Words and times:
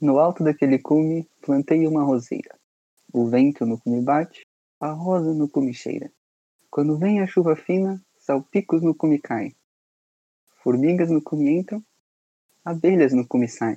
No 0.00 0.18
alto 0.18 0.42
daquele 0.42 0.78
cume 0.78 1.28
plantei 1.42 1.86
uma 1.86 2.02
roseira. 2.02 2.58
O 3.12 3.26
vento 3.26 3.66
no 3.66 3.78
cume 3.78 4.00
bate, 4.00 4.46
a 4.80 4.90
rosa 4.90 5.34
no 5.34 5.46
cume 5.46 5.74
cheira. 5.74 6.10
Quando 6.70 6.96
vem 6.96 7.20
a 7.20 7.26
chuva 7.26 7.54
fina, 7.54 8.02
salpicos 8.16 8.80
no 8.80 8.94
cume 8.94 9.18
caem. 9.18 9.54
Formigas 10.62 11.10
no 11.10 11.20
cume 11.20 11.50
entram, 11.50 11.84
abelhas 12.64 13.12
no 13.12 13.26
cume 13.26 13.46
saem. 13.46 13.76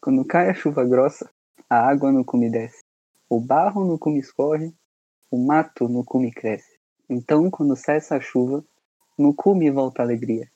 Quando 0.00 0.24
cai 0.24 0.50
a 0.50 0.54
chuva 0.54 0.84
grossa, 0.84 1.30
a 1.70 1.78
água 1.78 2.10
no 2.10 2.24
cume 2.24 2.50
desce. 2.50 2.82
O 3.30 3.38
barro 3.38 3.84
no 3.84 4.00
cume 4.00 4.18
escorre, 4.18 4.74
o 5.30 5.38
mato 5.38 5.88
no 5.88 6.04
cume 6.04 6.32
cresce. 6.32 6.76
Então, 7.08 7.48
quando 7.52 7.76
cessa 7.76 8.16
a 8.16 8.20
chuva, 8.20 8.64
no 9.16 9.32
cume 9.32 9.70
volta 9.70 10.02
a 10.02 10.04
alegria, 10.04 10.50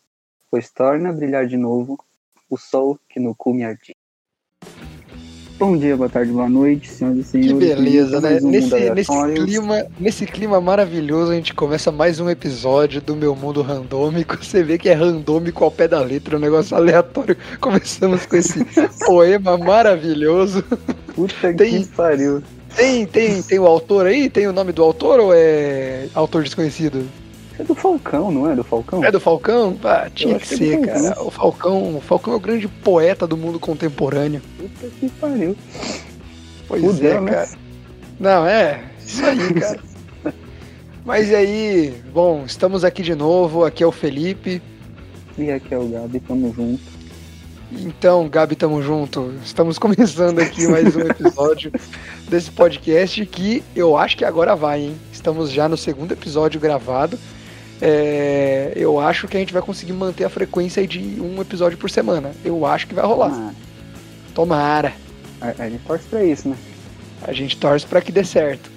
pois 0.50 0.68
torna 0.72 1.10
a 1.10 1.12
brilhar 1.12 1.46
de 1.46 1.56
novo 1.56 1.96
o 2.48 2.58
sol 2.58 2.98
que 3.08 3.20
no 3.20 3.36
cume 3.36 3.62
ardia. 3.64 3.94
Bom 5.60 5.76
dia, 5.76 5.94
boa 5.94 6.08
tarde, 6.08 6.32
boa 6.32 6.48
noite, 6.48 6.88
senhoras 6.88 7.18
e 7.18 7.22
senhores. 7.22 7.52
Que 7.52 7.58
beleza, 7.58 8.18
né? 8.18 8.38
Um 8.42 8.48
Nesse, 8.48 8.90
nesse, 8.94 9.34
clima, 9.34 9.86
nesse 10.00 10.26
clima 10.26 10.58
maravilhoso, 10.58 11.32
a 11.32 11.34
gente 11.34 11.52
começa 11.52 11.92
mais 11.92 12.18
um 12.18 12.30
episódio 12.30 12.98
do 13.02 13.14
Meu 13.14 13.36
Mundo 13.36 13.60
Randômico. 13.60 14.38
Você 14.42 14.62
vê 14.62 14.78
que 14.78 14.88
é 14.88 14.94
randômico 14.94 15.62
ao 15.62 15.70
pé 15.70 15.86
da 15.86 16.00
letra, 16.00 16.38
um 16.38 16.40
negócio 16.40 16.74
aleatório. 16.74 17.36
Começamos 17.60 18.24
com 18.24 18.36
esse 18.36 18.64
poema 19.04 19.58
maravilhoso. 19.58 20.64
Puta 21.14 21.52
Tem- 21.52 21.82
que 21.82 21.88
pariu. 21.90 22.42
Tem, 22.74 23.04
tem, 23.04 23.42
tem 23.42 23.58
o 23.58 23.66
autor 23.66 24.06
aí? 24.06 24.30
Tem 24.30 24.46
o 24.46 24.54
nome 24.54 24.72
do 24.72 24.82
autor 24.82 25.20
ou 25.20 25.34
é 25.34 26.08
autor 26.14 26.42
desconhecido? 26.42 27.06
É 27.60 27.62
do 27.62 27.74
Falcão, 27.74 28.30
não 28.30 28.50
é? 28.50 28.56
Do 28.56 28.64
Falcão? 28.64 29.04
É 29.04 29.12
do 29.12 29.20
Falcão? 29.20 29.78
Ah, 29.84 30.08
tinha 30.14 30.38
que 30.38 30.48
que 30.48 30.54
é 30.54 30.56
ser, 30.56 30.80
do 30.80 30.86
cara. 30.86 31.14
Falcão. 31.14 31.26
O 31.26 31.30
Falcão, 31.30 31.96
o 31.96 32.00
Falcão 32.00 32.32
é 32.32 32.36
o 32.36 32.40
grande 32.40 32.66
poeta 32.66 33.26
do 33.26 33.36
mundo 33.36 33.60
contemporâneo. 33.60 34.40
Puta 34.56 34.88
que 34.98 35.10
pariu. 35.10 35.54
Pois 36.66 36.82
Fudeu, 36.82 37.18
é, 37.18 37.20
né? 37.20 37.30
cara. 37.30 37.48
Não, 38.18 38.46
é, 38.46 38.82
isso 39.06 39.22
aí, 39.22 39.52
cara. 39.60 39.78
Mas 41.04 41.28
e 41.28 41.34
aí, 41.34 41.94
bom, 42.14 42.44
estamos 42.46 42.82
aqui 42.82 43.02
de 43.02 43.14
novo, 43.14 43.62
aqui 43.62 43.82
é 43.82 43.86
o 43.86 43.92
Felipe. 43.92 44.62
E 45.36 45.50
aqui 45.50 45.74
é 45.74 45.78
o 45.78 45.86
Gabi, 45.86 46.18
tamo 46.20 46.54
junto. 46.54 46.82
Então, 47.72 48.26
Gabi, 48.26 48.56
tamo 48.56 48.82
junto. 48.82 49.34
Estamos 49.44 49.78
começando 49.78 50.38
aqui 50.38 50.66
mais 50.66 50.96
um 50.96 51.00
episódio 51.00 51.70
desse 52.26 52.50
podcast 52.50 53.26
que 53.26 53.62
eu 53.76 53.98
acho 53.98 54.16
que 54.16 54.24
agora 54.24 54.56
vai, 54.56 54.80
hein? 54.80 54.96
Estamos 55.12 55.50
já 55.50 55.68
no 55.68 55.76
segundo 55.76 56.12
episódio 56.12 56.58
gravado. 56.58 57.18
É, 57.80 58.72
eu 58.76 59.00
acho 59.00 59.26
que 59.26 59.36
a 59.36 59.40
gente 59.40 59.52
vai 59.52 59.62
conseguir 59.62 59.92
manter 59.92 60.24
a 60.24 60.28
frequência 60.28 60.86
de 60.86 61.20
um 61.20 61.40
episódio 61.40 61.78
por 61.78 61.90
semana. 61.90 62.32
Eu 62.44 62.66
acho 62.66 62.86
que 62.86 62.94
vai 62.94 63.04
rolar. 63.04 63.32
Ah, 63.32 63.52
Tomara. 64.34 64.92
a, 65.40 65.64
a 65.64 65.68
gente 65.68 65.82
torce 65.86 66.04
pra 66.08 66.24
isso, 66.24 66.48
né? 66.48 66.56
A 67.22 67.32
gente 67.32 67.56
torce 67.56 67.86
pra 67.86 68.00
que 68.00 68.12
dê 68.12 68.24
certo. 68.24 68.70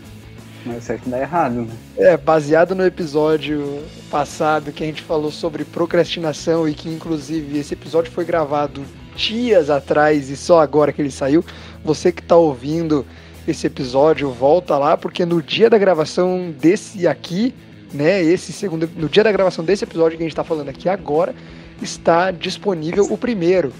Mas 0.66 0.86
certo 0.86 1.10
dá 1.10 1.20
errado, 1.20 1.54
né? 1.64 1.74
É, 1.98 2.16
baseado 2.18 2.74
no 2.74 2.86
episódio 2.86 3.84
passado 4.10 4.72
que 4.72 4.84
a 4.84 4.88
gente 4.88 5.02
falou 5.02 5.32
sobre 5.32 5.66
procrastinação 5.66 6.68
e 6.68 6.74
que 6.74 6.88
inclusive 6.88 7.58
esse 7.58 7.74
episódio 7.74 8.12
foi 8.12 8.24
gravado 8.24 8.84
dias 9.16 9.70
atrás 9.70 10.30
e 10.30 10.38
só 10.38 10.62
agora 10.62 10.94
que 10.94 11.02
ele 11.02 11.12
saiu. 11.12 11.44
Você 11.84 12.12
que 12.12 12.22
tá 12.24 12.38
ouvindo 12.38 13.06
esse 13.46 13.68
episódio, 13.68 14.32
volta 14.32 14.78
lá 14.78 14.96
porque 14.96 15.26
no 15.26 15.42
dia 15.42 15.70
da 15.70 15.78
gravação 15.78 16.54
desse 16.58 17.06
aqui, 17.08 17.54
né, 17.94 18.22
esse 18.22 18.52
segundo, 18.52 18.90
no 18.96 19.08
dia 19.08 19.24
da 19.24 19.32
gravação 19.32 19.64
desse 19.64 19.84
episódio 19.84 20.18
que 20.18 20.24
a 20.24 20.28
gente 20.28 20.36
tá 20.36 20.44
falando 20.44 20.70
aqui 20.70 20.90
agora, 20.90 21.34
está 21.82 22.32
disponível 22.32 23.06
o 23.10 23.18
primeiro. 23.18 23.72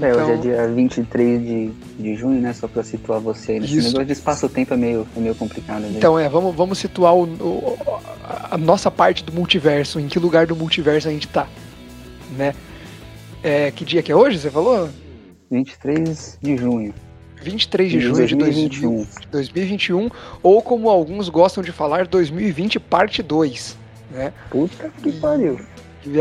É, 0.00 0.10
Então- 0.10 0.22
hoje 0.24 0.32
é 0.32 0.36
dia 0.36 0.68
23 0.68 1.40
de, 1.40 1.70
de 2.00 2.14
junho, 2.16 2.40
né? 2.40 2.52
Só 2.52 2.66
pra 2.66 2.82
situar 2.82 3.20
você 3.20 3.52
aí. 3.52 3.58
Esse 3.58 3.76
Isso. 3.78 3.86
negócio 3.88 4.06
de 4.06 4.12
espaço-tempo 4.12 4.74
é 4.74 4.76
meio, 4.76 5.06
é 5.16 5.20
meio 5.20 5.34
complicado. 5.36 5.82
né? 5.82 5.92
Então 5.96 6.18
é, 6.18 6.28
vamos, 6.28 6.54
vamos 6.54 6.78
situar 6.78 7.14
o- 7.14 7.22
o- 7.24 7.78
a 8.50 8.58
nossa 8.58 8.90
parte 8.90 9.22
do 9.22 9.32
multiverso, 9.32 10.00
em 10.00 10.08
que 10.08 10.18
lugar 10.18 10.46
do 10.48 10.56
multiverso 10.56 11.06
a 11.06 11.12
gente 11.12 11.28
tá, 11.28 11.46
né? 12.36 12.54
É, 13.42 13.70
que 13.70 13.84
dia 13.84 14.02
que 14.02 14.10
é 14.10 14.16
hoje, 14.16 14.38
você 14.40 14.50
falou? 14.50 14.88
23 15.50 16.38
de 16.42 16.56
junho 16.56 16.92
23 17.44 17.90
de 17.90 18.00
junho 18.00 18.26
de 18.26 18.34
2021. 18.34 19.06
2021, 19.30 19.30
2021, 19.30 20.10
ou 20.42 20.62
como 20.62 20.88
alguns 20.88 21.28
gostam 21.28 21.62
de 21.62 21.70
falar, 21.70 22.06
2020 22.06 22.80
parte 22.80 23.22
2, 23.22 23.76
né? 24.10 24.32
Puta 24.50 24.90
que 25.02 25.12
pariu. 25.12 25.60
E, 26.06 26.18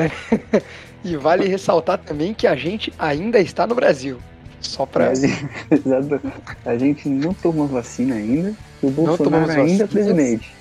e 1.13 1.15
vale 1.15 1.47
ressaltar 1.47 1.97
também 1.97 2.33
que 2.33 2.45
a 2.45 2.55
gente 2.55 2.91
ainda 2.99 3.39
está 3.39 3.65
no 3.65 3.73
Brasil. 3.73 4.19
Só 4.59 4.85
pra. 4.85 5.09
A 5.09 5.15
gente, 5.15 5.47
exato. 5.71 6.21
a 6.65 6.77
gente 6.77 7.09
não 7.09 7.33
tomou 7.33 7.67
vacina 7.67 8.15
ainda. 8.15 8.53
O 8.81 8.89
Bolsonaro 8.89 9.49
ainda 9.49 9.53
é 9.53 9.63
vacinas. 9.63 9.89
presidente. 9.89 10.53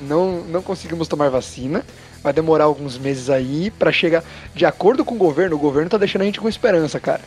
não, 0.00 0.42
não 0.44 0.62
conseguimos 0.62 1.08
tomar 1.08 1.28
vacina. 1.30 1.84
Vai 2.22 2.34
demorar 2.34 2.64
alguns 2.64 2.98
meses 2.98 3.30
aí 3.30 3.70
pra 3.70 3.90
chegar. 3.90 4.22
De 4.54 4.66
acordo 4.66 5.04
com 5.04 5.14
o 5.14 5.18
governo, 5.18 5.56
o 5.56 5.58
governo 5.58 5.88
tá 5.88 5.96
deixando 5.96 6.22
a 6.22 6.24
gente 6.26 6.40
com 6.40 6.48
esperança, 6.48 7.00
cara. 7.00 7.22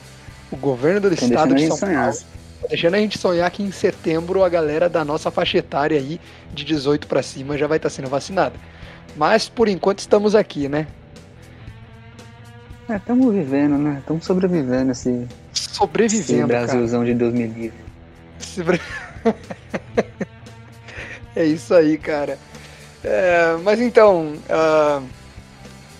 O 0.52 0.56
governo 0.56 1.02
do 1.02 1.16
Tão 1.16 1.28
estado 1.28 1.56
de 1.56 1.68
São. 1.68 1.80
Paulo 1.80 2.14
tá 2.64 2.68
deixando 2.70 2.96
a 2.96 3.00
gente 3.00 3.18
sonhar 3.18 3.50
que 3.52 3.62
em 3.62 3.72
setembro 3.72 4.44
a 4.44 4.50
galera 4.50 4.90
da 4.90 5.06
nossa 5.06 5.30
faixa 5.30 5.58
etária 5.58 5.98
aí, 5.98 6.20
de 6.54 6.64
18 6.64 7.08
pra 7.08 7.22
cima, 7.22 7.58
já 7.58 7.68
vai 7.68 7.78
estar 7.78 7.90
sendo 7.90 8.10
vacinada. 8.10 8.56
Mas 9.16 9.48
por 9.48 9.68
enquanto 9.68 10.00
estamos 10.00 10.36
aqui, 10.36 10.68
né? 10.68 10.88
É, 12.90 12.96
estamos 12.96 13.34
vivendo, 13.34 13.78
né? 13.78 13.98
Estamos 14.00 14.26
sobrevivendo 14.26 14.92
esse, 14.92 15.28
esse 15.54 15.74
Sobrevivendo, 15.74 16.48
cara. 16.50 16.66
Brasilzão 16.66 17.06
de 17.06 17.14
2020. 17.14 17.74
Sobre- 18.40 18.82
é 21.36 21.46
isso 21.46 21.74
aí, 21.74 21.98
cara. 21.98 22.38
É, 23.04 23.58
mas 23.64 23.80
então, 23.80 24.34
ah, 24.50 25.02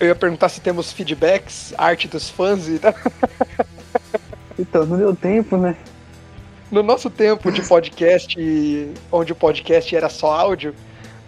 eu 0.00 0.08
ia 0.08 0.14
perguntar 0.14 0.48
se 0.48 0.60
temos 0.60 0.92
feedbacks, 0.92 1.72
arte 1.78 2.08
dos 2.08 2.28
fãs 2.28 2.68
e 2.68 2.78
tal. 2.78 2.94
Então, 4.56 4.86
não 4.86 4.96
deu 4.96 5.16
tempo, 5.16 5.56
né? 5.56 5.74
No 6.74 6.82
nosso 6.82 7.08
tempo 7.08 7.52
de 7.52 7.62
podcast, 7.62 8.36
onde 9.12 9.30
o 9.30 9.36
podcast 9.36 9.94
era 9.94 10.08
só 10.08 10.32
áudio, 10.32 10.74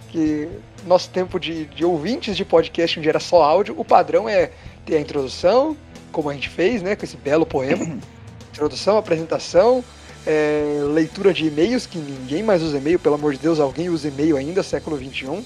que 0.09 0.49
nosso 0.85 1.09
tempo 1.11 1.39
de, 1.39 1.67
de 1.67 1.85
ouvintes 1.85 2.37
de 2.37 2.45
podcast 2.45 2.99
onde 2.99 3.09
era 3.09 3.21
só 3.21 3.45
áudio, 3.45 3.73
o 3.79 3.85
padrão 3.85 4.29
é 4.29 4.51
ter 4.85 4.97
a 4.97 5.01
introdução, 5.01 5.77
como 6.11 6.29
a 6.31 6.35
gente 6.35 6.49
fez, 6.49 6.83
né, 6.83 6.97
com 6.97 7.05
esse 7.05 7.17
belo 7.17 7.47
poema. 7.47 7.97
Introdução, 8.51 8.99
apresentação, 8.99 9.85
é, 10.27 10.81
leitura 10.93 11.33
de 11.33 11.47
e-mails, 11.47 11.87
que 11.87 11.99
ninguém 11.99 12.43
mais 12.43 12.61
usa 12.61 12.79
e-mail, 12.79 12.99
pelo 12.99 13.15
amor 13.15 13.33
de 13.33 13.39
Deus, 13.39 13.61
alguém 13.61 13.89
usa 13.89 14.09
e-mail 14.09 14.37
ainda, 14.37 14.65
século 14.65 14.99
XXI. 14.99 15.45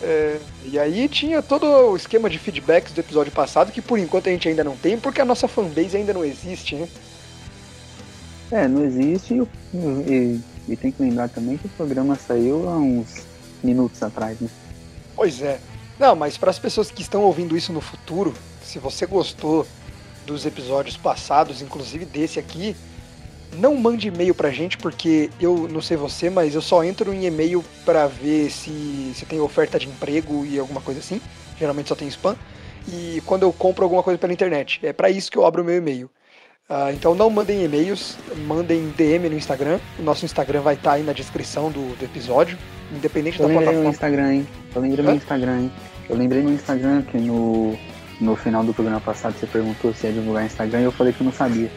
É, 0.00 0.38
e 0.64 0.78
aí 0.78 1.08
tinha 1.10 1.42
todo 1.42 1.66
o 1.66 1.94
esquema 1.94 2.30
de 2.30 2.38
feedbacks 2.38 2.94
do 2.94 3.02
episódio 3.02 3.32
passado, 3.32 3.70
que 3.70 3.82
por 3.82 3.98
enquanto 3.98 4.30
a 4.30 4.32
gente 4.32 4.48
ainda 4.48 4.64
não 4.64 4.78
tem, 4.78 4.98
porque 4.98 5.20
a 5.20 5.26
nossa 5.26 5.46
fanbase 5.46 5.94
ainda 5.94 6.14
não 6.14 6.24
existe, 6.24 6.74
né? 6.74 6.88
É, 8.50 8.66
não 8.66 8.84
existe. 8.84 9.34
E, 9.74 10.40
e 10.68 10.76
tem 10.76 10.90
que 10.90 11.02
lembrar 11.02 11.28
também 11.28 11.56
que 11.56 11.66
o 11.66 11.70
programa 11.70 12.14
saiu 12.14 12.68
há 12.68 12.76
uns 12.76 13.26
minutos 13.62 14.02
atrás, 14.02 14.38
né? 14.40 14.48
Pois 15.14 15.42
é. 15.42 15.60
Não, 15.98 16.14
mas 16.14 16.38
para 16.38 16.50
as 16.50 16.58
pessoas 16.58 16.90
que 16.90 17.02
estão 17.02 17.22
ouvindo 17.22 17.56
isso 17.56 17.72
no 17.72 17.80
futuro, 17.80 18.32
se 18.62 18.78
você 18.78 19.04
gostou 19.04 19.66
dos 20.24 20.46
episódios 20.46 20.96
passados, 20.96 21.60
inclusive 21.60 22.04
desse 22.04 22.38
aqui, 22.38 22.76
não 23.56 23.74
mande 23.74 24.08
e-mail 24.08 24.34
pra 24.34 24.50
gente, 24.50 24.76
porque 24.76 25.30
eu 25.40 25.66
não 25.68 25.80
sei 25.80 25.96
você, 25.96 26.30
mas 26.30 26.54
eu 26.54 26.60
só 26.62 26.84
entro 26.84 27.12
em 27.12 27.24
e-mail 27.24 27.64
para 27.84 28.06
ver 28.06 28.50
se, 28.50 29.12
se 29.14 29.24
tem 29.26 29.40
oferta 29.40 29.78
de 29.78 29.88
emprego 29.88 30.44
e 30.44 30.58
alguma 30.58 30.80
coisa 30.80 31.00
assim. 31.00 31.20
Geralmente 31.58 31.88
só 31.88 31.94
tem 31.94 32.06
spam. 32.08 32.36
E 32.86 33.22
quando 33.26 33.42
eu 33.42 33.52
compro 33.52 33.84
alguma 33.84 34.02
coisa 34.02 34.18
pela 34.18 34.32
internet. 34.32 34.80
É 34.82 34.92
para 34.92 35.10
isso 35.10 35.30
que 35.30 35.36
eu 35.36 35.44
abro 35.44 35.62
o 35.62 35.64
meu 35.64 35.76
e-mail. 35.76 36.10
Ah, 36.70 36.92
então 36.92 37.14
não 37.14 37.30
mandem 37.30 37.64
e-mails, 37.64 38.18
mandem 38.46 38.90
DM 38.90 39.26
no 39.30 39.36
Instagram. 39.36 39.80
O 39.98 40.02
nosso 40.02 40.26
Instagram 40.26 40.60
vai 40.60 40.74
estar 40.74 40.92
aí 40.92 41.02
na 41.02 41.14
descrição 41.14 41.70
do, 41.70 41.96
do 41.96 42.04
episódio, 42.04 42.58
independente 42.92 43.40
Eu 43.40 43.48
da 43.48 43.54
lembrei 43.54 43.74
no 43.74 43.82
plataforma. 43.82 43.90
Instagram, 43.90 44.34
hein? 44.34 44.48
Eu 44.74 44.82
lembrei 44.82 45.06
Hã? 45.06 45.08
no 45.08 45.16
Instagram, 45.16 45.60
hein? 45.60 45.72
Eu 46.10 46.16
lembrei 46.16 46.42
no 46.42 46.50
Instagram 46.52 47.02
que 47.02 47.16
no, 47.16 47.74
no 48.20 48.36
final 48.36 48.62
do 48.62 48.74
programa 48.74 49.00
passado 49.00 49.34
você 49.38 49.46
perguntou 49.46 49.94
se 49.94 50.06
ia 50.06 50.12
divulgar 50.12 50.44
Instagram 50.44 50.80
e 50.80 50.84
eu 50.84 50.92
falei 50.92 51.14
que 51.14 51.22
eu 51.22 51.24
não 51.24 51.32
sabia. 51.32 51.70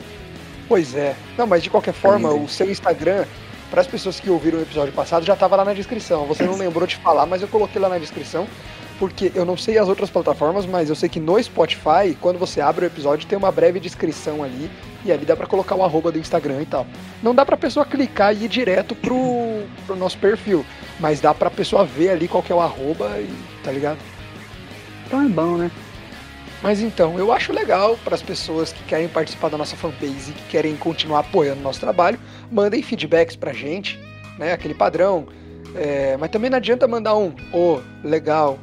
Pois 0.67 0.93
é. 0.93 1.15
Não, 1.37 1.47
mas 1.47 1.63
de 1.63 1.69
qualquer 1.69 1.93
forma, 1.93 2.29
o 2.33 2.49
seu 2.49 2.69
Instagram, 2.69 3.25
para 3.69 3.79
as 3.79 3.87
pessoas 3.87 4.19
que 4.19 4.29
ouviram 4.29 4.59
o 4.59 4.61
episódio 4.61 4.93
passado, 4.93 5.25
já 5.25 5.35
estava 5.35 5.55
lá 5.55 5.63
na 5.63 5.73
descrição. 5.73 6.25
Você 6.25 6.43
não 6.43 6.55
lembrou 6.59 6.85
de 6.85 6.97
falar, 6.97 7.25
mas 7.25 7.41
eu 7.41 7.47
coloquei 7.47 7.79
lá 7.81 7.87
na 7.87 7.97
descrição, 7.97 8.45
porque 9.01 9.31
eu 9.33 9.43
não 9.43 9.57
sei 9.57 9.79
as 9.79 9.89
outras 9.89 10.11
plataformas, 10.11 10.63
mas 10.63 10.87
eu 10.87 10.95
sei 10.95 11.09
que 11.09 11.19
no 11.19 11.41
Spotify, 11.41 12.15
quando 12.21 12.37
você 12.37 12.61
abre 12.61 12.85
o 12.85 12.87
episódio, 12.87 13.27
tem 13.27 13.35
uma 13.35 13.51
breve 13.51 13.79
descrição 13.79 14.43
ali, 14.43 14.69
e 15.03 15.11
ali 15.11 15.25
dá 15.25 15.35
para 15.35 15.47
colocar 15.47 15.73
o 15.73 15.83
arroba 15.83 16.11
do 16.11 16.19
Instagram 16.19 16.61
e 16.61 16.67
tal. 16.67 16.85
Não 17.23 17.33
dá 17.33 17.43
pra 17.43 17.57
pessoa 17.57 17.83
clicar 17.83 18.31
e 18.31 18.45
ir 18.45 18.47
direto 18.47 18.93
pro, 18.93 19.63
pro 19.87 19.95
nosso 19.95 20.19
perfil, 20.19 20.63
mas 20.99 21.19
dá 21.19 21.33
pra 21.33 21.49
pessoa 21.49 21.83
ver 21.83 22.09
ali 22.09 22.27
qual 22.27 22.43
que 22.43 22.51
é 22.51 22.55
o 22.55 22.61
arroba 22.61 23.09
e 23.17 23.27
tá 23.63 23.71
ligado? 23.71 23.97
Então 25.07 25.19
é 25.19 25.27
bom, 25.27 25.57
né? 25.57 25.71
Mas 26.61 26.79
então, 26.79 27.17
eu 27.17 27.31
acho 27.31 27.51
legal 27.51 27.97
para 28.03 28.13
as 28.13 28.21
pessoas 28.21 28.71
que 28.71 28.83
querem 28.83 29.07
participar 29.07 29.49
da 29.49 29.57
nossa 29.57 29.75
fanbase 29.75 30.29
e 30.29 30.33
que 30.35 30.43
querem 30.43 30.75
continuar 30.75 31.21
apoiando 31.21 31.59
o 31.59 31.63
nosso 31.63 31.79
trabalho, 31.79 32.19
mandem 32.51 32.83
feedbacks 32.83 33.35
pra 33.35 33.51
gente, 33.51 33.99
né? 34.37 34.53
Aquele 34.53 34.75
padrão. 34.75 35.25
É, 35.73 36.17
mas 36.17 36.29
também 36.29 36.51
não 36.51 36.57
adianta 36.57 36.87
mandar 36.87 37.15
um, 37.15 37.33
ô, 37.51 37.79
oh, 37.79 37.81
legal. 38.07 38.59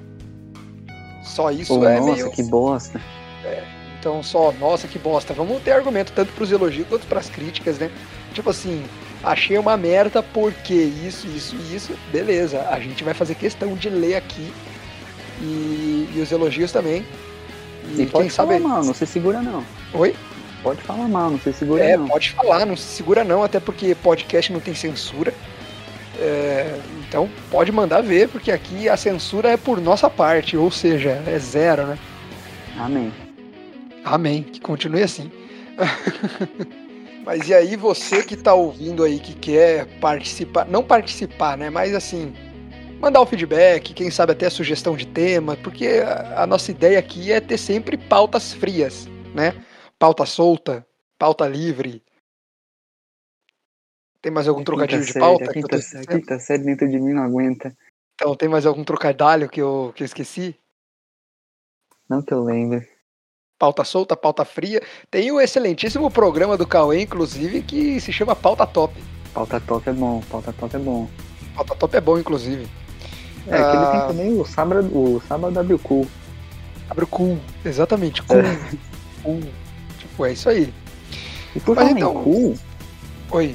Só 1.29 1.51
isso 1.51 1.79
Pô, 1.79 1.87
é 1.87 2.01
nossa, 2.01 2.13
meio. 2.13 2.31
que 2.31 2.43
bosta. 2.43 3.01
É, 3.45 3.63
então 3.99 4.23
só, 4.23 4.53
nossa, 4.53 4.89
que 4.89 4.99
bosta. 4.99 5.35
Vamos 5.35 5.63
ter 5.63 5.73
argumento 5.73 6.13
tanto 6.13 6.33
pros 6.33 6.51
elogios 6.51 6.87
quanto 6.89 7.07
pras 7.07 7.29
críticas, 7.29 7.79
né? 7.79 7.91
Tipo 8.33 8.51
assim, 8.51 8.85
achei 9.23 9.59
uma 9.59 9.77
merda 9.77 10.23
porque 10.23 10.75
isso, 10.75 11.27
isso 11.29 11.57
e 11.57 11.77
isso. 11.77 11.93
Beleza, 12.11 12.67
a 12.71 12.81
gente 12.81 13.05
vai 13.05 13.15
fazer 13.15 13.35
questão 13.35 13.75
de 13.75 13.89
ler 13.89 14.17
aqui. 14.17 14.53
E, 15.41 16.09
e 16.15 16.21
os 16.21 16.33
elogios 16.33 16.73
também. 16.73 17.05
E, 17.97 18.07
pode 18.07 18.31
falar 18.31 18.55
sabe... 18.55 18.65
mal, 18.65 18.85
não 18.85 18.95
se 18.95 19.07
segura 19.07 19.41
não. 19.41 19.65
Oi? 19.95 20.15
Pode 20.63 20.83
falar 20.83 21.09
mal, 21.09 21.31
não 21.31 21.39
se 21.39 21.53
segura 21.53 21.85
é, 21.85 21.97
não. 21.97 22.07
É, 22.07 22.09
pode 22.09 22.31
falar, 22.33 22.67
não 22.67 22.77
se 22.77 22.83
segura 22.83 23.23
não, 23.23 23.43
até 23.43 23.61
porque 23.61 23.95
podcast 23.95 24.53
não 24.53 24.61
tem 24.61 24.75
censura. 24.75 25.33
É, 26.19 26.79
então 27.09 27.29
pode 27.51 27.73
mandar 27.73 28.03
ver, 28.03 28.29
porque 28.29 28.53
aqui 28.53 28.89
a 28.89 28.97
censura 28.97 29.49
é 29.51 29.57
por 29.57 29.81
nossa 29.81 30.11
parte, 30.11 30.57
ou 30.57 30.71
seja, 30.71 31.23
é 31.27 31.39
zero, 31.39 31.87
né? 31.87 31.99
Amém. 32.79 33.13
Amém, 34.05 34.43
que 34.43 34.61
continue 34.61 35.03
assim. 35.03 35.31
Mas 37.25 37.49
e 37.49 37.55
aí, 37.55 37.77
você 37.77 38.23
que 38.23 38.37
tá 38.37 38.55
ouvindo 38.55 39.05
aí, 39.05 39.19
que 39.19 39.35
quer 39.35 39.87
participar, 40.01 40.67
não 40.67 40.83
participar, 40.83 41.59
né? 41.59 41.69
Mas 41.69 41.95
assim, 41.95 42.33
mandar 43.01 43.21
o 43.21 43.27
feedback, 43.27 43.93
quem 43.93 44.11
sabe 44.11 44.33
até 44.33 44.49
sugestão 44.49 44.97
de 44.97 45.07
tema, 45.07 45.57
porque 45.57 46.03
a 46.37 46.47
nossa 46.47 46.71
ideia 46.71 46.99
aqui 46.99 47.33
é 47.33 47.41
ter 47.41 47.59
sempre 47.59 47.97
pautas 47.97 48.53
frias, 48.53 49.09
né? 49.35 49.55
Pauta 49.99 50.25
solta, 50.25 50.87
pauta 51.19 51.47
livre. 51.47 52.03
Tem 54.21 54.33
mais 54.33 54.49
algum 54.49 54.65
trocadilho 54.65 55.05
de 55.05 55.15
pauta? 55.15 55.45
A 55.45 55.53
quinta, 55.53 55.77
a 55.77 56.07
quinta 56.07 56.39
série 56.39 56.65
dentro 56.65 56.89
de 56.89 56.99
mim 56.99 57.13
não 57.13 57.23
aguenta. 57.23 57.77
Então, 58.15 58.35
tem 58.35 58.49
mais 58.49 58.67
algum 58.67 58.83
trocadilho 58.83 59.49
que 59.49 59.61
eu, 59.61 59.93
que 59.95 60.03
eu 60.03 60.07
esqueci? 60.07 60.57
Não 62.09 62.21
que 62.21 62.35
eu 62.35 62.43
lembre. 62.43 62.89
Pauta 63.59 63.85
solta, 63.85 64.17
pauta 64.17 64.45
fria. 64.45 64.81
Tem 65.11 65.31
o 65.31 65.41
excelentíssimo 65.41 66.11
programa 66.11 66.57
do 66.57 66.67
Cauê, 66.67 67.03
inclusive, 67.03 67.63
que 67.63 68.01
se 68.01 68.13
chama 68.13 68.35
Pauta 68.35 68.67
Top. 68.67 68.95
Pauta 69.35 69.61
Top 69.61 69.89
é 69.89 69.93
bom, 69.93 70.21
Pauta 70.31 70.53
Top 70.53 70.75
é 70.75 70.79
bom. 70.79 71.09
Pauta 71.55 71.75
Top 71.75 71.97
é 71.97 72.01
bom, 72.01 72.19
inclusive. 72.19 72.69
É, 73.47 73.57
ah, 73.57 73.71
que 73.71 73.77
ele 73.77 73.91
tem 73.91 74.09
também 74.09 74.41
o 74.41 74.45
sábado, 74.45 74.97
o 74.97 75.21
sábado 75.23 75.59
abre 75.59 75.75
o 75.75 75.79
cu. 75.79 76.07
Abre 76.89 77.05
o 77.05 77.09
cu, 77.09 77.39
exatamente, 77.65 78.23
cu. 78.23 78.35
É. 78.35 78.57
cu. 79.23 79.41
Tipo, 79.99 80.27
é 80.27 80.33
isso 80.33 80.49
aí. 80.49 80.73
E 81.55 81.61
por 81.61 81.77
falar 81.77 81.91
então... 81.91 82.23
cu... 82.23 82.55
Oi, 83.31 83.55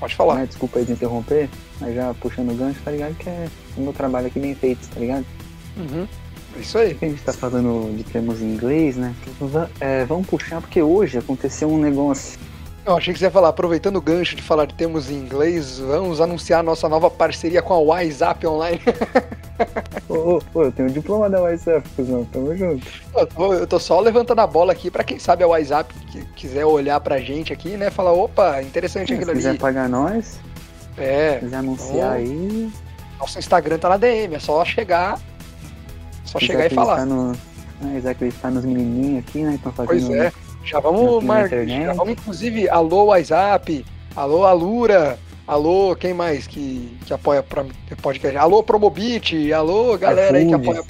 pode 0.00 0.16
falar. 0.16 0.34
Né, 0.36 0.46
desculpa 0.46 0.78
aí 0.78 0.84
de 0.84 0.92
interromper, 0.92 1.48
mas 1.78 1.94
já 1.94 2.12
puxando 2.14 2.50
o 2.50 2.54
gancho, 2.54 2.80
tá 2.82 2.90
ligado? 2.90 3.14
Que 3.14 3.28
é 3.28 3.48
o 3.76 3.82
meu 3.82 3.92
trabalho 3.92 4.26
aqui 4.26 4.40
bem 4.40 4.54
feito, 4.54 4.88
tá 4.88 4.98
ligado? 4.98 5.24
Uhum. 5.76 6.08
É 6.56 6.60
isso 6.60 6.78
aí. 6.78 6.96
A 7.00 7.04
gente 7.04 7.22
tá 7.22 7.32
falando 7.32 7.96
de 7.96 8.02
termos 8.02 8.40
em 8.40 8.46
inglês, 8.46 8.96
né? 8.96 9.14
É, 9.78 10.04
vamos 10.06 10.26
puxar, 10.26 10.60
porque 10.60 10.82
hoje 10.82 11.18
aconteceu 11.18 11.70
um 11.70 11.78
negócio. 11.78 12.38
Eu 12.84 12.96
achei 12.96 13.12
que 13.12 13.20
você 13.20 13.26
ia 13.26 13.30
falar, 13.30 13.50
aproveitando 13.50 13.96
o 13.96 14.00
gancho 14.00 14.34
de 14.34 14.42
falar 14.42 14.64
de 14.64 14.74
termos 14.74 15.10
em 15.10 15.14
inglês, 15.14 15.78
vamos 15.78 16.20
anunciar 16.20 16.64
nossa 16.64 16.88
nova 16.88 17.10
parceria 17.10 17.60
com 17.60 17.74
a 17.74 17.78
WhatsApp 17.78 18.46
Online. 18.46 18.80
Ô, 20.08 20.14
ô, 20.14 20.42
ô, 20.54 20.62
eu 20.62 20.72
tenho 20.72 20.88
um 20.88 20.92
diploma 20.92 21.28
da 21.28 21.42
WhatsApp, 21.42 21.86
cuzão, 21.94 22.24
tamo 22.32 22.56
junto. 22.56 22.86
Eu 23.14 23.26
tô, 23.26 23.52
eu 23.52 23.66
tô 23.66 23.78
só 23.78 24.00
levantando 24.00 24.40
a 24.40 24.46
bola 24.46 24.72
aqui 24.72 24.90
pra 24.90 25.04
quem 25.04 25.18
sabe 25.18 25.44
a 25.44 25.46
WhatsApp 25.46 25.92
que 26.10 26.24
quiser 26.40 26.64
olhar 26.64 26.98
pra 27.00 27.18
gente 27.18 27.52
aqui, 27.52 27.76
né? 27.76 27.90
Falar, 27.90 28.12
opa, 28.12 28.62
interessante 28.62 29.12
aquilo 29.12 29.30
ali. 29.30 29.42
Se 29.42 29.48
quiser 29.48 29.58
pagar 29.60 29.88
nós, 29.88 30.40
é, 30.96 31.38
quiser 31.38 31.56
anunciar 31.56 32.20
então, 32.20 32.34
aí. 32.36 32.72
Nosso 33.18 33.38
Instagram 33.38 33.78
tá 33.78 33.90
na 33.90 33.96
DM, 33.98 34.34
é 34.34 34.38
só 34.38 34.64
chegar 34.64 35.20
só 36.30 36.38
chegar 36.38 36.66
e 36.66 36.70
falar. 36.70 37.04
No, 37.04 37.32
né, 37.80 38.02
acreditar 38.08 38.50
nos 38.50 38.64
menininhos 38.64 39.24
aqui, 39.26 39.42
né? 39.42 39.54
Estão 39.54 39.72
fazendo. 39.72 40.06
Pois 40.06 40.10
é. 40.10 40.32
Já 40.64 40.78
vamos, 40.78 41.24
Mar... 41.24 41.48
já 41.48 41.92
vamos, 41.94 42.12
inclusive, 42.12 42.68
alô 42.68 43.06
WhatsApp, 43.06 43.84
alô 44.14 44.44
Alura, 44.44 45.18
alô, 45.46 45.96
quem 45.96 46.12
mais 46.12 46.46
que, 46.46 46.96
que 47.06 47.12
apoia 47.12 47.42
pra 47.42 47.64
podcast? 48.02 48.36
Alô 48.36 48.62
Promobit, 48.62 49.52
alô 49.52 49.96
galera 49.96 50.36
aí 50.36 50.46
que 50.46 50.54
apoia. 50.54 50.84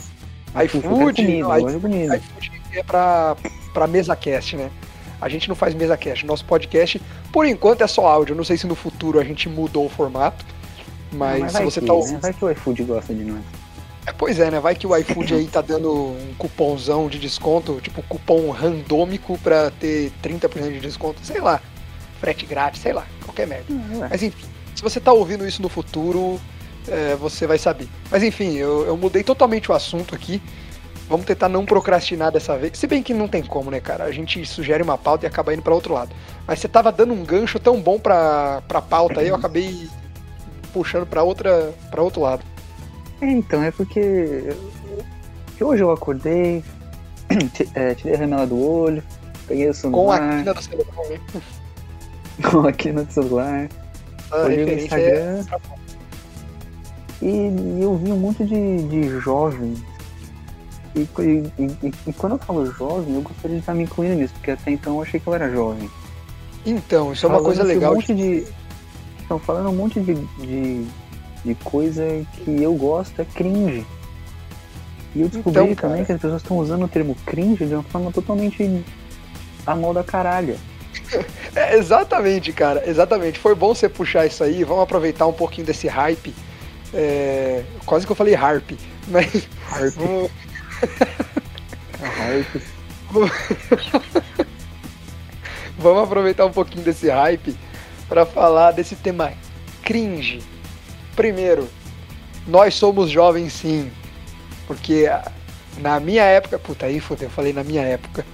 iFood, 0.65 1.23
iFood 1.23 2.53
é 2.73 2.83
pra, 2.83 3.37
pra 3.73 3.87
MesaCast, 3.87 4.57
né? 4.57 4.71
A 5.21 5.29
gente 5.29 5.49
não 5.49 5.55
faz 5.55 5.75
MesaCast. 5.75 6.25
Nosso 6.27 6.45
podcast, 6.45 7.01
por 7.33 7.47
enquanto, 7.47 7.83
é 7.83 7.87
só 7.87 8.07
áudio. 8.07 8.35
Não 8.35 8.45
sei 8.45 8.57
se 8.57 8.67
no 8.67 8.75
futuro 8.75 9.19
a 9.19 9.25
gente 9.25 9.49
mudou 9.49 9.87
o 9.87 9.89
formato. 9.89 10.45
Mas, 11.13 11.41
mas 11.41 11.53
se 11.53 11.65
você 11.65 11.81
que, 11.81 11.87
tá 11.87 11.93
ouvindo. 11.93 12.15
Né? 12.15 12.21
Vai 12.21 12.33
que 12.33 12.45
o 12.45 12.51
iFood 12.51 12.83
gosta 12.85 13.15
de 13.15 13.25
nós. 13.25 13.43
É, 14.07 14.13
pois 14.13 14.39
é, 14.39 14.51
né? 14.51 14.61
Vai 14.61 14.75
que 14.75 14.87
o 14.87 14.97
iFood 14.97 15.35
aí 15.35 15.47
tá 15.47 15.61
dando 15.61 15.93
um 15.93 16.35
cupomzão 16.39 17.09
de 17.09 17.19
desconto, 17.19 17.81
tipo 17.81 18.03
cupom 18.03 18.51
randômico 18.51 19.39
pra 19.39 19.71
ter 19.71 20.13
30% 20.23 20.73
de 20.73 20.81
desconto, 20.81 21.21
sei 21.23 21.41
lá. 21.41 21.61
Frete 22.19 22.47
grátis, 22.47 22.81
sei 22.81 22.93
lá, 22.93 23.07
qualquer 23.25 23.47
merda. 23.47 23.73
Uhum. 23.73 24.07
Mas 24.09 24.23
enfim, 24.23 24.47
se 24.75 24.83
você 24.83 25.01
tá 25.01 25.13
ouvindo 25.13 25.47
isso 25.47 25.61
no 25.61 25.69
futuro, 25.69 26.41
é, 26.89 27.15
você 27.17 27.47
vai 27.47 27.59
saber. 27.59 27.89
Mas 28.11 28.23
enfim, 28.23 28.57
eu, 28.57 28.87
eu 28.87 28.97
mudei 28.97 29.23
totalmente 29.23 29.71
o 29.71 29.75
assunto 29.75 30.15
aqui. 30.15 30.41
Vamos 31.11 31.27
tentar 31.27 31.49
não 31.49 31.67
procrastinar 31.67 32.31
dessa 32.31 32.57
vez. 32.57 32.79
Se 32.79 32.87
bem 32.87 33.03
que 33.03 33.13
não 33.13 33.27
tem 33.27 33.43
como, 33.43 33.69
né, 33.69 33.81
cara? 33.81 34.05
A 34.05 34.13
gente 34.13 34.47
sugere 34.47 34.81
uma 34.81 34.97
pauta 34.97 35.27
e 35.27 35.29
acaba 35.29 35.53
indo 35.53 35.61
para 35.61 35.75
outro 35.75 35.93
lado. 35.93 36.15
Mas 36.47 36.61
você 36.61 36.69
tava 36.69 36.93
dando 36.93 37.13
um 37.13 37.25
gancho 37.25 37.59
tão 37.59 37.81
bom 37.81 37.99
pra, 37.99 38.63
pra 38.69 38.81
pauta 38.81 39.19
aí, 39.19 39.27
eu 39.27 39.35
acabei 39.35 39.89
puxando 40.73 41.05
para 41.05 41.25
outra 41.25 41.75
para 41.91 42.01
outro 42.01 42.21
lado. 42.21 42.45
É, 43.21 43.27
então, 43.27 43.61
é 43.61 43.73
porque 43.73 44.55
hoje 45.61 45.83
eu 45.83 45.91
acordei, 45.91 46.63
é, 47.75 47.93
tirei 47.97 48.15
a 48.15 48.19
remela 48.19 48.47
do 48.47 48.65
olho, 48.65 49.03
peguei 49.49 49.69
o 49.69 49.75
celular. 49.75 50.21
Com 50.21 50.23
a 50.23 50.39
quina 50.39 50.55
do 50.55 50.63
celular, 50.63 51.09
né? 51.09 51.21
Com 52.51 52.69
a 52.69 52.73
quina 52.73 53.03
do 53.03 53.13
celular. 53.13 53.69
Ah, 54.31 54.45
olhei 54.45 54.65
no 54.65 54.73
Instagram. 54.75 55.45
É... 55.51 55.81
E, 57.21 57.27
e, 57.27 57.83
eu 57.83 57.97
vi 57.97 58.13
um 58.13 58.17
monte 58.17 58.45
de, 58.45 58.89
de 58.89 59.09
jovens. 59.19 59.90
E, 60.95 61.01
e, 61.01 61.93
e, 62.07 62.13
quando 62.13 62.33
eu 62.33 62.39
falo 62.39 62.67
jovem, 62.67 63.15
eu 63.15 63.23
gostaria 63.23 63.57
de 63.57 63.63
estar 63.63 63.75
me 63.75 63.85
incluindo 63.85 64.17
nisso, 64.17 64.35
porque 64.35 64.51
até 64.51 64.73
então 64.73 64.97
eu 64.97 65.03
achei 65.03 65.21
que 65.21 65.27
eu 65.27 65.35
era 65.35 65.49
jovem. 65.51 65.89
Então, 66.67 67.13
isso 67.13 67.27
é 67.27 67.29
uma 67.29 67.43
coisa 67.43 67.63
legal. 67.63 67.93
Um 67.93 67.97
monte 67.97 68.15
de, 68.15 68.45
estão 69.21 69.39
falando 69.39 69.71
um 69.71 69.77
monte 69.77 70.01
de, 70.01 70.15
de 70.15 70.87
de 71.45 71.55
coisa 71.57 72.05
que 72.35 72.63
eu 72.63 72.75
gosto 72.75 73.21
é 73.21 73.25
cringe. 73.25 73.87
E 75.15 75.23
eu 75.23 75.29
descobri 75.29 75.73
então, 75.73 75.89
também 75.89 76.05
que 76.05 76.13
as 76.13 76.21
pessoas 76.21 76.43
estão 76.43 76.59
usando 76.59 76.85
o 76.85 76.89
termo 76.89 77.17
cringe 77.27 77.67
de 77.67 77.75
uma 77.75 77.83
forma 77.83 78.13
totalmente 78.13 78.85
a 79.67 79.75
mal 79.75 79.93
da 79.93 80.05
caralho. 80.05 80.57
É, 81.53 81.77
exatamente, 81.77 82.53
cara, 82.53 82.89
exatamente. 82.89 83.37
Foi 83.37 83.57
bom 83.57 83.75
você 83.75 83.89
puxar 83.89 84.25
isso 84.25 84.45
aí. 84.45 84.63
Vamos 84.63 84.85
aproveitar 84.85 85.27
um 85.27 85.33
pouquinho 85.33 85.67
desse 85.67 85.89
hype. 85.89 86.33
É... 86.95 87.65
Quase 87.85 88.07
que 88.07 88.13
eu 88.13 88.17
falei 88.17 88.37
harp, 88.37 88.71
mas. 89.09 89.49
Harp. 89.69 89.95
Vamos... 89.99 90.31
Vamos 95.79 96.05
aproveitar 96.05 96.47
um 96.47 96.53
pouquinho 96.53 96.85
desse 96.85 97.09
hype 97.09 97.57
para 98.09 98.27
falar 98.27 98.73
desse 98.73 98.97
tema 98.97 99.33
cringe. 99.83 100.43
Primeiro, 101.17 101.69
nós 102.47 102.75
somos 102.75 103.11
jovens 103.11 103.53
sim. 103.53 103.91
Porque 104.67 105.07
na 105.79 105.99
minha 105.99 106.23
época. 106.25 106.59
Puta, 106.59 106.87
aí 106.87 107.01
fodeu, 107.01 107.29
eu 107.29 107.31
falei 107.31 107.53
na 107.53 107.65
minha 107.65 107.83
época. 107.83 108.25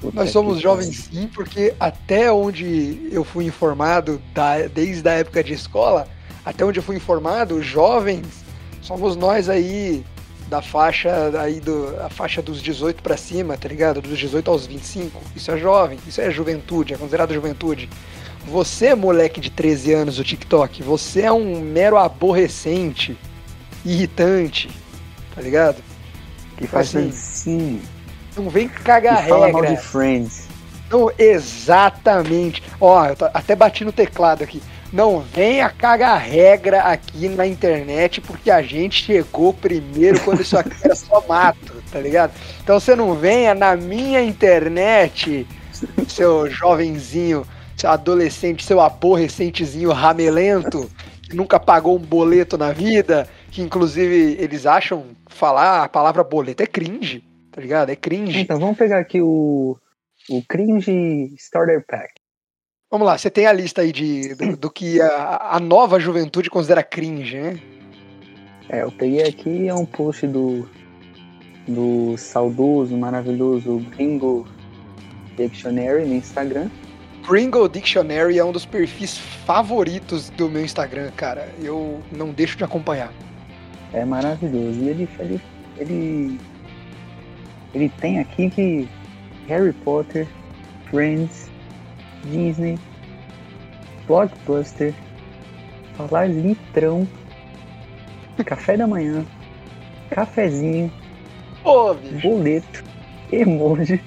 Puta 0.00 0.16
nós 0.16 0.30
somos 0.30 0.60
jovens 0.60 1.08
sim, 1.10 1.28
porque 1.34 1.74
até 1.80 2.30
onde 2.30 3.08
eu 3.10 3.24
fui 3.24 3.46
informado, 3.46 4.20
da, 4.34 4.66
desde 4.66 5.08
a 5.08 5.12
época 5.12 5.42
de 5.42 5.54
escola, 5.54 6.06
até 6.44 6.64
onde 6.64 6.78
eu 6.78 6.82
fui 6.82 6.96
informado, 6.96 7.62
jovens 7.62 8.44
somos 8.82 9.16
nós 9.16 9.48
aí 9.48 10.04
da 10.48 10.60
faixa 10.60 11.32
aí 11.40 11.60
do 11.60 11.94
a 12.00 12.08
faixa 12.08 12.42
dos 12.42 12.62
18 12.62 13.02
para 13.02 13.16
cima, 13.16 13.56
tá 13.56 13.68
ligado? 13.68 14.00
Dos 14.00 14.18
18 14.18 14.50
aos 14.50 14.66
25. 14.66 15.20
Isso 15.34 15.50
é 15.50 15.56
jovem, 15.56 15.98
isso 16.06 16.20
é 16.20 16.30
juventude, 16.30 16.94
é 16.94 16.96
considerado 16.96 17.32
juventude. 17.32 17.88
Você, 18.46 18.94
moleque 18.94 19.40
de 19.40 19.50
13 19.50 19.92
anos 19.94 20.16
do 20.16 20.24
TikTok, 20.24 20.82
você 20.82 21.22
é 21.22 21.32
um 21.32 21.60
mero 21.60 21.96
aborrecente, 21.96 23.16
irritante, 23.84 24.68
tá 25.34 25.40
ligado? 25.40 25.82
Que 26.56 26.66
faz 26.66 26.94
assim, 26.94 27.10
sim. 27.10 27.82
Não 28.36 28.50
vem 28.50 28.68
cagar 28.68 29.16
regra. 29.16 29.28
Fala 29.28 29.52
mal 29.52 29.64
de 29.64 29.76
Friends. 29.76 30.46
Não, 30.90 31.10
exatamente. 31.18 32.62
Ó, 32.80 33.06
eu 33.06 33.16
até 33.32 33.56
bati 33.56 33.84
no 33.84 33.92
teclado 33.92 34.44
aqui. 34.44 34.62
Não 34.94 35.18
venha 35.18 35.68
cagar 35.70 36.20
regra 36.20 36.82
aqui 36.82 37.28
na 37.28 37.44
internet, 37.44 38.20
porque 38.20 38.48
a 38.48 38.62
gente 38.62 39.02
chegou 39.02 39.52
primeiro 39.52 40.20
quando 40.20 40.42
isso 40.42 40.56
aqui 40.56 40.76
era 40.84 40.94
só 40.94 41.20
mato, 41.26 41.82
tá 41.90 41.98
ligado? 41.98 42.32
Então 42.62 42.78
você 42.78 42.94
não 42.94 43.12
venha 43.12 43.56
na 43.56 43.74
minha 43.74 44.22
internet, 44.22 45.48
seu 46.06 46.48
jovenzinho, 46.48 47.44
seu 47.76 47.90
adolescente, 47.90 48.64
seu 48.64 48.80
aborrecentezinho 48.80 49.90
ramelento, 49.90 50.88
que 51.24 51.34
nunca 51.34 51.58
pagou 51.58 51.96
um 51.96 52.00
boleto 52.00 52.56
na 52.56 52.70
vida, 52.70 53.28
que 53.50 53.62
inclusive 53.62 54.36
eles 54.38 54.64
acham 54.64 55.06
falar 55.26 55.82
a 55.82 55.88
palavra 55.88 56.22
boleto 56.22 56.62
é 56.62 56.68
cringe, 56.68 57.24
tá 57.50 57.60
ligado? 57.60 57.90
É 57.90 57.96
cringe. 57.96 58.42
Então 58.42 58.60
vamos 58.60 58.78
pegar 58.78 59.00
aqui 59.00 59.20
o, 59.20 59.76
o 60.30 60.42
cringe 60.48 61.34
starter 61.36 61.84
pack. 61.84 62.23
Vamos 62.94 63.08
lá, 63.08 63.18
você 63.18 63.28
tem 63.28 63.44
a 63.44 63.52
lista 63.52 63.80
aí 63.80 63.90
de, 63.90 64.36
do, 64.36 64.56
do 64.56 64.70
que 64.70 65.00
a, 65.00 65.48
a, 65.54 65.58
nova 65.58 65.98
juventude 65.98 66.48
considera 66.48 66.80
cringe, 66.80 67.36
né? 67.36 67.58
É, 68.68 68.82
eu 68.82 68.92
peguei 68.92 69.24
aqui 69.24 69.66
é 69.66 69.74
um 69.74 69.84
post 69.84 70.24
do, 70.28 70.68
do 71.66 72.16
saudoso, 72.16 72.96
maravilhoso 72.96 73.84
Gringo 73.96 74.46
Dictionary 75.36 76.04
no 76.04 76.14
Instagram. 76.14 76.70
Gringo 77.28 77.68
Dictionary 77.68 78.38
é 78.38 78.44
um 78.44 78.52
dos 78.52 78.64
perfis 78.64 79.18
favoritos 79.18 80.30
do 80.30 80.48
meu 80.48 80.64
Instagram, 80.64 81.10
cara. 81.16 81.52
Eu 81.60 82.00
não 82.12 82.30
deixo 82.30 82.56
de 82.56 82.62
acompanhar. 82.62 83.12
É 83.92 84.04
maravilhoso. 84.04 84.78
E 84.78 84.88
ele, 84.88 85.08
ele, 85.18 85.40
ele, 85.78 86.40
ele 87.74 87.88
tem 88.00 88.20
aqui 88.20 88.48
que 88.50 88.88
Harry 89.48 89.72
Potter, 89.72 90.28
Friends, 90.88 91.52
Disney, 92.26 92.78
Blockbuster, 94.06 94.94
falar 95.96 96.26
litrão, 96.28 97.06
café 98.44 98.76
da 98.76 98.86
manhã, 98.86 99.24
cafezinho, 100.10 100.92
boleto, 102.22 102.84
emoji, 103.32 104.02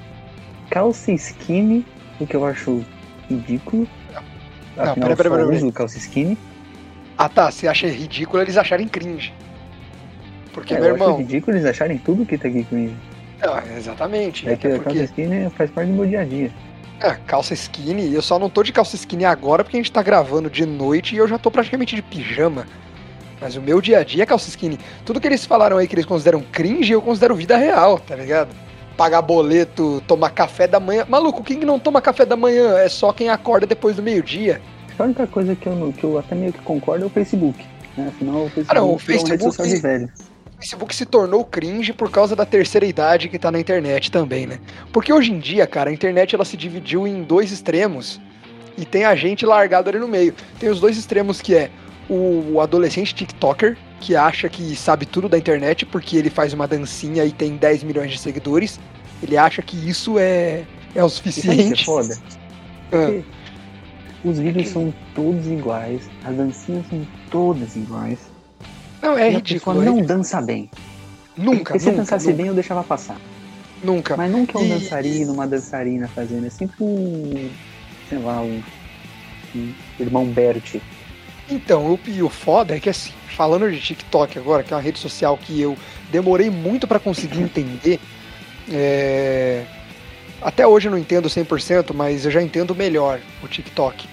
calça 0.69 1.11
skinny, 1.13 1.85
o 2.19 2.27
que 2.27 2.35
eu 2.35 2.45
acho 2.45 2.83
ridículo. 3.29 3.87
Não, 4.75 4.83
Afinal, 4.83 5.09
pera, 5.09 5.15
pera, 5.15 5.29
eu 5.29 5.31
só 5.31 5.45
pera, 5.45 5.57
uso 5.57 5.71
calça 5.71 5.97
skinny. 5.97 6.37
Ah 7.17 7.27
tá, 7.27 7.49
você 7.49 7.67
acha 7.67 7.87
ridículo 7.87 8.43
eles 8.43 8.57
acharem 8.57 8.87
cringe. 8.87 9.33
Porque, 10.53 10.75
É, 10.75 10.79
meu 10.79 10.89
eu 10.89 10.95
acho 10.95 11.03
irmão. 11.03 11.17
ridículo 11.17 11.57
eles 11.57 11.65
acharem 11.65 11.97
tudo 11.97 12.25
que 12.25 12.37
tá 12.37 12.47
aqui 12.47 12.63
comigo. 12.63 12.95
Não, 13.43 13.57
exatamente. 13.75 14.47
É 14.47 14.55
que 14.55 14.67
a 14.67 14.71
calça 14.71 14.83
porque, 14.83 15.03
skinny 15.03 15.49
faz 15.51 15.71
parte 15.71 15.87
do 15.89 15.95
meu 15.95 16.05
dia 16.05 16.21
a 16.21 16.25
dia. 16.25 16.51
É, 17.01 17.11
calça 17.27 17.53
skinny, 17.53 18.13
eu 18.13 18.21
só 18.21 18.39
não 18.39 18.49
tô 18.49 18.63
de 18.63 18.71
calça 18.71 18.95
skinny 18.95 19.25
agora 19.25 19.63
porque 19.63 19.77
a 19.77 19.79
gente 19.79 19.91
tá 19.91 20.01
gravando 20.01 20.49
de 20.49 20.65
noite 20.65 21.13
e 21.15 21.17
eu 21.17 21.27
já 21.27 21.37
tô 21.37 21.51
praticamente 21.51 21.95
de 21.95 22.01
pijama. 22.01 22.65
Mas 23.39 23.55
o 23.55 23.61
meu 23.61 23.79
dia 23.79 23.99
a 23.99 24.03
dia 24.03 24.23
é 24.23 24.25
calça 24.25 24.49
skinny. 24.49 24.79
Tudo 25.05 25.19
que 25.21 25.27
eles 25.27 25.45
falaram 25.45 25.77
aí 25.77 25.87
que 25.87 25.93
eles 25.93 26.05
consideram 26.05 26.41
cringe, 26.51 26.91
eu 26.91 27.01
considero 27.01 27.35
vida 27.35 27.55
real, 27.55 27.99
tá 27.99 28.15
ligado? 28.15 28.49
Pagar 28.97 29.21
boleto, 29.21 30.01
tomar 30.07 30.31
café 30.31 30.67
da 30.67 30.79
manhã. 30.79 31.05
Maluco, 31.07 31.43
quem 31.43 31.59
não 31.59 31.77
toma 31.77 32.01
café 32.01 32.25
da 32.25 32.35
manhã 32.35 32.77
é 32.79 32.89
só 32.89 33.13
quem 33.13 33.29
acorda 33.29 33.67
depois 33.67 33.95
do 33.95 34.01
meio-dia. 34.01 34.59
A 34.97 35.03
única 35.03 35.27
coisa 35.27 35.55
que 35.55 35.67
eu, 35.67 35.93
que 35.95 36.03
eu 36.03 36.17
até 36.17 36.33
meio 36.33 36.51
que 36.51 36.59
concordo 36.61 37.03
é 37.03 37.07
o 37.07 37.09
Facebook. 37.11 37.63
Né? 37.95 38.07
Afinal, 38.07 38.37
o 38.45 38.49
Facebook, 38.49 38.71
Ah, 38.71 38.81
não, 38.81 38.87
o 38.87 38.89
é 38.89 38.91
uma 38.93 38.97
rede 38.97 39.05
Facebook- 39.05 39.43
social 39.43 39.67
de 39.67 39.75
velho. 39.77 40.09
Facebook 40.57 40.95
se 40.95 41.05
tornou 41.05 41.45
cringe 41.45 41.93
por 41.93 42.09
causa 42.09 42.35
da 42.35 42.45
terceira 42.45 42.85
idade 42.85 43.29
que 43.29 43.37
tá 43.37 43.51
na 43.51 43.59
internet 43.59 44.11
também, 44.11 44.47
né? 44.47 44.59
Porque 44.91 45.13
hoje 45.13 45.31
em 45.31 45.39
dia, 45.39 45.67
cara, 45.67 45.89
a 45.89 45.93
internet 45.93 46.33
ela 46.33 46.43
se 46.45 46.57
dividiu 46.57 47.07
em 47.07 47.23
dois 47.23 47.51
extremos 47.51 48.19
e 48.77 48.83
tem 48.85 49.05
a 49.05 49.15
gente 49.15 49.45
largado 49.45 49.89
ali 49.89 49.99
no 49.99 50.07
meio. 50.07 50.33
Tem 50.59 50.69
os 50.69 50.79
dois 50.79 50.97
extremos 50.97 51.41
que 51.41 51.55
é 51.55 51.69
o 52.09 52.59
adolescente 52.61 53.13
TikToker, 53.13 53.77
que 53.99 54.15
acha 54.15 54.49
que 54.49 54.75
sabe 54.75 55.05
tudo 55.05 55.29
da 55.29 55.37
internet 55.37 55.85
porque 55.85 56.17
ele 56.17 56.29
faz 56.29 56.53
uma 56.53 56.67
dancinha 56.67 57.23
e 57.25 57.31
tem 57.31 57.55
10 57.57 57.83
milhões 57.83 58.11
de 58.11 58.17
seguidores. 58.17 58.79
Ele 59.21 59.37
acha 59.37 59.61
que 59.61 59.75
isso 59.89 60.17
é, 60.17 60.65
é 60.95 61.03
o 61.03 61.07
E 61.25 61.31
sabe 61.41 61.61
o 61.61 61.65
que 61.65 61.73
é 61.73 61.75
suficiente. 61.75 61.85
foda? 61.85 62.17
Ah, 62.89 63.21
Os 64.23 64.39
vídeos 64.39 64.69
são 64.69 64.93
todos 65.13 65.45
iguais, 65.45 66.09
as 66.23 66.37
dancinhas 66.37 66.87
são 66.87 67.05
todas 67.29 67.75
iguais. 67.75 68.31
Não, 69.01 69.17
é 69.17 69.25
e 69.31 69.35
a 69.35 69.37
ridículo. 69.37 69.81
é 69.81 69.85
não 69.85 69.95
ridículo. 69.95 70.17
dança 70.17 70.41
bem. 70.41 70.69
Nunca, 71.35 71.77
se 71.77 71.85
nunca, 71.85 71.97
dançasse 71.99 72.25
nunca, 72.27 72.37
bem, 72.37 72.47
eu 72.47 72.53
deixava 72.53 72.83
passar. 72.83 73.17
nunca. 73.83 74.17
Mas 74.17 74.31
nunca 74.31 74.57
é 74.57 74.61
um 74.61 74.65
E- 74.65 74.69
dançarino, 74.69 75.33
uma 75.33 75.47
dançarina 75.47 76.07
fazendo. 76.07 76.45
É 76.47 76.49
sempre 76.49 76.75
um. 76.83 77.49
Sei 78.09 78.17
lá, 78.17 78.41
um. 78.41 78.61
um 79.55 79.73
irmão 79.99 80.25
Bert. 80.25 80.77
Então, 81.49 81.93
o, 81.93 81.99
e 82.07 82.21
o 82.23 82.29
foda 82.29 82.75
é 82.75 82.79
que 82.79 82.89
assim, 82.89 83.13
falando 83.35 83.71
de 83.71 83.79
TikTok 83.79 84.37
agora, 84.37 84.63
que 84.63 84.73
é 84.73 84.75
uma 84.75 84.81
rede 84.81 84.99
social 84.99 85.37
que 85.37 85.61
eu 85.61 85.77
demorei 86.11 86.49
muito 86.49 86.87
pra 86.87 86.99
conseguir 86.99 87.39
entender, 87.41 87.99
é, 88.69 89.63
até 90.41 90.67
hoje 90.67 90.87
eu 90.87 90.91
não 90.91 90.97
entendo 90.97 91.29
100%, 91.29 91.93
mas 91.93 92.25
eu 92.25 92.31
já 92.31 92.41
entendo 92.41 92.75
melhor 92.75 93.19
o 93.41 93.47
TikTok. 93.47 94.07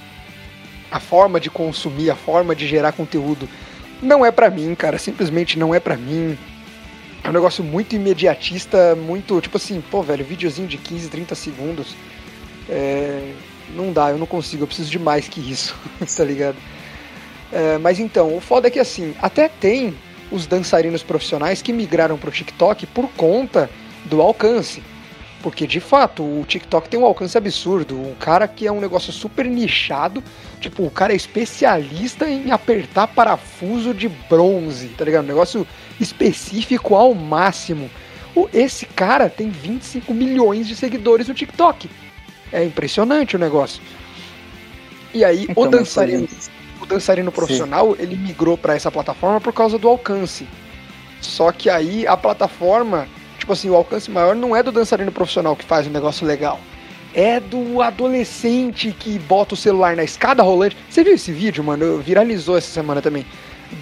A 0.91 1.00
forma 1.00 1.41
de 1.41 1.50
consumir, 1.50 2.09
a 2.11 2.14
forma 2.14 2.55
de 2.55 2.69
gerar 2.69 2.93
conteúdo 2.93 3.49
não 4.04 4.25
é 4.25 4.30
pra 4.30 4.50
mim, 4.50 4.75
cara, 4.75 4.99
simplesmente 4.99 5.58
não 5.58 5.75
é 5.75 5.80
pra 5.80 5.96
mim. 5.96 6.38
É 7.23 7.28
um 7.28 7.32
negócio 7.32 7.64
muito 7.64 7.96
imediatista, 7.96 8.94
muito, 8.94 9.40
tipo 9.40 9.56
assim, 9.56 9.82
pô, 9.90 10.02
velho, 10.02 10.25
videozinho 10.25 10.68
de 10.68 10.76
15, 10.76 11.08
30 11.08 11.34
segundos. 11.34 11.94
É, 12.68 13.32
não 13.75 13.92
dá, 13.92 14.11
eu 14.11 14.18
não 14.18 14.26
consigo, 14.26 14.62
eu 14.62 14.66
preciso 14.66 14.90
de 14.90 14.99
mais 14.99 15.26
que 15.26 15.40
isso, 15.40 15.75
tá 16.16 16.25
ligado? 16.25 16.56
É, 17.52 17.78
mas 17.78 17.99
então, 17.99 18.37
o 18.37 18.40
foda 18.40 18.68
é 18.68 18.70
que 18.70 18.78
assim, 18.78 19.14
até 19.23 19.49
tem 19.49 19.94
os 20.30 20.46
dançarinos 20.46 21.02
profissionais 21.02 21.62
que 21.62 21.73
migraram 21.73 22.18
pro 22.18 22.30
TikTok 22.30 22.87
por 22.88 23.08
conta 23.11 23.70
do 24.04 24.20
alcance. 24.20 24.82
Porque 25.44 25.66
de 25.66 25.78
fato, 25.78 26.22
o 26.22 26.42
TikTok 26.48 26.88
tem 26.88 26.98
um 26.98 27.04
alcance 27.04 27.36
absurdo. 27.36 28.00
Um 28.00 28.14
cara 28.14 28.48
que 28.48 28.66
é 28.66 28.72
um 28.72 28.80
negócio 28.80 29.12
super 29.12 29.44
nichado, 29.44 30.24
tipo, 30.58 30.82
o 30.82 30.90
cara 30.90 31.12
é 31.12 31.16
especialista 31.16 32.26
em 32.26 32.50
apertar 32.50 33.08
parafuso 33.08 33.92
de 33.92 34.08
bronze, 34.08 34.88
tá 34.96 35.04
ligado? 35.04 35.24
Um 35.24 35.28
negócio 35.28 35.66
específico 36.00 36.94
ao 36.94 37.12
máximo. 37.14 37.90
O- 38.34 38.48
Esse 38.54 38.86
cara 38.86 39.28
tem 39.28 39.50
25 39.50 40.14
milhões 40.14 40.66
de 40.66 40.74
seguidores 40.74 41.28
no 41.28 41.34
TikTok. 41.34 41.90
É 42.50 42.64
impressionante 42.64 43.36
o 43.36 43.38
negócio. 43.38 43.82
E 45.12 45.22
aí, 45.24 45.44
Então, 45.46 45.64
o 45.64 45.68
dançarino 45.68 46.26
o 46.80 46.86
dançarino 46.86 47.30
profissional 47.30 47.94
ele 47.98 48.16
migrou 48.16 48.56
para 48.56 48.74
essa 48.74 48.90
plataforma 48.90 49.42
por 49.42 49.52
causa 49.52 49.78
do 49.78 49.88
alcance. 49.88 50.46
Só 51.20 51.52
que 51.52 51.68
aí 51.68 52.06
a 52.06 52.16
plataforma, 52.16 53.06
tipo 53.44 53.52
assim, 53.52 53.68
o 53.68 53.74
alcance 53.74 54.10
maior 54.10 54.34
não 54.34 54.56
é 54.56 54.62
do 54.62 54.72
dançarino 54.72 55.12
profissional 55.12 55.54
que 55.54 55.64
faz 55.66 55.86
um 55.86 55.90
negócio 55.90 56.26
legal. 56.26 56.58
É 57.12 57.38
do 57.38 57.80
adolescente 57.82 58.90
que 58.98 59.18
bota 59.18 59.52
o 59.54 59.56
celular 59.56 59.94
na 59.94 60.02
escada 60.02 60.42
rolante. 60.42 60.76
Você 60.88 61.04
viu 61.04 61.14
esse 61.14 61.30
vídeo, 61.30 61.62
mano? 61.62 61.98
Viralizou 61.98 62.56
essa 62.56 62.68
semana 62.68 63.02
também. 63.02 63.24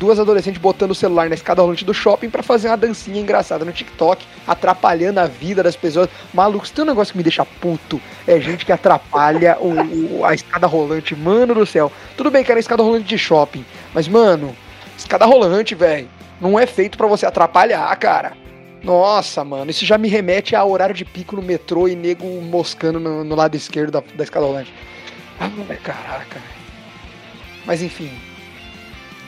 Duas 0.01 0.19
adolescentes 0.19 0.61
botando 0.61 0.91
o 0.91 0.95
celular 0.97 1.29
na 1.29 1.35
escada 1.37 1.63
rolante 1.63 1.85
do 1.85 1.95
shopping 1.95 2.29
para 2.29 2.43
fazer 2.43 2.69
uma 2.69 2.77
dancinha 2.77 3.21
engraçada 3.21 3.65
no 3.65 3.71
TikTok, 3.73 4.25
atrapalhando 4.47 5.21
a 5.21 5.27
vida 5.27 5.63
das 5.63 5.77
pessoas. 5.77 6.09
Maluco, 6.35 6.69
tem 6.69 6.85
um 6.85 6.89
negócio 6.89 7.13
que 7.13 7.19
me 7.19 7.23
deixa 7.23 7.45
puto, 7.45 8.01
é 8.27 8.41
gente 8.41 8.67
que 8.67 8.73
atrapalha 8.73 9.57
o, 9.61 10.19
o- 10.19 10.25
a 10.25 10.35
escada 10.35 10.67
rolante. 10.67 11.15
Mano 11.15 11.55
do 11.55 11.65
céu. 11.67 11.91
Tudo 12.17 12.31
bem 12.33 12.43
que 12.43 12.51
era 12.51 12.59
escada 12.61 12.83
rolante 12.83 13.05
de 13.07 13.17
shopping, 13.19 13.65
mas, 13.95 14.09
mano, 14.09 14.55
escada 14.99 15.25
rolante, 15.25 15.75
velho, 15.75 16.09
não 16.41 16.59
é 16.59 16.67
feito 16.67 16.99
pra 16.99 17.07
você 17.07 17.25
atrapalhar, 17.27 17.95
cara. 17.97 18.42
Nossa, 18.83 19.45
mano, 19.45 19.71
isso 19.71 19.87
já 19.87 19.97
me 19.97 20.09
remete 20.09 20.57
a 20.57 20.65
horário 20.65 20.95
de 20.95 21.05
pico 21.05 21.37
no 21.37 21.43
metrô 21.43 21.87
e 21.87 21.95
nego 21.95 22.27
moscando 22.43 22.99
no, 22.99 23.23
no 23.23 23.35
lado 23.35 23.57
esquerdo 23.57 23.93
da, 23.93 24.03
da 24.15 24.25
escada 24.25 24.45
rolante. 24.45 24.73
Ah, 25.39 25.51
caraca. 25.83 26.41
Mas 27.65 27.81
enfim, 27.81 28.11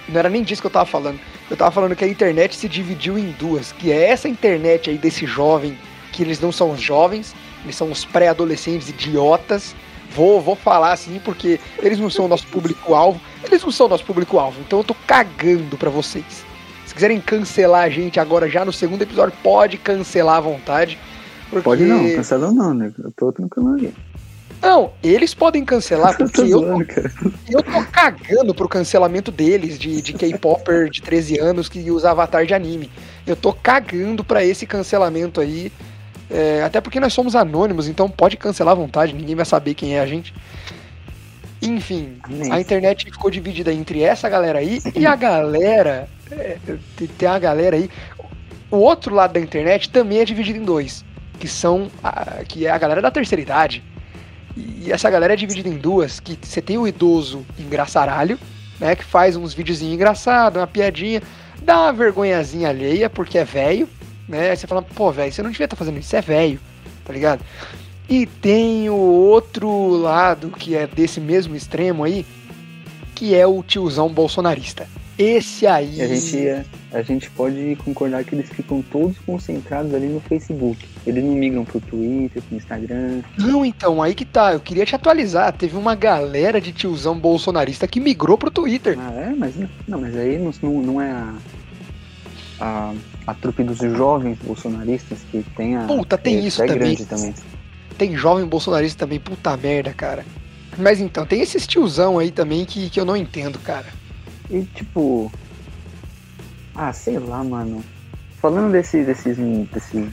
não 0.08 0.18
era 0.18 0.28
nem 0.28 0.42
disso 0.42 0.60
que 0.60 0.66
eu 0.66 0.72
tava 0.72 0.86
falando. 0.86 1.20
Eu 1.48 1.56
tava 1.56 1.70
falando 1.70 1.94
que 1.94 2.04
a 2.04 2.08
internet 2.08 2.56
se 2.56 2.68
dividiu 2.68 3.18
em 3.18 3.30
duas, 3.32 3.70
que 3.72 3.92
é 3.92 4.10
essa 4.10 4.28
internet 4.28 4.90
aí 4.90 4.98
desse 4.98 5.26
jovem, 5.26 5.78
que 6.12 6.22
eles 6.22 6.40
não 6.40 6.50
são 6.50 6.72
os 6.72 6.80
jovens, 6.80 7.34
eles 7.62 7.76
são 7.76 7.90
os 7.90 8.04
pré-adolescentes 8.04 8.88
idiotas. 8.88 9.74
Vou, 10.10 10.40
vou 10.40 10.56
falar 10.56 10.92
assim 10.92 11.20
porque 11.24 11.60
eles 11.78 11.98
não 11.98 12.10
são 12.10 12.24
o 12.24 12.28
nosso 12.28 12.46
público-alvo. 12.48 13.20
Eles 13.44 13.62
não 13.62 13.70
são 13.70 13.86
o 13.86 13.88
nosso 13.88 14.04
público-alvo, 14.04 14.60
então 14.60 14.80
eu 14.80 14.84
tô 14.84 14.94
cagando 15.06 15.76
pra 15.76 15.90
vocês. 15.90 16.43
Se 16.94 16.98
quiserem 16.98 17.20
cancelar 17.20 17.82
a 17.82 17.88
gente 17.88 18.20
agora 18.20 18.48
já 18.48 18.64
no 18.64 18.72
segundo 18.72 19.02
episódio, 19.02 19.36
pode 19.42 19.76
cancelar 19.78 20.36
à 20.36 20.40
vontade. 20.40 20.96
Porque... 21.50 21.64
Pode 21.64 21.84
não, 21.84 22.08
cancelou 22.14 22.52
não, 22.52 22.72
né? 22.72 22.92
Eu 23.02 23.10
tô 23.10 23.32
tranquilo 23.32 23.74
aqui. 23.74 23.92
Não, 24.62 24.92
eles 25.02 25.34
podem 25.34 25.64
cancelar 25.64 26.12
Eu 26.12 26.18
porque 26.18 26.40
tô 26.40 26.46
eu 26.46 26.60
tô 26.60 27.50
eu 27.50 27.62
tô 27.62 27.84
cagando 27.90 28.54
pro 28.54 28.68
cancelamento 28.68 29.32
deles, 29.32 29.76
de, 29.76 30.00
de 30.00 30.12
K-Popper 30.12 30.88
de 30.88 31.02
13 31.02 31.40
anos 31.40 31.68
que 31.68 31.90
usa 31.90 32.12
avatar 32.12 32.46
de 32.46 32.54
anime. 32.54 32.88
Eu 33.26 33.34
tô 33.34 33.52
cagando 33.52 34.22
pra 34.22 34.44
esse 34.44 34.64
cancelamento 34.64 35.40
aí. 35.40 35.72
É, 36.30 36.62
até 36.62 36.80
porque 36.80 37.00
nós 37.00 37.12
somos 37.12 37.34
anônimos, 37.34 37.88
então 37.88 38.08
pode 38.08 38.36
cancelar 38.36 38.72
à 38.72 38.76
vontade, 38.76 39.12
ninguém 39.12 39.34
vai 39.34 39.44
saber 39.44 39.74
quem 39.74 39.96
é 39.96 40.00
a 40.00 40.06
gente. 40.06 40.32
Enfim, 41.68 42.18
a 42.50 42.60
internet 42.60 43.04
ficou 43.04 43.30
dividida 43.30 43.72
entre 43.72 44.02
essa 44.02 44.28
galera 44.28 44.58
aí 44.58 44.80
e 44.94 45.06
a 45.06 45.16
galera. 45.16 46.08
É, 46.30 46.58
tem 47.18 47.28
a 47.28 47.38
galera 47.38 47.76
aí. 47.76 47.90
O 48.70 48.76
outro 48.76 49.14
lado 49.14 49.34
da 49.34 49.40
internet 49.40 49.90
também 49.90 50.18
é 50.18 50.24
dividido 50.24 50.58
em 50.58 50.64
dois. 50.64 51.04
Que 51.38 51.48
são. 51.48 51.90
A, 52.02 52.44
que 52.46 52.66
é 52.66 52.70
a 52.70 52.78
galera 52.78 53.02
da 53.02 53.10
terceira 53.10 53.42
idade. 53.42 53.82
E 54.56 54.92
essa 54.92 55.10
galera 55.10 55.32
é 55.32 55.36
dividida 55.36 55.68
em 55.68 55.76
duas. 55.76 56.20
Que 56.20 56.38
você 56.40 56.62
tem 56.62 56.78
o 56.78 56.86
idoso 56.86 57.44
engraçaralho, 57.58 58.38
né? 58.78 58.94
Que 58.94 59.04
faz 59.04 59.36
uns 59.36 59.54
videozinhos 59.54 59.94
engraçados, 59.94 60.60
uma 60.60 60.66
piadinha. 60.66 61.22
Dá 61.62 61.82
uma 61.82 61.92
vergonhazinha 61.92 62.68
alheia, 62.68 63.08
porque 63.08 63.38
é 63.38 63.44
velho, 63.44 63.88
né? 64.28 64.50
Aí 64.50 64.56
você 64.56 64.66
fala, 64.66 64.82
pô, 64.82 65.10
velho, 65.10 65.32
você 65.32 65.42
não 65.42 65.50
devia 65.50 65.64
estar 65.64 65.76
tá 65.76 65.78
fazendo 65.78 65.98
isso, 65.98 66.08
você 66.08 66.16
é 66.16 66.20
velho, 66.20 66.60
tá 67.04 67.12
ligado? 67.12 67.44
E 68.08 68.26
tem 68.26 68.90
o 68.90 68.94
outro 68.94 69.88
lado, 69.88 70.50
que 70.50 70.74
é 70.74 70.86
desse 70.86 71.20
mesmo 71.20 71.56
extremo 71.56 72.04
aí, 72.04 72.26
que 73.14 73.34
é 73.34 73.46
o 73.46 73.62
tiozão 73.62 74.08
bolsonarista. 74.08 74.86
Esse 75.16 75.66
aí. 75.66 76.02
A 76.02 76.08
gente, 76.08 76.66
a 76.92 77.02
gente 77.02 77.30
pode 77.30 77.76
concordar 77.84 78.24
que 78.24 78.34
eles 78.34 78.48
ficam 78.50 78.82
todos 78.82 79.16
concentrados 79.20 79.94
ali 79.94 80.08
no 80.08 80.20
Facebook. 80.20 80.84
Eles 81.06 81.22
não 81.22 81.32
migram 81.32 81.64
pro 81.64 81.80
Twitter, 81.80 82.42
pro 82.42 82.56
Instagram. 82.56 83.22
Não, 83.38 83.64
então, 83.64 84.02
aí 84.02 84.14
que 84.14 84.24
tá. 84.24 84.52
Eu 84.52 84.60
queria 84.60 84.84
te 84.84 84.94
atualizar. 84.94 85.52
Teve 85.52 85.76
uma 85.76 85.94
galera 85.94 86.60
de 86.60 86.72
tiozão 86.72 87.16
bolsonarista 87.16 87.86
que 87.86 88.00
migrou 88.00 88.36
pro 88.36 88.50
Twitter. 88.50 88.98
Ah, 88.98 89.12
é? 89.12 89.34
Mas 89.36 89.54
não, 89.86 90.00
mas 90.00 90.16
aí 90.16 90.36
não, 90.36 90.82
não 90.82 91.00
é 91.00 91.10
a, 91.12 91.34
a, 92.60 92.94
a 93.28 93.34
trupe 93.34 93.62
dos 93.62 93.78
jovens 93.78 94.36
bolsonaristas 94.42 95.18
que 95.30 95.44
tem 95.56 95.76
a. 95.76 95.84
Puta, 95.84 96.18
tem 96.18 96.38
é, 96.38 96.40
isso 96.40 96.60
é 96.60 96.66
também. 96.66 96.78
grande 96.80 97.06
também. 97.06 97.34
Tem 97.96 98.16
jovem 98.16 98.46
bolsonarista 98.46 99.00
também, 99.00 99.20
puta 99.20 99.56
merda, 99.56 99.92
cara. 99.92 100.24
Mas 100.76 101.00
então, 101.00 101.24
tem 101.24 101.40
esses 101.40 101.66
tiozão 101.66 102.18
aí 102.18 102.30
também 102.30 102.64
que, 102.64 102.90
que 102.90 102.98
eu 102.98 103.04
não 103.04 103.16
entendo, 103.16 103.58
cara. 103.58 103.86
E 104.50 104.62
tipo. 104.62 105.30
Ah, 106.74 106.92
sei 106.92 107.18
lá, 107.18 107.42
mano. 107.44 107.84
Falando 108.40 108.72
desse, 108.72 109.04
desses. 109.04 109.36
Desse, 109.72 110.10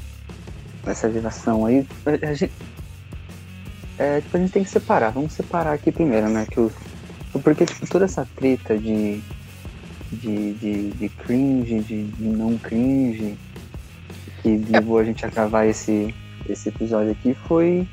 dessa 0.86 1.12
geração 1.12 1.66
aí, 1.66 1.88
a, 2.06 2.30
a 2.30 2.34
gente. 2.34 2.54
É, 3.98 4.22
tipo, 4.22 4.38
a 4.38 4.40
gente 4.40 4.52
tem 4.52 4.64
que 4.64 4.70
separar. 4.70 5.12
Vamos 5.12 5.34
separar 5.34 5.74
aqui 5.74 5.92
primeiro, 5.92 6.30
né? 6.30 6.46
Que 6.50 6.60
o, 6.60 6.72
porque 7.40 7.66
tipo, 7.66 7.88
toda 7.88 8.06
essa 8.06 8.28
treta 8.36 8.78
de, 8.78 9.22
de, 10.12 10.54
de, 10.54 10.90
de 10.92 11.10
cringe, 11.10 11.80
de, 11.80 12.04
de 12.04 12.24
não 12.24 12.58
cringe, 12.58 13.38
que 14.42 14.58
levou 14.70 15.00
a 15.00 15.04
gente 15.04 15.26
a 15.26 15.30
gravar 15.30 15.66
esse, 15.66 16.14
esse 16.50 16.70
episódio 16.70 17.12
aqui 17.12 17.34
foi 17.48 17.88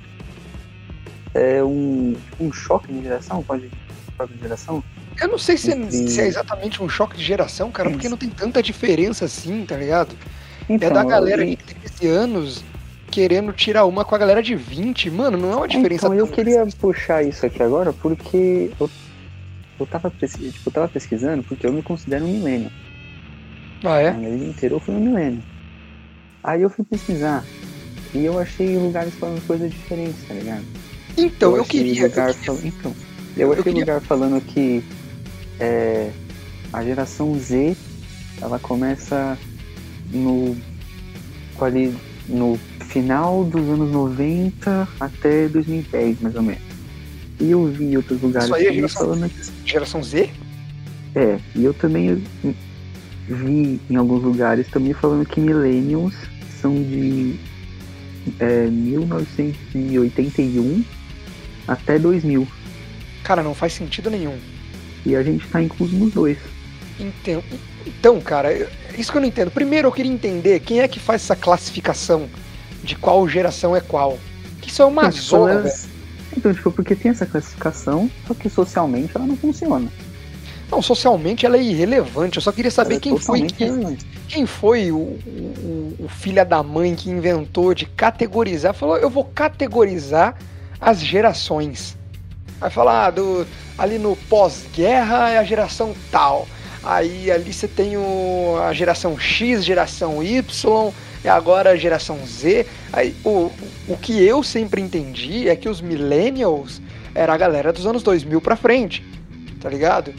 é, 1.34 1.62
um, 1.62 2.14
um 2.40 2.52
choque 2.52 2.92
de 2.92 3.02
geração, 3.02 3.42
pode 3.42 3.70
choque 4.16 4.34
de 4.34 4.40
geração? 4.40 4.82
Eu 5.20 5.28
não 5.28 5.38
sei 5.38 5.56
se, 5.56 5.72
é, 5.72 5.90
se, 5.90 6.20
é 6.20 6.26
exatamente 6.26 6.82
um 6.82 6.88
choque 6.88 7.16
de 7.16 7.24
geração, 7.24 7.70
cara, 7.70 7.90
porque 7.90 8.08
não 8.08 8.16
tem 8.16 8.28
tanta 8.28 8.62
diferença 8.62 9.24
assim, 9.24 9.64
tá 9.64 9.76
ligado? 9.76 10.14
Então, 10.68 10.90
é 10.90 10.92
da 10.92 11.04
galera 11.04 11.44
de 11.44 11.56
13 11.56 12.06
anos 12.06 12.64
querendo 13.10 13.52
tirar 13.52 13.84
uma 13.86 14.04
com 14.04 14.14
a 14.14 14.18
galera 14.18 14.42
de 14.42 14.54
20. 14.54 15.10
Mano, 15.10 15.38
não 15.38 15.52
é 15.52 15.56
uma 15.56 15.68
diferença. 15.68 16.06
Então, 16.06 16.14
eu 16.14 16.28
queria 16.28 16.64
puxar 16.78 17.22
isso 17.22 17.44
aqui 17.44 17.62
agora 17.62 17.92
porque 17.92 18.70
eu, 18.78 18.90
eu, 19.80 19.86
tava, 19.86 20.10
tipo, 20.10 20.68
eu 20.68 20.72
tava 20.72 20.88
pesquisando 20.88 21.42
porque 21.42 21.66
eu 21.66 21.72
me 21.72 21.82
considero 21.82 22.24
um 22.24 22.28
milênio. 22.28 22.70
Ah, 23.84 24.00
é? 24.00 24.08
A 24.10 24.12
minha 24.12 24.30
vida 24.30 24.44
inteira 24.44 24.74
eu 24.74 24.80
fui 24.80 24.94
um 24.94 25.00
milênio. 25.00 25.42
Aí 26.44 26.62
eu 26.62 26.70
fui 26.70 26.84
pesquisar 26.84 27.44
e 28.14 28.24
eu 28.24 28.38
achei 28.38 28.76
lugares 28.76 29.14
falando 29.14 29.44
coisas 29.46 29.70
diferentes, 29.70 30.16
tá 30.26 30.34
ligado? 30.34 30.64
Então, 31.16 31.52
eu, 31.52 31.58
eu 31.58 31.64
queria. 31.64 32.06
Lugar 32.06 32.28
eu 32.28 32.34
queria... 32.34 32.52
Fal... 32.54 32.58
Então, 32.64 32.96
eu 33.36 33.52
achei 33.52 33.60
eu 33.60 33.64
queria... 33.64 33.80
lugar 33.80 34.00
falando 34.00 34.40
que 34.40 34.82
é, 35.60 36.10
a 36.72 36.84
geração 36.84 37.38
Z 37.38 37.76
ela 38.40 38.58
começa 38.58 39.36
no 40.12 40.56
ali 41.60 41.92
no 42.28 42.58
final 42.88 43.44
dos 43.44 43.68
anos 43.68 43.90
90 43.90 44.88
até 45.00 45.48
2010, 45.48 46.20
mais 46.20 46.36
ou 46.36 46.42
menos. 46.42 46.62
E 47.40 47.50
eu 47.50 47.66
vi 47.66 47.96
outros 47.96 48.20
lugares 48.20 48.46
Isso 48.46 48.54
aí 48.54 48.66
é 48.66 48.72
geração, 48.72 49.02
falando 49.02 49.30
geração 49.64 50.02
Z? 50.02 50.30
É, 51.14 51.38
e 51.54 51.64
eu 51.64 51.74
também 51.74 52.22
vi 53.26 53.80
em 53.90 53.96
alguns 53.96 54.22
lugares 54.22 54.68
também 54.68 54.92
falando 54.92 55.26
que 55.26 55.40
millennials 55.40 56.14
são 56.60 56.74
de 56.74 57.38
é, 58.38 58.66
1981 58.66 60.84
até 61.66 61.98
2000. 61.98 62.46
Cara, 63.22 63.42
não 63.42 63.54
faz 63.54 63.72
sentido 63.72 64.10
nenhum. 64.10 64.38
E 65.04 65.14
a 65.14 65.22
gente 65.22 65.46
tá 65.48 65.62
incluso 65.62 65.94
nos 65.96 66.12
dois. 66.12 66.38
Então, 66.98 67.42
então, 67.86 68.20
cara, 68.20 68.52
isso 68.96 69.12
que 69.12 69.18
eu 69.18 69.20
não 69.20 69.28
entendo. 69.28 69.50
Primeiro 69.50 69.88
eu 69.88 69.92
queria 69.92 70.12
entender 70.12 70.60
quem 70.60 70.80
é 70.80 70.88
que 70.88 70.98
faz 70.98 71.22
essa 71.22 71.36
classificação 71.36 72.28
de 72.82 72.96
qual 72.96 73.28
geração 73.28 73.76
é 73.76 73.80
qual. 73.80 74.18
Que 74.60 74.70
isso 74.70 74.82
é 74.82 74.84
uma 74.84 75.02
então, 75.02 75.12
zona, 75.12 75.60
velho. 75.60 75.74
Então, 76.36 76.52
tipo, 76.52 76.70
porque 76.70 76.94
tem 76.94 77.10
essa 77.10 77.26
classificação, 77.26 78.10
só 78.26 78.34
que 78.34 78.48
socialmente 78.48 79.12
ela 79.14 79.26
não 79.26 79.36
funciona. 79.36 79.90
Não, 80.70 80.82
socialmente 80.82 81.46
ela 81.46 81.56
é 81.56 81.62
irrelevante. 81.62 82.36
Eu 82.36 82.42
só 82.42 82.52
queria 82.52 82.70
saber 82.70 82.96
é 82.96 83.00
quem 83.00 83.18
foi 83.18 83.42
que, 83.42 83.64
quem 84.28 84.46
foi 84.46 84.92
o, 84.92 84.96
o, 84.96 85.96
o 86.00 86.08
filho 86.08 86.44
da 86.44 86.62
mãe 86.62 86.94
que 86.94 87.10
inventou 87.10 87.74
de 87.74 87.86
categorizar. 87.86 88.74
Falou, 88.74 88.98
eu 88.98 89.08
vou 89.08 89.24
categorizar 89.24 90.36
as 90.80 91.00
gerações. 91.00 91.96
Vai 92.60 92.70
falar 92.70 93.06
ah, 93.06 93.10
do, 93.10 93.46
ali 93.76 93.98
no 93.98 94.14
pós-guerra 94.28 95.30
é 95.30 95.38
a 95.38 95.44
geração 95.44 95.94
tal. 96.10 96.46
Aí 96.84 97.30
ali 97.30 97.52
você 97.52 97.66
tem 97.66 97.96
o, 97.96 98.56
a 98.62 98.72
geração 98.72 99.18
X, 99.18 99.64
geração 99.64 100.22
Y, 100.22 100.92
e 101.24 101.28
agora 101.28 101.70
a 101.70 101.76
geração 101.76 102.18
Z. 102.26 102.66
Aí, 102.92 103.16
o, 103.24 103.50
o 103.88 103.96
que 103.96 104.22
eu 104.22 104.42
sempre 104.42 104.80
entendi 104.80 105.48
é 105.48 105.56
que 105.56 105.68
os 105.68 105.80
millennials 105.80 106.80
era 107.14 107.32
a 107.32 107.36
galera 107.36 107.72
dos 107.72 107.86
anos 107.86 108.02
2000 108.02 108.40
pra 108.40 108.56
frente, 108.56 109.04
tá 109.60 109.68
ligado? 109.68 110.14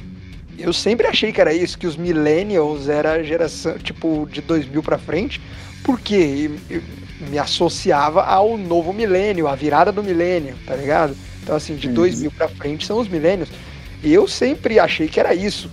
Eu 0.60 0.74
sempre 0.74 1.08
achei 1.08 1.32
que 1.32 1.40
era 1.40 1.54
isso, 1.54 1.78
que 1.78 1.88
os 1.88 1.96
millennials 1.96 2.90
era 2.90 3.14
a 3.14 3.24
geração, 3.24 3.78
tipo, 3.78 4.28
de 4.32 4.42
2000 4.42 4.84
pra 4.84 4.98
frente, 4.98 5.42
porque 5.84 6.52
me 7.30 7.40
associava 7.40 8.24
ao 8.24 8.58
novo 8.58 8.92
milênio, 8.94 9.48
à 9.48 9.56
virada 9.56 9.92
do 9.92 10.04
milênio, 10.04 10.56
tá 10.66 10.76
ligado? 10.76 11.16
Então, 11.42 11.56
assim, 11.56 11.76
de 11.76 11.88
2000 11.90 12.32
pra 12.32 12.50
frente 12.50 12.86
são 12.86 13.00
os 13.00 13.08
milênios. 13.08 13.50
E 14.04 14.14
eu 14.14 14.28
sempre 14.28 14.80
achei 14.80 15.08
que 15.08 15.20
era 15.20 15.34
isso. 15.34 15.70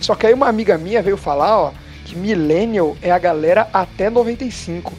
Só 0.00 0.14
que 0.14 0.26
aí 0.26 0.34
uma 0.34 0.48
amiga 0.48 0.76
minha 0.76 1.02
veio 1.02 1.16
falar, 1.16 1.56
ó, 1.56 1.72
que 2.04 2.16
millennial 2.16 2.96
é 3.00 3.10
a 3.10 3.18
galera 3.18 3.68
até 3.72 4.10
95. 4.10 4.92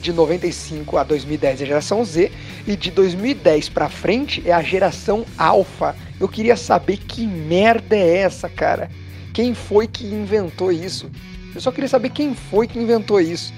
De 0.00 0.12
95 0.12 0.96
a 0.96 1.04
2010 1.04 1.60
é 1.60 1.64
a 1.64 1.66
geração 1.66 2.04
Z 2.04 2.30
e 2.66 2.76
de 2.76 2.90
2010 2.90 3.68
para 3.68 3.88
frente 3.88 4.42
é 4.46 4.52
a 4.52 4.62
geração 4.62 5.24
Alpha. 5.36 5.96
Eu 6.20 6.28
queria 6.28 6.56
saber 6.56 6.98
que 6.98 7.26
merda 7.26 7.96
é 7.96 8.18
essa, 8.18 8.48
cara. 8.48 8.90
Quem 9.32 9.54
foi 9.54 9.86
que 9.86 10.06
inventou 10.06 10.72
isso? 10.72 11.10
Eu 11.54 11.60
só 11.60 11.70
queria 11.70 11.88
saber 11.88 12.10
quem 12.10 12.34
foi 12.34 12.66
que 12.66 12.78
inventou 12.78 13.20
isso. 13.20 13.52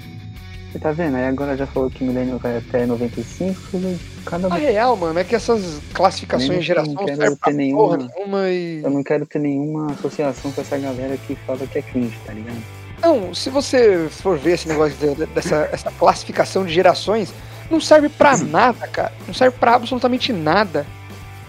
Você 0.71 0.79
tá 0.79 0.93
vendo? 0.93 1.17
Aí 1.17 1.25
agora 1.25 1.57
já 1.57 1.67
falou 1.67 1.91
que 1.91 2.05
milênio 2.05 2.39
vai 2.39 2.59
até 2.59 2.87
95, 2.87 3.99
cada 4.25 4.47
A 4.47 4.57
real, 4.57 4.97
mano, 4.97 5.19
é 5.19 5.25
que 5.25 5.35
essas 5.35 5.81
classificações 5.93 6.61
de 6.61 6.65
geração 6.65 6.95
não 6.95 7.05
quero 7.05 7.37
ter 7.37 7.55
nenhuma, 7.55 7.97
nenhuma 7.97 8.49
e... 8.49 8.81
Eu 8.83 8.91
não 8.91 9.03
quero 9.03 9.27
ter 9.27 9.41
nenhuma 9.41 9.91
associação 9.91 10.53
com 10.53 10.61
essa 10.61 10.79
galera 10.79 11.17
que 11.17 11.35
fala 11.35 11.67
que 11.67 11.79
é 11.79 11.83
cringe, 11.83 12.17
tá 12.25 12.33
ligado? 12.33 12.80
Não, 13.01 13.35
se 13.35 13.49
você 13.49 14.09
for 14.11 14.39
ver 14.39 14.53
esse 14.53 14.69
negócio 14.69 14.97
de, 14.97 15.27
dessa 15.27 15.69
essa 15.73 15.91
classificação 15.91 16.65
de 16.65 16.73
gerações, 16.73 17.33
não 17.71 17.81
serve 17.81 18.09
pra 18.09 18.37
nada, 18.37 18.87
cara. 18.89 19.13
Não 19.27 19.33
serve 19.33 19.57
pra 19.59 19.75
absolutamente 19.75 20.33
nada. 20.33 20.87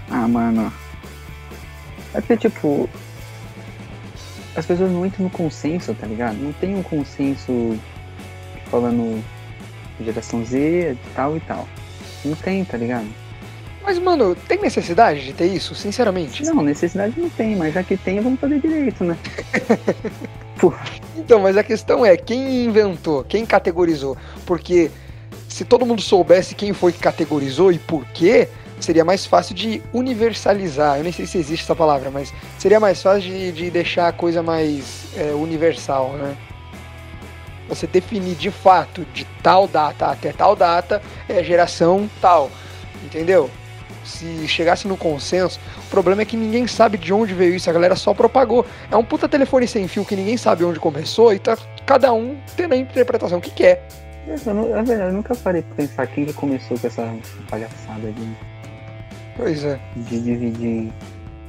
Ah, 0.10 0.28
mano. 0.28 0.72
É 2.14 2.22
porque, 2.22 2.38
tipo, 2.50 2.90
as 4.56 4.66
pessoas 4.66 4.92
não 4.92 5.06
entram 5.06 5.26
no 5.26 5.30
consenso, 5.30 5.94
tá 5.94 6.06
ligado? 6.06 6.38
Não 6.38 6.54
tem 6.54 6.76
um 6.76 6.84
consenso 6.84 7.78
falando 8.70 9.24
geração 10.00 10.46
Z, 10.46 10.98
tal 11.16 11.38
e 11.38 11.40
tal. 11.42 11.68
Não 12.24 12.36
tem, 12.36 12.64
tá 12.64 12.78
ligado? 12.78 13.08
Mas, 13.84 13.98
mano, 13.98 14.36
tem 14.36 14.60
necessidade 14.62 15.26
de 15.26 15.34
ter 15.34 15.48
isso, 15.48 15.74
sinceramente? 15.74 16.44
Não, 16.44 16.62
necessidade 16.62 17.20
não 17.20 17.30
tem, 17.30 17.56
mas 17.56 17.74
já 17.74 17.84
que 17.84 17.98
tem, 17.98 18.20
vamos 18.20 18.40
fazer 18.40 18.60
direito, 18.60 19.04
né? 19.04 19.18
então, 21.18 21.40
mas 21.40 21.58
a 21.58 21.64
questão 21.64 22.06
é, 22.06 22.16
quem 22.18 22.66
inventou? 22.66 23.24
Quem 23.24 23.46
categorizou? 23.46 24.18
Porque 24.46 24.92
se 25.48 25.66
todo 25.66 25.86
mundo 25.86 26.02
soubesse 26.02 26.56
quem 26.56 26.74
foi 26.74 26.92
que 26.92 27.00
categorizou 27.00 27.72
e 27.72 27.80
por 27.80 28.06
quê, 28.08 28.48
seria 28.80 29.06
mais 29.06 29.26
fácil 29.26 29.56
de 29.56 29.82
universalizar. 29.94 30.98
Eu 30.98 31.04
nem 31.04 31.12
sei 31.12 31.26
se 31.26 31.38
existe 31.38 31.64
essa 31.64 31.76
palavra, 31.76 32.10
mas 32.10 32.34
seria 32.58 32.80
mais 32.80 33.02
fácil 33.02 33.22
de, 33.22 33.52
de 33.52 33.72
deixar 33.72 34.08
a 34.08 34.12
coisa 34.12 34.42
mais 34.42 35.06
é, 35.18 35.32
universal, 35.34 36.14
né? 36.14 36.36
Você 37.70 37.88
definir 37.88 38.36
de 38.36 38.52
fato 38.52 39.06
de 39.14 39.26
tal 39.42 39.68
data 39.68 40.08
até 40.08 40.34
tal 40.34 40.56
data 40.56 41.02
é 41.30 41.42
geração 41.44 42.10
tal, 42.20 42.52
entendeu? 43.06 43.50
se 44.04 44.48
chegasse 44.48 44.88
no 44.88 44.98
consenso, 44.98 45.60
problema 45.92 46.24
é 46.24 46.26
que 46.26 46.36
ninguém 46.36 46.66
sabe 46.66 46.98
de 46.98 47.14
onde 47.14 47.34
veio 47.34 47.54
isso, 47.54 47.70
a 47.70 47.74
galera 47.74 47.96
só 47.96 48.14
propagou. 48.14 48.66
É 48.90 48.96
um 48.98 49.04
puta 49.04 49.28
telefone 49.30 49.68
sem 49.68 49.88
fio 49.88 50.04
que 50.06 50.16
ninguém 50.16 50.38
sabe 50.38 50.64
onde 50.64 50.80
começou 50.80 51.34
e 51.34 51.38
tá 51.40 51.56
cada 51.86 52.12
um 52.14 52.38
tendo 52.58 52.74
a 52.74 52.78
interpretação 52.78 53.40
que 53.40 53.52
quer. 53.52 53.88
Eu, 54.28 54.54
não, 54.54 54.76
é 54.76 54.82
verdade, 54.84 55.10
eu 55.10 55.14
nunca 55.14 55.36
parei 55.36 55.62
pra 55.62 55.76
pensar 55.76 56.08
quem 56.08 56.26
que 56.26 56.34
começou 56.34 56.78
com 56.80 56.88
essa 56.88 57.14
palhaçada 57.50 58.12
de, 58.12 58.36
Pois 59.36 59.64
é. 59.64 59.80
de 59.96 60.20
dividir 60.22 60.92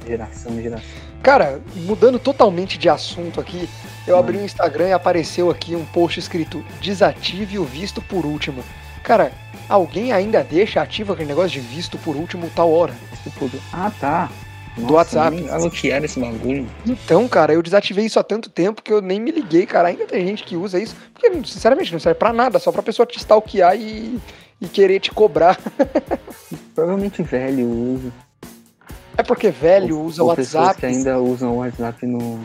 geração 0.05 0.51
em 0.53 0.63
geração. 0.63 0.85
Cara, 1.21 1.61
mudando 1.75 2.19
totalmente 2.19 2.77
de 2.77 2.89
assunto 2.89 3.39
aqui, 3.39 3.69
eu 4.05 4.15
Hum. 4.15 4.19
abri 4.19 4.37
o 4.37 4.43
Instagram 4.43 4.89
e 4.89 4.93
apareceu 4.93 5.49
aqui 5.49 5.75
um 5.75 5.85
post 5.85 6.19
escrito 6.19 6.63
desative 6.81 7.57
o 7.59 7.63
visto 7.63 8.01
por 8.01 8.25
último. 8.25 8.61
Cara, 9.03 9.31
alguém 9.69 10.11
ainda 10.11 10.43
deixa 10.43 10.81
ativo 10.81 11.13
aquele 11.13 11.29
negócio 11.29 11.51
de 11.51 11.59
visto 11.59 11.97
por 11.99 12.15
último 12.15 12.49
tal 12.55 12.71
hora? 12.71 12.93
Ah, 13.71 13.91
tá. 13.99 14.29
Do 14.77 14.93
WhatsApp. 14.93 15.35
nem 15.39 15.67
o 15.67 15.69
que 15.69 15.91
era 15.91 16.05
esse 16.05 16.19
bagulho. 16.19 16.67
Então, 16.85 17.27
cara, 17.27 17.53
eu 17.53 17.61
desativei 17.61 18.05
isso 18.05 18.19
há 18.19 18.23
tanto 18.23 18.49
tempo 18.49 18.81
que 18.81 18.91
eu 18.91 19.01
nem 19.01 19.19
me 19.19 19.29
liguei, 19.29 19.67
cara. 19.67 19.89
Ainda 19.89 20.05
tem 20.05 20.25
gente 20.25 20.43
que 20.43 20.57
usa 20.57 20.79
isso, 20.79 20.95
porque 21.13 21.29
sinceramente 21.45 21.93
não 21.93 21.99
serve 21.99 22.17
pra 22.17 22.33
nada, 22.33 22.57
só 22.57 22.71
pra 22.71 22.81
pessoa 22.81 23.05
te 23.05 23.19
stalkear 23.19 23.75
e, 23.75 24.19
e 24.59 24.67
querer 24.67 24.99
te 24.99 25.11
cobrar. 25.11 25.59
Provavelmente 26.73 27.21
velho 27.21 27.67
usa. 27.67 28.11
É 29.15 29.21
porque 29.21 29.51
velho 29.51 29.99
usa 29.99 30.23
o 30.23 30.27
Ou 30.27 30.35
pessoas 30.35 30.65
WhatsApp. 30.69 30.79
que 30.79 30.85
ainda 30.87 31.19
usam 31.19 31.51
o 31.53 31.57
WhatsApp 31.57 32.05
no, 32.07 32.39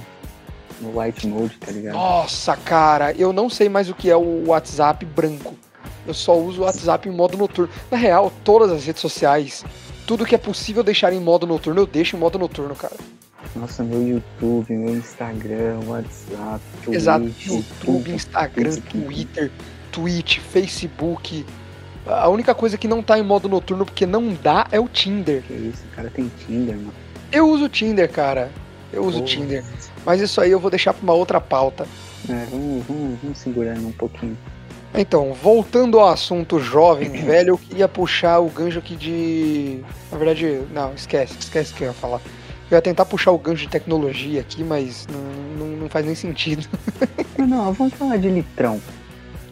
no 0.83 1.00
white 1.00 1.26
mode, 1.26 1.57
tá 1.57 1.72
ligado? 1.72 1.94
Nossa, 1.94 2.54
cara, 2.57 3.12
eu 3.12 3.33
não 3.33 3.48
sei 3.48 3.70
mais 3.70 3.88
o 3.88 3.94
que 3.94 4.11
é 4.11 4.16
o 4.16 4.48
WhatsApp 4.48 5.02
branco. 5.07 5.54
Eu 6.09 6.14
só 6.14 6.35
uso 6.38 6.62
o 6.62 6.64
WhatsApp 6.64 7.07
em 7.07 7.12
modo 7.12 7.37
noturno. 7.37 7.71
Na 7.90 7.99
real, 7.99 8.33
todas 8.42 8.73
as 8.73 8.87
redes 8.87 9.03
sociais, 9.03 9.62
tudo 10.07 10.25
que 10.25 10.35
é 10.35 10.38
possível 10.38 10.83
deixar 10.83 11.12
em 11.12 11.21
modo 11.21 11.47
noturno, 11.47 11.83
eu 11.83 11.87
deixo 11.87 12.16
em 12.16 12.18
modo 12.18 12.38
noturno, 12.38 12.75
cara. 12.75 12.97
Nossa, 13.55 13.85
meu 13.85 14.03
YouTube, 14.03 14.73
meu 14.73 14.97
Instagram, 14.97 15.81
WhatsApp, 15.87 16.61
Twitch, 16.83 16.97
Exato. 16.97 17.31
YouTube, 17.47 18.11
Instagram. 18.11 18.77
Twitter, 18.90 19.51
Twitch, 19.92 20.38
Facebook. 20.38 21.44
A 22.07 22.29
única 22.29 22.55
coisa 22.55 22.79
que 22.79 22.88
não 22.88 23.03
tá 23.03 23.18
em 23.18 23.23
modo 23.23 23.51
noturno 23.51 23.85
porque 23.85 24.07
não 24.07 24.33
dá 24.33 24.66
é 24.73 24.81
o 24.81 24.88
Tinder. 24.88 25.42
Que 25.42 25.53
isso, 25.53 25.85
o 25.92 25.94
cara 25.94 26.09
tem 26.09 26.31
Tinder, 26.47 26.75
mano. 26.75 26.94
Eu 27.31 27.51
uso 27.51 27.66
o 27.66 27.68
Tinder, 27.68 28.11
cara. 28.11 28.51
Eu 28.90 29.05
uso 29.05 29.21
o. 29.21 29.25
Tinder. 29.27 29.62
Mas 30.07 30.23
isso 30.23 30.40
aí 30.40 30.51
eu 30.51 30.59
vou 30.59 30.71
deixar 30.71 30.94
pra 30.94 31.03
uma 31.03 31.12
outra 31.12 31.38
pauta. 31.38 31.87
É, 32.31 32.47
vamos, 32.51 32.83
vamos, 32.87 33.18
vamos 33.23 33.38
segurando 33.38 33.87
um 33.87 33.92
pouquinho. 33.92 34.37
Então, 34.94 35.33
voltando 35.35 35.98
ao 35.98 36.09
assunto 36.09 36.59
jovem, 36.59 37.11
velho, 37.24 37.51
eu 37.51 37.59
queria 37.59 37.88
puxar 37.88 38.38
o 38.40 38.48
gancho 38.48 38.79
aqui 38.79 38.96
de. 38.96 39.81
Na 40.11 40.18
verdade, 40.18 40.62
não, 40.72 40.92
esquece, 40.94 41.37
esquece 41.38 41.72
o 41.72 41.77
que 41.77 41.85
eu 41.85 41.88
ia 41.88 41.94
falar. 41.94 42.20
Eu 42.70 42.77
ia 42.77 42.83
tentar 42.83 43.05
puxar 43.07 43.31
o 43.33 43.38
gancho 43.38 43.62
de 43.62 43.68
tecnologia 43.68 44.40
aqui, 44.40 44.62
mas 44.62 45.07
não, 45.11 45.66
não, 45.66 45.77
não 45.77 45.88
faz 45.88 46.05
nem 46.05 46.14
sentido. 46.14 46.66
Não, 47.38 47.72
vamos 47.72 47.94
falar 47.94 48.16
de 48.18 48.29
litrão. 48.29 48.79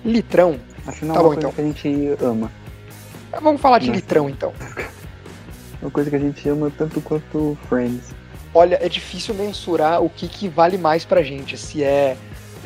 Litrão. 0.05 0.59
Afinal, 0.87 1.15
Tá 1.15 1.21
é 1.21 1.23
bom, 1.23 1.29
uma 1.31 1.35
coisa 1.35 1.39
então. 1.39 1.53
que 1.53 1.61
a 1.61 1.65
gente 1.65 2.23
ama. 2.23 2.51
Vamos 3.41 3.61
falar 3.61 3.79
de 3.79 3.87
Nossa. 3.87 4.01
litrão 4.01 4.29
então. 4.29 4.53
Uma 5.81 5.91
coisa 5.91 6.11
que 6.11 6.17
a 6.17 6.19
gente 6.19 6.49
ama 6.49 6.71
tanto 6.77 7.01
quanto 7.01 7.57
Friends. 7.69 8.13
Olha, 8.53 8.77
é 8.83 8.89
difícil 8.89 9.35
mensurar 9.35 10.03
o 10.03 10.11
que, 10.11 10.27
que 10.27 10.49
vale 10.49 10.77
mais 10.77 11.05
pra 11.05 11.23
gente. 11.23 11.57
Se 11.57 11.83
é, 11.85 12.17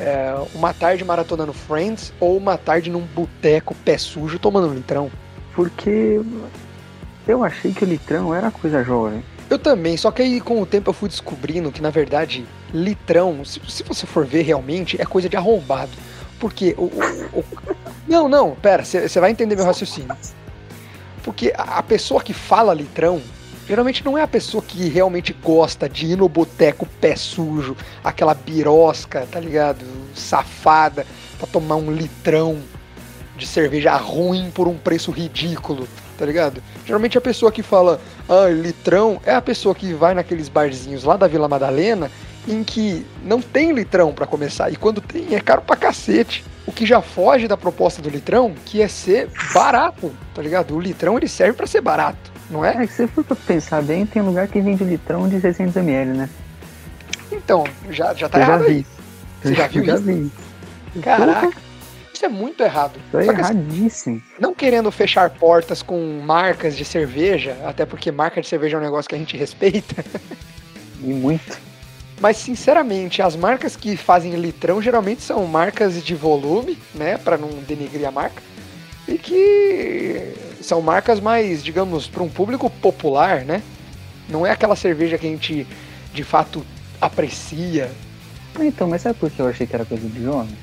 é, 0.01 0.35
uma 0.55 0.73
tarde 0.73 1.05
maratonando 1.05 1.53
Friends 1.53 2.13
ou 2.19 2.37
uma 2.37 2.57
tarde 2.57 2.91
num 2.91 3.01
boteco 3.01 3.75
pé 3.85 3.99
sujo 3.99 4.39
tomando 4.39 4.69
um 4.69 4.75
litrão. 4.75 5.11
Porque 5.55 6.21
eu 7.29 7.45
achei 7.45 7.73
que 7.73 7.85
o 7.85 7.89
litrão 7.89 8.35
era 8.35 8.51
coisa 8.51 8.83
jovem. 8.83 9.23
Eu 9.49 9.59
também, 9.59 9.97
só 9.97 10.11
que 10.11 10.23
aí 10.23 10.41
com 10.41 10.61
o 10.63 10.67
tempo 10.67 10.91
eu 10.91 10.95
fui 10.95 11.09
descobrindo 11.09 11.73
que 11.73 11.83
na 11.83 11.91
verdade 11.91 12.47
litrão, 12.73 13.45
se, 13.45 13.61
se 13.69 13.83
você 13.83 14.07
for 14.07 14.25
ver 14.25 14.43
realmente, 14.43 15.01
é 15.01 15.05
coisa 15.05 15.29
de 15.29 15.37
arrombado. 15.37 15.91
Porque 16.39 16.75
o. 16.79 16.85
o- 16.85 17.41
o- 17.41 17.45
não, 18.09 18.29
não, 18.29 18.53
pera, 18.55 18.85
você 18.85 19.21
vai 19.21 19.31
entender 19.31 19.57
meu 19.57 19.65
raciocínio. 19.65 20.17
Porque 21.23 21.53
a, 21.57 21.79
a 21.79 21.83
pessoa 21.83 22.23
que 22.23 22.33
fala 22.33 22.73
litrão, 22.73 23.21
geralmente 23.71 24.05
não 24.05 24.19
é 24.19 24.23
a 24.23 24.27
pessoa 24.27 24.61
que 24.61 24.89
realmente 24.89 25.33
gosta 25.33 25.89
de 25.89 26.07
ir 26.07 26.17
no 26.17 26.29
boteco 26.29 26.89
pé 27.01 27.15
sujo, 27.15 27.77
aquela 28.03 28.35
birosca, 28.35 29.29
tá 29.31 29.39
ligado? 29.39 29.85
Safada, 30.13 31.07
pra 31.39 31.47
tomar 31.47 31.77
um 31.77 31.93
litrão 31.93 32.59
de 33.37 33.47
cerveja 33.47 33.95
ruim 33.95 34.51
por 34.53 34.67
um 34.67 34.77
preço 34.77 35.13
ridículo, 35.13 35.87
tá 36.19 36.27
ligado? 36.27 36.61
Geralmente 36.85 37.17
a 37.17 37.21
pessoa 37.21 37.53
que 37.53 37.63
fala, 37.63 38.01
ah, 38.29 38.49
litrão, 38.49 39.21
é 39.25 39.33
a 39.33 39.41
pessoa 39.41 39.73
que 39.73 39.95
vai 39.95 40.15
naqueles 40.15 40.49
barzinhos 40.49 41.05
lá 41.05 41.17
da 41.17 41.29
Vila 41.29 41.47
Madalena 41.47 42.11
em 42.49 42.65
que 42.65 43.07
não 43.23 43.41
tem 43.41 43.71
litrão 43.71 44.13
pra 44.13 44.27
começar, 44.27 44.73
e 44.73 44.75
quando 44.75 45.01
tem 45.01 45.33
é 45.33 45.41
caro 45.41 45.63
pra 45.63 45.77
cacete. 45.77 46.45
O 46.67 46.73
que 46.73 46.85
já 46.85 47.01
foge 47.01 47.47
da 47.47 47.57
proposta 47.57 48.03
do 48.03 48.11
litrão, 48.11 48.53
que 48.65 48.83
é 48.83 48.89
ser 48.89 49.29
barato, 49.55 50.13
tá 50.35 50.43
ligado? 50.43 50.75
O 50.75 50.81
litrão 50.81 51.17
ele 51.17 51.29
serve 51.29 51.53
pra 51.53 51.67
ser 51.67 51.81
barato, 51.81 52.30
não 52.51 52.65
é? 52.65 52.83
É 52.83 52.87
que 52.87 52.93
se 52.93 53.07
for 53.07 53.25
pra 53.25 53.37
pensar 53.37 53.83
bem, 53.83 54.05
tem 54.07 54.21
lugar 54.23 54.49
que 54.49 54.61
vende 54.61 54.85
litrão 54.85 55.29
de 55.29 55.37
600ml, 55.37 56.07
né? 56.15 56.29
Então, 57.33 57.65
já, 57.91 58.13
já 58.15 58.29
tá 58.29 58.39
eu 58.39 58.43
já 58.47 58.49
errado 58.53 58.65
aí. 58.67 58.75
vi. 58.75 58.87
Você 59.43 59.55
já 59.55 59.67
viu 59.69 59.85
já 59.85 59.95
isso? 59.95 60.03
vi. 60.03 60.31
Caraca, 61.03 61.51
isso 62.13 62.25
é 62.25 62.29
muito 62.29 62.63
errado. 62.63 62.93
Isso 63.09 63.19
é 63.19 63.25
Só 63.25 63.33
que 63.33 63.41
assim, 63.41 63.53
erradíssimo. 63.55 64.23
não 64.39 64.55
querendo 64.55 64.91
fechar 64.91 65.31
portas 65.31 65.83
com 65.83 66.21
marcas 66.25 66.77
de 66.77 66.85
cerveja, 66.85 67.57
até 67.65 67.87
porque 67.87 68.11
marca 68.11 68.41
de 68.41 68.49
cerveja 68.49 68.77
é 68.77 68.81
um 68.81 68.83
negócio 68.83 69.09
que 69.09 69.15
a 69.15 69.19
gente 69.19 69.37
respeita, 69.37 70.05
E 71.03 71.13
muito. 71.15 71.57
mas 72.21 72.37
sinceramente, 72.37 73.23
as 73.23 73.37
marcas 73.37 73.77
que 73.77 73.97
fazem 73.97 74.35
litrão 74.35 74.83
geralmente 74.83 75.23
são 75.23 75.47
marcas 75.47 76.03
de 76.05 76.15
volume, 76.15 76.77
né, 76.95 77.17
Pra 77.17 77.39
não 77.39 77.49
denigrir 77.67 78.07
a 78.07 78.11
marca, 78.11 78.43
e 79.09 79.17
que 79.17 80.35
são 80.61 80.81
marcas 80.81 81.21
mais, 81.21 81.63
digamos, 81.63 82.07
para 82.07 82.23
um 82.23 82.29
público 82.29 82.69
popular, 82.69 83.45
né? 83.45 83.63
Não 84.29 84.47
é 84.47 84.51
aquela 84.51 84.77
cerveja 84.77 85.19
que 85.19 85.27
a 85.27 85.31
gente 85.31 85.67
de 86.13 86.25
fato 86.25 86.65
aprecia. 87.01 87.91
Então, 88.59 88.89
mas 88.89 89.03
sabe 89.03 89.19
por 89.19 89.31
que 89.31 89.41
eu 89.41 89.49
achei 89.49 89.67
que 89.67 89.75
era 89.75 89.85
coisa 89.85 90.07
de 90.09 90.23
jovem? 90.23 90.57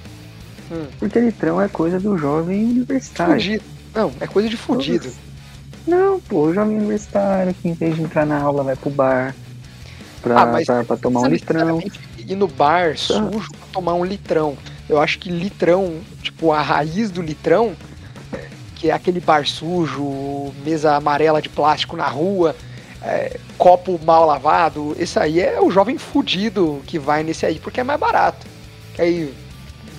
Hum. 0.72 0.86
Porque 1.00 1.20
litrão 1.20 1.62
é 1.62 1.68
coisa 1.68 2.00
do 2.00 2.18
jovem 2.18 2.64
universitário. 2.64 3.34
Fudido. 3.34 3.64
Não, 3.96 4.12
é 4.20 4.28
coisa 4.28 4.50
de 4.50 4.58
fudido. 4.58 5.12
Não, 5.88 6.20
pô, 6.20 6.48
o 6.48 6.54
jovem 6.54 6.78
universitário 6.78 7.54
que 7.54 7.68
em 7.70 7.74
vez 7.74 7.96
de 7.96 8.04
entrar 8.04 8.26
na 8.26 8.40
aula 8.40 8.62
vai 8.64 8.76
pro 8.76 8.90
bar 8.90 9.34
pra, 10.22 10.42
Ah, 10.42 10.46
mas 10.46 10.66
pra, 10.66 10.84
pra 10.84 10.98
tomar 10.98 11.22
um 11.22 11.28
litrão. 11.28 11.82
Ir 12.18 12.36
no 12.36 12.48
bar 12.48 12.98
sujo 12.98 13.50
pra 13.50 13.68
tomar 13.72 13.94
um 13.94 14.04
litrão. 14.04 14.58
Eu 14.90 15.00
acho 15.00 15.18
que 15.18 15.30
litrão, 15.30 16.00
tipo, 16.22 16.52
a 16.52 16.62
raiz 16.62 17.10
do 17.10 17.22
litrão, 17.22 17.74
que 18.78 18.90
é 18.90 18.94
aquele 18.94 19.20
bar 19.20 19.46
sujo, 19.48 20.54
mesa 20.64 20.96
amarela 20.96 21.42
de 21.42 21.50
plástico 21.50 21.98
na 21.98 22.08
rua, 22.08 22.56
é, 23.02 23.40
copo 23.58 24.00
mal 24.06 24.26
lavado, 24.26 24.96
esse 25.00 25.18
aí 25.18 25.40
é 25.40 25.60
o 25.60 25.72
jovem 25.72 25.98
fudido 25.98 26.80
que 26.86 27.00
vai 27.00 27.24
nesse 27.24 27.46
aí, 27.46 27.60
porque 27.60 27.80
é 27.80 27.84
mais 27.84 28.00
barato. 28.00 28.46
Que 28.94 29.02
aí 29.02 29.34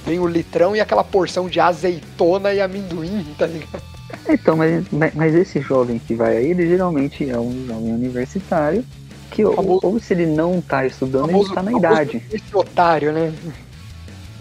vem 0.07 0.19
o 0.21 0.27
litrão 0.27 0.77
e 0.77 0.81
aquela 0.81 1.03
porção 1.03 1.49
de 1.49 1.59
azeitona 1.59 2.53
e 2.53 2.61
amendoim, 2.61 3.27
tá 3.37 3.47
ligado? 3.47 3.83
Então, 4.29 4.57
mas, 4.57 4.85
mas- 5.15 5.35
esse 5.35 5.61
jovem 5.61 5.99
que 5.99 6.15
vai 6.15 6.37
aí, 6.37 6.47
ele 6.51 6.67
geralmente 6.69 7.29
é 7.29 7.39
um 7.39 7.67
jovem 7.67 7.93
universitário 7.95 8.85
que 9.31 9.45
ou, 9.45 9.55
Famoso- 9.55 9.81
ou 9.87 10.01
se 10.01 10.15
ele 10.15 10.27
não 10.27 10.61
tá 10.61 10.87
estudando, 10.87 11.25
ele 11.25 11.33
Famoso- 11.33 11.55
tá 11.55 11.63
na 11.63 11.73
idade. 11.73 12.23
Esse 12.33 12.57
otário, 12.57 13.13
né? 13.13 13.33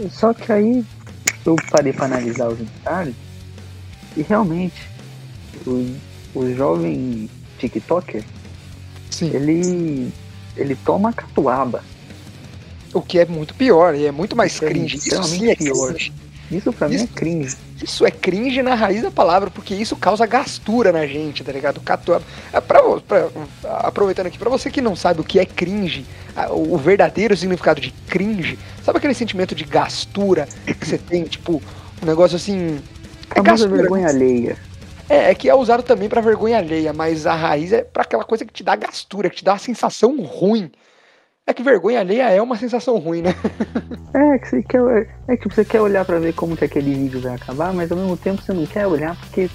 Só 0.09 0.33
que 0.33 0.51
aí 0.51 0.85
eu 1.45 1.55
parei 1.71 1.91
pra 1.91 2.05
analisar 2.05 2.47
os 2.49 2.57
detalhes 2.57 3.13
e 4.17 4.21
realmente 4.23 4.81
o, 5.65 5.95
o 6.35 6.53
jovem 6.55 7.29
TikToker, 7.59 8.23
Sim. 9.09 9.31
ele, 9.33 10.11
ele 10.55 10.75
toma 10.75 11.13
catuaba. 11.13 11.83
O 12.93 13.01
que 13.01 13.19
é 13.19 13.25
muito 13.25 13.53
pior, 13.53 13.93
e 13.95 14.05
é 14.05 14.11
muito 14.11 14.35
mais 14.35 14.53
Isso 14.53 14.65
é 14.65 14.69
cringe. 14.69 14.97
Isso 14.97 15.23
sim 15.23 15.49
é 15.49 15.55
pior. 15.55 15.89
cringe. 15.93 16.13
Isso 16.49 16.71
pra 16.73 16.87
mim 16.87 16.95
é 16.95 16.97
Isso- 16.97 17.07
cringe. 17.09 17.57
Isso 17.83 18.05
é 18.07 18.09
cringe 18.09 18.63
na 18.63 18.73
raiz 18.73 19.03
da 19.03 19.11
palavra, 19.11 19.51
porque 19.51 19.75
isso 19.75 19.95
causa 19.95 20.25
gastura 20.25 20.91
na 20.91 21.05
gente, 21.05 21.43
tá 21.43 21.51
ligado? 21.51 21.79
Catuaba. 21.81 22.23
É 22.51 22.59
pra, 22.59 22.81
pra- 23.01 23.29
aproveitando 23.83 24.25
aqui, 24.27 24.37
pra 24.39 24.49
você 24.49 24.71
que 24.71 24.81
não 24.81 24.95
sabe 24.95 25.21
o 25.21 25.23
que 25.23 25.37
é 25.37 25.45
cringe, 25.45 26.03
o 26.49 26.75
verdadeiro 26.77 27.37
significado 27.37 27.79
de 27.79 27.91
cringe, 28.07 28.57
sabe 28.83 28.97
aquele 28.97 29.13
sentimento 29.13 29.53
de 29.53 29.63
gastura 29.63 30.47
que 30.65 30.87
você 30.87 30.97
tem, 30.97 31.23
tipo, 31.25 31.61
um 32.01 32.05
negócio 32.05 32.35
assim. 32.35 32.79
É 33.31 33.43
famosa 33.43 33.67
vergonha 33.67 34.07
alheia. 34.07 34.57
É, 35.09 35.31
é 35.31 35.35
que 35.35 35.49
é 35.49 35.55
usado 35.55 35.83
também 35.83 36.09
pra 36.09 36.21
vergonha 36.21 36.57
alheia, 36.57 36.91
mas 36.91 37.25
a 37.25 37.33
raiz 37.33 37.71
é 37.71 37.81
pra 37.81 38.03
aquela 38.03 38.23
coisa 38.23 38.45
que 38.45 38.53
te 38.53 38.63
dá 38.63 38.75
gastura, 38.75 39.29
que 39.29 39.37
te 39.37 39.45
dá 39.45 39.53
uma 39.53 39.59
sensação 39.59 40.19
ruim. 40.21 40.71
É 41.45 41.53
que 41.53 41.63
vergonha 41.63 42.01
alheia 42.01 42.29
é 42.29 42.41
uma 42.41 42.57
sensação 42.57 42.97
ruim, 42.97 43.21
né? 43.21 43.33
É 44.13 44.39
que 44.39 44.49
você 44.49 44.63
quer, 44.63 45.09
é 45.27 45.37
que 45.37 45.47
você 45.47 45.63
quer 45.63 45.79
olhar 45.79 46.03
pra 46.03 46.17
ver 46.17 46.33
como 46.33 46.57
que 46.57 46.65
aquele 46.65 46.93
vídeo 46.93 47.21
vai 47.21 47.35
acabar, 47.35 47.71
mas 47.71 47.91
ao 47.91 47.97
mesmo 47.97 48.17
tempo 48.17 48.41
você 48.41 48.51
não 48.51 48.65
quer 48.65 48.87
olhar 48.87 49.15
porque 49.15 49.49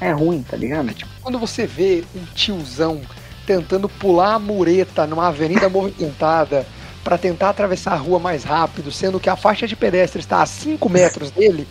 é 0.00 0.12
ruim, 0.12 0.42
tá 0.42 0.56
ligado? 0.56 0.90
É 0.90 0.92
tipo 0.92 1.10
quando 1.22 1.38
você 1.38 1.66
vê 1.66 2.04
um 2.14 2.24
tiozão 2.34 3.00
tentando 3.46 3.88
pular 3.88 4.34
a 4.34 4.38
mureta 4.38 5.06
numa 5.06 5.28
avenida 5.28 5.68
movimentada 5.70 6.66
para 7.02 7.18
tentar 7.18 7.50
atravessar 7.50 7.92
a 7.92 7.96
rua 7.96 8.18
mais 8.18 8.44
rápido, 8.44 8.92
sendo 8.92 9.18
que 9.18 9.30
a 9.30 9.36
faixa 9.36 9.66
de 9.66 9.74
pedestre 9.74 10.20
está 10.20 10.42
a 10.42 10.46
5 10.46 10.88
metros 10.88 11.30
dele, 11.30 11.66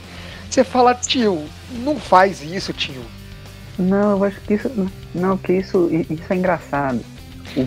você 0.53 0.63
fala, 0.63 0.93
tio, 0.93 1.43
não 1.71 1.97
faz 1.97 2.41
isso, 2.41 2.73
tio. 2.73 3.03
Não, 3.77 4.11
eu 4.11 4.23
acho 4.23 4.39
que 4.41 4.53
isso. 4.53 4.69
Não, 5.13 5.37
que 5.37 5.53
isso, 5.53 5.89
isso 6.09 6.23
é 6.29 6.35
engraçado. 6.35 6.99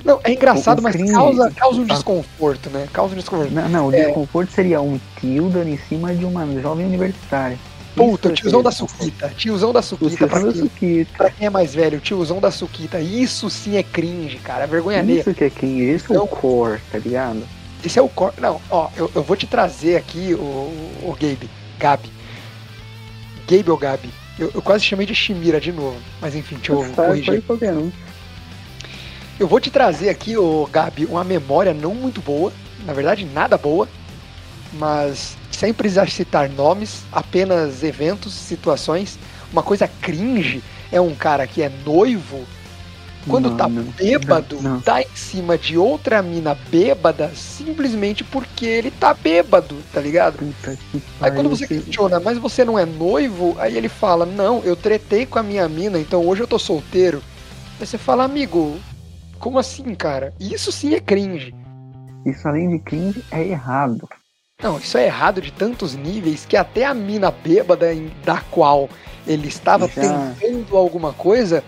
Não, 0.05 0.19
é 0.25 0.33
engraçado, 0.33 0.81
mas 0.81 0.97
causa, 1.13 1.51
causa 1.51 1.81
um 1.81 1.85
desconforto, 1.85 2.71
né? 2.71 2.89
Causa 2.93 3.15
um 3.15 3.19
desconforto. 3.19 3.53
Não, 3.53 3.69
não 3.69 3.87
o 3.89 3.95
é... 3.95 4.07
desconforto 4.07 4.53
seria 4.53 4.81
um 4.81 4.99
tio 5.21 5.51
dando 5.51 5.69
em 5.69 5.77
cima 5.77 6.15
de 6.15 6.25
uma 6.25 6.47
jovem 6.61 6.87
universitária. 6.87 7.59
Puta, 7.95 8.29
isso 8.29 8.43
tiozão 8.43 8.61
é 8.61 8.63
da 8.63 8.71
Suquita. 8.71 9.33
Tiozão 9.37 9.73
da 9.73 9.83
Suquita. 9.83 10.27
Pra, 10.27 10.41
quem, 10.79 11.05
pra 11.05 11.31
quem 11.31 11.47
é 11.47 11.51
mais 11.51 11.75
velho, 11.75 12.01
tiozão 12.01 12.41
da 12.41 12.51
Suquita. 12.51 13.01
Isso 13.01 13.49
sim 13.49 13.77
é 13.77 13.83
cringe, 13.83 14.39
cara. 14.39 14.65
É 14.65 14.67
vergonha 14.67 14.99
Isso 14.99 15.07
negra. 15.07 15.35
que 15.35 15.45
é 15.45 15.51
cringe. 15.51 15.95
Isso 15.95 16.07
então, 16.11 16.23
é 16.23 16.25
o 16.25 16.27
core, 16.27 16.81
tá 16.91 16.99
ligado? 16.99 17.43
Esse 17.85 17.99
é 17.99 18.03
o 18.03 18.09
core. 18.09 18.35
Não, 18.39 18.61
ó, 18.71 18.89
eu, 18.97 19.11
eu 19.15 19.23
vou 19.23 19.37
te 19.37 19.47
trazer 19.47 19.97
aqui 19.97 20.35
o, 20.35 20.43
o 21.03 21.17
Gabe. 21.21 21.49
Gabi. 21.79 22.14
Gabe 23.49 23.71
ou 23.71 23.77
Gabi? 23.77 24.11
Eu, 24.39 24.51
eu, 24.55 24.63
quase 24.63 24.85
chamei 24.85 25.07
de 25.07 25.15
Shimira 25.15 25.61
de 25.61 25.71
novo. 25.71 25.97
Mas 26.21 26.35
enfim, 26.35 26.57
deixa 26.57 26.73
eu 26.73 26.93
corrigir. 26.95 27.43
Eu 29.39 29.49
vou 29.49 29.61
te 29.61 29.71
trazer 29.71 30.09
aqui, 30.09 30.37
o 30.37 30.69
Gabi, 30.71 31.07
uma 31.07 31.25
memória 31.25 31.73
não 31.75 31.95
muito 31.95 32.21
boa. 32.21 32.53
Na 32.85 32.93
verdade, 32.93 33.25
nada 33.25 33.57
boa. 33.57 33.89
Mas 34.73 35.37
sem 35.51 35.73
precisar 35.73 36.11
citar 36.11 36.49
nomes, 36.49 37.03
apenas 37.13 37.83
eventos, 37.83 38.35
situações. 38.35 39.19
Uma 39.53 39.63
coisa 39.63 39.89
cringe 39.89 40.63
é 40.91 41.01
um 41.01 41.15
cara 41.15 41.47
que 41.47 41.63
é 41.63 41.71
noivo, 41.85 42.45
quando 43.29 43.51
não, 43.51 43.57
tá 43.57 43.69
não, 43.69 43.83
bêbado, 43.83 44.61
não, 44.61 44.81
tá 44.81 45.03
em 45.03 45.17
cima 45.17 45.57
de 45.57 45.79
outra 45.79 46.23
mina 46.23 46.57
bêbada 46.71 47.31
simplesmente 47.35 48.23
porque 48.23 48.67
ele 48.67 48.91
tá 48.91 49.15
bêbado, 49.15 49.77
tá 49.93 50.01
ligado? 50.01 50.39
Aí 51.21 51.31
quando 51.31 51.49
você 51.49 51.67
questiona, 51.67 52.21
mas 52.21 52.39
você 52.39 52.65
não 52.65 52.79
é 52.79 52.85
noivo? 52.85 53.57
Aí 53.59 53.77
ele 53.77 53.89
fala, 53.89 54.27
não, 54.27 54.63
eu 54.65 54.77
tretei 54.77 55.27
com 55.27 55.39
a 55.39 55.43
minha 55.43 55.69
mina, 55.69 55.99
então 55.99 56.27
hoje 56.27 56.43
eu 56.43 56.47
tô 56.47 56.59
solteiro. 56.59 57.23
Aí 57.81 57.87
você 57.87 57.99
fala, 57.99 58.25
amigo, 58.25 58.79
como 59.39 59.59
assim, 59.59 59.95
cara? 59.95 60.33
Isso 60.39 60.71
sim 60.71 60.95
é 60.95 61.01
cringe. 61.01 61.55
Isso 62.25 62.47
além 62.49 62.71
de 62.71 62.79
cringe 62.79 63.25
é 63.31 63.47
errado. 63.47 64.09
Não, 64.63 64.79
isso 64.79 64.97
é 64.97 65.07
errado 65.07 65.41
de 65.41 65.53
tantos 65.53 65.95
níveis 65.95 66.47
que 66.47 66.57
até 66.57 66.85
a 66.85 66.95
mina 66.95 67.31
bêbada 67.31 67.89
da 68.25 68.41
qual 68.51 68.89
ele 69.27 69.49
estava 69.49 69.89
Já... 69.89 70.33
tentando 70.41 70.77
alguma 70.77 71.13
coisa, 71.13 71.63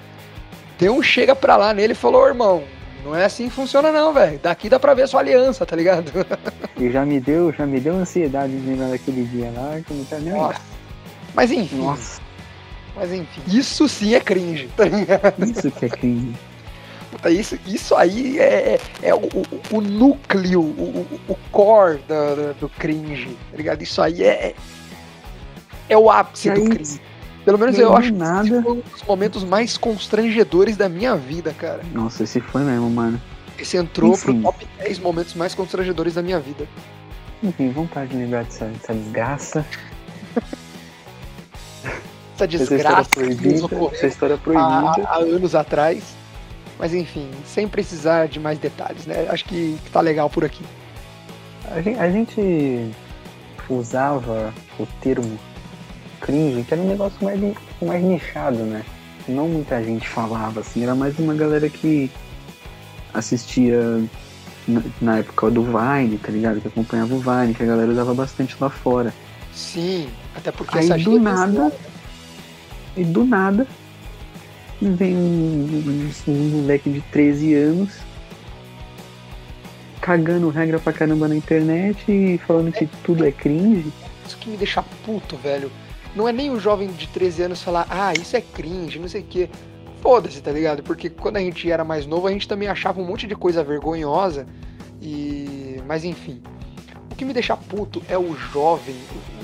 deu 0.78 0.94
um 0.94 1.02
chega 1.02 1.34
pra 1.34 1.56
lá 1.56 1.72
nele 1.72 1.92
e 1.92 1.96
falou, 1.96 2.26
irmão, 2.26 2.62
não 3.04 3.14
é 3.14 3.24
assim 3.24 3.48
que 3.48 3.54
funciona 3.54 3.92
não, 3.92 4.12
velho. 4.12 4.38
Daqui 4.42 4.68
dá 4.68 4.80
pra 4.80 4.94
ver 4.94 5.06
sua 5.06 5.20
aliança, 5.20 5.64
tá 5.64 5.76
ligado? 5.76 6.12
E 6.78 6.90
já 6.90 7.06
me 7.06 7.18
deu, 7.18 7.50
já 7.54 7.64
me 7.64 7.80
deu 7.80 7.94
ansiedade 7.94 8.52
de 8.54 8.68
lembrar 8.68 8.90
daquele 8.90 9.24
dia 9.24 9.50
lá, 9.56 9.80
que 9.80 9.94
não 9.94 10.04
tá 10.04 10.18
nem 10.18 10.34
Nossa. 10.34 10.60
Mas 11.34 11.50
enfim. 11.50 11.76
Nossa. 11.78 12.20
Mas 12.94 13.12
enfim, 13.12 13.40
isso 13.46 13.88
sim 13.88 14.14
é 14.14 14.20
cringe, 14.20 14.68
tá 14.76 14.84
ligado? 14.84 15.42
Isso 15.42 15.70
que 15.70 15.86
é 15.86 15.88
cringe. 15.88 16.34
Isso, 17.30 17.58
isso 17.66 17.94
aí 17.94 18.38
é, 18.38 18.74
é, 18.74 19.08
é 19.08 19.14
o, 19.14 19.20
o, 19.20 19.76
o, 19.76 19.80
núcleo, 19.80 20.60
o, 20.60 21.06
o 21.28 21.34
core 21.50 21.98
do, 22.06 22.54
do, 22.60 22.68
cringe, 22.68 23.36
tá 23.50 23.56
ligado? 23.56 23.82
Isso 23.82 24.02
aí 24.02 24.22
é, 24.22 24.54
é 25.88 25.96
o 25.96 26.10
ápice 26.10 26.50
do 26.50 26.64
cringe. 26.68 27.00
Pelo 27.46 27.58
menos 27.58 27.78
eu 27.78 27.96
acho 27.96 28.12
nada. 28.12 28.42
que 28.42 28.54
esse 28.54 28.62
foi 28.62 28.72
um 28.72 28.80
dos 28.80 29.02
momentos 29.04 29.44
mais 29.44 29.78
constrangedores 29.78 30.76
da 30.76 30.88
minha 30.88 31.14
vida, 31.14 31.54
cara. 31.54 31.80
Nossa, 31.92 32.24
esse 32.24 32.40
foi 32.40 32.64
mesmo, 32.64 32.90
mano. 32.90 33.22
Esse 33.56 33.76
entrou 33.76 34.14
Enfim. 34.14 34.42
pro 34.42 34.52
top 34.52 34.66
10 34.78 34.98
momentos 34.98 35.32
mais 35.34 35.54
constrangedores 35.54 36.14
da 36.14 36.22
minha 36.22 36.40
vida. 36.40 36.66
Enfim, 37.40 37.70
vontade 37.70 38.10
de 38.10 38.16
lembrar 38.16 38.42
dessa, 38.42 38.64
dessa 38.64 38.92
desgraça. 38.92 39.64
essa 42.34 42.48
desgraça 42.48 43.00
essa 43.02 43.10
proibida, 43.10 43.68
essa 43.92 44.06
história 44.08 44.36
proibida. 44.36 44.66
Há, 44.66 45.06
há 45.06 45.18
anos 45.18 45.54
atrás. 45.54 46.02
Mas 46.80 46.92
enfim, 46.92 47.30
sem 47.44 47.68
precisar 47.68 48.26
de 48.26 48.40
mais 48.40 48.58
detalhes, 48.58 49.06
né? 49.06 49.28
Acho 49.30 49.44
que, 49.44 49.78
que 49.84 49.90
tá 49.92 50.00
legal 50.00 50.28
por 50.28 50.44
aqui. 50.44 50.64
A 51.70 51.80
gente, 51.80 51.98
a 52.00 52.10
gente 52.10 52.90
usava 53.70 54.52
o 54.80 54.86
termo 55.00 55.38
cringe, 56.20 56.64
que 56.64 56.74
era 56.74 56.82
um 56.82 56.88
negócio 56.88 57.16
mais, 57.22 57.40
mais 57.80 58.02
nichado, 58.02 58.58
né? 58.58 58.84
Não 59.28 59.48
muita 59.48 59.82
gente 59.82 60.08
falava, 60.08 60.60
assim, 60.60 60.82
era 60.82 60.94
mais 60.94 61.18
uma 61.18 61.34
galera 61.34 61.68
que 61.68 62.10
assistia 63.12 64.02
na 65.00 65.18
época 65.18 65.50
do 65.50 65.62
Vine, 65.62 66.18
tá 66.18 66.30
ligado? 66.30 66.60
Que 66.60 66.68
acompanhava 66.68 67.14
o 67.14 67.18
Vine, 67.18 67.54
que 67.54 67.62
a 67.62 67.66
galera 67.66 67.90
usava 67.90 68.14
bastante 68.14 68.56
lá 68.60 68.70
fora. 68.70 69.12
Sim, 69.52 70.08
até 70.34 70.52
porque 70.52 70.78
Aí 70.78 70.88
do 71.02 71.18
nada, 71.18 71.72
e 72.96 73.04
do 73.04 73.24
nada, 73.24 73.66
vem 74.80 75.16
um, 75.16 76.10
um, 76.26 76.32
um 76.32 76.48
moleque 76.60 76.90
de 76.90 77.00
13 77.00 77.54
anos 77.54 78.06
cagando 80.06 80.48
regra 80.50 80.78
pra 80.78 80.92
caramba 80.92 81.26
na 81.26 81.34
internet 81.34 82.04
e 82.08 82.38
falando 82.46 82.70
que 82.70 82.86
tudo 83.02 83.26
é 83.26 83.32
cringe. 83.32 83.92
Isso 84.24 84.38
que 84.38 84.48
me 84.48 84.56
deixa 84.56 84.80
puto, 85.04 85.36
velho. 85.36 85.68
Não 86.16 86.26
é 86.26 86.32
nem 86.32 86.50
o 86.50 86.58
jovem 86.58 86.88
de 86.88 87.06
13 87.08 87.42
anos 87.42 87.62
falar, 87.62 87.86
ah, 87.90 88.14
isso 88.14 88.34
é 88.34 88.40
cringe, 88.40 88.98
não 88.98 89.06
sei 89.06 89.20
o 89.20 89.24
quê. 89.24 89.50
Foda-se, 90.00 90.40
tá 90.40 90.50
ligado? 90.50 90.82
Porque 90.82 91.10
quando 91.10 91.36
a 91.36 91.40
gente 91.40 91.70
era 91.70 91.84
mais 91.84 92.06
novo, 92.06 92.26
a 92.26 92.32
gente 92.32 92.48
também 92.48 92.68
achava 92.68 92.98
um 92.98 93.04
monte 93.04 93.26
de 93.26 93.36
coisa 93.36 93.62
vergonhosa. 93.62 94.46
E. 95.02 95.78
Mas 95.86 96.04
enfim. 96.04 96.42
O 97.10 97.14
que 97.14 97.24
me 97.24 97.34
deixa 97.34 97.54
puto 97.54 98.02
é 98.08 98.16
o 98.16 98.34
jovem. 98.34 98.96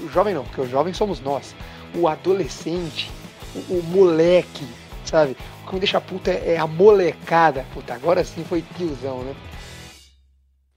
O 0.03 0.09
jovem 0.09 0.35
não, 0.35 0.45
porque 0.45 0.63
o 0.63 0.69
jovem 0.69 0.95
somos 0.95 1.21
nós. 1.21 1.55
O 1.95 2.09
adolescente, 2.09 3.11
o, 3.55 3.75
o 3.75 3.83
moleque, 3.83 4.67
sabe? 5.05 5.37
O 5.65 5.69
que 5.69 5.75
me 5.75 5.81
deixa 5.81 6.01
puto 6.01 6.31
é, 6.31 6.55
é 6.55 6.59
a 6.59 6.67
molecada. 6.67 7.67
Puta, 7.75 7.93
agora 7.93 8.25
sim 8.25 8.45
foi 8.45 8.65
tiozão, 8.79 9.23
né? 9.23 9.35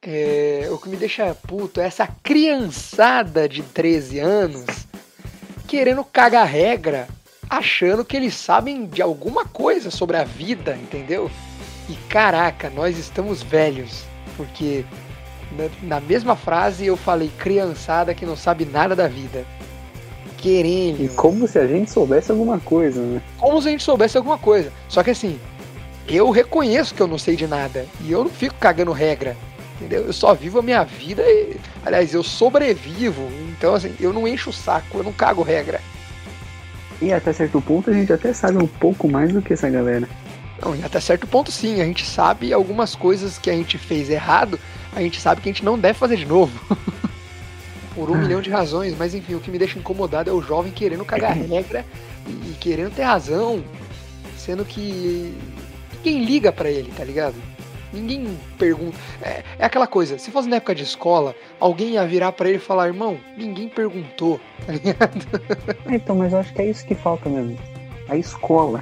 É, 0.01 0.67
o 0.71 0.77
que 0.77 0.89
me 0.89 0.97
deixa 0.97 1.33
puto 1.33 1.79
é 1.79 1.85
essa 1.85 2.05
criançada 2.21 3.47
de 3.47 3.63
13 3.63 4.19
anos 4.19 4.84
querendo 5.75 6.05
cagar 6.05 6.47
regra, 6.47 7.05
achando 7.49 8.05
que 8.05 8.15
eles 8.15 8.33
sabem 8.33 8.85
de 8.85 9.01
alguma 9.01 9.43
coisa 9.43 9.91
sobre 9.91 10.15
a 10.15 10.23
vida, 10.23 10.77
entendeu? 10.81 11.29
E 11.89 11.95
caraca, 12.07 12.69
nós 12.69 12.97
estamos 12.97 13.43
velhos, 13.43 14.05
porque 14.37 14.85
na, 15.51 15.97
na 15.97 15.99
mesma 15.99 16.33
frase 16.37 16.85
eu 16.85 16.95
falei 16.95 17.29
criançada 17.37 18.13
que 18.13 18.25
não 18.25 18.37
sabe 18.37 18.63
nada 18.63 18.95
da 18.95 19.09
vida 19.09 19.45
querendo. 20.37 21.03
E 21.03 21.09
como 21.09 21.45
se 21.45 21.59
a 21.59 21.67
gente 21.67 21.91
soubesse 21.91 22.31
alguma 22.31 22.57
coisa, 22.57 23.01
né? 23.01 23.21
Como 23.37 23.61
se 23.61 23.67
a 23.67 23.71
gente 23.71 23.83
soubesse 23.83 24.15
alguma 24.15 24.37
coisa. 24.37 24.71
Só 24.87 25.03
que 25.03 25.09
assim, 25.09 25.37
eu 26.07 26.29
reconheço 26.29 26.95
que 26.95 27.01
eu 27.01 27.07
não 27.07 27.17
sei 27.17 27.35
de 27.35 27.47
nada. 27.47 27.85
E 27.99 28.13
eu 28.13 28.23
não 28.23 28.31
fico 28.31 28.55
cagando 28.55 28.93
regra. 28.93 29.35
Entendeu? 29.75 30.05
Eu 30.05 30.13
só 30.13 30.33
vivo 30.33 30.59
a 30.59 30.61
minha 30.61 30.83
vida 30.83 31.21
e. 31.21 31.57
Aliás, 31.85 32.13
eu 32.13 32.23
sobrevivo. 32.23 33.29
Então, 33.57 33.75
assim, 33.75 33.93
eu 33.99 34.13
não 34.13 34.27
encho 34.27 34.49
o 34.49 34.53
saco, 34.53 34.99
eu 34.99 35.03
não 35.03 35.11
cago 35.11 35.41
regra. 35.41 35.81
E 37.01 37.11
até 37.11 37.33
certo 37.33 37.61
ponto 37.61 37.89
a 37.89 37.93
gente 37.93 38.13
até 38.13 38.33
sabe 38.33 38.57
um 38.57 38.67
pouco 38.67 39.09
mais 39.09 39.33
do 39.33 39.41
que 39.41 39.53
essa 39.53 39.69
galera. 39.69 40.07
Não, 40.61 40.73
até 40.85 40.99
certo 41.01 41.27
ponto 41.27 41.51
sim, 41.51 41.81
a 41.81 41.85
gente 41.85 42.05
sabe 42.05 42.53
algumas 42.53 42.95
coisas 42.95 43.37
que 43.37 43.49
a 43.49 43.53
gente 43.53 43.77
fez 43.77 44.09
errado, 44.09 44.57
a 44.95 45.01
gente 45.01 45.19
sabe 45.19 45.41
que 45.41 45.49
a 45.49 45.51
gente 45.51 45.65
não 45.65 45.77
deve 45.77 45.99
fazer 45.99 46.15
de 46.15 46.25
novo. 46.25 46.57
por 47.95 48.11
um 48.11 48.15
ah. 48.15 48.17
milhão 48.17 48.41
de 48.41 48.49
razões, 48.49 48.95
mas 48.97 49.15
enfim, 49.15 49.35
o 49.35 49.39
que 49.39 49.49
me 49.49 49.57
deixa 49.57 49.79
incomodado 49.79 50.29
é 50.29 50.33
o 50.33 50.41
jovem 50.41 50.71
querendo 50.71 51.05
cagar 51.05 51.33
regra 51.35 51.85
e, 52.27 52.53
querendo 52.59 52.93
ter 52.93 53.03
razão, 53.03 53.63
sendo 54.37 54.65
que 54.65 55.33
ninguém 55.95 56.23
liga 56.23 56.51
para 56.51 56.69
ele, 56.69 56.91
tá 56.95 57.03
ligado? 57.03 57.35
Ninguém 57.93 58.37
pergunta. 58.57 58.97
É, 59.21 59.43
é, 59.59 59.65
aquela 59.65 59.87
coisa, 59.87 60.17
se 60.17 60.31
fosse 60.31 60.49
na 60.49 60.57
época 60.57 60.75
de 60.75 60.83
escola, 60.83 61.35
alguém 61.59 61.91
ia 61.91 62.05
virar 62.05 62.31
para 62.31 62.49
ele 62.49 62.57
e 62.57 62.61
falar, 62.61 62.87
irmão, 62.87 63.17
ninguém 63.37 63.69
perguntou, 63.69 64.39
tá 64.65 64.73
ligado? 64.73 65.25
Então, 65.89 66.15
mas 66.15 66.33
eu 66.33 66.39
acho 66.39 66.53
que 66.53 66.61
é 66.61 66.69
isso 66.69 66.85
que 66.85 66.95
falta 66.95 67.29
mesmo. 67.29 67.57
A 68.09 68.17
escola. 68.17 68.81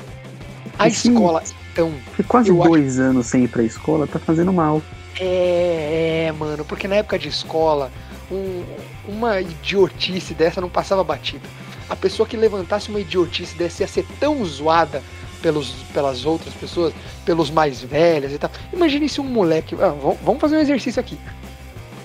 A 0.79 0.87
e 0.87 0.91
escola, 0.91 1.43
então. 1.71 1.93
Quase 2.27 2.51
dois 2.51 2.99
acho... 2.99 3.09
anos 3.09 3.27
sem 3.27 3.43
ir 3.43 3.47
pra 3.47 3.63
escola, 3.63 4.07
tá 4.07 4.19
fazendo 4.19 4.51
mal. 4.51 4.81
É, 5.19 6.25
é, 6.27 6.31
mano, 6.31 6.65
porque 6.65 6.87
na 6.87 6.95
época 6.95 7.19
de 7.19 7.27
escola, 7.27 7.91
um, 8.31 8.63
uma 9.07 9.39
idiotice 9.41 10.33
dessa 10.33 10.59
não 10.59 10.69
passava 10.69 11.03
batida. 11.03 11.47
A 11.89 11.95
pessoa 11.95 12.27
que 12.27 12.35
levantasse 12.35 12.89
uma 12.89 12.99
idiotice 12.99 13.55
dessa 13.55 13.83
ia 13.83 13.87
ser 13.87 14.05
tão 14.19 14.43
zoada 14.43 15.03
pelos, 15.43 15.73
pelas 15.93 16.25
outras 16.25 16.53
pessoas, 16.53 16.93
pelos 17.25 17.51
mais 17.51 17.83
velhos 17.83 18.31
e 18.31 18.37
tal. 18.39 18.49
Imagine 18.71 19.09
se 19.09 19.19
um 19.19 19.25
moleque. 19.25 19.75
Ah, 19.75 19.93
vamos 20.23 20.39
fazer 20.39 20.55
um 20.55 20.61
exercício 20.61 20.99
aqui. 20.99 21.19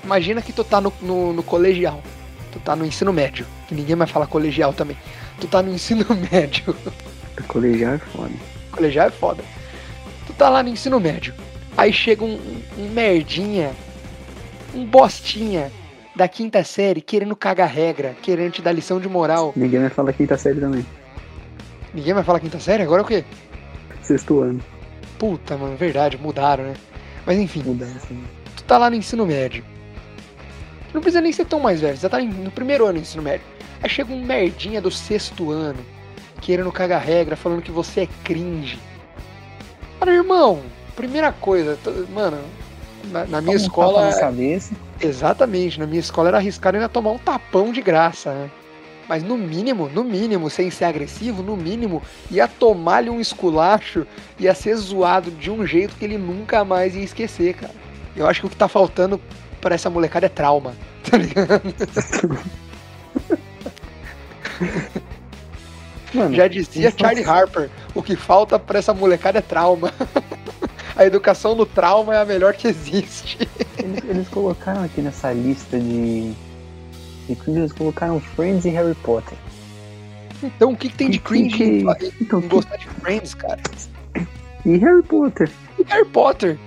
Imagina 0.04 0.42
que 0.42 0.52
tu 0.52 0.64
tá 0.64 0.80
no, 0.80 0.92
no, 1.00 1.32
no, 1.32 1.42
colegial. 1.42 2.02
Tu 2.52 2.58
tá 2.58 2.74
no 2.74 2.84
ensino 2.84 3.12
médio. 3.12 3.46
Que 3.68 3.74
ninguém 3.74 3.94
vai 3.94 4.06
falar 4.06 4.26
colegial 4.26 4.72
também. 4.72 4.98
Tu 5.40 5.46
tá 5.46 5.62
no 5.62 5.72
ensino 5.72 6.04
médio. 6.30 6.74
Colegial 7.46 7.94
é 7.94 7.98
foda. 7.98 8.32
Colegial 8.72 9.06
é 9.06 9.10
foda. 9.10 9.44
Tu 10.26 10.32
tá 10.32 10.48
lá 10.50 10.62
no 10.62 10.68
ensino 10.68 10.98
médio. 10.98 11.32
Aí 11.76 11.92
chega 11.92 12.24
um, 12.24 12.34
um, 12.34 12.82
um 12.82 12.88
merdinha, 12.90 13.70
um 14.74 14.84
bostinha 14.84 15.70
da 16.16 16.26
quinta 16.26 16.64
série 16.64 17.00
querendo 17.00 17.36
cagar 17.36 17.68
regra, 17.68 18.16
querendo 18.20 18.50
te 18.50 18.62
dar 18.62 18.72
lição 18.72 18.98
de 18.98 19.08
moral. 19.08 19.52
Ninguém 19.54 19.80
vai 19.80 19.90
falar 19.90 20.12
quinta 20.12 20.36
série 20.36 20.58
também. 20.58 20.84
Ninguém 21.98 22.14
vai 22.14 22.22
falar 22.22 22.38
quinta 22.38 22.60
série? 22.60 22.84
Agora 22.84 23.02
é 23.02 23.04
o 23.04 23.08
quê? 23.08 23.24
Sexto 24.02 24.40
ano. 24.40 24.60
Puta, 25.18 25.56
mano, 25.56 25.76
verdade, 25.76 26.16
mudaram, 26.16 26.62
né? 26.62 26.74
Mas 27.26 27.38
enfim, 27.38 27.60
Mudança. 27.64 27.96
assim. 27.96 28.22
tu 28.56 28.62
tá 28.62 28.78
lá 28.78 28.88
no 28.88 28.94
ensino 28.94 29.26
médio. 29.26 29.64
Não 30.94 31.00
precisa 31.00 31.20
nem 31.20 31.32
ser 31.32 31.44
tão 31.44 31.58
mais 31.58 31.80
velho, 31.80 31.96
você 31.96 32.02
já 32.02 32.08
tá 32.08 32.20
no 32.20 32.52
primeiro 32.52 32.84
ano 32.84 32.94
do 32.94 33.02
ensino 33.02 33.20
médio. 33.20 33.44
Aí 33.82 33.90
chega 33.90 34.12
um 34.12 34.24
merdinha 34.24 34.80
do 34.80 34.92
sexto 34.92 35.50
ano, 35.50 35.80
querendo 36.40 36.70
cagar 36.70 37.02
regra, 37.02 37.34
falando 37.34 37.62
que 37.62 37.72
você 37.72 38.02
é 38.02 38.08
cringe. 38.22 38.78
Cara, 39.98 40.12
irmão, 40.12 40.62
primeira 40.94 41.32
coisa, 41.32 41.76
mano, 42.14 42.38
na, 43.10 43.24
na 43.24 43.40
minha 43.40 43.56
escola. 43.56 44.08
na 44.08 44.20
cabeça. 44.20 44.72
Exatamente, 45.00 45.80
na 45.80 45.86
minha 45.86 45.98
escola 45.98 46.28
era 46.28 46.36
arriscado 46.36 46.76
ainda 46.76 46.88
tomar 46.88 47.10
um 47.10 47.18
tapão 47.18 47.72
de 47.72 47.82
graça, 47.82 48.32
né? 48.32 48.50
Mas 49.08 49.22
no 49.22 49.38
mínimo, 49.38 49.88
no 49.88 50.04
mínimo, 50.04 50.50
sem 50.50 50.70
ser 50.70 50.84
agressivo, 50.84 51.42
no 51.42 51.56
mínimo, 51.56 52.02
ia 52.30 52.46
tomar-lhe 52.46 53.08
um 53.08 53.20
esculacho, 53.20 54.06
ia 54.38 54.54
ser 54.54 54.76
zoado 54.76 55.30
de 55.30 55.50
um 55.50 55.66
jeito 55.66 55.96
que 55.96 56.04
ele 56.04 56.18
nunca 56.18 56.64
mais 56.64 56.94
ia 56.94 57.02
esquecer, 57.02 57.54
cara. 57.54 57.74
Eu 58.14 58.26
acho 58.26 58.40
que 58.40 58.46
o 58.46 58.50
que 58.50 58.56
tá 58.56 58.68
faltando 58.68 59.20
pra 59.60 59.74
essa 59.74 59.88
molecada 59.88 60.26
é 60.26 60.28
trauma, 60.28 60.74
tá 61.08 61.16
ligado? 61.16 61.74
Mano, 66.12 66.34
Já 66.34 66.48
dizia 66.48 66.92
Charlie 66.96 67.24
Harper, 67.24 67.70
o 67.94 68.02
que 68.02 68.16
falta 68.16 68.58
pra 68.58 68.78
essa 68.78 68.92
molecada 68.92 69.38
é 69.38 69.42
trauma. 69.42 69.92
A 70.96 71.06
educação 71.06 71.54
no 71.54 71.64
trauma 71.64 72.16
é 72.16 72.20
a 72.20 72.24
melhor 72.24 72.54
que 72.54 72.66
existe. 72.66 73.48
Eles, 73.78 74.02
eles 74.04 74.28
colocaram 74.28 74.82
aqui 74.82 75.00
nessa 75.00 75.32
lista 75.32 75.78
de. 75.78 76.34
Cringe, 77.34 77.60
eles 77.60 77.72
colocaram 77.72 78.20
Friends 78.20 78.64
e 78.64 78.70
Harry 78.70 78.94
Potter. 78.96 79.36
Então 80.42 80.72
o 80.72 80.76
que, 80.76 80.88
que 80.88 80.96
tem 80.96 81.10
de 81.10 81.18
Que- 81.18 81.24
cringe 81.24 81.56
que- 81.56 81.64
em- 81.64 81.86
Então, 82.20 82.40
em 82.40 82.48
gostar 82.48 82.76
de 82.76 82.86
Friends, 82.88 83.34
cara? 83.34 83.60
e 84.64 84.76
Harry 84.76 85.02
Potter? 85.02 85.50
E 85.78 85.82
Harry 85.84 86.04
Potter. 86.06 86.58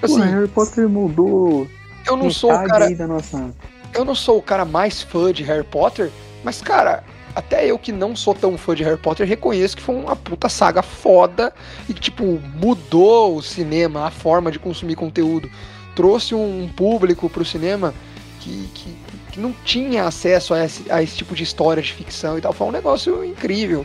Pô, 0.00 0.06
Assim, 0.06 0.20
Harry 0.22 0.48
Potter 0.48 0.88
mudou 0.88 1.66
eu 2.06 2.16
não 2.16 2.30
sou 2.30 2.50
o 2.52 2.66
cara 2.66 2.88
da 2.94 3.06
nossa. 3.06 3.54
eu 3.94 4.04
não 4.04 4.14
sou 4.14 4.38
o 4.38 4.42
cara 4.42 4.64
mais 4.64 5.02
fã 5.02 5.32
de 5.32 5.42
Harry 5.42 5.64
Potter, 5.64 6.10
mas, 6.42 6.60
cara, 6.62 7.04
até 7.34 7.66
eu 7.70 7.78
que 7.78 7.92
não 7.92 8.16
sou 8.16 8.34
tão 8.34 8.56
fã 8.58 8.74
de 8.74 8.82
Harry 8.82 8.96
Potter, 8.98 9.26
reconheço 9.28 9.76
que 9.76 9.82
foi 9.82 9.94
uma 9.94 10.16
puta 10.16 10.48
saga 10.48 10.82
foda 10.82 11.52
e 11.88 11.92
que, 11.94 12.00
tipo, 12.00 12.40
mudou 12.56 13.36
o 13.36 13.42
cinema, 13.42 14.06
a 14.06 14.10
forma 14.10 14.50
de 14.50 14.58
consumir 14.58 14.94
conteúdo. 14.96 15.50
Trouxe 15.94 16.34
um 16.34 16.68
público 16.74 17.28
pro 17.28 17.44
cinema 17.44 17.92
que, 18.40 18.68
que, 18.74 18.84
que 18.84 19.16
não 19.40 19.52
tinha 19.64 20.04
acesso 20.04 20.54
a 20.54 20.64
esse, 20.64 20.90
a 20.90 21.02
esse 21.02 21.16
tipo 21.16 21.34
de 21.34 21.42
história 21.42 21.82
de 21.82 21.92
ficção 21.92 22.38
e 22.38 22.40
tal. 22.40 22.52
Foi 22.52 22.66
um 22.66 22.72
negócio 22.72 23.24
incrível. 23.24 23.84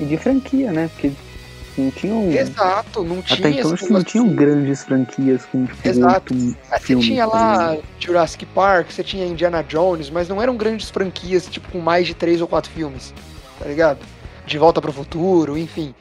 E 0.00 0.04
de 0.04 0.16
franquia, 0.16 0.72
né? 0.72 0.88
Porque 0.92 1.12
não 1.76 1.90
tinham. 1.90 2.30
Exato, 2.32 3.02
não 3.04 3.18
Até 3.18 3.36
tinha 3.36 3.50
então 3.50 3.72
acho 3.72 3.86
que 3.86 3.92
não 3.92 4.02
tinham 4.02 4.28
de- 4.28 4.34
grandes 4.34 4.84
franquias 4.84 5.44
com 5.46 5.66
tipo, 5.66 5.88
Exato. 5.88 6.34
Você 6.34 6.96
tinha 6.96 7.26
lá? 7.26 7.76
Jurassic 7.98 8.46
Park, 8.46 8.90
você 8.90 9.02
tinha 9.04 9.26
Indiana 9.26 9.62
Jones, 9.62 10.10
mas 10.10 10.28
não 10.28 10.40
eram 10.40 10.56
grandes 10.56 10.90
franquias, 10.90 11.46
tipo, 11.46 11.70
com 11.70 11.78
mais 11.78 12.06
de 12.06 12.14
três 12.14 12.40
ou 12.40 12.46
quatro 12.48 12.70
filmes, 12.70 13.12
tá 13.58 13.66
ligado? 13.66 13.98
De 14.46 14.58
Volta 14.58 14.80
para 14.80 14.90
o 14.90 14.92
Futuro, 14.92 15.56
enfim. 15.58 15.94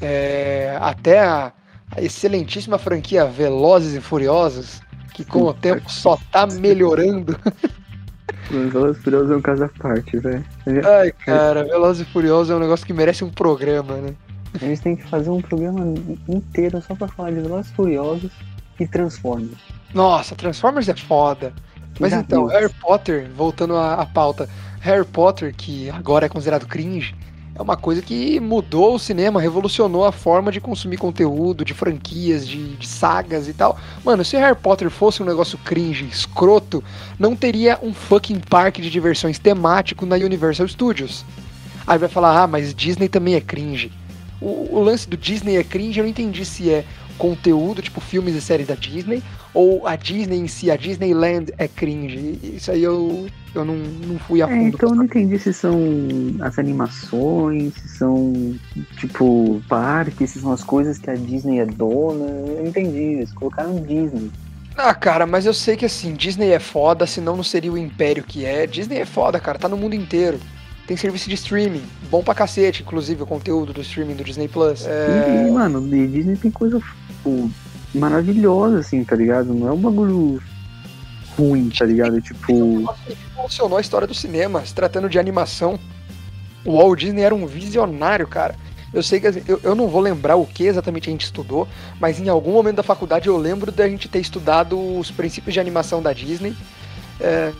É, 0.00 0.76
até 0.80 1.20
a, 1.20 1.52
a 1.94 2.02
excelentíssima 2.02 2.78
franquia 2.78 3.24
Velozes 3.24 3.94
e 3.94 4.00
Furiosos, 4.00 4.80
que 5.14 5.24
com 5.24 5.42
o 5.44 5.54
tempo 5.54 5.82
que 5.86 5.92
só 5.92 6.18
tá 6.30 6.46
melhorando. 6.46 7.38
Os 8.50 8.72
Velozes 8.72 8.98
e 8.98 9.02
Furiosos 9.02 9.30
é 9.30 9.36
um 9.36 9.42
caso 9.42 9.64
à 9.64 9.68
parte, 9.68 10.18
velho. 10.18 10.44
Ai, 10.84 11.12
cara, 11.12 11.64
Velozes 11.64 12.06
e 12.06 12.10
Furiosos 12.10 12.50
é 12.50 12.56
um 12.56 12.60
negócio 12.60 12.86
que 12.86 12.92
merece 12.92 13.24
um 13.24 13.30
programa, 13.30 13.96
né? 13.96 14.14
Eles 14.60 14.80
têm 14.80 14.96
que 14.96 15.06
fazer 15.08 15.30
um 15.30 15.40
programa 15.40 15.94
inteiro 16.28 16.80
só 16.80 16.94
pra 16.94 17.08
falar 17.08 17.30
de 17.30 17.40
Velozes 17.40 17.70
e 17.70 17.74
Furiosos 17.74 18.30
e 18.78 18.86
Transformers. 18.86 19.58
Nossa, 19.92 20.34
Transformers 20.34 20.88
é 20.88 20.96
foda. 20.96 21.52
Mas 21.98 22.12
então, 22.12 22.46
deu. 22.46 22.58
Harry 22.58 22.72
Potter, 22.80 23.28
voltando 23.34 23.76
à, 23.76 23.94
à 23.94 24.06
pauta, 24.06 24.48
Harry 24.80 25.04
Potter, 25.04 25.54
que 25.54 25.90
agora 25.90 26.26
é 26.26 26.28
considerado 26.28 26.66
cringe, 26.66 27.14
é 27.58 27.62
uma 27.62 27.76
coisa 27.76 28.02
que 28.02 28.38
mudou 28.38 28.94
o 28.94 28.98
cinema, 28.98 29.40
revolucionou 29.40 30.04
a 30.04 30.12
forma 30.12 30.52
de 30.52 30.60
consumir 30.60 30.98
conteúdo, 30.98 31.64
de 31.64 31.72
franquias, 31.72 32.46
de, 32.46 32.76
de 32.76 32.86
sagas 32.86 33.48
e 33.48 33.54
tal. 33.54 33.78
Mano, 34.04 34.22
se 34.24 34.36
Harry 34.36 34.54
Potter 34.54 34.90
fosse 34.90 35.22
um 35.22 35.26
negócio 35.26 35.58
cringe, 35.64 36.04
escroto, 36.04 36.84
não 37.18 37.34
teria 37.34 37.78
um 37.82 37.94
fucking 37.94 38.40
parque 38.40 38.82
de 38.82 38.90
diversões 38.90 39.38
temático 39.38 40.04
na 40.04 40.16
Universal 40.16 40.68
Studios. 40.68 41.24
Aí 41.86 41.98
vai 41.98 42.08
falar, 42.08 42.42
ah, 42.42 42.46
mas 42.46 42.74
Disney 42.74 43.08
também 43.08 43.34
é 43.34 43.40
cringe. 43.40 43.90
O, 44.38 44.76
o 44.76 44.82
lance 44.82 45.08
do 45.08 45.16
Disney 45.16 45.56
é 45.56 45.64
cringe, 45.64 45.98
eu 45.98 46.04
não 46.04 46.10
entendi 46.10 46.44
se 46.44 46.70
é 46.70 46.84
conteúdo, 47.16 47.80
tipo 47.80 48.02
filmes 48.02 48.34
e 48.34 48.40
séries 48.42 48.66
da 48.66 48.74
Disney, 48.74 49.22
ou 49.56 49.86
a 49.86 49.96
Disney 49.96 50.36
em 50.38 50.46
si, 50.46 50.70
a 50.70 50.76
Disneyland 50.76 51.50
é 51.56 51.66
cringe. 51.66 52.38
Isso 52.42 52.70
aí 52.70 52.82
eu, 52.82 53.26
eu 53.54 53.64
não, 53.64 53.74
não 53.74 54.18
fui 54.18 54.42
a 54.42 54.44
É, 54.46 54.48
fundo. 54.50 54.68
então 54.68 54.90
eu 54.90 54.94
não 54.94 55.04
entendi 55.04 55.38
se 55.38 55.50
são 55.54 55.80
as 56.40 56.58
animações, 56.58 57.72
se 57.72 57.88
são, 57.96 58.54
tipo, 58.98 59.62
parques, 59.66 60.30
se 60.30 60.40
são 60.40 60.52
as 60.52 60.62
coisas 60.62 60.98
que 60.98 61.08
a 61.08 61.14
Disney 61.14 61.60
é 61.60 61.64
dona. 61.64 62.24
Eu 62.26 62.58
não 62.60 62.66
entendi, 62.66 62.98
eles 62.98 63.32
colocaram 63.32 63.76
Disney. 63.82 64.30
Ah, 64.76 64.94
cara, 64.94 65.26
mas 65.26 65.46
eu 65.46 65.54
sei 65.54 65.74
que 65.74 65.86
assim, 65.86 66.12
Disney 66.12 66.50
é 66.50 66.58
foda, 66.58 67.06
senão 67.06 67.34
não 67.34 67.42
seria 67.42 67.72
o 67.72 67.78
império 67.78 68.22
que 68.22 68.44
é. 68.44 68.66
Disney 68.66 68.98
é 68.98 69.06
foda, 69.06 69.40
cara, 69.40 69.58
tá 69.58 69.70
no 69.70 69.76
mundo 69.78 69.94
inteiro. 69.94 70.38
Tem 70.86 70.98
serviço 70.98 71.30
de 71.30 71.34
streaming, 71.34 71.82
bom 72.10 72.22
pra 72.22 72.34
cacete, 72.34 72.82
inclusive 72.82 73.22
o 73.22 73.26
conteúdo 73.26 73.72
do 73.72 73.80
streaming 73.80 74.14
do 74.16 74.22
Disney 74.22 74.48
Plus. 74.48 74.84
É, 74.86 75.46
e, 75.48 75.50
mano, 75.50 75.80
Disney 75.80 76.36
tem 76.36 76.50
coisa, 76.50 76.78
tipo, 76.78 77.50
maravilhosa, 77.96 78.80
assim, 78.80 79.02
tá 79.04 79.16
ligado? 79.16 79.52
Não 79.54 79.68
é 79.68 79.72
um 79.72 79.80
bagulho 79.80 80.42
ruim, 81.36 81.70
tá 81.70 81.84
ligado? 81.84 82.20
Tipo, 82.20 82.94
revolucionou 83.06 83.78
a 83.78 83.80
história 83.80 84.06
do 84.06 84.14
cinema, 84.14 84.64
se 84.64 84.74
tratando 84.74 85.08
de 85.08 85.18
animação. 85.18 85.78
O 86.64 86.78
Walt 86.78 87.00
Disney 87.00 87.22
era 87.22 87.34
um 87.34 87.46
visionário, 87.46 88.26
cara. 88.26 88.56
Eu 88.92 89.02
sei 89.02 89.20
que 89.20 89.26
assim, 89.26 89.42
eu, 89.46 89.60
eu 89.62 89.74
não 89.74 89.88
vou 89.88 90.00
lembrar 90.00 90.36
o 90.36 90.46
que 90.46 90.64
exatamente 90.64 91.08
a 91.08 91.12
gente 91.12 91.24
estudou, 91.24 91.68
mas 92.00 92.18
em 92.18 92.28
algum 92.28 92.52
momento 92.52 92.76
da 92.76 92.82
faculdade 92.82 93.28
eu 93.28 93.36
lembro 93.36 93.70
da 93.70 93.88
gente 93.88 94.08
ter 94.08 94.20
estudado 94.20 94.78
os 94.98 95.10
princípios 95.10 95.52
de 95.52 95.60
animação 95.60 96.00
da 96.00 96.12
Disney. 96.12 96.56
É, 97.20 97.52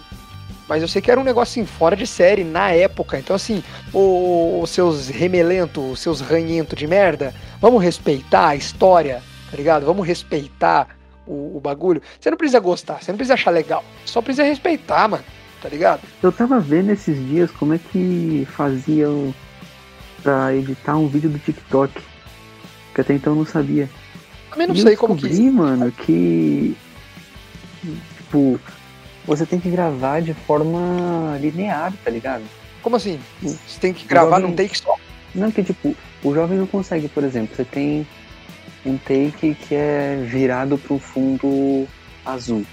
mas 0.68 0.82
eu 0.82 0.88
sei 0.88 1.00
que 1.00 1.10
era 1.10 1.20
um 1.20 1.24
negócio 1.24 1.60
assim, 1.60 1.66
fora 1.66 1.94
de 1.94 2.06
série 2.06 2.42
na 2.42 2.70
época. 2.70 3.18
Então, 3.18 3.36
assim, 3.36 3.62
os 3.92 4.70
seus 4.70 5.08
remelentos, 5.08 5.92
os 5.92 6.00
seus 6.00 6.20
ranhentos 6.20 6.76
de 6.76 6.86
merda, 6.86 7.34
vamos 7.60 7.82
respeitar 7.82 8.48
a 8.48 8.56
história, 8.56 9.22
tá 9.50 9.56
ligado? 9.56 9.86
Vamos 9.86 10.06
respeitar 10.06 10.88
o, 11.26 11.56
o 11.56 11.60
bagulho. 11.62 12.02
Você 12.20 12.30
não 12.30 12.36
precisa 12.38 12.60
gostar, 12.60 13.02
você 13.02 13.10
não 13.12 13.16
precisa 13.16 13.34
achar 13.34 13.50
legal, 13.50 13.84
só 14.04 14.20
precisa 14.22 14.44
respeitar, 14.44 15.08
mano, 15.08 15.24
tá 15.62 15.68
ligado? 15.68 16.02
eu 16.22 16.30
tava 16.32 16.58
vendo 16.60 16.90
esses 16.90 17.16
dias 17.28 17.50
como 17.50 17.74
é 17.74 17.78
que 17.78 18.46
faziam 18.56 19.34
pra 20.22 20.54
editar 20.54 20.96
um 20.96 21.08
vídeo 21.08 21.30
do 21.30 21.38
TikTok. 21.38 21.92
Que 22.94 23.00
até 23.00 23.14
então 23.14 23.32
eu 23.34 23.38
não 23.40 23.46
sabia. 23.46 23.88
Também 24.50 24.66
não 24.66 24.74
E 24.74 24.80
sei 24.82 24.94
eu 24.94 24.98
como 24.98 25.14
que. 25.16 25.22
descobri, 25.28 25.50
mano, 25.50 25.92
que. 25.92 26.76
Tipo, 28.16 28.58
você 29.26 29.44
tem 29.46 29.60
que 29.60 29.70
gravar 29.70 30.20
de 30.22 30.32
forma 30.34 31.36
linear, 31.40 31.92
tá 32.04 32.10
ligado? 32.10 32.42
Como 32.82 32.96
assim? 32.96 33.20
Você 33.42 33.80
tem 33.80 33.92
que 33.92 34.06
gravar 34.06 34.36
jovem- 34.40 34.50
num 34.50 34.56
take 34.56 34.78
só. 34.78 34.94
Não, 35.34 35.50
que 35.50 35.62
tipo, 35.62 35.94
o 36.24 36.34
jovem 36.34 36.56
não 36.58 36.66
consegue, 36.66 37.08
por 37.08 37.22
exemplo, 37.22 37.54
você 37.54 37.64
tem 37.64 38.06
um 38.86 38.96
take 38.98 39.54
que 39.54 39.74
é 39.74 40.16
virado 40.24 40.78
pro 40.78 40.98
fundo 40.98 41.86
azul. 42.24 42.64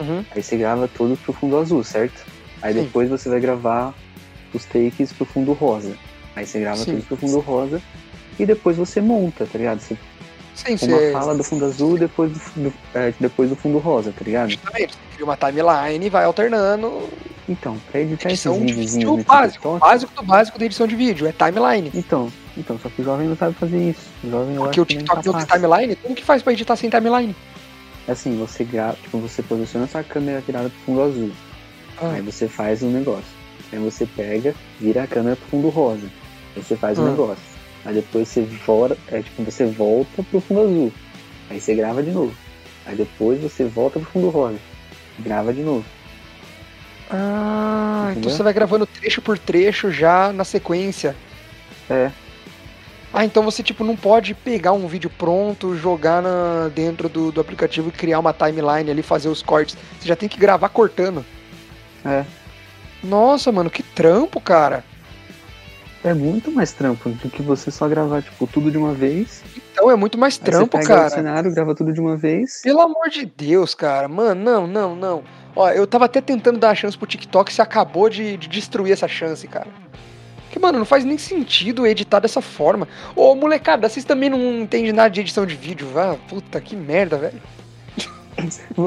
Uhum. 0.00 0.24
Aí 0.34 0.42
você 0.42 0.56
grava 0.56 0.88
todos 0.88 1.18
pro 1.20 1.32
fundo 1.32 1.56
azul, 1.58 1.82
certo? 1.82 2.24
Aí 2.62 2.72
Sim. 2.74 2.82
depois 2.82 3.08
você 3.08 3.28
vai 3.28 3.40
gravar 3.40 3.94
os 4.54 4.64
takes 4.64 5.12
pro 5.12 5.24
fundo 5.24 5.52
rosa. 5.52 5.94
Aí 6.36 6.46
você 6.46 6.60
grava 6.60 6.76
Sim. 6.78 6.92
todos 6.92 7.04
pro 7.06 7.16
fundo 7.16 7.40
rosa 7.40 7.80
e 8.38 8.46
depois 8.46 8.76
você 8.76 9.00
monta, 9.00 9.46
tá 9.46 9.58
ligado? 9.58 9.80
Você 9.80 9.96
Sim, 10.54 10.72
uma 10.86 10.98
você. 10.98 11.12
fala 11.12 11.34
do 11.36 11.44
fundo 11.44 11.64
azul 11.64 11.96
e 11.96 12.00
depois 12.00 12.32
do, 12.32 12.38
do- 12.64 12.74
é, 12.94 13.12
depois 13.18 13.48
do 13.48 13.56
fundo 13.56 13.78
rosa, 13.78 14.12
tá 14.16 14.24
ligado? 14.24 14.50
Justamente, 14.50 14.92
você 14.92 14.98
cria 15.14 15.24
uma 15.24 15.36
timeline 15.36 16.06
e 16.06 16.10
vai 16.10 16.24
alternando. 16.24 17.08
Então, 17.48 17.78
pra 17.90 18.00
editar 18.00 18.28
esses 18.30 18.44
Edição 18.44 18.54
de 18.54 18.72
videozinhos 18.72 18.94
vídeo 18.94 19.16
no 19.16 19.24
básico. 19.24 19.52
TikTok. 19.54 19.80
Básico 19.80 20.12
do 20.14 20.22
básico 20.22 20.58
da 20.58 20.66
edição 20.66 20.86
de 20.86 20.96
vídeo, 20.96 21.26
é 21.26 21.32
timeline. 21.32 21.90
Então, 21.94 22.30
então, 22.58 22.78
só 22.78 22.88
que 22.88 23.00
o 23.00 23.04
jovem 23.04 23.28
não 23.28 23.36
sabe 23.36 23.54
fazer 23.54 23.90
isso. 23.90 24.00
O 24.24 24.30
jovem 24.30 24.56
Porque 24.56 24.80
o 24.80 24.86
nem 24.88 24.98
TikTok 24.98 25.26
não 25.26 25.34
tem 25.34 25.46
timeline, 25.46 25.96
como 25.96 26.14
que 26.14 26.24
faz 26.24 26.42
pra 26.42 26.52
editar 26.52 26.76
sem 26.76 26.90
timeline? 26.90 27.34
Assim, 28.08 28.36
você 28.38 28.64
grava, 28.64 28.96
tipo, 29.02 29.18
você 29.18 29.42
posiciona 29.42 29.86
sua 29.86 30.02
câmera 30.02 30.40
virada 30.40 30.68
pro 30.70 30.78
fundo 30.80 31.02
azul. 31.02 31.30
Ah. 32.00 32.12
Aí 32.14 32.22
você 32.22 32.48
faz 32.48 32.82
um 32.82 32.90
negócio. 32.90 33.24
Aí 33.72 33.78
você 33.78 34.06
pega, 34.06 34.54
vira 34.80 35.02
a 35.02 35.06
câmera 35.06 35.36
pro 35.36 35.46
fundo 35.48 35.68
rosa. 35.68 36.06
Aí 36.56 36.62
você 36.62 36.76
faz 36.76 36.98
o 36.98 37.02
Ah. 37.02 37.10
negócio. 37.10 37.42
Aí 37.84 37.94
depois 37.94 38.28
você 38.28 38.42
volta, 38.66 38.96
é 39.08 39.20
tipo, 39.22 39.42
você 39.42 39.66
volta 39.66 40.22
pro 40.22 40.40
fundo 40.40 40.60
azul. 40.62 40.92
Aí 41.50 41.60
você 41.60 41.74
grava 41.74 42.02
de 42.02 42.10
novo. 42.10 42.34
Aí 42.86 42.96
depois 42.96 43.40
você 43.40 43.64
volta 43.64 44.00
pro 44.00 44.10
fundo 44.10 44.30
rosa. 44.30 44.58
Grava 45.18 45.52
de 45.52 45.62
novo. 45.62 45.84
Ah, 47.10 48.08
então 48.10 48.20
Entendeu? 48.20 48.30
você 48.30 48.42
vai 48.42 48.52
gravando 48.52 48.86
trecho 48.86 49.22
por 49.22 49.38
trecho 49.38 49.90
já 49.90 50.32
na 50.32 50.44
sequência. 50.44 51.16
É. 51.88 52.10
Ah, 53.18 53.24
então 53.24 53.42
você 53.42 53.64
tipo 53.64 53.82
não 53.82 53.96
pode 53.96 54.32
pegar 54.32 54.70
um 54.70 54.86
vídeo 54.86 55.10
pronto, 55.10 55.74
jogar 55.74 56.22
na, 56.22 56.70
dentro 56.72 57.08
do, 57.08 57.32
do 57.32 57.40
aplicativo 57.40 57.88
e 57.88 57.90
criar 57.90 58.20
uma 58.20 58.32
timeline 58.32 58.88
ali, 58.88 59.02
fazer 59.02 59.28
os 59.28 59.42
cortes. 59.42 59.76
Você 59.98 60.06
já 60.06 60.14
tem 60.14 60.28
que 60.28 60.38
gravar 60.38 60.68
cortando. 60.68 61.26
É. 62.04 62.24
Nossa, 63.02 63.50
mano, 63.50 63.70
que 63.70 63.82
trampo, 63.82 64.40
cara. 64.40 64.84
É 66.04 66.14
muito 66.14 66.52
mais 66.52 66.72
trampo 66.72 67.08
do 67.10 67.28
que 67.28 67.42
você 67.42 67.72
só 67.72 67.88
gravar, 67.88 68.22
tipo, 68.22 68.46
tudo 68.46 68.70
de 68.70 68.78
uma 68.78 68.94
vez. 68.94 69.42
Então 69.72 69.90
é 69.90 69.96
muito 69.96 70.16
mais 70.16 70.38
trampo, 70.38 70.78
você 70.78 70.84
pega 70.84 70.94
o 70.94 70.96
cara. 70.98 71.10
cenário, 71.10 71.52
grava 71.52 71.74
tudo 71.74 71.92
de 71.92 72.00
uma 72.00 72.16
vez. 72.16 72.60
Pelo 72.62 72.80
amor 72.80 73.08
de 73.08 73.26
Deus, 73.26 73.74
cara. 73.74 74.06
Mano, 74.06 74.40
não, 74.40 74.64
não, 74.64 74.94
não. 74.94 75.24
Ó, 75.56 75.68
eu 75.70 75.88
tava 75.88 76.04
até 76.04 76.20
tentando 76.20 76.60
dar 76.60 76.70
a 76.70 76.74
chance 76.76 76.96
pro 76.96 77.04
TikTok, 77.04 77.52
você 77.52 77.60
acabou 77.60 78.08
de, 78.08 78.36
de 78.36 78.46
destruir 78.46 78.92
essa 78.92 79.08
chance, 79.08 79.48
cara. 79.48 79.66
Que, 80.50 80.58
mano, 80.58 80.78
não 80.78 80.86
faz 80.86 81.04
nem 81.04 81.18
sentido 81.18 81.86
editar 81.86 82.20
dessa 82.20 82.40
forma. 82.40 82.88
Ô, 83.14 83.34
molecada, 83.34 83.88
vocês 83.88 84.04
também 84.04 84.30
não 84.30 84.60
entendem 84.60 84.92
nada 84.92 85.10
de 85.10 85.20
edição 85.20 85.44
de 85.44 85.54
vídeo, 85.54 85.88
vá? 85.92 86.16
Puta, 86.28 86.60
que 86.60 86.74
merda, 86.74 87.18
velho. 87.18 87.40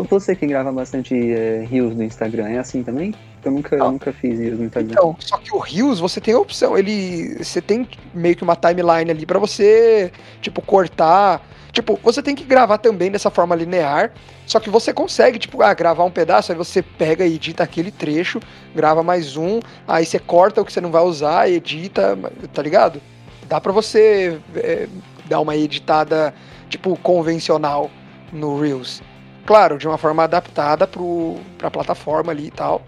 Você 0.10 0.36
que 0.36 0.48
grava 0.48 0.72
bastante 0.72 1.14
é, 1.14 1.66
reels 1.70 1.96
no 1.96 2.04
Instagram, 2.04 2.48
é 2.48 2.58
assim 2.60 2.84
também? 2.84 3.14
Eu 3.44 3.52
nunca, 3.52 3.76
Não. 3.76 3.92
nunca 3.92 4.14
fiz 4.14 4.40
reels 4.40 4.60
no 4.60 4.66
Instagram. 4.66 4.92
Então, 4.92 5.16
só 5.20 5.38
que 5.38 5.54
o 5.54 5.58
Reels, 5.58 6.00
você 6.00 6.22
tem 6.22 6.34
a 6.34 6.40
opção, 6.40 6.78
ele... 6.78 7.44
Você 7.44 7.62
tem 7.62 7.88
meio 8.14 8.36
que 8.36 8.44
uma 8.44 8.56
timeline 8.56 9.12
ali 9.12 9.26
pra 9.26 9.40
você, 9.40 10.12
tipo, 10.42 10.62
cortar... 10.62 11.46
Tipo, 11.72 11.98
você 12.04 12.22
tem 12.22 12.36
que 12.36 12.44
gravar 12.44 12.78
também 12.78 13.10
dessa 13.10 13.30
forma 13.32 13.56
linear, 13.56 14.12
só 14.46 14.60
que 14.60 14.70
você 14.70 14.94
consegue, 14.94 15.40
tipo, 15.40 15.62
ah, 15.62 15.74
gravar 15.74 16.04
um 16.04 16.12
pedaço, 16.12 16.52
aí 16.52 16.58
você 16.58 16.82
pega 16.82 17.26
e 17.26 17.36
edita 17.36 17.64
aquele 17.64 17.92
trecho, 17.92 18.40
grava 18.76 19.02
mais 19.02 19.38
um, 19.38 19.60
aí 19.88 20.06
você 20.06 20.20
corta 20.20 20.62
o 20.62 20.66
que 20.66 20.74
você 20.74 20.82
não 20.82 20.92
vai 20.92 21.02
usar, 21.04 21.50
edita, 21.50 22.18
tá 22.54 22.62
ligado? 22.62 23.02
Dá 23.48 23.62
pra 23.62 23.72
você 23.72 24.38
é, 24.56 24.88
dar 25.26 25.40
uma 25.40 25.56
editada, 25.56 26.34
tipo, 26.70 26.98
convencional 26.98 27.90
no 28.34 28.60
Reels. 28.60 29.02
Claro, 29.46 29.78
de 29.78 29.88
uma 29.88 29.98
forma 29.98 30.24
adaptada 30.24 30.86
pro, 30.86 31.38
pra 31.58 31.72
plataforma 31.72 32.32
ali 32.32 32.48
e 32.48 32.52
tal. 32.52 32.82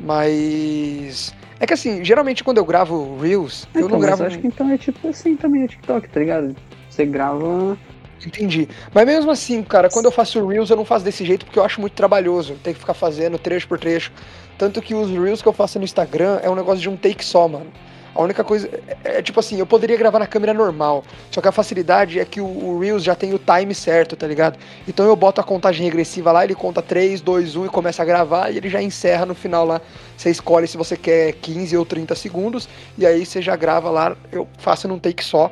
Mas. 0.00 1.34
É 1.60 1.66
que 1.66 1.72
assim, 1.72 2.04
geralmente 2.04 2.42
quando 2.42 2.58
eu 2.58 2.64
gravo 2.64 3.16
Reels, 3.20 3.66
eu 3.74 3.82
Então, 3.86 3.90
não 3.90 3.98
mas 3.98 4.06
gravo. 4.06 4.22
eu 4.22 4.26
acho 4.26 4.38
que 4.38 4.46
então 4.46 4.70
é 4.70 4.76
tipo 4.76 5.08
assim 5.08 5.36
também 5.36 5.64
o 5.64 5.68
TikTok, 5.68 6.08
tá 6.08 6.20
ligado? 6.20 6.56
Você 6.90 7.06
grava. 7.06 7.78
Entendi. 8.26 8.68
Mas 8.92 9.06
mesmo 9.06 9.30
assim, 9.30 9.62
cara, 9.62 9.88
quando 9.88 10.06
eu 10.06 10.12
faço 10.12 10.46
Reels, 10.46 10.70
eu 10.70 10.76
não 10.76 10.84
faço 10.84 11.04
desse 11.04 11.24
jeito 11.24 11.44
porque 11.44 11.58
eu 11.58 11.64
acho 11.64 11.80
muito 11.80 11.94
trabalhoso. 11.94 12.54
Tem 12.62 12.72
que 12.72 12.80
ficar 12.80 12.94
fazendo 12.94 13.38
trecho 13.38 13.68
por 13.68 13.78
trecho. 13.78 14.12
Tanto 14.56 14.80
que 14.80 14.94
os 14.94 15.10
Reels 15.10 15.42
que 15.42 15.48
eu 15.48 15.52
faço 15.52 15.78
no 15.78 15.84
Instagram 15.84 16.40
é 16.42 16.48
um 16.48 16.54
negócio 16.54 16.80
de 16.80 16.88
um 16.88 16.96
take 16.96 17.24
só, 17.24 17.46
mano. 17.48 17.70
A 18.14 18.22
única 18.22 18.44
coisa. 18.44 18.70
É, 19.04 19.18
é 19.18 19.22
tipo 19.22 19.40
assim, 19.40 19.58
eu 19.58 19.66
poderia 19.66 19.96
gravar 19.96 20.20
na 20.20 20.26
câmera 20.26 20.54
normal. 20.54 21.02
Só 21.30 21.40
que 21.40 21.48
a 21.48 21.52
facilidade 21.52 22.20
é 22.20 22.24
que 22.24 22.40
o, 22.40 22.44
o 22.46 22.78
Reels 22.78 23.02
já 23.02 23.14
tem 23.14 23.34
o 23.34 23.38
time 23.38 23.74
certo, 23.74 24.14
tá 24.14 24.26
ligado? 24.26 24.58
Então 24.86 25.04
eu 25.04 25.16
boto 25.16 25.40
a 25.40 25.44
contagem 25.44 25.84
regressiva 25.84 26.30
lá, 26.30 26.44
ele 26.44 26.54
conta 26.54 26.80
3, 26.80 27.20
2, 27.20 27.56
1 27.56 27.66
e 27.66 27.68
começa 27.68 28.02
a 28.02 28.04
gravar 28.04 28.50
e 28.50 28.56
ele 28.56 28.68
já 28.68 28.80
encerra 28.80 29.26
no 29.26 29.34
final 29.34 29.66
lá. 29.66 29.80
Você 30.16 30.30
escolhe 30.30 30.68
se 30.68 30.76
você 30.76 30.96
quer 30.96 31.32
15 31.32 31.76
ou 31.76 31.84
30 31.84 32.14
segundos. 32.14 32.68
E 32.96 33.04
aí 33.04 33.26
você 33.26 33.42
já 33.42 33.56
grava 33.56 33.90
lá, 33.90 34.16
eu 34.30 34.46
faço 34.58 34.86
num 34.86 34.98
take 34.98 35.24
só. 35.24 35.50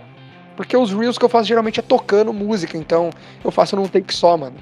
Porque 0.57 0.77
os 0.77 0.93
Reels 0.93 1.19
que 1.19 1.25
eu 1.25 1.29
faço 1.29 1.49
geralmente 1.49 1.81
é 1.81 1.83
tocando 1.83 2.33
música, 2.33 2.77
então 2.77 3.11
eu 3.45 3.51
faço 3.51 3.77
num 3.77 3.89
take 3.89 4.15
só, 4.15 4.37
mano. 4.37 4.57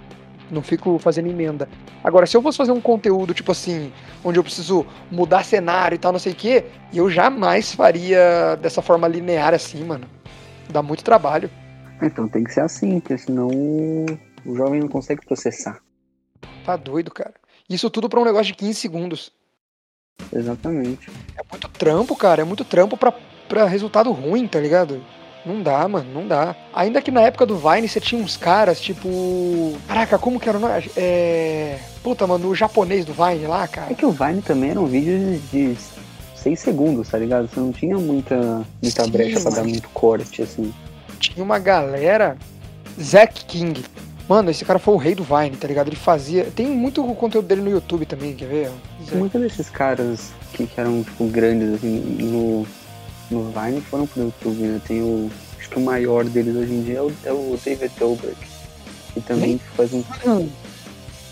Não 0.51 0.62
fico 0.62 0.99
fazendo 0.99 1.28
emenda. 1.28 1.68
Agora, 2.03 2.26
se 2.26 2.36
eu 2.36 2.43
fosse 2.43 2.59
fazer 2.59 2.72
um 2.72 2.80
conteúdo, 2.80 3.32
tipo 3.32 3.53
assim, 3.53 3.93
onde 4.24 4.38
eu 4.38 4.43
preciso 4.43 4.84
mudar 5.11 5.45
cenário 5.45 5.95
e 5.95 5.99
tal, 5.99 6.12
não 6.12 6.18
sei 6.18 6.32
o 6.32 6.36
quê, 6.36 6.64
eu 6.93 7.09
jamais 7.09 7.72
faria 7.72 8.57
dessa 8.61 8.82
forma 8.82 9.07
linear 9.07 9.55
assim, 9.55 9.84
mano. 9.84 10.07
Dá 10.68 10.82
muito 10.82 11.05
trabalho. 11.05 11.51
Então 12.03 12.28
tem 12.28 12.43
que 12.43 12.53
ser 12.53 12.62
assim, 12.62 12.99
porque 12.99 13.18
senão 13.18 13.49
o 13.49 14.57
jovem 14.57 14.80
não 14.80 14.88
consegue 14.88 15.24
processar. 15.24 15.80
Tá 16.64 16.76
doido, 16.76 17.11
cara. 17.11 17.34
Isso 17.68 17.91
tudo 17.91 18.09
pra 18.09 18.20
um 18.20 18.24
negócio 18.24 18.47
de 18.47 18.55
15 18.55 18.74
segundos. 18.74 19.32
Exatamente. 20.32 21.11
É 21.36 21.43
muito 21.51 21.68
trampo, 21.68 22.16
cara. 22.16 22.43
É 22.43 22.45
muito 22.45 22.64
trampo 22.64 22.97
pra, 22.97 23.12
pra 23.49 23.66
resultado 23.66 24.11
ruim, 24.11 24.47
tá 24.47 24.59
ligado? 24.59 25.03
Não 25.45 25.62
dá, 25.62 25.86
mano, 25.88 26.11
não 26.12 26.26
dá. 26.26 26.55
Ainda 26.72 27.01
que 27.01 27.11
na 27.11 27.22
época 27.22 27.47
do 27.47 27.57
Vine 27.57 27.88
você 27.88 28.01
tinha 28.01 28.22
uns 28.22 28.36
caras, 28.36 28.80
tipo. 28.80 29.76
Caraca, 29.88 30.18
como 30.18 30.38
que 30.38 30.49
era 30.49 30.59
o 30.59 30.61
nome? 30.61 30.91
É. 30.97 31.78
Puta, 32.03 32.26
mano, 32.26 32.49
o 32.49 32.55
japonês 32.55 33.05
do 33.05 33.12
Vine 33.12 33.47
lá, 33.47 33.66
cara. 33.66 33.91
É 33.91 33.95
que 33.95 34.05
o 34.05 34.11
Vine 34.11 34.43
também 34.43 34.70
era 34.70 34.80
um 34.80 34.86
vídeo 34.86 35.41
de 35.51 35.76
6 36.36 36.59
segundos, 36.59 37.09
tá 37.09 37.18
ligado? 37.18 37.49
Você 37.49 37.61
não 37.61 37.72
tinha 37.72 37.99
muita, 37.99 38.62
muita 38.82 39.05
Sim, 39.05 39.11
brecha 39.11 39.41
pra 39.41 39.51
mano. 39.51 39.57
dar 39.57 39.64
muito 39.64 39.88
corte, 39.91 40.43
assim. 40.43 40.72
Tinha 41.18 41.45
uma 41.45 41.59
galera. 41.59 42.36
Zack 43.01 43.45
King. 43.47 43.82
Mano, 44.28 44.51
esse 44.51 44.64
cara 44.64 44.78
foi 44.78 44.95
o 44.95 44.97
rei 44.97 45.14
do 45.14 45.24
Vine, 45.24 45.57
tá 45.57 45.66
ligado? 45.66 45.88
Ele 45.88 45.97
fazia. 45.97 46.45
Tem 46.55 46.66
muito 46.66 47.03
conteúdo 47.14 47.49
dele 47.49 47.62
no 47.62 47.70
YouTube 47.70 48.07
também, 48.07 48.34
quer 48.34 48.47
ver? 48.47 48.70
Muitos 49.12 49.41
desses 49.41 49.68
caras 49.70 50.32
que, 50.53 50.66
que 50.66 50.80
eram, 50.80 51.03
tipo, 51.03 51.24
grandes, 51.26 51.74
assim, 51.74 51.99
no, 52.20 52.66
no 53.30 53.50
Vine 53.50 53.80
foram 53.82 54.06
pro 54.06 54.22
YouTube, 54.22 54.62
né? 54.62 54.80
Tem 54.86 55.02
o... 55.02 55.30
Acho 55.58 55.68
que 55.70 55.78
o 55.78 55.80
maior 55.80 56.24
deles 56.24 56.56
hoje 56.56 56.72
em 56.72 56.82
dia 56.82 56.98
é 56.98 57.02
o, 57.02 57.12
é 57.24 57.32
o 57.32 57.58
David 57.64 57.92
Dobrik. 57.98 58.36
Que 59.14 59.20
também 59.20 59.60
faz 59.76 59.92
um... 59.92 60.02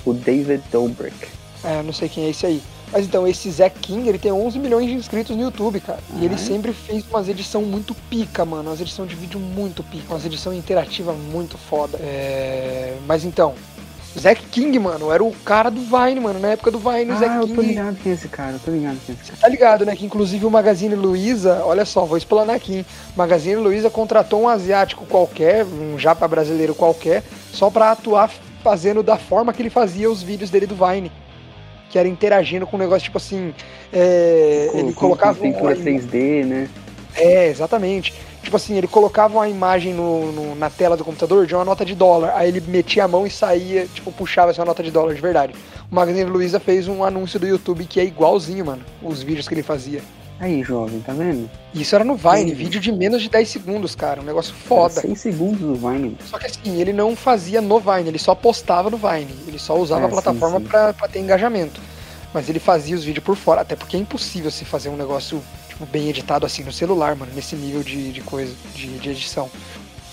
O 0.04 0.12
David 0.12 0.62
Dobrik. 0.70 1.28
É, 1.64 1.82
não 1.82 1.92
sei 1.92 2.08
quem 2.08 2.24
é 2.24 2.30
esse 2.30 2.46
aí. 2.46 2.62
Mas 2.90 3.04
então, 3.04 3.28
esse 3.28 3.50
Zack 3.50 3.78
King, 3.80 4.08
ele 4.08 4.18
tem 4.18 4.32
11 4.32 4.58
milhões 4.58 4.86
de 4.86 4.94
inscritos 4.94 5.36
no 5.36 5.42
YouTube, 5.42 5.80
cara. 5.80 5.98
E 6.18 6.24
ele 6.24 6.34
Ah, 6.34 6.38
é? 6.38 6.40
sempre 6.40 6.72
fez 6.72 7.04
umas 7.10 7.28
edição 7.28 7.60
muito 7.62 7.94
pica, 8.08 8.44
mano. 8.44 8.70
Umas 8.70 8.80
edição 8.80 9.04
de 9.06 9.14
vídeo 9.14 9.38
muito 9.38 9.82
pica. 9.82 10.14
Umas 10.14 10.24
edição 10.24 10.54
interativa 10.54 11.12
muito 11.12 11.58
foda. 11.58 11.98
É... 11.98 12.96
Mas 13.06 13.24
então, 13.24 13.54
Zack 14.18 14.42
King, 14.50 14.78
mano, 14.78 15.10
era 15.12 15.22
o 15.22 15.32
cara 15.44 15.70
do 15.70 15.80
Vine, 15.80 16.20
mano. 16.20 16.38
Na 16.38 16.48
época 16.48 16.70
do 16.70 16.78
Vine, 16.78 17.10
o 17.10 17.14
Ah, 17.14 17.18
Zack 17.18 17.34
eu 17.36 17.42
King... 17.42 17.54
tô 17.54 17.62
ligado 17.62 17.96
quem 18.02 18.12
é 18.12 18.14
esse 18.14 18.28
cara, 18.28 18.52
eu 18.52 18.58
tô 18.58 18.70
ligado 18.70 18.98
quem 19.06 19.14
é 19.14 19.18
esse 19.20 19.30
cara. 19.30 19.40
Tá 19.42 19.48
ligado, 19.48 19.86
né? 19.86 19.96
Que 19.96 20.04
inclusive 20.04 20.44
o 20.44 20.50
Magazine 20.50 20.94
Luiza, 20.94 21.62
olha 21.64 21.84
só, 21.84 22.04
vou 22.04 22.16
explanar 22.18 22.56
aqui. 22.56 22.76
hein? 22.78 22.86
Magazine 23.16 23.56
Luiza 23.56 23.88
contratou 23.90 24.42
um 24.42 24.48
asiático 24.48 25.06
qualquer, 25.06 25.64
um 25.64 25.98
japa 25.98 26.26
brasileiro 26.28 26.74
qualquer, 26.74 27.22
só 27.52 27.70
pra 27.70 27.92
atuar 27.92 28.30
fazendo 28.62 29.02
da 29.02 29.16
forma 29.16 29.52
que 29.52 29.62
ele 29.62 29.70
fazia 29.70 30.10
os 30.10 30.22
vídeos 30.22 30.50
dele 30.50 30.66
do 30.66 30.74
Vine. 30.74 31.10
Que 31.90 31.98
era 31.98 32.06
interagindo 32.08 32.66
com 32.66 32.76
um 32.76 32.80
negócio 32.80 33.04
tipo 33.04 33.16
assim. 33.18 33.54
é, 33.92 34.68
Com- 34.72 34.78
ele 34.78 34.92
colocava. 34.92 35.34
com 35.38 35.42
pintura 35.50 35.74
uma- 35.74 35.82
3D, 35.84 36.44
né? 36.44 36.68
é, 37.16 37.48
exatamente. 37.48 38.12
Tipo 38.42 38.56
assim, 38.56 38.76
ele 38.76 38.86
colocava 38.86 39.34
uma 39.34 39.48
imagem 39.48 39.92
no, 39.92 40.32
no- 40.32 40.54
na 40.54 40.70
tela 40.70 40.96
do 40.96 41.04
computador 41.04 41.46
de 41.46 41.54
uma 41.54 41.64
nota 41.64 41.84
de 41.84 41.94
dólar. 41.94 42.32
Aí 42.34 42.48
ele 42.48 42.60
metia 42.66 43.04
a 43.04 43.08
mão 43.08 43.26
e 43.26 43.30
saía, 43.30 43.86
tipo, 43.92 44.10
puxava 44.12 44.50
essa 44.52 44.64
nota 44.64 44.82
de 44.82 44.90
dólar 44.90 45.14
de 45.14 45.20
verdade. 45.20 45.54
O 45.90 45.94
Magazine 45.94 46.28
Luiza 46.30 46.58
fez 46.60 46.88
um 46.88 47.04
anúncio 47.04 47.38
do 47.38 47.46
YouTube 47.46 47.84
que 47.84 48.00
é 48.00 48.04
igualzinho, 48.04 48.64
mano. 48.64 48.82
Os 49.02 49.22
vídeos 49.22 49.46
que 49.48 49.54
ele 49.54 49.62
fazia. 49.62 50.00
Aí, 50.40 50.62
jovem, 50.62 51.00
tá 51.00 51.12
vendo? 51.12 51.50
Isso 51.74 51.96
era 51.96 52.04
no 52.04 52.14
Vine, 52.14 52.50
Sim. 52.50 52.54
vídeo 52.54 52.80
de 52.80 52.92
menos 52.92 53.20
de 53.20 53.28
10 53.28 53.48
segundos, 53.48 53.96
cara. 53.96 54.20
Um 54.20 54.24
negócio 54.24 54.54
foda. 54.54 55.00
6 55.00 55.18
segundos 55.20 55.58
do 55.58 55.74
Vine. 55.74 56.16
Só 56.24 56.38
que 56.38 56.46
assim, 56.46 56.80
ele 56.80 56.92
não 56.92 57.16
fazia 57.16 57.60
no 57.60 57.80
Vine, 57.80 58.08
ele 58.08 58.20
só 58.20 58.36
postava 58.36 58.88
no 58.88 58.96
Vine. 58.96 59.34
Ele 59.48 59.58
só 59.58 59.76
usava 59.76 60.02
É, 60.02 60.06
a 60.06 60.08
plataforma 60.08 60.60
pra 60.60 60.92
ter 61.10 61.18
engajamento. 61.18 61.80
Mas 62.32 62.48
ele 62.48 62.58
fazia 62.58 62.94
os 62.94 63.04
vídeos 63.04 63.24
por 63.24 63.36
fora, 63.36 63.62
até 63.62 63.74
porque 63.74 63.96
é 63.96 64.00
impossível 64.00 64.50
se 64.50 64.64
fazer 64.64 64.88
um 64.88 64.96
negócio 64.96 65.42
tipo, 65.68 65.86
bem 65.86 66.08
editado 66.08 66.44
assim 66.44 66.62
no 66.62 66.72
celular, 66.72 67.16
mano, 67.16 67.32
nesse 67.34 67.56
nível 67.56 67.82
de, 67.82 68.12
de 68.12 68.20
coisa, 68.20 68.54
de, 68.74 68.98
de 68.98 69.10
edição. 69.10 69.50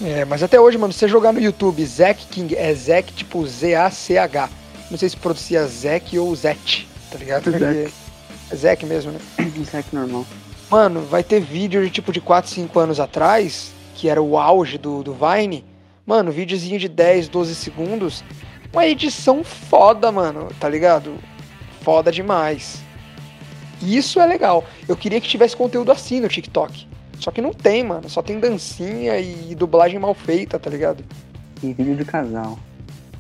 É, 0.02 0.26
mas 0.26 0.44
até 0.44 0.60
hoje, 0.60 0.78
mano, 0.78 0.92
se 0.92 1.00
você 1.00 1.08
jogar 1.08 1.32
no 1.32 1.40
YouTube 1.40 1.86
Zack 1.86 2.26
King, 2.28 2.56
é 2.56 2.74
Zack 2.74 3.14
tipo 3.14 3.46
Z-A-C-H. 3.46 4.50
Não 4.92 4.98
sei 4.98 5.10
se 5.10 5.18
pronuncia 5.18 5.66
Zack 5.68 6.18
ou 6.20 6.36
Zet, 6.36 6.88
tá 7.12 7.18
ligado? 7.18 7.52
Zack. 7.52 7.94
É 8.52 8.56
Zack 8.56 8.86
mesmo, 8.86 9.12
né? 9.12 9.20
Zack 9.72 9.94
normal. 9.96 10.26
Mano, 10.70 11.02
vai 11.02 11.24
ter 11.24 11.40
vídeo 11.40 11.84
de 11.84 11.90
tipo 11.90 12.12
de 12.12 12.20
4, 12.20 12.52
5 12.52 12.80
anos 12.80 13.00
atrás, 13.00 13.72
que 13.96 14.10
era 14.10 14.22
o 14.22 14.38
auge 14.38 14.78
do, 14.78 15.04
do 15.04 15.14
Vine. 15.14 15.64
Mano, 16.06 16.32
videozinho 16.32 16.80
de 16.80 16.88
10, 16.88 17.30
12 17.30 17.56
segundos. 17.56 18.24
Uma 18.72 18.86
edição 18.86 19.44
foda, 19.44 20.12
mano, 20.12 20.50
tá 20.60 20.68
ligado? 20.68 21.18
Foda 21.86 22.12
demais. 22.12 22.82
Isso 23.82 24.20
é 24.20 24.26
legal. 24.26 24.66
Eu 24.90 24.98
queria 24.98 25.22
que 25.22 25.28
tivesse 25.30 25.56
conteúdo 25.56 25.92
assim 25.92 26.20
no 26.20 26.28
TikTok. 26.28 26.88
Só 27.20 27.30
que 27.32 27.42
não 27.42 27.54
tem, 27.54 27.84
mano. 27.84 28.10
Só 28.10 28.22
tem 28.22 28.40
dancinha 28.40 29.18
e 29.20 29.56
dublagem 29.56 30.00
mal 30.00 30.14
feita, 30.14 30.58
tá 30.60 30.70
ligado? 30.70 31.04
E 31.64 31.72
vídeo 31.74 31.96
de 31.96 32.04
casal. 32.04 32.58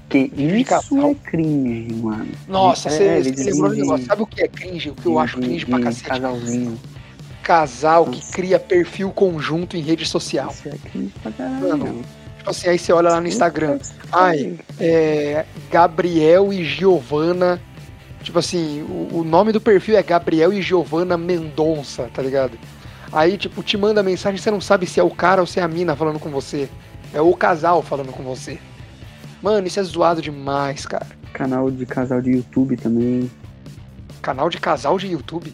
Que 0.09 0.23
Vídeo 0.27 0.55
de 0.55 0.61
isso 0.61 0.65
casal. 0.69 1.11
é 1.11 1.13
cringe, 1.15 1.93
mano. 1.95 2.27
Nossa, 2.47 2.89
É, 2.89 2.91
você 2.91 3.21
videozinho 3.21 3.53
lembrou 3.53 3.69
do 3.69 3.75
de- 3.75 3.81
negócio. 3.81 4.05
Sabe 4.07 4.21
o 4.23 4.25
que 4.25 4.41
é 4.41 4.47
cringe? 4.47 4.89
O 4.89 4.95
que 4.95 5.05
eu 5.05 5.19
acho 5.19 5.37
cringe 5.37 5.65
pra 5.65 5.79
cacete? 5.79 6.03
Casalzinho. 6.09 6.79
casal 7.43 8.05
que 8.07 8.31
cria 8.31 8.57
perfil 8.59 9.11
conjunto 9.11 9.77
em 9.77 9.81
rede 9.81 10.03
social. 10.07 10.49
Isso 10.51 10.67
é 10.67 10.77
cringe 10.89 11.13
pra 11.21 11.31
caralho. 11.31 11.59
Mano, 11.77 12.01
Tipo 12.39 12.49
assim, 12.49 12.69
aí 12.69 12.77
você 12.79 12.91
olha 12.93 13.09
lá 13.09 13.21
no 13.21 13.27
Instagram. 13.27 13.77
Ai, 14.11 14.57
é, 14.79 15.45
Gabriel 15.71 16.51
e 16.53 16.63
Giovana. 16.63 17.61
Tipo 18.25 18.39
assim, 18.39 18.81
o, 18.81 19.19
o 19.19 19.23
nome 19.23 19.51
do 19.51 19.61
perfil 19.61 19.95
é 19.95 20.01
Gabriel 20.01 20.51
e 20.51 20.59
Giovana 20.59 21.15
Mendonça, 21.15 22.09
tá 22.11 22.23
ligado? 22.23 22.57
Aí, 23.11 23.37
tipo, 23.37 23.61
te 23.61 23.77
manda 23.77 24.01
mensagem, 24.01 24.39
você 24.39 24.49
não 24.49 24.59
sabe 24.59 24.87
se 24.87 24.99
é 24.99 25.03
o 25.03 25.11
cara 25.11 25.41
ou 25.41 25.47
se 25.47 25.59
é 25.59 25.63
a 25.63 25.67
mina 25.67 25.95
falando 25.95 26.19
com 26.19 26.31
você. 26.31 26.67
É 27.13 27.21
o 27.21 27.35
casal 27.35 27.83
falando 27.83 28.11
com 28.11 28.23
você. 28.23 28.57
Mano, 29.43 29.67
isso 29.67 29.79
é 29.79 29.83
zoado 29.83 30.23
demais, 30.23 30.87
cara. 30.87 31.05
Canal 31.33 31.69
de 31.69 31.85
casal 31.85 32.19
de 32.19 32.31
YouTube 32.31 32.75
também. 32.77 33.29
Canal 34.23 34.49
de 34.49 34.59
casal 34.59 34.97
de 34.97 35.05
YouTube. 35.05 35.53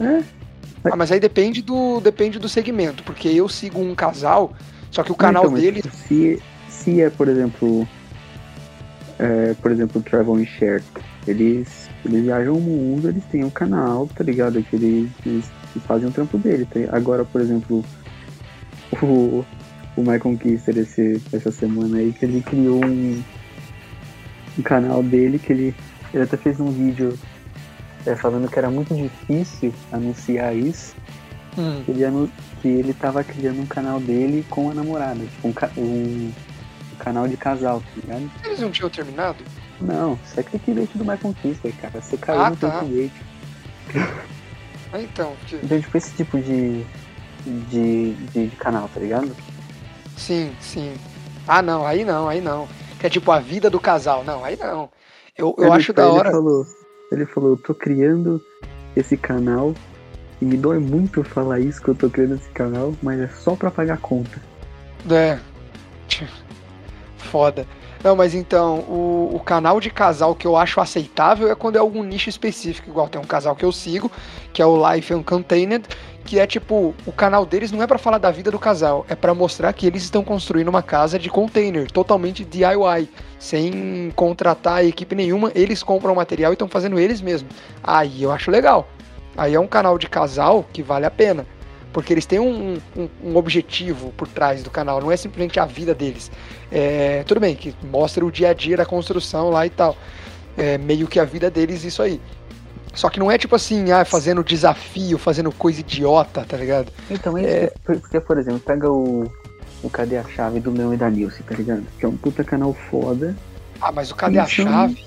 É. 0.00 0.24
Ah, 0.82 0.96
mas 0.96 1.12
aí 1.12 1.20
depende 1.20 1.62
do, 1.62 2.00
depende 2.00 2.40
do 2.40 2.48
segmento, 2.48 3.04
porque 3.04 3.28
eu 3.28 3.48
sigo 3.48 3.80
um 3.80 3.94
casal, 3.94 4.54
só 4.90 5.04
que 5.04 5.12
o 5.12 5.14
canal 5.14 5.44
Então, 5.44 5.54
dele. 5.54 5.84
Se, 6.08 6.42
se 6.68 7.00
é, 7.00 7.10
por 7.10 7.28
exemplo. 7.28 7.86
É, 9.20 9.54
por 9.62 9.70
exemplo, 9.70 10.00
o 10.00 10.04
Travel 10.04 10.34
and 10.34 10.46
Share. 10.46 10.82
Eles, 11.26 11.88
eles 12.04 12.22
viajam 12.24 12.54
o 12.56 12.60
mundo, 12.60 13.08
eles 13.08 13.24
têm 13.26 13.44
um 13.44 13.50
canal, 13.50 14.08
tá 14.14 14.24
ligado? 14.24 14.62
Que 14.62 14.76
eles, 14.76 15.10
eles 15.26 15.50
fazem 15.86 16.08
o 16.08 16.12
trampo 16.12 16.38
dele. 16.38 16.64
tá? 16.66 16.80
Agora, 16.96 17.24
por 17.24 17.40
exemplo, 17.40 17.84
o, 19.02 19.44
o 19.96 20.02
My 20.02 20.18
Conquister 20.18 20.76
esse, 20.78 21.20
essa 21.32 21.50
semana 21.50 21.98
aí, 21.98 22.12
que 22.12 22.24
ele 22.24 22.40
criou 22.42 22.82
um, 22.84 23.22
um 24.58 24.62
canal 24.62 25.02
dele 25.02 25.38
que 25.38 25.52
ele, 25.52 25.74
ele 26.12 26.22
até 26.24 26.36
fez 26.36 26.58
um 26.58 26.70
vídeo 26.70 27.18
é, 28.06 28.16
falando 28.16 28.48
que 28.50 28.58
era 28.58 28.70
muito 28.70 28.94
difícil 28.94 29.72
anunciar 29.92 30.56
isso. 30.56 30.94
Hum, 31.58 31.82
que 31.84 31.90
ele, 31.90 32.04
anu- 32.04 32.30
que 32.62 32.68
ele 32.68 32.94
tava 32.94 33.22
criando 33.24 33.60
um 33.60 33.66
canal 33.66 34.00
dele 34.00 34.44
com 34.48 34.70
a 34.70 34.74
namorada, 34.74 35.24
tipo 35.26 35.48
um, 35.48 35.52
ca- 35.52 35.70
um- 35.76 36.30
um 36.92 36.96
canal 36.98 37.26
de 37.28 37.36
casal, 37.36 37.80
tá 37.80 37.86
ligado? 38.00 38.30
eles 38.44 38.60
não 38.60 38.70
tinham 38.70 38.88
terminado? 38.88 39.44
Não, 39.80 40.18
isso 40.24 40.38
é 40.38 40.42
clickbait 40.42 40.90
do 40.94 41.04
My 41.04 41.16
Conquista, 41.16 41.70
cara. 41.80 42.00
Você 42.00 42.16
caiu 42.16 42.40
Ah, 42.40 42.50
no 42.50 42.56
tá. 42.56 42.80
clickbait. 42.80 43.12
Ah, 44.92 45.00
então. 45.00 45.32
porque- 45.40 45.60
Então, 45.64 45.80
tipo, 45.80 45.96
esse 45.96 46.12
tipo 46.16 46.36
de, 46.40 46.84
de, 47.46 48.12
de, 48.12 48.46
de 48.48 48.56
canal, 48.56 48.90
tá 48.92 48.98
ligado? 48.98 49.30
Sim, 50.16 50.52
sim. 50.60 50.94
Ah, 51.46 51.62
não, 51.62 51.86
aí 51.86 52.04
não, 52.04 52.28
aí 52.28 52.40
não. 52.40 52.66
Que 52.98 53.06
é 53.06 53.08
tipo 53.10 53.30
a 53.30 53.38
vida 53.38 53.70
do 53.70 53.78
casal. 53.78 54.24
Não, 54.24 54.44
aí 54.44 54.56
não. 54.56 54.90
Eu, 55.38 55.54
eu 55.58 55.64
Ele- 55.66 55.72
acho 55.74 55.92
da 55.92 56.02
ele 56.02 56.10
hora. 56.10 56.30
Falou, 56.32 56.66
ele 57.12 57.24
falou, 57.24 57.50
eu 57.50 57.56
tô 57.56 57.72
criando 57.72 58.44
esse 58.96 59.16
canal 59.16 59.74
e 60.42 60.44
me 60.44 60.56
dói 60.56 60.80
muito 60.80 61.22
falar 61.22 61.60
isso 61.60 61.80
que 61.80 61.88
eu 61.88 61.94
tô 61.94 62.10
criando 62.10 62.34
esse 62.34 62.50
canal, 62.50 62.92
mas 63.00 63.20
é 63.20 63.28
só 63.28 63.54
pra 63.54 63.70
pagar 63.70 63.98
conta. 63.98 64.42
É. 65.08 65.38
Foda. 67.18 67.64
Não, 68.02 68.16
mas 68.16 68.34
então, 68.34 68.78
o, 68.80 69.32
o 69.34 69.40
canal 69.40 69.78
de 69.78 69.90
casal 69.90 70.34
que 70.34 70.46
eu 70.46 70.56
acho 70.56 70.80
aceitável 70.80 71.50
é 71.50 71.54
quando 71.54 71.76
é 71.76 71.78
algum 71.78 72.02
nicho 72.02 72.30
específico, 72.30 72.88
igual 72.88 73.08
tem 73.08 73.20
um 73.20 73.24
casal 73.24 73.54
que 73.54 73.64
eu 73.64 73.70
sigo, 73.70 74.10
que 74.54 74.62
é 74.62 74.66
o 74.66 74.90
Life 74.90 75.12
Uncontained, 75.12 75.84
que 76.24 76.38
é 76.38 76.46
tipo, 76.46 76.94
o 77.04 77.12
canal 77.12 77.44
deles 77.44 77.70
não 77.70 77.82
é 77.82 77.86
pra 77.86 77.98
falar 77.98 78.16
da 78.16 78.30
vida 78.30 78.50
do 78.50 78.58
casal, 78.58 79.04
é 79.08 79.14
pra 79.14 79.34
mostrar 79.34 79.72
que 79.74 79.86
eles 79.86 80.02
estão 80.02 80.24
construindo 80.24 80.68
uma 80.68 80.82
casa 80.82 81.18
de 81.18 81.28
container, 81.28 81.90
totalmente 81.90 82.42
DIY, 82.42 83.08
sem 83.38 84.10
contratar 84.16 84.84
equipe 84.84 85.14
nenhuma, 85.14 85.52
eles 85.54 85.82
compram 85.82 86.14
o 86.14 86.16
material 86.16 86.52
e 86.52 86.54
estão 86.54 86.68
fazendo 86.68 86.98
eles 86.98 87.20
mesmos. 87.20 87.52
Aí 87.82 88.22
eu 88.22 88.32
acho 88.32 88.50
legal. 88.50 88.88
Aí 89.36 89.54
é 89.54 89.60
um 89.60 89.66
canal 89.66 89.98
de 89.98 90.08
casal 90.08 90.64
que 90.72 90.82
vale 90.82 91.04
a 91.04 91.10
pena. 91.10 91.46
Porque 91.92 92.12
eles 92.12 92.24
têm 92.24 92.38
um, 92.38 92.78
um, 92.96 93.08
um 93.24 93.36
objetivo 93.36 94.12
por 94.16 94.28
trás 94.28 94.62
do 94.62 94.70
canal, 94.70 95.00
não 95.00 95.10
é 95.10 95.16
simplesmente 95.16 95.58
a 95.58 95.64
vida 95.64 95.92
deles. 95.94 96.30
É, 96.70 97.24
tudo 97.26 97.40
bem, 97.40 97.56
que 97.56 97.74
mostra 97.90 98.24
o 98.24 98.30
dia 98.30 98.50
a 98.50 98.52
dia 98.54 98.76
da 98.76 98.86
construção 98.86 99.50
lá 99.50 99.66
e 99.66 99.70
tal. 99.70 99.96
É 100.56 100.78
meio 100.78 101.06
que 101.08 101.18
a 101.18 101.24
vida 101.24 101.50
deles, 101.50 101.82
isso 101.84 102.00
aí. 102.02 102.20
Só 102.94 103.08
que 103.08 103.18
não 103.18 103.30
é 103.30 103.38
tipo 103.38 103.54
assim, 103.56 103.90
ah, 103.92 104.04
fazendo 104.04 104.42
desafio, 104.44 105.16
fazendo 105.18 105.50
coisa 105.52 105.80
idiota, 105.80 106.44
tá 106.48 106.56
ligado? 106.56 106.92
Então 107.10 107.36
é 107.38 107.68
que- 107.68 107.72
porque, 107.84 108.20
por 108.20 108.36
exemplo, 108.38 108.60
pega 108.60 108.90
o, 108.90 109.30
o 109.82 109.88
Cadê 109.90 110.16
a 110.16 110.24
Chave 110.24 110.60
do 110.60 110.70
Leão 110.72 110.92
e 110.94 110.96
da 110.96 111.08
Nilce, 111.10 111.42
tá 111.42 111.54
ligado? 111.54 111.84
Que 111.98 112.04
é 112.04 112.08
um 112.08 112.16
puta 112.16 112.42
canal 112.44 112.72
foda. 112.72 113.36
Ah, 113.80 113.90
mas 113.92 114.10
o 114.10 114.14
cadê 114.16 114.38
a 114.38 114.42
é 114.42 114.44
um- 114.44 114.48
chave? 114.48 115.04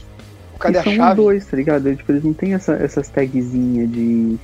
O 0.56 0.58
cadê 0.60 0.78
a 0.80 0.84
são 0.84 0.96
chave? 0.96 1.16
dois, 1.16 1.46
tá 1.46 1.56
ligado? 1.58 1.88
Eles, 1.88 1.98
tipo, 2.00 2.12
eles 2.12 2.24
não 2.24 2.34
tem 2.34 2.54
essa, 2.54 2.74
essas 2.74 3.08
tagzinhas 3.10 3.92
de 3.92 4.38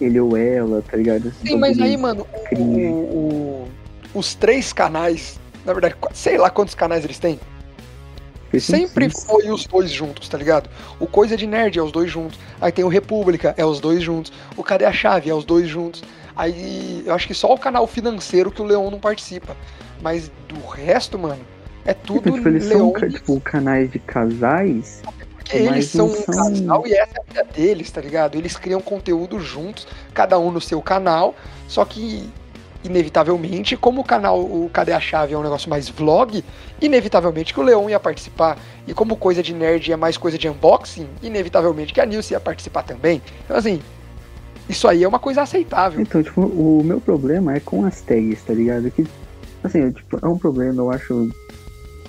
ele 0.00 0.18
ou 0.20 0.36
ela, 0.36 0.82
tá 0.82 0.96
ligado? 0.96 1.32
Sim, 1.44 1.56
mas 1.56 1.78
aí, 1.80 1.96
mano, 1.96 2.26
o- 2.52 2.62
o- 2.64 3.68
os 4.14 4.34
três 4.34 4.72
canais, 4.72 5.38
na 5.64 5.72
verdade, 5.72 5.94
sei 6.12 6.36
lá 6.38 6.50
quantos 6.50 6.74
canais 6.74 7.04
eles 7.04 7.18
têm, 7.18 7.38
são 8.52 8.60
Sempre 8.76 9.08
foi 9.10 9.48
os 9.50 9.64
dois 9.64 9.90
juntos, 9.92 10.28
tá 10.28 10.36
ligado? 10.36 10.68
O 10.98 11.06
Coisa 11.06 11.36
de 11.36 11.46
Nerd 11.46 11.78
é 11.78 11.82
os 11.82 11.92
dois 11.92 12.10
juntos. 12.10 12.36
Aí 12.60 12.72
tem 12.72 12.84
o 12.84 12.88
República, 12.88 13.54
é 13.56 13.64
os 13.64 13.78
dois 13.78 14.02
juntos. 14.02 14.32
O 14.56 14.64
Cadê 14.64 14.84
a 14.84 14.92
Chave 14.92 15.30
é 15.30 15.34
os 15.34 15.44
dois 15.44 15.68
juntos. 15.68 16.02
Aí 16.34 17.04
eu 17.06 17.14
acho 17.14 17.28
que 17.28 17.34
só 17.34 17.52
o 17.54 17.58
canal 17.58 17.86
financeiro 17.86 18.50
que 18.50 18.60
o 18.60 18.64
Leon 18.64 18.90
não 18.90 18.98
participa. 18.98 19.56
Mas 20.02 20.32
do 20.48 20.66
resto, 20.66 21.16
mano, 21.16 21.38
é 21.84 21.94
tudo 21.94 22.20
Então, 22.20 22.32
tipo, 22.34 22.48
eles 22.48 22.66
Leon. 22.66 22.92
são 22.98 23.08
tipo, 23.08 23.40
canais 23.40 23.88
de 23.88 24.00
casais. 24.00 25.00
Porque 25.50 25.56
eles 25.56 25.86
são 25.86 26.06
um 26.06 26.22
casal 26.22 26.86
e 26.86 26.94
essa 26.94 27.12
é 27.16 27.20
a 27.20 27.24
vida 27.24 27.52
deles, 27.52 27.90
tá 27.90 28.00
ligado? 28.00 28.36
Eles 28.36 28.56
criam 28.56 28.80
conteúdo 28.80 29.40
juntos, 29.40 29.86
cada 30.14 30.38
um 30.38 30.50
no 30.50 30.60
seu 30.60 30.80
canal. 30.80 31.34
Só 31.66 31.84
que, 31.84 32.28
inevitavelmente, 32.84 33.76
como 33.76 34.00
o 34.00 34.04
canal 34.04 34.40
o 34.40 34.70
Cadê 34.72 34.92
a 34.92 35.00
Chave 35.00 35.34
é 35.34 35.38
um 35.38 35.42
negócio 35.42 35.68
mais 35.68 35.88
vlog, 35.88 36.44
inevitavelmente 36.80 37.52
que 37.52 37.60
o 37.60 37.62
Leon 37.62 37.90
ia 37.90 38.00
participar. 38.00 38.56
E 38.86 38.94
como 38.94 39.16
coisa 39.16 39.42
de 39.42 39.52
nerd 39.52 39.92
é 39.92 39.96
mais 39.96 40.16
coisa 40.16 40.38
de 40.38 40.48
unboxing, 40.48 41.08
inevitavelmente 41.22 41.92
que 41.92 42.00
a 42.00 42.06
Nilce 42.06 42.32
ia 42.32 42.40
participar 42.40 42.84
também. 42.84 43.20
Então, 43.44 43.56
assim, 43.56 43.80
isso 44.68 44.86
aí 44.86 45.02
é 45.02 45.08
uma 45.08 45.18
coisa 45.18 45.42
aceitável. 45.42 46.00
Então, 46.00 46.22
tipo, 46.22 46.42
o 46.42 46.82
meu 46.84 47.00
problema 47.00 47.56
é 47.56 47.60
com 47.60 47.84
as 47.84 48.00
tags, 48.00 48.42
tá 48.42 48.54
ligado? 48.54 48.90
Que, 48.90 49.04
assim, 49.64 49.90
tipo, 49.90 50.18
é 50.24 50.28
um 50.28 50.38
problema, 50.38 50.80
eu 50.80 50.90
acho 50.90 51.28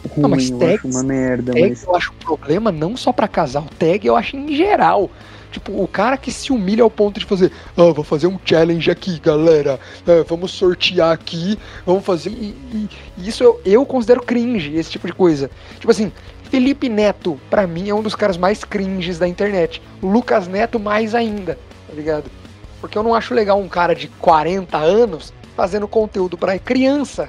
ruim, 0.09 0.21
Não, 0.21 0.29
mas 0.29 0.49
eu 0.49 0.57
tags- 0.59 0.75
acho 0.85 0.87
uma 0.87 1.03
merda, 1.03 1.51
Tag 1.53 1.69
mas. 1.69 1.83
eu 1.83 1.95
acho 1.95 2.11
um 2.11 2.15
problema 2.25 2.71
não 2.71 2.95
só 2.97 3.11
pra 3.11 3.27
casal, 3.27 3.65
tag 3.77 4.05
eu 4.05 4.15
acho 4.15 4.35
em 4.35 4.55
geral. 4.55 5.09
Tipo, 5.51 5.83
o 5.83 5.87
cara 5.87 6.15
que 6.15 6.31
se 6.31 6.51
humilha 6.53 6.81
ao 6.81 6.89
ponto 6.89 7.19
de 7.19 7.25
fazer, 7.25 7.51
ah, 7.75 7.91
vou 7.91 8.05
fazer 8.05 8.25
um 8.25 8.39
challenge 8.45 8.89
aqui, 8.89 9.19
galera. 9.19 9.77
É, 10.07 10.23
vamos 10.23 10.51
sortear 10.51 11.11
aqui, 11.11 11.59
vamos 11.85 12.05
fazer. 12.05 12.29
E, 12.29 12.55
e- 12.73 12.89
e 13.17 13.27
isso 13.27 13.43
eu, 13.43 13.59
eu 13.65 13.85
considero 13.85 14.23
cringe, 14.23 14.73
esse 14.77 14.89
tipo 14.89 15.05
de 15.07 15.13
coisa. 15.13 15.51
Tipo 15.77 15.91
assim, 15.91 16.09
Felipe 16.49 16.87
Neto, 16.87 17.37
pra 17.49 17.67
mim, 17.67 17.89
é 17.89 17.93
um 17.93 18.01
dos 18.01 18.15
caras 18.15 18.37
mais 18.37 18.63
cringes 18.63 19.19
da 19.19 19.27
internet. 19.27 19.81
Lucas 20.01 20.47
Neto, 20.47 20.79
mais 20.79 21.13
ainda, 21.13 21.57
tá 21.87 21.93
ligado? 21.93 22.31
Porque 22.79 22.97
eu 22.97 23.03
não 23.03 23.13
acho 23.13 23.33
legal 23.33 23.59
um 23.59 23.67
cara 23.67 23.93
de 23.93 24.07
40 24.07 24.77
anos 24.77 25.33
fazendo 25.55 25.85
conteúdo 25.87 26.37
pra 26.37 26.57
criança 26.57 27.27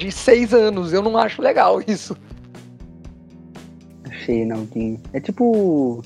de 0.00 0.10
6 0.10 0.52
anos. 0.54 0.92
Eu 0.92 1.02
não 1.02 1.16
acho 1.18 1.40
legal 1.42 1.80
isso. 1.86 2.16
Achei, 4.08 4.44
Naldinho. 4.44 5.00
É 5.12 5.20
tipo. 5.20 6.02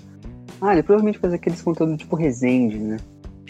Ah, 0.61 0.73
ele 0.73 0.83
provavelmente 0.83 1.19
faz 1.19 1.33
aqueles 1.33 1.61
conteúdos 1.63 1.97
tipo 1.99 2.17
Resende, 2.17 2.79
né? 2.79 2.97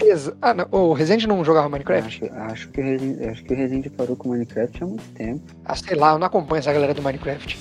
Exa- 0.01 0.37
Ah, 0.43 0.53
não. 0.55 0.67
O 0.71 0.93
Rezende 0.93 1.27
não 1.27 1.45
jogava 1.45 1.69
Minecraft? 1.69 2.25
Acho, 2.25 2.35
acho, 2.53 2.69
que 2.71 2.81
o 2.81 2.85
Resende, 2.85 3.25
acho 3.29 3.45
que 3.45 3.53
o 3.53 3.57
Resende 3.57 3.91
parou 3.91 4.17
com 4.17 4.29
Minecraft 4.31 4.83
há 4.83 4.87
muito 4.87 5.05
tempo. 5.15 5.43
Ah, 5.65 5.77
sei 5.77 5.97
lá, 5.97 6.13
eu 6.13 6.19
não 6.19 6.27
acompanho 6.27 6.59
essa 6.61 6.73
galera 6.73 6.93
do 6.95 7.03
Minecraft. 7.03 7.59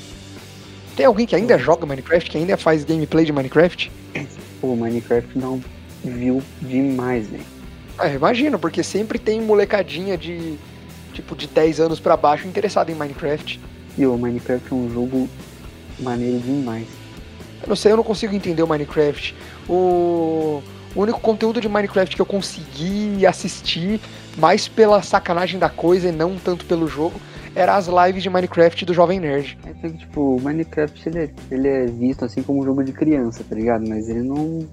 Tem 0.96 1.06
alguém 1.06 1.26
que 1.26 1.36
ainda 1.36 1.58
joga 1.58 1.86
Minecraft, 1.86 2.30
que 2.30 2.38
ainda 2.38 2.58
faz 2.58 2.84
gameplay 2.84 3.26
de 3.26 3.32
Minecraft? 3.34 3.92
Pô, 4.62 4.76
Minecraft 4.76 5.38
dá 5.40 5.50
um 5.50 5.62
view 6.04 6.42
demais, 6.62 7.28
velho. 7.28 7.44
Ah, 7.98 8.08
imagino, 8.10 8.58
porque 8.60 8.82
sempre 8.84 9.20
tem 9.20 9.42
molecadinha 9.42 10.18
de 10.18 10.58
tipo 11.14 11.36
de 11.36 11.48
10 11.48 11.80
anos 11.80 12.00
pra 12.00 12.18
baixo 12.18 12.48
interessada 12.48 12.92
em 12.92 12.96
Minecraft. 12.96 13.60
E 13.98 14.06
o 14.06 14.18
Minecraft 14.18 14.72
é 14.72 14.76
um 14.76 14.90
jogo 14.92 15.30
maneiro 16.00 16.40
demais. 16.40 16.88
Eu 17.62 17.70
não 17.70 17.76
sei, 17.76 17.92
eu 17.92 17.98
não 17.98 18.04
consigo 18.04 18.36
entender 18.36 18.62
o 18.64 18.68
Minecraft. 18.68 19.36
O, 19.70 20.62
o 20.96 21.02
único 21.02 21.20
conteúdo 21.22 21.62
de 21.62 21.70
Minecraft 21.70 22.16
que 22.16 22.22
eu 22.22 22.26
consegui 22.26 23.26
assistir, 23.26 24.02
mais 24.38 24.68
pela 24.68 25.02
sacanagem 25.02 25.60
da 25.60 25.70
coisa 25.70 26.10
e 26.10 26.12
não 26.12 26.36
tanto 26.36 26.66
pelo 26.66 26.88
jogo, 26.88 27.20
era 27.56 27.76
as 27.76 27.88
lives 27.88 28.24
de 28.24 28.30
Minecraft 28.30 28.86
do 28.86 28.94
Jovem 28.94 29.20
Nerd. 29.20 29.58
É 29.66 29.74
que, 29.74 29.98
tipo, 29.98 30.36
o 30.38 30.42
Minecraft 30.42 31.08
ele 31.08 31.20
é, 31.20 31.30
ele 31.52 31.68
é 31.68 31.86
visto 31.86 32.26
assim 32.26 32.42
como 32.42 32.62
um 32.62 32.66
jogo 32.66 32.84
de 32.84 32.92
criança, 32.92 33.44
tá 33.48 33.56
ligado? 33.56 33.88
Mas 33.88 34.10
ele 34.10 34.24
não. 34.24 34.68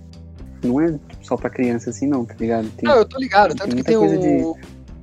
Não 0.63 0.79
é 0.79 0.99
só 1.23 1.37
pra 1.37 1.49
criança 1.49 1.89
assim, 1.89 2.07
não, 2.07 2.23
tá 2.25 2.35
ligado? 2.39 2.69
Tem, 2.77 2.87
Não, 2.87 2.97
eu 2.97 3.05
tô 3.07 3.19
ligado, 3.19 3.55
tem 3.55 3.57
tanto 3.57 3.77
que 3.77 3.83
tem 3.83 3.97
coisa 3.97 4.17
o, 4.19 4.59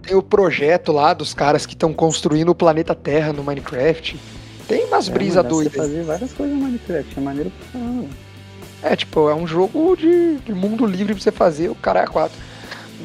tem 0.07 0.15
o 0.15 0.21
projeto 0.21 0.91
lá 0.93 1.13
dos 1.13 1.33
caras 1.33 1.65
que 1.65 1.73
estão 1.73 1.93
construindo 1.93 2.49
o 2.49 2.55
planeta 2.55 2.95
Terra 2.95 3.33
no 3.33 3.43
Minecraft. 3.43 4.17
Tem 4.67 4.85
umas 4.85 5.07
é, 5.09 5.11
brisas 5.11 5.45
doidas. 5.45 5.73
você 5.73 5.77
fazer 5.79 6.03
várias 6.03 6.31
coisas 6.33 6.55
no 6.55 6.63
Minecraft, 6.63 7.13
é 7.17 7.21
maneiro 7.21 7.51
pra 7.51 7.79
caramba. 7.79 8.07
É, 8.83 8.95
tipo, 8.95 9.29
é 9.29 9.35
um 9.35 9.45
jogo 9.45 9.95
de, 9.97 10.37
de 10.37 10.53
mundo 10.53 10.85
livre 10.85 11.13
pra 11.13 11.21
você 11.21 11.31
fazer, 11.31 11.69
o 11.69 11.75
cara 11.75 11.99
é 12.01 12.03
a 12.03 12.07
quatro. 12.07 12.37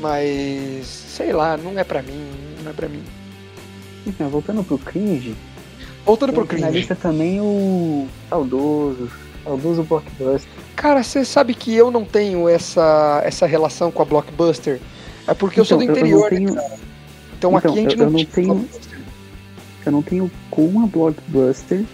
Mas, 0.01 0.87
sei 0.87 1.33
lá, 1.33 1.57
não 1.57 1.79
é 1.79 1.85
pra 1.85 2.03
mim, 2.03 2.25
não 2.63 2.71
é 2.71 2.75
pra 2.75 2.89
mim. 2.89 3.03
Então, 4.07 4.29
voltando 4.29 4.63
pro 4.65 4.79
cringe. 4.79 5.35
Voltando 6.05 6.33
pro 6.33 6.47
cringe. 6.47 6.65
Na 6.65 6.71
lista 6.71 6.95
também 6.95 7.41
o 7.41 8.07
saudoso, 8.29 9.11
saudoso 9.45 9.83
Blockbuster. 9.83 10.51
Cara, 10.77 11.03
você 11.03 11.25
sabe 11.25 11.55
que 11.55 11.75
eu 11.75 11.91
não 11.91 12.05
tenho 12.05 12.49
essa, 12.49 13.23
essa 13.25 13.47
relação 13.47 13.91
com 13.91 14.03
a 14.03 14.05
Blockbuster? 14.05 14.81
É 15.27 15.35
porque 15.35 15.61
eu 15.61 15.65
sou 15.65 15.79
do 15.79 15.85
Então, 15.85 15.97
eu- 15.97 16.01
eu 16.01 16.07
interior, 16.07 16.31
não 16.33 16.39
tenho- 16.39 16.55
né, 16.55 16.63
cara? 16.63 16.92
Então, 17.43 17.59
Então, 17.59 17.71
aqui 17.73 17.79
a 17.79 17.83
gente 17.83 17.93
eu- 17.93 17.99
não, 17.99 18.05
eu 18.07 18.11
não 18.13 18.25
tenho-. 18.25 18.69
Eu 19.85 19.93
não 19.93 20.03
tenho 20.03 20.31
com 20.49 20.81
a 20.85 20.87
Blockbuster, 20.87 21.85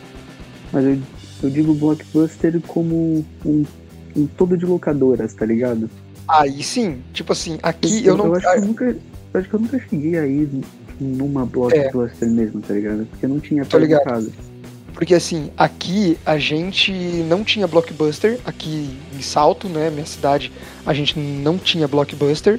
mas 0.70 0.84
eu, 0.84 0.98
eu 1.42 1.48
digo 1.50 1.72
Blockbuster 1.72 2.60
como 2.66 3.24
um, 3.46 3.64
um 4.14 4.26
todo 4.26 4.58
de 4.58 4.66
locadoras, 4.66 5.32
tá 5.32 5.46
ligado? 5.46 5.88
Aí 6.28 6.62
sim, 6.62 6.98
tipo 7.14 7.32
assim, 7.32 7.58
aqui 7.62 8.04
eu, 8.04 8.14
não. 8.14 8.34
acho 8.34 8.46
que 8.46 8.58
eu 8.58 8.64
nunca. 8.66 8.84
Eu 8.84 9.40
acho 9.40 9.48
que 9.48 9.54
eu 9.54 9.60
nunca 9.60 9.78
cheguei 9.88 10.18
aí 10.18 10.48
numa 11.00 11.46
Blockbuster 11.46 12.28
mesmo, 12.28 12.60
tá 12.60 12.74
ligado? 12.74 13.06
Porque 13.06 13.26
não 13.26 13.40
tinha 13.40 13.64
perto 13.64 13.88
de 13.88 14.04
casa. 14.04 14.30
Porque 14.92 15.14
assim, 15.14 15.50
aqui 15.56 16.18
a 16.26 16.36
gente 16.38 16.90
não 16.92 17.44
tinha 17.44 17.68
blockbuster, 17.68 18.40
aqui 18.44 18.90
em 19.16 19.22
Salto, 19.22 19.68
né, 19.68 19.90
minha 19.90 20.04
cidade, 20.04 20.50
a 20.84 20.92
gente 20.92 21.16
não 21.16 21.56
tinha 21.56 21.86
blockbuster, 21.86 22.58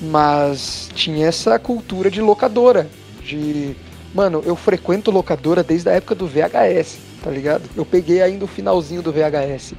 mas 0.00 0.90
tinha 0.94 1.26
essa 1.26 1.58
cultura 1.58 2.10
de 2.10 2.20
locadora, 2.20 2.88
de 3.22 3.74
mano, 4.14 4.42
eu 4.44 4.56
frequento 4.56 5.10
locadora 5.10 5.62
desde 5.62 5.88
a 5.88 5.92
época 5.92 6.14
do 6.14 6.26
VHS, 6.26 6.98
tá 7.22 7.30
ligado? 7.30 7.62
Eu 7.76 7.84
peguei 7.84 8.22
ainda 8.22 8.44
o 8.44 8.48
finalzinho 8.48 9.02
do 9.02 9.12
VHS. 9.12 9.74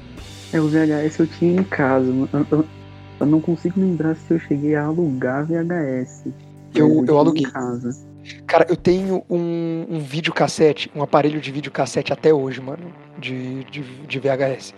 É, 0.53 0.59
o 0.59 0.67
VHS 0.67 1.19
eu 1.19 1.28
tinha 1.28 1.59
em 1.59 1.63
casa. 1.63 2.07
Eu, 2.07 2.45
eu- 2.51 2.65
eu 3.19 3.26
não 3.26 3.39
consigo 3.39 3.80
lembrar 3.80 4.15
se 4.15 4.34
eu 4.34 4.39
cheguei 4.39 4.76
a 4.76 4.86
alugar 4.86 5.45
VHS. 5.45 6.24
Eu- 6.74 6.88
eu 6.99 7.05
tinha 7.05 7.17
aluguei. 7.17 7.43
Em 7.45 7.49
casa. 7.49 7.95
Cara, 8.45 8.65
eu 8.69 8.76
tenho 8.76 9.24
um, 9.30 9.86
um 9.89 9.99
videocassete, 9.99 10.91
um 10.95 11.01
aparelho 11.01 11.41
de 11.41 11.51
videocassete 11.51 12.13
até 12.13 12.32
hoje, 12.34 12.61
mano, 12.61 12.84
de, 13.17 13.63
de, 13.65 13.82
de 13.82 14.19
VHS. 14.19 14.74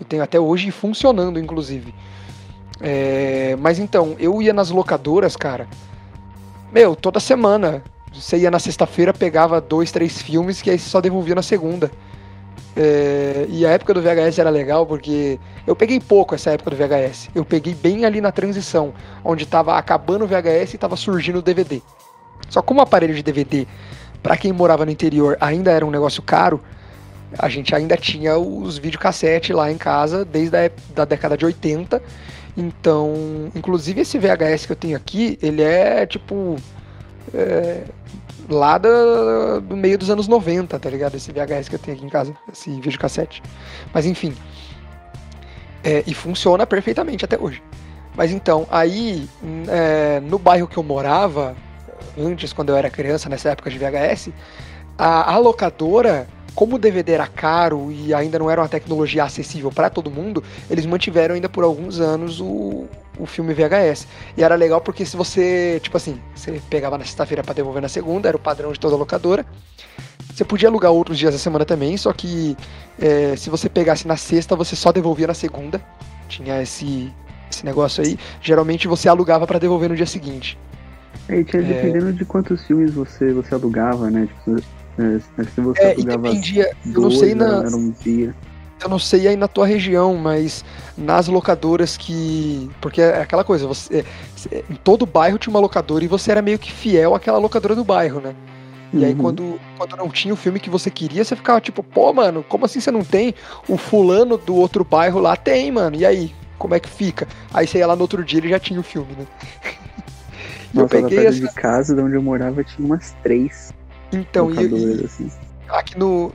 Eu 0.00 0.06
tenho 0.06 0.22
até 0.22 0.38
hoje 0.40 0.70
funcionando, 0.70 1.38
inclusive. 1.38 1.94
É, 2.80 3.56
mas 3.60 3.78
então, 3.78 4.16
eu 4.18 4.40
ia 4.42 4.52
nas 4.52 4.70
locadoras, 4.70 5.36
cara. 5.36 5.68
Meu, 6.72 6.94
toda 6.94 7.20
semana. 7.20 7.82
Você 8.12 8.38
ia 8.38 8.50
na 8.50 8.58
sexta-feira, 8.58 9.12
pegava 9.12 9.60
dois, 9.60 9.92
três 9.92 10.22
filmes 10.22 10.62
que 10.62 10.70
aí 10.70 10.78
você 10.78 10.88
só 10.88 11.02
devolvia 11.02 11.34
na 11.34 11.42
segunda. 11.42 11.90
É, 12.74 13.46
e 13.48 13.64
a 13.64 13.70
época 13.70 13.94
do 13.94 14.02
VHS 14.02 14.38
era 14.38 14.50
legal 14.50 14.86
porque 14.86 15.38
eu 15.66 15.74
peguei 15.74 15.98
pouco 15.98 16.34
essa 16.34 16.50
época 16.50 16.70
do 16.70 16.76
VHS. 16.76 17.30
Eu 17.34 17.44
peguei 17.44 17.74
bem 17.74 18.04
ali 18.04 18.20
na 18.20 18.32
transição, 18.32 18.94
onde 19.24 19.46
tava 19.46 19.76
acabando 19.76 20.24
o 20.24 20.28
VHS 20.28 20.74
e 20.74 20.78
tava 20.78 20.96
surgindo 20.96 21.38
o 21.38 21.42
DVD. 21.42 21.82
Só 22.48 22.62
como 22.62 22.80
o 22.80 22.82
aparelho 22.82 23.14
de 23.14 23.22
DVD, 23.22 23.66
pra 24.22 24.36
quem 24.36 24.52
morava 24.52 24.84
no 24.84 24.90
interior, 24.90 25.36
ainda 25.40 25.70
era 25.70 25.84
um 25.84 25.90
negócio 25.90 26.22
caro, 26.22 26.60
a 27.38 27.48
gente 27.48 27.74
ainda 27.74 27.96
tinha 27.96 28.36
os 28.38 28.78
videocassete 28.78 29.52
lá 29.52 29.70
em 29.70 29.76
casa 29.76 30.24
desde 30.24 30.56
a 30.56 30.70
da 30.94 31.04
década 31.04 31.36
de 31.36 31.44
80. 31.44 32.02
Então, 32.56 33.50
inclusive 33.54 34.00
esse 34.00 34.18
VHS 34.18 34.66
que 34.66 34.72
eu 34.72 34.76
tenho 34.76 34.96
aqui, 34.96 35.38
ele 35.42 35.62
é 35.62 36.06
tipo 36.06 36.56
é, 37.34 37.82
lá 38.48 38.78
da- 38.78 39.58
do 39.60 39.76
meio 39.76 39.98
dos 39.98 40.08
anos 40.10 40.26
90, 40.28 40.78
tá 40.78 40.88
ligado? 40.88 41.16
Esse 41.16 41.32
VHS 41.32 41.68
que 41.68 41.74
eu 41.74 41.78
tenho 41.78 41.96
aqui 41.96 42.06
em 42.06 42.08
casa, 42.08 42.34
esse 42.52 42.70
videocassete. 42.80 43.42
Mas 43.92 44.06
enfim. 44.06 44.34
É, 45.84 46.02
e 46.06 46.14
funciona 46.14 46.66
perfeitamente 46.66 47.24
até 47.24 47.38
hoje. 47.38 47.62
Mas 48.16 48.32
então, 48.32 48.66
aí, 48.70 49.28
é, 49.68 50.20
no 50.20 50.38
bairro 50.38 50.66
que 50.66 50.76
eu 50.78 50.82
morava, 50.82 51.54
antes, 52.18 52.52
quando 52.52 52.70
eu 52.70 52.76
era 52.76 52.88
criança, 52.88 53.28
nessa 53.28 53.50
época 53.50 53.70
de 53.70 53.78
VHS, 53.78 54.32
a, 54.96 55.34
a 55.34 55.38
locadora, 55.38 56.26
como 56.56 56.76
o 56.76 56.78
DVD 56.78 57.12
era 57.12 57.26
caro 57.26 57.92
e 57.92 58.14
ainda 58.14 58.38
não 58.38 58.50
era 58.50 58.62
uma 58.62 58.68
tecnologia 58.68 59.22
acessível 59.22 59.70
para 59.70 59.90
todo 59.90 60.10
mundo, 60.10 60.42
eles 60.70 60.86
mantiveram 60.86 61.34
ainda 61.34 61.50
por 61.50 61.62
alguns 61.62 62.00
anos 62.00 62.40
o, 62.40 62.86
o 63.18 63.26
filme 63.26 63.52
VHS. 63.52 64.08
E 64.38 64.42
era 64.42 64.54
legal 64.54 64.80
porque 64.80 65.04
se 65.04 65.18
você, 65.18 65.78
tipo 65.82 65.98
assim, 65.98 66.18
você 66.34 66.58
pegava 66.70 66.96
na 66.96 67.04
sexta-feira 67.04 67.44
para 67.44 67.52
devolver 67.52 67.82
na 67.82 67.88
segunda, 67.88 68.28
era 68.28 68.36
o 68.38 68.40
padrão 68.40 68.72
de 68.72 68.80
toda 68.80 68.96
locadora. 68.96 69.44
Você 70.34 70.44
podia 70.44 70.68
alugar 70.70 70.90
outros 70.92 71.18
dias 71.18 71.34
da 71.34 71.38
semana 71.38 71.66
também, 71.66 71.94
só 71.98 72.10
que 72.12 72.56
é, 72.98 73.36
se 73.36 73.50
você 73.50 73.68
pegasse 73.68 74.08
na 74.08 74.16
sexta, 74.16 74.56
você 74.56 74.74
só 74.74 74.90
devolvia 74.92 75.26
na 75.26 75.34
segunda. 75.34 75.80
Tinha 76.26 76.62
esse, 76.62 77.14
esse 77.50 77.66
negócio 77.66 78.02
aí. 78.02 78.18
Geralmente 78.40 78.88
você 78.88 79.10
alugava 79.10 79.46
para 79.46 79.58
devolver 79.58 79.90
no 79.90 79.96
dia 79.96 80.06
seguinte. 80.06 80.58
Aí 81.28 81.44
tinha 81.44 81.62
É. 81.62 81.64
dependendo 81.64 82.12
de 82.14 82.24
quantos 82.24 82.66
filmes 82.66 82.94
você, 82.94 83.32
você 83.32 83.54
alugava, 83.54 84.10
né? 84.10 84.26
Tipo, 84.26 84.62
é, 84.98 85.44
se 85.44 85.60
você 85.60 85.80
É, 85.80 85.86
alugava 85.88 86.32
dependia, 86.32 86.70
eu 86.94 87.00
não 87.00 87.10
dois, 87.10 87.18
sei 87.18 87.34
na, 87.34 87.64
era 87.66 87.76
um 87.76 87.90
dia. 87.90 88.34
eu 88.82 88.88
não 88.88 88.98
sei 88.98 89.26
aí 89.28 89.36
na 89.36 89.48
tua 89.48 89.66
região, 89.66 90.14
mas 90.16 90.64
nas 90.96 91.28
locadoras 91.28 91.96
que. 91.96 92.70
Porque 92.80 93.00
é 93.00 93.20
aquela 93.22 93.44
coisa, 93.44 93.66
você, 93.66 94.04
é, 94.52 94.64
em 94.70 94.74
todo 94.76 95.06
bairro 95.06 95.38
tinha 95.38 95.52
uma 95.52 95.60
locadora 95.60 96.04
e 96.04 96.08
você 96.08 96.30
era 96.30 96.42
meio 96.42 96.58
que 96.58 96.70
fiel 96.72 97.14
àquela 97.14 97.38
locadora 97.38 97.74
do 97.74 97.84
bairro, 97.84 98.20
né? 98.20 98.34
E 98.96 99.04
aí 99.04 99.12
Uhum. 99.12 99.18
quando, 99.22 99.60
quando 99.76 99.96
não 99.96 100.08
tinha 100.08 100.32
o 100.32 100.36
filme 100.36 100.60
que 100.60 100.70
você 100.70 100.90
queria, 100.90 101.24
você 101.24 101.36
ficava 101.36 101.60
tipo, 101.60 101.82
pô, 101.82 102.12
mano, 102.12 102.42
como 102.48 102.64
assim 102.64 102.80
você 102.80 102.90
não 102.90 103.04
tem? 103.04 103.34
O 103.68 103.76
fulano 103.76 104.38
do 104.38 104.54
outro 104.54 104.84
bairro 104.84 105.20
lá 105.20 105.36
tem, 105.36 105.70
mano. 105.72 105.96
E 105.96 106.06
aí? 106.06 106.34
Como 106.58 106.74
é 106.74 106.80
que 106.80 106.88
fica? 106.88 107.28
Aí 107.52 107.66
você 107.66 107.78
ia 107.78 107.86
lá 107.86 107.94
no 107.94 108.02
outro 108.02 108.24
dia 108.24 108.38
ele 108.40 108.48
já 108.48 108.58
tinha 108.58 108.80
o 108.80 108.82
filme, 108.82 109.12
né? 109.18 109.26
Eu 110.74 110.82
Nossa, 110.82 111.00
lá 111.00 111.08
peguei 111.08 111.26
essa. 111.26 111.40
de 111.40 111.48
casa, 111.54 111.94
de 111.94 112.00
onde 112.02 112.16
eu 112.16 112.22
morava, 112.22 112.62
tinha 112.62 112.86
umas 112.86 113.14
três 113.22 113.72
Então, 114.12 114.50
e, 114.50 115.00
e, 115.00 115.04
assim. 115.04 115.30
aqui 115.68 115.98
no 115.98 116.32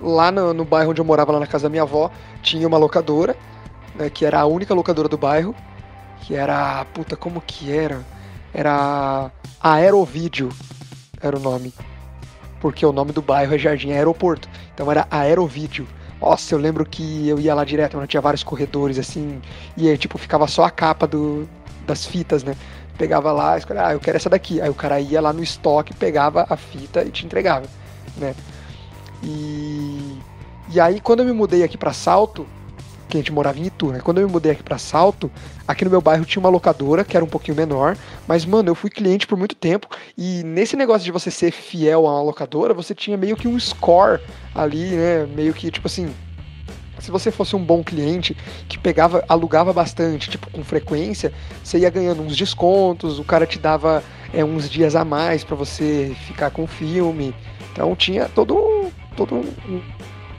lá 0.00 0.30
no, 0.32 0.52
no 0.52 0.64
bairro 0.64 0.90
onde 0.90 1.00
eu 1.00 1.04
morava 1.04 1.32
lá 1.32 1.40
na 1.40 1.46
casa 1.46 1.64
da 1.64 1.70
minha 1.70 1.82
avó 1.82 2.10
tinha 2.42 2.66
uma 2.66 2.76
locadora 2.76 3.36
né, 3.94 4.10
que 4.10 4.24
era 4.24 4.40
a 4.40 4.46
única 4.46 4.74
locadora 4.74 5.08
do 5.08 5.16
bairro 5.16 5.54
que 6.20 6.34
era 6.34 6.84
puta 6.86 7.16
como 7.16 7.40
que 7.40 7.70
era? 7.70 8.02
Era 8.52 9.30
Aerovídeo 9.60 10.50
era 11.20 11.36
o 11.36 11.40
nome. 11.40 11.72
Porque 12.60 12.84
o 12.84 12.92
nome 12.92 13.12
do 13.12 13.22
bairro 13.22 13.54
é 13.54 13.58
Jardim 13.58 13.92
Aeroporto. 13.92 14.48
Então 14.74 14.90
era 14.90 15.06
Aerovídeo. 15.10 15.86
Nossa 16.20 16.54
eu 16.54 16.58
lembro 16.58 16.86
que 16.86 17.28
eu 17.28 17.38
ia 17.38 17.54
lá 17.54 17.64
direto 17.64 17.94
mano, 17.94 18.06
tinha 18.06 18.20
vários 18.20 18.42
corredores 18.42 18.98
assim 18.98 19.42
e 19.76 19.88
aí 19.88 19.98
tipo 19.98 20.16
ficava 20.16 20.46
só 20.46 20.64
a 20.64 20.70
capa 20.70 21.06
do, 21.06 21.46
das 21.86 22.06
fitas 22.06 22.42
né 22.42 22.56
pegava 22.96 23.32
lá 23.32 23.58
escolhia, 23.58 23.86
ah 23.86 23.92
eu 23.92 24.00
quero 24.00 24.16
essa 24.16 24.30
daqui 24.30 24.60
aí 24.60 24.70
o 24.70 24.74
cara 24.74 25.00
ia 25.00 25.20
lá 25.20 25.32
no 25.32 25.42
estoque 25.42 25.94
pegava 25.94 26.46
a 26.48 26.56
fita 26.56 27.02
e 27.02 27.10
te 27.10 27.24
entregava 27.24 27.66
né 28.16 28.34
e, 29.24 30.18
e 30.70 30.80
aí, 30.80 31.00
quando 31.00 31.20
eu 31.20 31.26
me 31.26 31.32
mudei 31.32 31.62
aqui 31.62 31.78
pra 31.78 31.92
Salto, 31.92 32.46
que 33.08 33.16
a 33.16 33.20
gente 33.20 33.32
morava 33.32 33.58
em 33.58 33.64
Itu, 33.64 33.88
né? 33.88 34.00
Quando 34.00 34.20
eu 34.20 34.26
me 34.26 34.32
mudei 34.32 34.52
aqui 34.52 34.62
pra 34.62 34.76
Salto, 34.76 35.30
aqui 35.66 35.84
no 35.84 35.90
meu 35.90 36.00
bairro 36.00 36.24
tinha 36.24 36.40
uma 36.40 36.48
locadora 36.48 37.04
que 37.04 37.16
era 37.16 37.24
um 37.24 37.28
pouquinho 37.28 37.56
menor, 37.56 37.96
mas, 38.26 38.44
mano, 38.44 38.68
eu 38.68 38.74
fui 38.74 38.90
cliente 38.90 39.26
por 39.26 39.38
muito 39.38 39.54
tempo. 39.54 39.88
E 40.16 40.42
nesse 40.44 40.76
negócio 40.76 41.04
de 41.04 41.12
você 41.12 41.30
ser 41.30 41.50
fiel 41.52 42.06
a 42.06 42.12
uma 42.12 42.22
locadora, 42.22 42.74
você 42.74 42.94
tinha 42.94 43.16
meio 43.16 43.36
que 43.36 43.48
um 43.48 43.58
score 43.58 44.20
ali, 44.54 44.90
né? 44.90 45.26
Meio 45.26 45.54
que, 45.54 45.70
tipo 45.70 45.86
assim. 45.86 46.12
Se 47.04 47.10
você 47.10 47.30
fosse 47.30 47.54
um 47.54 47.62
bom 47.62 47.84
cliente 47.84 48.34
que 48.66 48.78
pegava, 48.78 49.22
alugava 49.28 49.74
bastante, 49.74 50.30
tipo, 50.30 50.48
com 50.50 50.64
frequência, 50.64 51.30
você 51.62 51.76
ia 51.80 51.90
ganhando 51.90 52.22
uns 52.22 52.34
descontos, 52.34 53.18
o 53.18 53.24
cara 53.24 53.44
te 53.46 53.58
dava 53.58 54.02
é, 54.32 54.42
uns 54.42 54.70
dias 54.70 54.96
a 54.96 55.04
mais 55.04 55.44
pra 55.44 55.54
você 55.54 56.16
ficar 56.26 56.48
com 56.50 56.64
o 56.64 56.66
filme. 56.66 57.34
Então 57.70 57.94
tinha 57.94 58.26
todo, 58.26 58.56
um- 58.56 58.90
todo 59.14 59.34
um, 59.34 59.82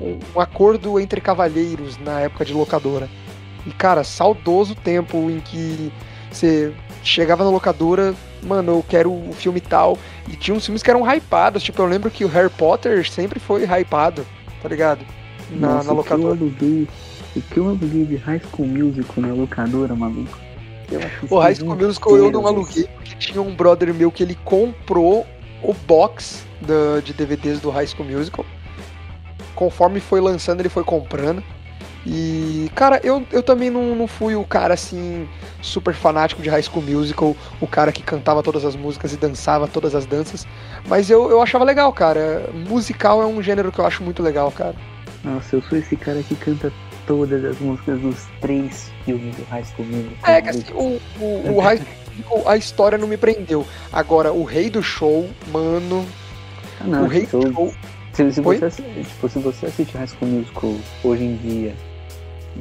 um- 0.02 0.20
um 0.36 0.40
acordo 0.42 1.00
entre 1.00 1.22
cavalheiros 1.22 2.00
na 2.00 2.22
época 2.22 2.44
de 2.44 2.52
locadora. 2.52 3.08
E, 3.64 3.70
cara, 3.72 4.04
saudoso 4.04 4.74
tempo 4.74 5.30
em 5.30 5.40
que 5.42 5.94
você 6.32 6.74
chegava 7.04 7.44
na 7.44 7.52
locadora, 7.52 8.16
mano, 8.42 8.72
eu 8.72 8.86
quero 8.90 9.12
o 9.12 9.32
filme 9.34 9.62
tal. 9.62 10.00
E 10.28 10.36
tinha 10.36 10.58
uns 10.58 10.66
filmes 10.66 10.82
que 10.82 10.90
eram 10.90 11.06
hypados. 11.06 11.62
Tipo, 11.62 11.84
eu 11.84 11.86
lembro 11.86 12.10
que 12.10 12.26
o 12.26 12.28
Harry 12.28 12.50
Potter 12.50 13.08
sempre 13.08 13.40
foi 13.40 13.66
hypado, 13.66 14.26
tá 14.64 14.68
ligado? 14.68 15.06
Na, 15.52 15.76
Nossa, 15.76 15.94
na 15.94 16.00
o 16.00 16.04
que 16.04 16.12
eu 16.12 16.18
locadora. 16.18 16.36
aluguei, 16.36 16.88
o 17.36 17.42
que 17.42 17.58
eu 17.58 17.66
aluguei 17.68 18.06
de 18.06 18.16
High 18.18 18.42
School 18.52 18.68
Musical 18.68 19.16
na 19.24 19.34
locadora, 19.34 19.96
maluco. 19.96 20.38
Eu 20.92 21.02
O 21.30 21.40
High 21.40 21.56
School 21.56 21.76
Musical 21.76 22.18
eu 22.18 22.32
não 22.32 22.46
aluguei, 22.48 22.88
porque 22.96 23.16
tinha 23.18 23.42
um 23.42 23.56
brother 23.56 23.94
meu 23.94 24.12
que 24.12 24.24
ele 24.24 24.36
comprou 24.44 25.26
o 25.64 25.74
box 25.74 26.46
da- 26.62 27.00
de 27.04 27.14
DVDs 27.14 27.60
do 27.60 27.70
High 27.70 27.88
School 27.88 28.08
Musical. 28.08 28.46
Conforme 29.56 30.00
foi 30.00 30.20
lançando, 30.20 30.60
ele 30.60 30.70
foi 30.70 30.84
comprando. 30.84 31.42
E, 32.08 32.70
cara, 32.76 33.00
eu, 33.04 33.26
eu 33.32 33.42
também 33.42 33.72
não, 33.72 33.96
não 33.96 34.06
fui 34.08 34.36
o 34.36 34.44
cara 34.44 34.76
assim, 34.76 35.28
super 35.60 35.94
fanático 35.96 36.40
de 36.42 36.50
High 36.50 36.62
School 36.62 36.84
Musical, 36.84 37.36
o 37.60 37.66
cara 37.66 37.92
que 37.92 38.04
cantava 38.04 38.44
todas 38.44 38.64
as 38.64 38.76
músicas 38.76 39.12
e 39.14 39.18
dançava 39.18 39.68
todas 39.68 39.96
as 39.96 40.06
danças. 40.06 40.46
Mas 40.88 41.10
eu, 41.10 41.32
eu 41.32 41.42
achava 41.42 41.64
legal, 41.66 41.92
cara. 41.92 42.48
Musical 42.70 43.24
é 43.24 43.26
um 43.26 43.42
gênero 43.42 43.72
que 43.72 43.80
eu 43.80 43.86
acho 43.88 44.04
muito 44.04 44.22
legal, 44.22 44.52
cara. 44.52 44.76
Nossa, 45.26 45.56
eu 45.56 45.62
sou 45.64 45.78
esse 45.78 45.96
cara 45.96 46.22
que 46.22 46.36
canta 46.36 46.72
todas 47.08 47.44
as 47.44 47.58
músicas 47.60 48.00
dos 48.00 48.28
três 48.40 48.92
filmes 49.04 49.36
do 49.36 49.44
High 49.46 49.64
School 49.64 49.88
Musical. 49.88 50.34
É 50.34 50.42
que 50.42 50.50
assim, 50.50 50.74
o, 50.74 51.02
o, 51.20 51.56
o, 51.56 51.60
High, 51.62 51.82
Michael, 52.16 52.48
a 52.48 52.58
história 52.58 52.98
não 52.98 53.08
me 53.08 53.18
prendeu. 53.18 53.66
Agora, 53.92 54.32
o 54.32 54.44
Rei 54.44 54.70
do 54.70 54.84
Show, 54.84 55.28
mano. 55.52 56.06
Ah, 56.80 56.84
não, 56.86 57.06
o 57.06 57.08
Rei 57.08 57.26
do 57.26 57.42
Show. 57.52 57.74
se, 58.14 58.32
se 58.34 58.42
você, 58.42 58.70
tipo, 58.70 59.30
se 59.30 59.40
você 59.40 59.66
assiste 59.66 59.98
High 59.98 60.08
School 60.08 60.30
Musical 60.30 60.76
hoje 61.04 61.24
em 61.24 61.36
dia, 61.38 61.76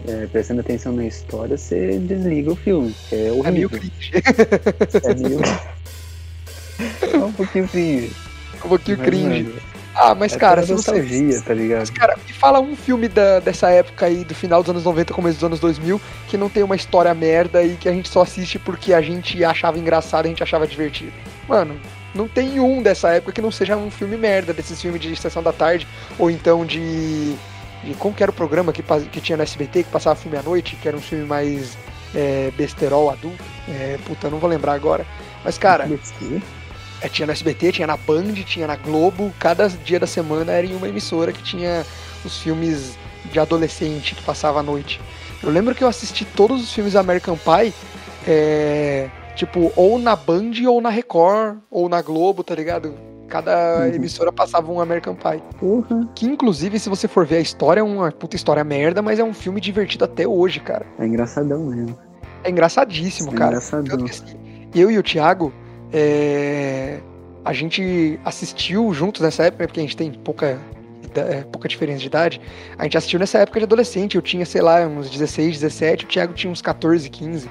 é, 0.09 0.27
prestando 0.27 0.61
atenção 0.61 0.93
na 0.93 1.05
história, 1.05 1.59
você 1.59 1.99
desliga 1.99 2.51
o 2.51 2.57
filme, 2.57 2.95
que 3.11 3.15
é 3.15 3.29
É 3.29 3.51
meio 3.51 3.69
cringe. 3.69 4.13
É 5.05 5.15
meio... 5.15 5.41
é 7.13 7.25
um 7.25 7.33
pouquinho 7.33 7.69
cringe. 7.69 8.13
um 8.65 8.69
pouquinho 8.69 8.99
Mas, 8.99 9.07
cringe. 9.07 9.43
mano, 9.43 9.74
Ah, 9.95 10.15
mas 10.15 10.33
é 10.33 10.39
cara, 10.39 10.63
se 10.63 10.73
você. 10.73 10.91
nostalgia, 10.91 11.41
tá 11.41 11.55
ligado? 11.55 11.81
Mas, 11.81 11.91
cara, 11.91 12.17
me 12.17 12.33
fala 12.33 12.61
um 12.61 12.75
filme 12.75 13.09
da, 13.09 13.39
dessa 13.41 13.71
época 13.71 14.07
aí, 14.07 14.25
do 14.25 14.35
final 14.35 14.63
dos 14.63 14.71
anos 14.71 14.85
90, 14.85 15.15
começo 15.15 15.37
dos 15.37 15.45
anos 15.45 15.61
2000, 15.61 16.01
que 16.29 16.37
não 16.37 16.49
tem 16.49 16.63
uma 16.63 16.75
história 16.75 17.15
merda 17.15 17.63
e 17.63 17.77
que 17.77 17.89
a 17.89 17.93
gente 17.93 18.09
só 18.09 18.23
assiste 18.23 18.59
porque 18.59 18.93
a 18.93 19.01
gente 19.01 19.43
achava 19.45 19.79
engraçado, 19.79 20.27
a 20.27 20.29
gente 20.29 20.43
achava 20.43 20.67
divertido. 20.67 21.13
Mano, 21.49 21.79
não 22.15 22.29
tem 22.29 22.59
um 22.59 22.83
dessa 22.83 23.11
época 23.11 23.33
que 23.33 23.43
não 23.43 23.51
seja 23.51 23.77
um 23.77 23.91
filme 23.91 24.17
merda, 24.17 24.53
desses 24.53 24.81
filmes 24.81 25.01
de 25.01 25.15
Sessão 25.17 25.43
da 25.43 25.53
Tarde, 25.53 25.87
ou 26.19 26.31
então 26.31 26.65
de. 26.65 27.35
de 27.83 27.95
como 27.99 28.15
que 28.15 28.23
era 28.23 28.31
o 28.31 28.35
programa 28.35 28.73
que, 28.73 28.83
que 28.83 29.21
tinha 29.21 29.37
no 29.37 29.43
SBT, 29.43 29.85
que 29.85 29.91
passava 29.91 30.17
filme 30.17 30.37
à 30.37 30.43
noite, 30.43 30.77
que 30.77 30.89
era 30.89 30.97
um 30.97 31.01
filme 31.01 31.25
mais 31.25 31.77
é, 32.15 32.53
besterol 32.57 33.11
adulto. 33.11 33.43
É, 33.69 33.99
puta, 34.07 34.29
não 34.31 34.39
vou 34.39 34.49
lembrar 34.49 34.73
agora. 34.73 35.07
Mas, 35.45 35.59
cara, 35.59 35.85
é, 35.85 36.41
tinha 37.09 37.27
no 37.27 37.33
SBT, 37.33 37.73
tinha 37.73 37.87
na 37.87 37.97
Band, 37.97 38.33
tinha 38.47 38.67
na 38.67 38.77
Globo. 38.77 39.33
Cada 39.39 39.69
dia 39.69 39.99
da 40.01 40.07
semana 40.07 40.53
era 40.53 40.67
em 40.67 40.75
uma 40.75 40.89
emissora 40.89 41.33
que 41.33 41.43
tinha 41.43 41.85
os 42.25 42.39
filmes 42.39 42.97
de 43.31 43.39
adolescente 43.41 44.15
que 44.15 44.23
passava 44.23 44.61
à 44.61 44.63
noite. 44.63 45.01
Eu 45.43 45.51
lembro 45.51 45.75
que 45.75 45.83
eu 45.85 45.89
assisti 45.89 46.25
todos 46.25 46.63
os 46.63 46.73
filmes 46.73 46.97
American 46.97 47.37
Pie, 47.37 47.73
é, 48.27 49.09
tipo, 49.37 49.73
ou 49.77 49.99
na 49.99 50.17
Band, 50.17 50.53
ou 50.69 50.81
na 50.81 50.89
Record, 50.91 51.59
ou 51.71 51.89
na 51.89 52.01
Globo, 52.03 52.43
tá 52.43 52.55
ligado? 52.55 52.95
Cada 53.29 53.79
Uhum. 53.81 53.95
emissora 53.95 54.31
passava 54.33 54.71
um 54.71 54.81
American 54.81 55.15
Pie. 55.15 55.43
Porra, 55.59 56.09
Que, 56.15 56.27
inclusive, 56.27 56.79
se 56.79 56.89
você 56.89 57.09
for 57.09 57.27
ver 57.27 57.37
a 57.37 57.41
história, 57.41 57.81
é 57.81 57.83
uma 57.83 58.13
puta 58.13 58.37
história 58.37 58.63
merda, 58.63 59.03
mas 59.03 59.19
é 59.19 59.25
um 59.25 59.35
filme 59.35 59.61
divertido 59.61 60.05
até 60.05 60.27
hoje, 60.27 60.61
cara. 60.61 60.87
é 60.99 61.07
engraçadão 61.07 61.65
mesmo. 61.67 61.99
É 62.45 62.51
engraçadíssimo, 62.51 63.31
É 63.31 63.35
cara. 63.35 63.47
engraçadão. 63.53 63.85
Tanto 63.85 64.05
que, 64.05 64.11
assim, 64.11 64.37
eu 64.75 64.91
e 64.91 64.99
o 64.99 65.03
Thiago, 65.03 65.53
é, 65.95 66.99
a 67.45 67.53
gente 67.53 68.19
assistiu 68.25 68.93
juntos 68.93 69.23
nessa 69.23 69.45
época, 69.45 69.69
porque 69.69 69.79
a 69.79 69.83
gente 69.83 69.97
tem 69.97 70.11
pouca, 70.11 70.59
é, 71.15 71.43
pouca 71.43 71.69
diferença 71.69 72.01
de 72.01 72.09
idade. 72.09 72.41
A 72.77 72.83
gente 72.83 72.99
assistiu 72.99 73.21
nessa 73.21 73.39
época 73.39 73.61
de 73.61 73.65
adolescente. 73.65 74.17
Eu 74.17 74.23
tinha, 74.23 74.45
sei 74.45 74.61
lá, 74.61 74.85
uns 74.87 75.09
16, 75.09 75.61
17, 75.61 76.05
o 76.05 76.09
Thiago 76.09 76.33
tinha 76.35 76.53
uns 76.53 76.61
14, 76.61 77.09
15. 77.09 77.49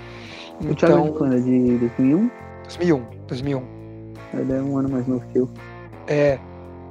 O 0.60 0.76
Thiago 0.76 0.98
é 0.98 1.02
de 1.02 1.08
Então, 1.08 1.14
quando? 1.14 1.36
É 1.36 1.40
de 1.40 1.78
2001? 1.78 2.32
2001, 2.64 3.06
2001. 3.28 3.64
Ele 4.34 4.52
é 4.52 4.62
um 4.62 4.78
ano 4.78 4.90
mais 4.90 5.08
novo 5.08 5.24
que 5.32 5.40
eu. 5.40 5.50
É. 6.08 6.38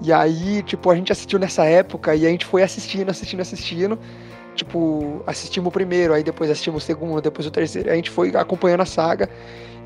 E 0.01 0.11
aí, 0.11 0.63
tipo, 0.63 0.91
a 0.91 0.97
gente 0.97 1.13
assistiu 1.13 1.39
nessa 1.39 1.65
época 1.67 2.15
e 2.15 2.27
a 2.27 2.31
gente 2.31 2.47
foi 2.47 2.63
assistindo, 2.63 3.11
assistindo, 3.11 3.41
assistindo. 3.41 3.99
Tipo, 4.55 5.23
assistimos 5.27 5.69
o 5.69 5.71
primeiro, 5.71 6.15
aí 6.15 6.23
depois 6.23 6.51
assistimos 6.51 6.83
o 6.83 6.87
segundo, 6.87 7.21
depois 7.21 7.47
o 7.47 7.51
terceiro. 7.51 7.91
A 7.91 7.95
gente 7.95 8.11
foi 8.11 8.35
acompanhando 8.35 8.81
a 8.81 8.87
saga 8.87 9.29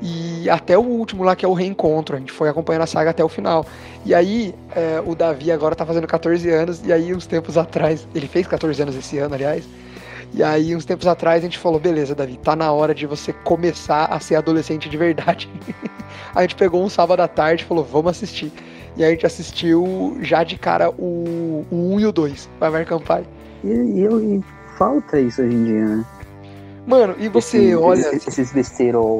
e 0.01 0.49
até 0.49 0.77
o 0.77 0.81
último 0.81 1.23
lá, 1.23 1.35
que 1.35 1.45
é 1.45 1.47
o 1.47 1.53
reencontro. 1.53 2.15
A 2.15 2.19
gente 2.19 2.31
foi 2.31 2.49
acompanhando 2.49 2.83
a 2.83 2.87
saga 2.87 3.09
até 3.09 3.23
o 3.23 3.29
final. 3.29 3.65
E 4.05 4.13
aí, 4.13 4.53
é, 4.75 5.01
o 5.05 5.15
Davi 5.15 5.51
agora 5.51 5.75
tá 5.75 5.85
fazendo 5.85 6.07
14 6.07 6.49
anos, 6.49 6.81
e 6.85 6.93
aí, 6.93 7.13
uns 7.13 7.25
tempos 7.25 7.57
atrás, 7.57 8.07
ele 8.13 8.27
fez 8.27 8.47
14 8.47 8.81
anos 8.81 8.95
esse 8.95 9.17
ano, 9.17 9.35
aliás. 9.35 9.63
E 10.33 10.43
aí, 10.43 10.75
uns 10.75 10.85
tempos 10.85 11.07
atrás, 11.07 11.41
a 11.41 11.45
gente 11.45 11.57
falou: 11.57 11.79
beleza, 11.79 12.13
Davi, 12.13 12.37
tá 12.43 12.55
na 12.55 12.71
hora 12.71 12.93
de 12.93 13.05
você 13.07 13.31
começar 13.33 14.05
a 14.05 14.19
ser 14.19 14.35
adolescente 14.35 14.89
de 14.89 14.97
verdade. 14.97 15.49
a 16.35 16.41
gente 16.41 16.55
pegou 16.55 16.83
um 16.83 16.89
sábado 16.89 17.21
à 17.21 17.27
tarde 17.27 17.63
e 17.63 17.65
falou: 17.65 17.83
vamos 17.83 18.11
assistir. 18.11 18.51
E 18.95 19.03
aí 19.03 19.09
a 19.09 19.13
gente 19.13 19.25
assistiu 19.25 20.17
já 20.21 20.43
de 20.43 20.57
cara 20.57 20.89
o, 20.89 21.65
o 21.71 21.95
1 21.95 21.99
e 21.99 22.05
o 22.07 22.11
2, 22.11 22.49
vai 22.59 22.71
Pie. 22.83 23.25
E, 23.63 23.67
e, 23.67 24.01
eu- 24.01 24.19
e 24.21 24.43
falta 24.77 25.19
isso 25.19 25.41
hoje 25.41 25.55
em 25.55 25.63
dia, 25.63 25.85
né? 25.85 26.05
Mano, 26.85 27.15
e 27.19 27.27
você 27.27 27.57
Esse- 27.57 27.75
olha. 27.75 27.99
Esses, 28.15 28.39
esses 28.39 28.53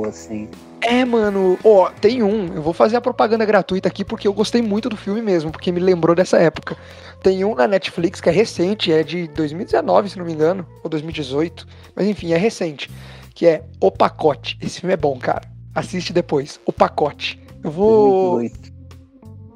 assim. 0.07 0.47
É, 0.81 1.03
mano, 1.03 1.57
ó, 1.63 1.89
tem 1.89 2.21
um. 2.21 2.53
Eu 2.53 2.61
vou 2.61 2.73
fazer 2.73 2.97
a 2.97 3.01
propaganda 3.01 3.43
gratuita 3.45 3.87
aqui 3.87 4.05
porque 4.05 4.27
eu 4.27 4.33
gostei 4.33 4.61
muito 4.61 4.89
do 4.89 4.97
filme 4.97 5.21
mesmo, 5.21 5.51
porque 5.51 5.71
me 5.71 5.79
lembrou 5.79 6.15
dessa 6.15 6.37
época. 6.37 6.77
Tem 7.23 7.43
um 7.43 7.55
na 7.55 7.67
Netflix 7.67 8.21
que 8.21 8.29
é 8.29 8.31
recente, 8.31 8.91
é 8.91 9.03
de 9.03 9.27
2019, 9.29 10.09
se 10.09 10.17
não 10.17 10.25
me 10.25 10.33
engano, 10.33 10.65
ou 10.83 10.89
2018. 10.89 11.67
Mas 11.95 12.07
enfim, 12.07 12.31
é 12.33 12.37
recente. 12.37 12.89
Que 13.33 13.47
é 13.47 13.63
O 13.79 13.91
Pacote. 13.91 14.57
Esse 14.61 14.79
filme 14.79 14.93
é 14.93 14.97
bom, 14.97 15.17
cara. 15.17 15.47
Assiste 15.73 16.13
depois. 16.13 16.59
O 16.65 16.71
Pacote. 16.71 17.41
Eu 17.63 17.71
vou. 17.71 18.37
2018. 18.37 18.77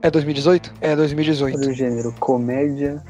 É 0.02 0.10
2018? 0.10 0.74
É 0.82 0.96
2018. 0.96 1.60
Do 1.60 1.74
gênero 1.74 2.14
comédia, 2.20 3.04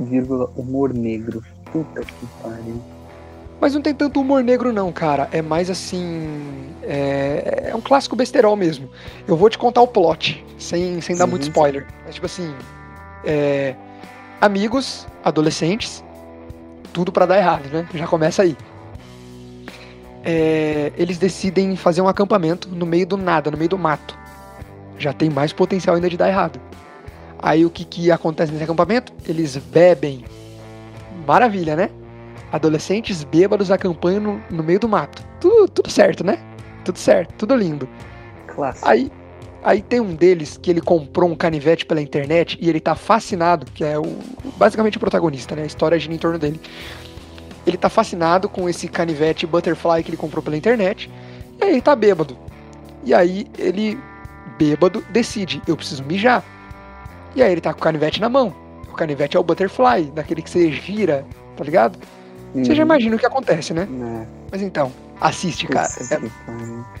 vírgula, 0.00 0.50
humor 0.56 0.92
negro. 0.92 1.42
Puta 1.72 2.00
que 2.00 2.26
pariu. 2.42 2.93
Mas 3.60 3.74
não 3.74 3.80
tem 3.80 3.94
tanto 3.94 4.20
humor 4.20 4.42
negro, 4.42 4.72
não, 4.72 4.92
cara. 4.92 5.28
É 5.32 5.40
mais 5.40 5.70
assim. 5.70 6.28
É, 6.82 7.70
é 7.70 7.76
um 7.76 7.80
clássico 7.80 8.14
besterol 8.16 8.56
mesmo. 8.56 8.90
Eu 9.26 9.36
vou 9.36 9.48
te 9.48 9.56
contar 9.56 9.80
o 9.80 9.86
plot, 9.88 10.44
sem, 10.58 11.00
sem 11.00 11.16
dar 11.16 11.24
Sim, 11.24 11.30
muito 11.30 11.44
sim. 11.44 11.50
spoiler. 11.50 11.86
Mas, 12.04 12.14
tipo 12.14 12.26
assim. 12.26 12.52
é, 13.24 13.74
amigos, 14.40 15.06
adolescentes, 15.24 16.04
tudo 16.92 17.10
pra 17.10 17.24
dar 17.26 17.38
errado, 17.38 17.64
né? 17.72 17.88
Já 17.94 18.06
começa 18.06 18.42
aí. 18.42 18.56
É, 20.22 20.92
eles 20.96 21.18
decidem 21.18 21.76
fazer 21.76 22.00
um 22.00 22.08
acampamento 22.08 22.68
no 22.68 22.86
meio 22.86 23.06
do 23.06 23.16
nada, 23.16 23.50
no 23.50 23.56
meio 23.56 23.70
do 23.70 23.78
mato. 23.78 24.16
Já 24.98 25.12
tem 25.12 25.28
mais 25.30 25.52
potencial 25.52 25.96
ainda 25.96 26.08
de 26.08 26.16
dar 26.16 26.28
errado. 26.28 26.60
Aí 27.38 27.64
o 27.64 27.70
que, 27.70 27.84
que 27.84 28.10
acontece 28.10 28.52
nesse 28.52 28.64
acampamento? 28.64 29.12
Eles 29.26 29.56
bebem. 29.56 30.24
Maravilha, 31.26 31.76
né? 31.76 31.90
Adolescentes 32.54 33.24
bêbados 33.24 33.72
acampando 33.72 34.20
no, 34.20 34.42
no 34.48 34.62
meio 34.62 34.78
do 34.78 34.88
mato. 34.88 35.26
Tudo, 35.40 35.68
tudo 35.68 35.90
certo, 35.90 36.22
né? 36.22 36.38
Tudo 36.84 36.96
certo, 37.00 37.34
tudo 37.36 37.56
lindo. 37.56 37.88
Clássico. 38.46 38.88
Aí, 38.88 39.10
aí 39.64 39.82
tem 39.82 39.98
um 39.98 40.14
deles 40.14 40.56
que 40.56 40.70
ele 40.70 40.80
comprou 40.80 41.28
um 41.28 41.34
canivete 41.34 41.84
pela 41.84 42.00
internet 42.00 42.56
e 42.60 42.68
ele 42.68 42.78
tá 42.78 42.94
fascinado, 42.94 43.66
que 43.66 43.82
é 43.82 43.98
o 43.98 44.04
basicamente 44.56 44.98
o 44.98 45.00
protagonista, 45.00 45.56
né? 45.56 45.64
A 45.64 45.66
história 45.66 45.98
gira 45.98 46.14
em 46.14 46.18
torno 46.18 46.38
dele. 46.38 46.60
Ele 47.66 47.76
tá 47.76 47.88
fascinado 47.88 48.48
com 48.48 48.68
esse 48.68 48.86
canivete 48.86 49.48
butterfly 49.48 50.04
que 50.04 50.10
ele 50.10 50.16
comprou 50.16 50.40
pela 50.40 50.56
internet. 50.56 51.10
E 51.60 51.64
aí 51.64 51.70
ele 51.72 51.82
tá 51.82 51.96
bêbado. 51.96 52.38
E 53.02 53.12
aí 53.12 53.48
ele, 53.58 53.98
bêbado, 54.56 55.04
decide, 55.10 55.60
eu 55.66 55.76
preciso 55.76 56.04
mijar. 56.04 56.44
E 57.34 57.42
aí 57.42 57.50
ele 57.50 57.60
tá 57.60 57.72
com 57.74 57.80
o 57.80 57.82
canivete 57.82 58.20
na 58.20 58.28
mão. 58.28 58.54
O 58.88 58.94
canivete 58.94 59.36
é 59.36 59.40
o 59.40 59.42
butterfly, 59.42 60.12
daquele 60.14 60.40
que 60.40 60.48
você 60.48 60.70
gira, 60.70 61.26
tá 61.56 61.64
ligado? 61.64 61.98
Você 62.54 62.74
já 62.74 62.82
Uhum. 62.82 62.86
imagina 62.88 63.16
o 63.16 63.18
que 63.18 63.26
acontece, 63.26 63.74
né? 63.74 63.86
Né, 63.90 64.26
Mas 64.50 64.62
então, 64.62 64.92
assiste, 65.20 65.66
cara. 65.66 65.88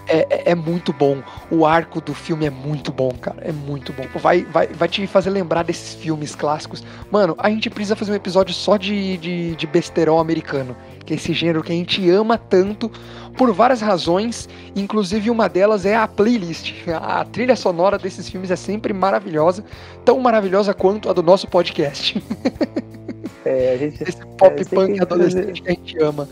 É 0.08 0.18
é, 0.18 0.26
é- 0.30 0.50
é 0.50 0.54
muito 0.54 0.92
bom. 0.92 1.22
O 1.50 1.64
arco 1.64 2.00
do 2.00 2.12
filme 2.12 2.44
é 2.44 2.50
muito 2.50 2.90
bom, 2.92 3.10
cara. 3.12 3.36
É 3.40 3.52
muito 3.52 3.92
bom. 3.92 4.04
Vai, 4.16 4.42
vai, 4.44 4.66
vai 4.66 4.88
te 4.88 5.06
fazer 5.06 5.30
lembrar 5.30 5.62
desses 5.62 5.94
filmes 5.94 6.34
clássicos. 6.34 6.82
Mano, 7.10 7.34
a 7.38 7.48
gente 7.48 7.70
precisa 7.70 7.94
fazer 7.94 8.10
um 8.12 8.14
episódio 8.16 8.52
só 8.52 8.76
de, 8.76 9.16
de, 9.18 9.54
de 9.56 9.66
besterol 9.66 10.18
americano. 10.18 10.76
Que 11.06 11.12
é 11.12 11.16
esse 11.16 11.32
gênero 11.32 11.62
que 11.62 11.70
a 11.70 11.74
gente 11.76 12.08
ama 12.10 12.36
tanto 12.36 12.90
por 13.36 13.52
várias 13.52 13.80
razões. 13.80 14.48
Inclusive, 14.74 15.30
uma 15.30 15.48
delas 15.48 15.86
é 15.86 15.94
a 15.94 16.08
playlist. 16.08 16.72
A 17.00 17.24
trilha 17.24 17.54
sonora 17.54 17.96
desses 17.98 18.28
filmes 18.28 18.50
é 18.50 18.56
sempre 18.56 18.92
maravilhosa. 18.92 19.64
Tão 20.04 20.18
maravilhosa 20.18 20.74
quanto 20.74 21.08
a 21.08 21.12
do 21.12 21.22
nosso 21.22 21.46
podcast. 21.46 22.20
É, 23.44 23.74
a 23.74 23.76
gente, 23.76 24.02
Esse 24.02 24.24
pop 24.38 24.60
É, 24.60 24.64
punk 24.64 24.94
que 24.94 25.00
adolescente 25.00 25.62
que 25.62 25.68
a 25.68 25.72
gente 25.72 25.98
ama. 26.02 26.28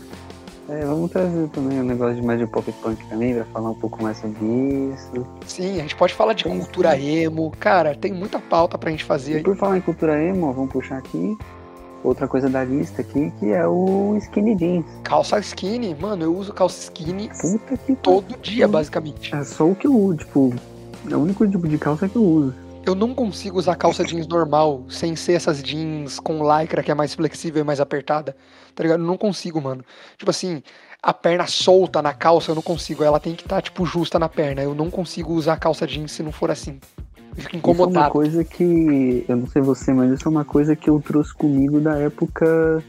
é, 0.69 0.85
vamos 0.85 1.11
trazer 1.11 1.47
também 1.49 1.79
um 1.79 1.83
negócio 1.83 2.15
de 2.15 2.21
mais 2.21 2.39
de 2.39 2.47
pop 2.47 2.71
punk 2.81 3.03
também, 3.09 3.33
pra 3.35 3.45
falar 3.45 3.69
um 3.71 3.75
pouco 3.75 4.01
mais 4.01 4.17
sobre 4.17 4.45
isso. 4.93 5.27
Sim, 5.45 5.79
a 5.79 5.81
gente 5.83 5.95
pode 5.95 6.13
falar 6.13 6.33
de 6.33 6.43
Tem 6.43 6.57
cultura 6.59 6.97
emo. 6.99 7.51
Cara, 7.59 7.95
tem 7.95 8.11
muita 8.13 8.39
pauta 8.39 8.77
pra 8.77 8.89
gente 8.91 9.03
fazer 9.03 9.33
E 9.33 9.35
aí. 9.37 9.43
por 9.43 9.55
falar 9.55 9.77
em 9.77 9.81
cultura 9.81 10.21
emo, 10.23 10.51
vamos 10.53 10.71
puxar 10.71 10.97
aqui 10.97 11.37
outra 12.03 12.27
coisa 12.27 12.49
da 12.49 12.65
lista 12.65 13.01
aqui, 13.01 13.31
que 13.39 13.51
é 13.51 13.65
o 13.65 14.17
skinny 14.17 14.55
jeans. 14.55 14.85
Calça 15.03 15.39
skinny, 15.39 15.95
mano, 15.95 16.23
eu 16.23 16.35
uso 16.35 16.51
calça 16.51 16.77
skinny 16.81 17.29
Puta 17.39 17.77
que 17.77 17.95
todo 17.95 18.37
dia, 18.41 18.67
basicamente. 18.67 19.33
É 19.33 19.41
só 19.43 19.69
o 19.69 19.73
que 19.75 19.87
eu 19.87 19.95
uso, 19.95 20.17
tipo, 20.17 20.53
é 21.09 21.15
o 21.15 21.19
único 21.19 21.47
tipo 21.47 21.65
de 21.65 21.77
calça 21.77 22.09
que 22.09 22.17
eu 22.17 22.23
uso. 22.23 22.53
Eu 22.85 22.95
não 22.95 23.13
consigo 23.15 23.57
usar 23.57 23.75
calça 23.75 24.03
jeans 24.03 24.27
normal, 24.27 24.83
sem 24.89 25.15
ser 25.15 25.33
essas 25.33 25.63
jeans 25.63 26.19
com 26.19 26.39
lycra 26.43 26.83
que 26.83 26.91
é 26.91 26.93
mais 26.93 27.13
flexível 27.15 27.61
e 27.61 27.65
mais 27.65 27.79
apertada. 27.79 28.35
Tá 28.75 28.83
ligado? 28.83 28.99
Eu 29.01 29.07
não 29.07 29.17
consigo, 29.17 29.61
mano. 29.61 29.83
Tipo 30.17 30.29
assim, 30.31 30.61
a 31.01 31.13
perna 31.13 31.47
solta 31.47 32.01
na 32.01 32.13
calça, 32.13 32.51
eu 32.51 32.55
não 32.55 32.61
consigo. 32.61 33.03
Ela 33.03 33.19
tem 33.21 33.35
que 33.35 33.43
estar, 33.43 33.61
tipo, 33.61 33.85
justa 33.85 34.19
na 34.19 34.27
perna. 34.27 34.61
Eu 34.63 34.75
não 34.75 34.89
consigo 34.89 35.31
usar 35.33 35.57
calça 35.57 35.87
jeans 35.87 36.11
se 36.11 36.21
não 36.21 36.31
for 36.33 36.51
assim. 36.51 36.79
Eu 37.37 37.41
fico 37.43 37.55
Isso 37.55 37.55
é 37.55 37.55
uma 37.55 37.57
incomodado. 37.59 38.11
coisa 38.11 38.43
que, 38.43 39.25
eu 39.29 39.37
não 39.37 39.47
sei 39.47 39.61
você, 39.61 39.93
mas 39.93 40.11
isso 40.11 40.27
é 40.27 40.31
uma 40.31 40.43
coisa 40.45 40.75
que 40.75 40.89
eu 40.89 40.99
trouxe 40.99 41.33
comigo 41.33 41.79
da 41.79 41.97
época 41.97 42.83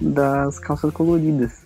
das 0.00 0.58
calças 0.58 0.92
coloridas. 0.92 1.64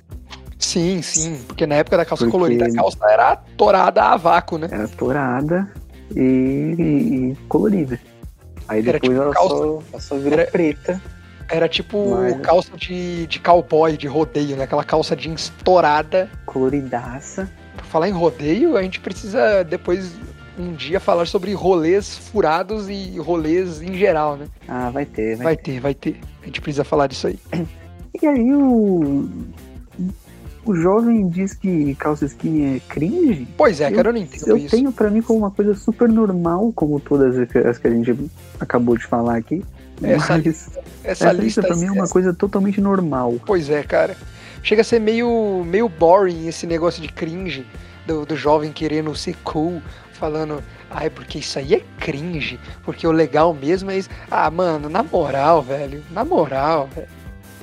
Sim, 0.59 1.01
sim. 1.01 1.41
Porque 1.47 1.67
na 1.67 1.77
época 1.77 1.97
da 1.97 2.05
calça 2.05 2.25
Porque- 2.25 2.33
colorida, 2.37 2.67
a 2.67 2.73
calça 2.75 2.99
era 3.11 3.37
torada 3.57 4.03
a 4.05 4.17
vácuo, 4.17 4.59
né? 4.59 4.69
Era 4.71 4.87
torada 4.89 5.73
e, 6.17 6.21
e- 7.33 7.37
colorida. 7.49 7.99
Aí 8.69 8.81
Era 8.81 8.93
depois 8.99 9.13
tipo 9.13 9.23
ela, 9.23 9.33
calça- 9.35 9.57
só, 9.57 9.83
ela 9.93 10.01
só 10.01 10.17
virou 10.19 10.39
era- 10.39 10.51
preta. 10.51 11.03
Era 11.51 11.67
tipo 11.69 12.11
Mas- 12.11 12.41
calça 12.43 12.77
de, 12.77 13.27
de 13.27 13.41
cowboy, 13.41 13.97
de 13.97 14.07
rodeio, 14.07 14.55
né? 14.57 14.65
Aquela 14.65 14.85
calça 14.85 15.17
jeans 15.17 15.51
torada. 15.65 16.31
coloridaça. 16.45 17.51
Por 17.77 17.85
falar 17.87 18.09
em 18.09 18.13
rodeio, 18.13 18.77
a 18.77 18.83
gente 18.83 19.01
precisa 19.01 19.63
depois 19.65 20.13
um 20.59 20.75
dia 20.75 21.01
falar 21.01 21.27
sobre 21.27 21.53
rolês 21.55 22.19
furados 22.19 22.89
e 22.91 23.17
rolês 23.19 23.81
em 23.81 23.95
geral, 23.95 24.37
né? 24.37 24.47
Ah, 24.67 24.91
vai 24.91 25.07
ter, 25.07 25.37
vai, 25.37 25.45
Vai 25.45 25.57
ter, 25.57 25.81
vai 25.81 25.95
ter. 25.95 26.21
A 26.43 26.47
gente 26.47 26.61
precisa 26.61 26.85
falar 26.85 27.07
disso 27.07 27.29
aí. 27.29 27.39
E 28.21 28.27
aí 28.27 28.53
o. 28.55 29.27
O 30.69 30.75
jovem 30.77 31.27
diz 31.29 31.55
que 31.55 31.95
calça 31.95 32.27
skinny 32.27 32.77
é 32.77 32.81
cringe. 32.93 33.49
Pois 33.57 33.81
é, 33.81 33.89
Eu- 33.91 33.97
cara, 33.97 34.09
eu 34.11 34.13
não 34.13 34.21
entendo 34.21 34.49
Eu 34.49 34.57
isso. 34.59 34.69
tenho 34.77 34.93
pra 34.93 35.09
mim 35.09 35.23
como 35.23 35.39
uma 35.39 35.51
coisa 35.51 35.75
super 35.75 36.09
normal, 36.11 36.71
como 36.75 37.01
todas 37.01 37.39
as 37.39 37.79
que- 37.79 37.87
a 37.89 37.91
gente 37.91 38.15
acabou 38.61 38.97
de 38.97 39.07
falar 39.07 39.37
aqui. 39.37 39.65
Essa 40.03 40.35
Mas 40.37 40.47
Essa, 40.47 40.81
essa 41.05 41.33
lista 41.33 41.63
pra 41.63 41.75
mim 41.75 41.87
é 41.87 41.91
uma 41.93 42.07
coisa 42.07 42.35
totalmente 42.35 42.81
normal. 42.83 43.37
Pois 43.47 43.71
é, 43.71 43.83
cara. 43.83 44.15
Chega 44.63 44.83
a 44.83 44.85
ser 44.85 45.01
meio, 45.01 45.65
meio 45.67 45.89
boring 45.89 46.47
esse 46.49 46.67
negócio 46.67 47.01
de 47.01 47.09
cringe 47.09 47.65
do, 48.07 48.27
do 48.27 48.37
jovem 48.37 48.71
querendo 48.71 49.15
ser 49.17 49.37
cool, 49.43 49.81
falando, 50.13 50.63
ai, 50.91 51.09
porque 51.09 51.39
isso 51.39 51.59
aí 51.59 51.75
é 51.75 51.83
cringe, 51.99 52.61
porque 52.85 53.07
o 53.07 53.11
legal 53.13 53.55
mesmo 53.55 53.91
é 53.91 53.97
isso. 53.99 54.11
Ah, 54.31 54.51
mano, 54.51 54.89
na 54.91 55.03
moral, 55.03 55.63
velho, 55.63 56.03
na 56.11 56.25
moral, 56.25 56.89
velho. 56.95 57.09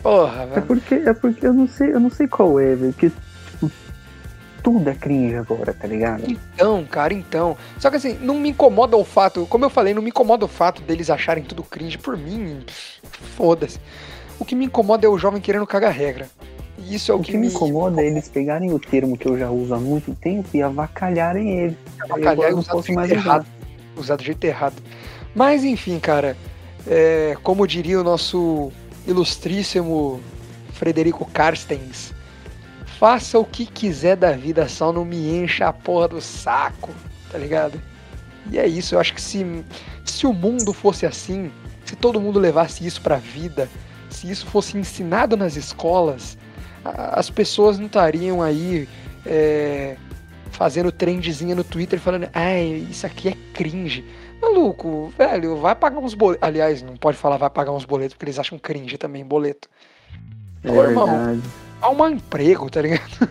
Porra, 0.06 0.43
É 0.43 0.45
velho. 0.45 0.66
porque, 0.68 0.93
é 0.95 1.14
porque 1.14 1.47
eu 1.47 1.53
não 1.53 1.68
sei, 1.68 1.91
eu 1.91 1.99
não 1.99 2.12
sei 2.12 2.28
qual 2.28 2.60
é, 2.60 2.76
velho. 2.76 2.93
Que 2.93 3.10
tipo, 3.10 3.72
tudo 4.62 4.88
é 4.88 4.93
cringe 4.93 5.36
agora, 5.36 5.74
tá 5.74 5.88
ligado? 5.88 6.24
Então, 6.30 6.86
cara, 6.86 7.12
então. 7.12 7.58
Só 7.80 7.89
que 7.89 7.95
assim, 7.97 8.16
não 8.22 8.36
me 8.36 8.49
incomoda 8.49 8.95
o 8.95 9.03
fato, 9.03 9.47
como 9.47 9.66
eu 9.66 9.70
falei, 9.70 9.95
não 9.95 10.03
me 10.03 10.10
incomoda 10.10 10.45
o 10.45 10.47
fato 10.47 10.84
deles 10.84 11.10
acharem 11.10 11.43
tudo 11.43 11.64
cringe 11.64 11.97
por 11.97 12.16
mim. 12.16 12.64
Foda-se. 13.36 13.80
O 14.38 14.45
que 14.45 14.53
me 14.53 14.66
incomoda 14.66 15.08
é 15.08 15.10
o 15.10 15.18
jovem 15.18 15.41
querendo 15.41 15.66
cagar 15.66 15.91
regra. 15.91 16.28
E 16.78 16.93
isso 16.93 17.12
é 17.12 17.16
o, 17.16 17.18
O 17.18 17.24
que 17.24 17.36
me 17.36 17.47
incomoda 17.47 17.99
é 17.99 18.06
eles 18.06 18.28
pegarem 18.30 18.72
o 18.72 18.78
termo 18.78 19.18
que 19.18 19.28
eu 19.28 19.39
já 19.39 19.49
uso 19.49 19.74
há 19.74 19.80
muito 19.80 20.14
tempo 20.14 20.49
e 20.53 20.62
avacalharem 20.62 21.49
ele. 21.62 21.78
Avacalhar 22.03 22.51
eu 22.51 22.58
não 22.58 22.64
posso 22.64 22.93
mais 22.93 23.10
errado. 23.10 23.47
usar 23.97 24.18
do 24.18 24.24
jeito 24.24 24.43
errado. 24.43 24.76
Mas 25.34 25.64
enfim, 25.64 25.97
cara, 25.99 26.38
é, 26.86 27.36
como 27.41 27.66
diria 27.66 27.99
o 27.99 28.03
nosso 28.03 28.72
ilustríssimo 29.08 30.22
Frederico 30.74 31.26
Carstens, 31.26 32.14
faça 32.99 33.38
o 33.39 33.45
que 33.45 33.66
quiser 33.66 34.16
da 34.16 34.32
vida, 34.32 34.68
só 34.68 34.91
não 34.91 35.06
me 35.06 35.30
encha 35.36 35.68
a 35.68 35.74
porra 35.74 36.08
do 36.08 36.22
saco, 36.22 36.91
tá 37.32 37.38
ligado? 37.38 37.82
E 38.51 38.60
é 38.60 38.68
isso, 38.68 38.95
eu 38.95 38.99
acho 38.99 39.14
que 39.14 39.22
se, 39.22 39.45
se 40.03 40.28
o 40.28 40.34
mundo 40.34 40.72
fosse 40.74 41.06
assim, 41.06 41.51
se 41.86 41.95
todo 41.95 42.22
mundo 42.22 42.39
levasse 42.39 42.86
isso 42.86 43.01
pra 43.01 43.16
vida, 43.18 43.70
se 44.10 44.30
isso 44.30 44.45
fosse 44.45 44.78
ensinado 44.78 45.36
nas 45.36 45.56
escolas, 45.56 46.38
a- 46.84 47.20
as 47.20 47.30
pessoas 47.30 47.78
não 47.80 47.88
estariam 47.88 48.41
aí 48.41 48.88
é, 49.26 49.97
fazendo 50.51 50.91
trendzinha 50.91 51.56
no 51.56 51.64
Twitter 51.64 51.99
falando, 51.99 52.30
ai, 52.34 52.88
isso 52.89 53.06
aqui 53.06 53.30
é 53.30 53.36
cringe. 53.53 54.06
Maluco, 54.41 55.11
velho, 55.17 55.57
vai 55.57 55.75
pagar 55.75 55.99
uns 55.99 56.13
boletos. 56.13 56.47
Aliás, 56.47 56.81
não 56.81 56.95
pode 56.95 57.17
falar 57.17 57.38
vai 57.38 57.49
pagar 57.49 57.71
uns 57.71 57.86
boletos, 57.86 58.13
porque 58.13 58.25
eles 58.25 58.39
acham 58.39 58.59
cringe 58.59 58.97
também, 58.97 59.25
boleto. 59.25 59.69
É 60.63 60.71
Ô, 60.71 60.83
irmão. 60.83 61.07
verdade. 61.07 61.41
Arrumar 61.81 62.05
um 62.05 62.11
emprego, 62.11 62.69
tá 62.69 62.81
ligado? 62.81 63.29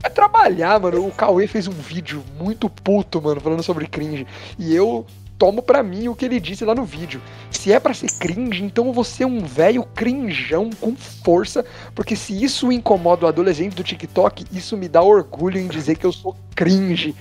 Vai 0.00 0.10
trabalhar, 0.10 0.80
mano. 0.80 1.06
O 1.06 1.12
Cauê 1.12 1.46
fez 1.46 1.68
um 1.68 1.72
vídeo 1.72 2.24
muito 2.38 2.68
puto, 2.68 3.22
mano, 3.22 3.40
falando 3.40 3.62
sobre 3.62 3.86
cringe. 3.86 4.26
E 4.58 4.74
eu 4.74 5.06
tomo 5.38 5.62
pra 5.62 5.82
mim 5.82 6.08
o 6.08 6.14
que 6.14 6.24
ele 6.24 6.38
disse 6.38 6.64
lá 6.64 6.74
no 6.74 6.84
vídeo. 6.84 7.20
Se 7.50 7.72
é 7.72 7.80
pra 7.80 7.92
ser 7.94 8.08
cringe, 8.18 8.62
então 8.62 8.92
você 8.92 9.24
é 9.24 9.26
um 9.26 9.40
velho 9.40 9.84
crinjão 9.94 10.70
com 10.80 10.94
força, 10.96 11.64
porque 11.94 12.14
se 12.14 12.42
isso 12.42 12.70
incomoda 12.70 13.26
o 13.26 13.28
adolescente 13.28 13.74
do 13.74 13.82
TikTok, 13.82 14.44
isso 14.52 14.76
me 14.76 14.88
dá 14.88 15.02
orgulho 15.02 15.58
em 15.58 15.66
dizer 15.66 15.96
que 15.96 16.06
eu 16.06 16.12
sou 16.12 16.36
cringe. 16.54 17.14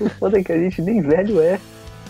O 0.00 0.08
foda 0.08 0.38
é 0.38 0.44
que 0.44 0.52
a 0.52 0.58
gente 0.58 0.80
nem 0.82 1.00
velho 1.00 1.40
é. 1.40 1.60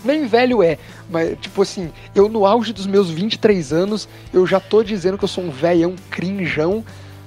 Nem 0.03 0.27
velho 0.27 0.61
é, 0.61 0.77
mas 1.09 1.37
tipo 1.39 1.61
assim, 1.61 1.91
eu 2.13 2.29
no 2.29 2.45
auge 2.45 2.71
dos 2.71 2.85
meus 2.85 3.09
23 3.09 3.73
anos, 3.73 4.07
eu 4.31 4.45
já 4.45 4.59
tô 4.59 4.83
dizendo 4.83 5.17
que 5.17 5.23
eu 5.23 5.27
sou 5.27 5.43
um 5.43 5.49
velhão 5.49 5.95
crinjão 6.09 6.83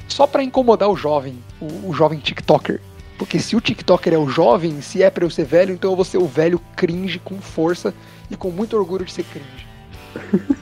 só 0.09 0.26
pra 0.26 0.42
incomodar 0.42 0.88
o 0.88 0.96
jovem, 0.96 1.38
o, 1.61 1.90
o 1.90 1.92
jovem 1.92 2.18
TikToker. 2.18 2.80
Porque 3.18 3.38
se 3.38 3.55
o 3.55 3.61
TikToker 3.61 4.14
é 4.14 4.18
o 4.18 4.28
jovem, 4.30 4.80
se 4.80 5.03
é 5.03 5.11
pra 5.11 5.24
eu 5.24 5.30
ser 5.30 5.44
velho, 5.44 5.74
então 5.74 5.90
eu 5.90 5.96
vou 5.96 6.05
ser 6.05 6.16
o 6.16 6.26
velho 6.26 6.59
cringe 6.74 7.18
com 7.18 7.38
força 7.38 7.92
e 8.30 8.36
com 8.36 8.51
muito 8.51 8.76
orgulho 8.76 9.05
de 9.05 9.12
ser 9.12 9.24
cringe. 9.24 9.66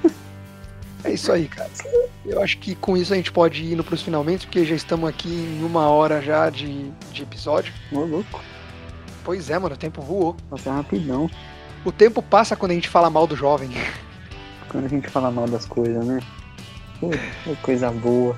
é 1.04 1.12
isso 1.12 1.30
aí, 1.30 1.46
cara. 1.46 1.70
Eu 2.26 2.42
acho 2.42 2.58
que 2.58 2.74
com 2.74 2.96
isso 2.96 3.12
a 3.12 3.16
gente 3.16 3.30
pode 3.30 3.62
ir 3.62 3.74
indo 3.74 3.84
pros 3.84 4.02
finalmente, 4.02 4.46
porque 4.46 4.64
já 4.64 4.74
estamos 4.74 5.08
aqui 5.08 5.28
em 5.28 5.64
uma 5.64 5.88
hora 5.88 6.20
já 6.20 6.50
de, 6.50 6.90
de 7.12 7.22
episódio. 7.22 7.72
Ô, 7.92 8.00
louco. 8.00 8.42
Pois 9.28 9.50
é, 9.50 9.58
mano, 9.58 9.74
o 9.74 9.78
tempo 9.78 10.00
voou. 10.00 10.34
Passa 10.48 10.72
rapidão. 10.72 11.30
O 11.84 11.92
tempo 11.92 12.22
passa 12.22 12.56
quando 12.56 12.72
a 12.72 12.74
gente 12.74 12.88
fala 12.88 13.10
mal 13.10 13.26
do 13.26 13.36
jovem. 13.36 13.68
Quando 14.70 14.86
a 14.86 14.88
gente 14.88 15.06
fala 15.08 15.30
mal 15.30 15.46
das 15.46 15.66
coisas, 15.66 16.02
né? 16.02 16.18
Coisa 17.60 17.90
boa. 17.90 18.34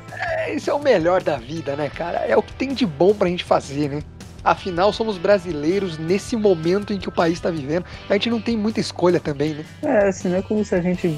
Esse 0.49 0.69
é 0.69 0.75
o 0.75 0.83
melhor 0.83 1.23
da 1.23 1.37
vida, 1.37 1.77
né, 1.77 1.89
cara? 1.89 2.19
É 2.27 2.37
o 2.37 2.43
que 2.43 2.53
tem 2.55 2.75
de 2.75 2.85
bom 2.85 3.15
pra 3.15 3.29
gente 3.29 3.45
fazer, 3.45 3.89
né? 3.89 4.03
Afinal, 4.43 4.93
somos 4.93 5.17
brasileiros 5.17 5.97
nesse 5.97 6.35
momento 6.35 6.93
em 6.93 6.99
que 6.99 7.09
o 7.09 7.13
país 7.13 7.35
está 7.35 7.53
vivendo. 7.53 7.85
A 8.09 8.15
gente 8.15 8.29
não 8.29 8.41
tem 8.41 8.57
muita 8.57 8.81
escolha 8.81 9.21
também, 9.21 9.55
né? 9.55 9.65
É, 9.83 10.09
assim, 10.09 10.29
não 10.29 10.39
é 10.39 10.43
como 10.43 10.65
se 10.65 10.75
a 10.75 10.81
gente 10.81 11.17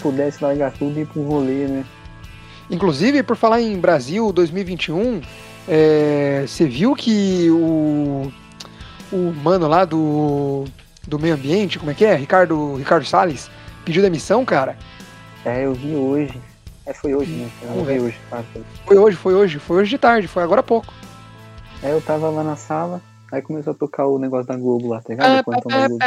pudesse 0.00 0.42
largar 0.42 0.72
tudo 0.72 0.98
e 0.98 1.02
ir 1.02 1.08
um 1.14 1.24
rolê, 1.24 1.68
né? 1.68 1.84
Inclusive, 2.70 3.22
por 3.22 3.36
falar 3.36 3.60
em 3.60 3.78
Brasil 3.78 4.32
2021, 4.32 5.20
é, 5.68 6.44
você 6.46 6.66
viu 6.66 6.94
que 6.94 7.50
o, 7.50 8.32
o 9.12 9.32
mano 9.32 9.66
lá 9.68 9.84
do, 9.84 10.64
do 11.06 11.18
meio 11.18 11.34
ambiente, 11.34 11.78
como 11.78 11.90
é 11.90 11.94
que 11.94 12.04
é? 12.04 12.14
Ricardo, 12.14 12.74
Ricardo 12.76 13.04
Salles, 13.04 13.50
pediu 13.84 14.02
demissão, 14.02 14.44
cara? 14.44 14.76
É, 15.44 15.64
eu 15.64 15.74
vi 15.74 15.94
hoje. 15.94 16.40
É, 16.86 16.92
foi 16.94 17.14
hoje, 17.14 17.30
né? 17.32 17.50
Eu 17.62 17.68
Vamos 17.68 17.86
vi 17.88 18.00
hoje. 18.00 18.18
tá? 18.28 18.42
Foi 18.86 18.96
hoje, 18.98 19.16
foi 19.16 19.34
hoje, 19.34 19.58
foi 19.58 19.76
hoje 19.78 19.90
de 19.90 19.98
tarde, 19.98 20.28
foi 20.28 20.42
agora 20.42 20.60
há 20.60 20.64
pouco. 20.64 20.92
Aí 21.82 21.90
eu 21.90 22.00
tava 22.02 22.28
lá 22.28 22.42
na 22.44 22.56
sala, 22.56 23.00
aí 23.32 23.40
começou 23.40 23.72
a 23.72 23.76
tocar 23.76 24.06
o 24.06 24.18
negócio 24.18 24.46
da 24.46 24.56
Globo 24.56 24.88
lá, 24.88 25.00
tá 25.00 25.12
É, 25.12 25.16
ligado? 25.16 25.44
Plantão 25.44 25.70
da 25.70 25.88
Globo. 25.88 26.04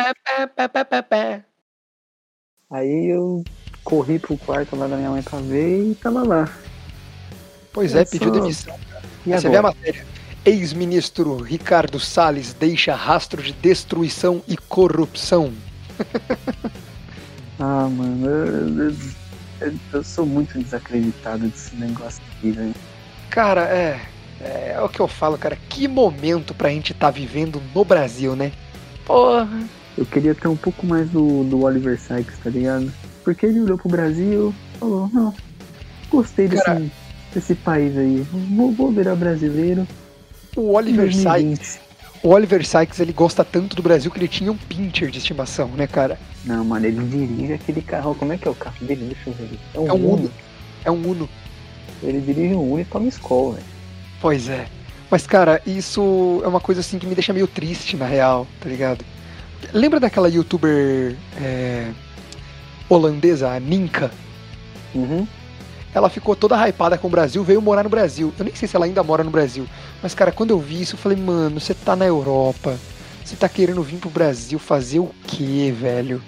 Aí 2.70 3.06
eu 3.08 3.44
corri 3.84 4.20
pro 4.20 4.38
quarto 4.38 4.76
lá 4.76 4.88
da 4.88 4.96
minha 4.96 5.10
mãe 5.10 5.22
pra 5.22 5.40
ver 5.40 5.92
e 5.92 5.96
tava 5.96 6.24
lá. 6.24 6.52
Pois 7.72 7.96
é, 7.96 8.06
pediu 8.06 8.32
demissão. 8.32 8.76
E 9.26 9.34
Aí 9.34 9.40
Você 9.40 9.50
vê 9.50 9.56
a 9.56 9.60
agora? 9.60 9.76
matéria. 9.76 10.06
Ex-ministro 10.46 11.38
Ricardo 11.38 12.00
Salles 12.00 12.54
deixa 12.54 12.96
rastro 12.96 13.42
de 13.42 13.54
destruição 13.54 14.42
e 14.48 14.58
corrupção. 14.58 15.54
Ah, 17.60 17.88
mano, 17.88 18.26
eu, 18.28 18.90
eu- 19.62 19.74
eu- 19.94 20.04
sou 20.04 20.26
muito 20.26 20.58
desacreditado 20.60 21.48
desse 21.48 21.74
negócio 21.76 22.22
aqui, 22.36 22.52
velho. 22.52 22.74
Cara, 23.30 23.62
é, 23.66 24.02
é. 24.42 24.82
o 24.82 24.90
que 24.90 25.00
eu 25.00 25.08
falo, 25.08 25.38
cara. 25.38 25.56
Que 25.70 25.88
momento 25.88 26.54
pra 26.56 26.70
gente 26.70 26.94
tá 26.96 27.12
vivendo 27.12 27.62
no 27.74 27.86
Brasil, 27.86 28.36
né? 28.36 28.52
Porra. 29.06 29.48
Eu 29.96 30.06
queria 30.06 30.34
ter 30.34 30.48
um 30.48 30.58
pouco 30.58 30.86
mais 30.86 31.08
do, 31.12 31.44
do 31.44 31.62
Oliver 31.64 31.98
Sykes, 31.98 32.40
tá 32.44 32.50
ligado? 32.50 32.92
Porque 33.24 33.46
ele 33.46 33.62
olhou 33.62 33.78
pro 33.78 33.88
Brasil 33.88 34.54
falou, 34.80 35.08
não, 35.14 35.34
gostei 36.10 36.48
desse, 36.48 36.64
Cara. 36.66 36.84
desse 37.34 37.54
país 37.56 37.96
aí, 37.96 38.26
vou, 38.50 38.72
vou 38.74 38.92
virar 38.92 39.16
brasileiro. 39.16 39.88
O 40.56 40.74
Oliver 40.74 41.14
Sykes. 41.14 41.80
2020. 41.80 41.84
O 42.24 42.30
Oliver 42.30 42.66
Sykes, 42.66 43.00
ele 43.00 43.12
gosta 43.12 43.44
tanto 43.44 43.76
do 43.76 43.84
Brasil 43.84 44.10
que 44.10 44.18
ele 44.18 44.30
tinha 44.30 44.52
um 44.52 44.56
pincher 44.56 45.12
de 45.12 45.18
estimação, 45.18 45.68
né, 45.70 45.86
cara? 45.86 46.18
Não, 46.46 46.64
mano, 46.64 46.86
ele 46.86 47.04
dirige 47.04 47.54
aquele 47.54 47.82
carro. 47.82 48.16
Como 48.16 48.32
é 48.32 48.38
que 48.38 48.48
é 48.48 48.52
o 48.52 48.56
carro 48.56 48.78
dele? 48.86 49.14
Deixa 49.14 49.30
eu 49.30 49.34
ver. 49.34 49.60
É 49.74 49.80
um, 49.80 49.88
É 49.88 49.94
um 49.94 49.96
Uno. 49.96 50.14
Uno. 50.14 50.32
É 50.86 50.92
um 50.92 51.10
Uno. 51.10 51.30
Ele 52.02 52.22
dirige 52.22 52.54
um 52.56 52.72
Uno 52.72 52.82
e 52.82 52.86
toma 52.86 53.08
escola, 53.08 53.56
velho. 53.56 53.66
Pois 54.22 54.48
é. 54.48 54.68
Mas, 55.12 55.28
cara, 55.28 55.62
isso 55.68 56.42
é 56.44 56.48
uma 56.48 56.62
coisa 56.62 56.82
assim 56.82 56.98
que 56.98 57.06
me 57.06 57.14
deixa 57.14 57.34
meio 57.34 57.46
triste, 57.46 57.98
na 57.98 58.06
real, 58.06 58.48
tá 58.60 58.70
ligado? 58.70 59.04
Lembra 59.74 60.00
daquela 60.00 60.30
youtuber 60.30 61.16
é, 61.42 61.92
holandesa, 62.90 63.52
a 63.52 63.60
Ninka? 63.60 64.12
Uhum. 64.96 65.28
Ela 65.94 66.10
ficou 66.10 66.36
toda 66.36 66.56
hypada 66.68 66.98
com 66.98 67.08
o 67.08 67.12
Brasil, 67.12 67.44
veio 67.44 67.62
morar 67.62 67.84
no 67.84 67.90
Brasil. 67.90 68.34
Eu 68.38 68.46
nem 68.46 68.56
sei 68.56 68.68
se 68.68 68.76
ela 68.76 68.86
ainda 68.86 69.04
mora 69.04 69.24
no 69.24 69.30
Brasil. 69.30 69.68
Mas, 70.02 70.14
cara, 70.16 70.32
quando 70.32 70.50
eu 70.50 70.60
vi 70.60 70.82
isso, 70.82 70.96
eu 70.96 71.00
falei, 71.00 71.18
mano, 71.18 71.60
você 71.60 71.74
tá 71.74 71.96
na 71.96 72.06
Europa. 72.06 72.78
Você 73.24 73.36
tá 73.36 73.48
querendo 73.48 73.82
vir 73.84 73.98
pro 73.98 74.10
Brasil 74.10 74.58
fazer 74.60 75.00
o 75.00 75.12
quê, 75.28 75.74
velho? 75.76 76.22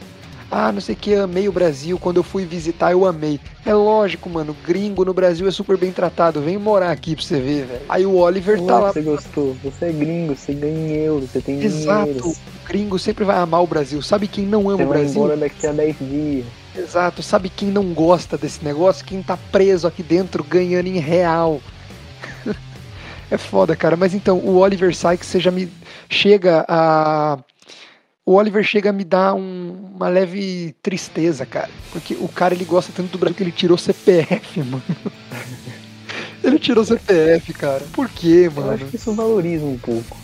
Ah, 0.49 0.72
não 0.72 0.80
sei 0.80 0.93
o 0.93 0.97
que, 0.97 1.16
amei 1.16 1.49
o 1.49 1.51
Brasil. 1.51 1.97
Quando 1.97 2.18
eu 2.18 2.24
fui 2.24 2.45
visitar, 2.45 2.91
eu 2.91 3.05
amei. 3.05 3.39
É 3.66 3.74
lógico, 3.74 4.30
mano. 4.30 4.55
Gringo 4.66 5.03
no 5.03 5.13
Brasil 5.13 5.47
é 5.47 5.51
super 5.51 5.76
bem 5.76 5.91
tratado. 5.91 6.39
Vem 6.39 6.57
morar 6.57 6.91
aqui 6.91 7.16
pra 7.16 7.26
você 7.26 7.39
ver, 7.39 7.66
velho. 7.66 7.82
Aí 7.89 8.05
o 8.05 8.16
Oliver 8.16 8.59
Pô, 8.59 8.66
tá 8.68 8.80
lá. 8.80 8.93
Você 8.93 9.01
gostou? 9.01 9.57
Você 9.63 9.86
é 9.86 9.91
gringo, 9.91 10.36
você 10.36 10.53
ganha 10.53 10.95
euro, 10.97 11.28
você 11.28 11.41
tem 11.41 11.61
Exato. 11.61 12.05
dinheiro. 12.05 12.30
O 12.30 12.68
gringo 12.68 12.99
sempre 12.99 13.26
vai 13.26 13.38
amar 13.38 13.63
o 13.63 13.68
Brasil. 13.68 14.01
Sabe 14.01 14.28
quem 14.28 14.45
não 14.45 14.70
ama 14.70 14.78
Você 14.78 14.84
o 14.84 14.88
vai 14.88 14.99
Brasil? 14.99 15.22
embora 15.24 15.38
daqui 15.38 15.68
a 15.68 15.72
10 15.72 15.95
dias. 15.99 16.45
Exato. 16.78 17.23
Sabe 17.23 17.49
quem 17.49 17.69
não 17.69 17.93
gosta 17.93 18.38
desse 18.38 18.63
negócio? 18.63 19.05
Quem 19.05 19.21
tá 19.23 19.38
preso 19.51 19.88
aqui 19.88 20.03
dentro 20.03 20.43
ganhando 20.43 20.88
em 20.88 20.99
real. 20.99 21.61
é 23.32 23.38
foda, 23.38 23.76
cara. 23.76 23.95
Mas 23.95 24.13
então, 24.13 24.38
o 24.39 24.57
Oliver 24.57 24.95
Sykes, 24.95 25.28
você 25.28 25.39
já 25.39 25.51
me 25.51 25.71
chega 26.09 26.65
a. 26.67 27.38
O 28.26 28.34
Oliver 28.34 28.63
chega 28.63 28.89
a 28.89 28.93
me 28.93 29.03
dar 29.03 29.36
um- 29.36 29.91
uma 29.95 30.07
leve 30.09 30.76
tristeza, 30.82 31.45
cara. 31.45 31.69
Porque 31.91 32.15
o 32.15 32.28
cara 32.28 32.55
ele 32.55 32.65
gosta 32.65 32.91
tanto 32.95 33.11
do 33.11 33.17
Brasil 33.19 33.36
que 33.38 33.43
ele 33.43 33.51
tirou 33.51 33.78
CPF, 33.78 34.61
mano. 34.65 34.82
ele 36.43 36.57
tirou 36.57 36.84
CPF, 36.84 37.53
cara. 37.53 37.84
Por 37.93 38.09
quê, 38.09 38.45
Eu 38.45 38.49
acho 38.51 38.61
mano? 38.61 38.88
que 38.88 38.95
isso 38.95 39.13
valoriza 39.13 39.63
um 39.63 39.78
pouco. 39.78 40.17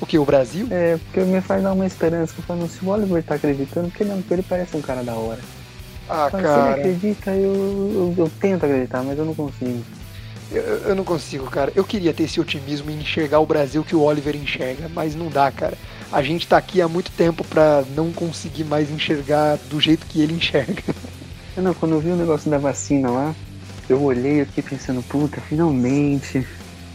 O 0.00 0.06
que? 0.06 0.18
O 0.18 0.24
Brasil? 0.24 0.66
É, 0.70 0.96
porque 0.98 1.20
me 1.20 1.40
faz 1.40 1.62
dar 1.62 1.72
uma 1.72 1.84
esperança. 1.86 2.34
Eu 2.38 2.42
falo, 2.44 2.68
se 2.68 2.84
o 2.84 2.88
Oliver 2.88 3.22
tá 3.24 3.34
acreditando, 3.34 3.88
porque 3.88 4.04
ele, 4.04 4.24
ele 4.30 4.42
parece 4.42 4.76
um 4.76 4.80
cara 4.80 5.02
da 5.02 5.14
hora. 5.14 5.40
Ah, 6.12 6.28
Mas 6.30 6.42
cara. 6.42 6.70
acredita, 6.72 7.30
eu, 7.30 7.54
eu, 7.54 8.14
eu 8.18 8.30
tento 8.38 8.64
acreditar, 8.64 9.02
mas 9.02 9.18
eu 9.18 9.24
não 9.24 9.34
consigo. 9.34 9.82
Eu, 10.50 10.62
eu 10.62 10.94
não 10.94 11.04
consigo, 11.04 11.46
cara. 11.46 11.72
Eu 11.74 11.84
queria 11.84 12.12
ter 12.12 12.24
esse 12.24 12.38
otimismo 12.38 12.90
em 12.90 12.98
enxergar 13.00 13.40
o 13.40 13.46
Brasil 13.46 13.82
que 13.82 13.96
o 13.96 14.02
Oliver 14.02 14.36
enxerga, 14.36 14.90
mas 14.94 15.14
não 15.14 15.28
dá, 15.28 15.50
cara. 15.50 15.78
A 16.12 16.22
gente 16.22 16.46
tá 16.46 16.58
aqui 16.58 16.82
há 16.82 16.88
muito 16.88 17.10
tempo 17.12 17.42
pra 17.44 17.82
não 17.96 18.12
conseguir 18.12 18.64
mais 18.64 18.90
enxergar 18.90 19.56
do 19.70 19.80
jeito 19.80 20.04
que 20.06 20.20
ele 20.20 20.34
enxerga. 20.34 20.82
Não, 21.56 21.72
quando 21.72 21.92
eu 21.92 22.00
vi 22.00 22.10
o 22.10 22.16
negócio 22.16 22.50
da 22.50 22.58
vacina 22.58 23.10
lá, 23.10 23.34
eu 23.88 24.02
olhei 24.02 24.42
e 24.42 24.44
fiquei 24.44 24.62
pensando, 24.62 25.02
puta, 25.02 25.40
finalmente. 25.40 26.46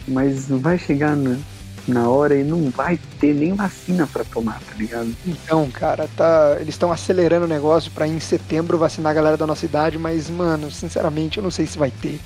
Mas 0.08 0.48
não 0.48 0.60
vai 0.60 0.78
chegar 0.78 1.16
na, 1.16 1.38
na 1.88 2.10
hora 2.10 2.36
e 2.36 2.44
não 2.44 2.70
vai 2.70 3.00
ter 3.20 3.34
nem 3.34 3.54
vacina 3.54 4.06
pra 4.06 4.24
tomar, 4.24 4.60
tá 4.60 4.74
ligado? 4.78 5.16
Então, 5.26 5.70
cara, 5.72 6.10
tá, 6.18 6.58
eles 6.60 6.76
estão 6.76 6.92
acelerando 6.92 7.46
o 7.46 7.50
negócio 7.50 7.90
pra 7.92 8.08
em 8.08 8.20
setembro 8.20 8.78
vacinar 8.78 9.12
a 9.12 9.16
galera 9.16 9.38
da 9.38 9.48
nossa 9.48 9.66
idade, 9.66 9.98
mas, 9.98 10.30
mano, 10.30 10.70
sinceramente, 10.70 11.38
eu 11.38 11.44
não 11.44 11.52
sei 11.52 11.66
se 11.66 11.78
vai 11.78 11.90
ter, 11.92 12.20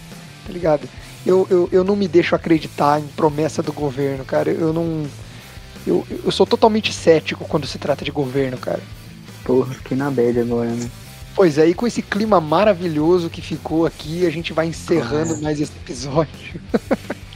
tá 0.45 0.51
ligado? 0.51 0.89
Eu, 1.26 1.45
eu, 1.51 1.70
eu 1.72 1.84
não 1.84 1.95
me 1.95 2.07
deixo 2.07 2.34
acreditar 2.36 2.99
em 2.99 3.05
promessa 3.07 3.62
do 3.62 3.72
governo, 3.72 4.26
cara. 4.26 4.49
Eu 4.49 4.74
não. 4.74 5.05
Eu, 5.86 6.05
eu 6.26 6.32
sou 6.32 6.47
totalmente 6.47 6.91
cético 6.91 7.45
quando 7.45 7.68
se 7.68 7.78
trata 7.78 8.03
de 8.03 8.09
governo, 8.12 8.57
cara. 8.57 8.80
Porra, 9.43 9.74
fiquei 9.76 9.95
na 9.95 10.09
bad 10.09 10.39
agora, 10.39 10.70
né? 10.72 10.89
Pois 11.36 11.57
é, 11.59 11.68
e 11.68 11.74
com 11.76 11.86
esse 11.88 12.01
clima 12.01 12.41
maravilhoso 12.41 13.30
que 13.30 13.41
ficou 13.41 13.86
aqui, 13.86 14.26
a 14.26 14.30
gente 14.32 14.51
vai 14.51 14.66
encerrando 14.68 15.36
Ah. 15.36 15.38
mais 15.41 15.62
esse 15.62 15.72
episódio. 15.72 16.59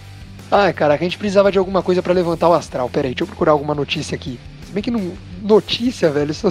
Ai, 0.51 0.71
caraca, 0.73 1.03
a 1.03 1.05
gente 1.07 1.17
precisava 1.17 1.51
de 1.51 1.57
alguma 1.57 1.81
coisa 1.81 2.01
pra 2.01 2.13
levantar 2.13 2.49
o 2.49 2.53
astral. 2.53 2.89
Pera 2.89 3.07
aí, 3.07 3.13
deixa 3.13 3.23
eu 3.23 3.27
procurar 3.27 3.51
alguma 3.51 3.73
notícia 3.75 4.15
aqui. 4.15 4.39
Se 4.65 4.71
bem 4.71 4.83
que 4.83 4.91
não. 4.91 5.11
Notícia, 5.41 6.09
velho, 6.09 6.33
só 6.33 6.49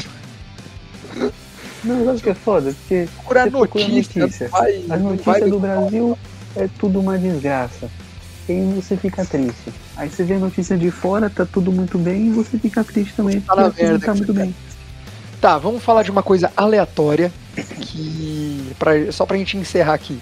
Não, 1.84 2.04
sabe 2.06 2.20
que 2.22 2.30
é 2.30 2.34
foda? 2.34 2.72
Porque 2.80 3.08
procurar 3.14 3.50
notícia. 3.50 4.22
notícia. 4.22 4.48
vai- 4.48 4.84
as 4.88 5.00
notícias 5.00 5.50
do 5.50 5.60
Brasil 5.60 6.18
é 6.56 6.68
tudo 6.78 7.00
uma 7.00 7.18
desgraça. 7.18 7.88
E 8.48 8.72
você 8.74 8.96
fica 8.96 9.24
triste. 9.24 9.72
Aí 9.96 10.08
você 10.10 10.22
vê 10.22 10.34
a 10.34 10.38
notícia 10.38 10.76
de 10.76 10.90
fora, 10.90 11.30
tá 11.30 11.46
tudo 11.46 11.72
muito 11.72 11.96
bem, 11.96 12.26
e 12.26 12.30
você 12.30 12.58
fica 12.58 12.84
triste 12.84 13.14
também, 13.14 13.40
porque 13.40 13.60
aqui 13.60 13.82
não 13.82 13.88
merda 13.90 14.06
tá 14.06 14.14
muito 14.14 14.34
bem. 14.34 14.54
Tá, 15.40 15.56
vamos 15.58 15.82
falar 15.82 16.02
de 16.02 16.10
uma 16.10 16.22
coisa 16.22 16.52
aleatória 16.56 17.32
que. 17.80 18.72
Pra, 18.78 19.10
só 19.12 19.24
pra 19.24 19.36
gente 19.38 19.56
encerrar 19.56 19.94
aqui. 19.94 20.18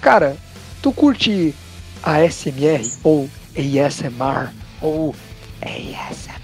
Cara, 0.00 0.36
tu 0.82 0.92
curte 0.92 1.54
ASMR 2.02 2.90
ou 3.04 3.28
ASMR 3.56 4.50
ou 4.80 5.14
ASMR? 5.60 6.38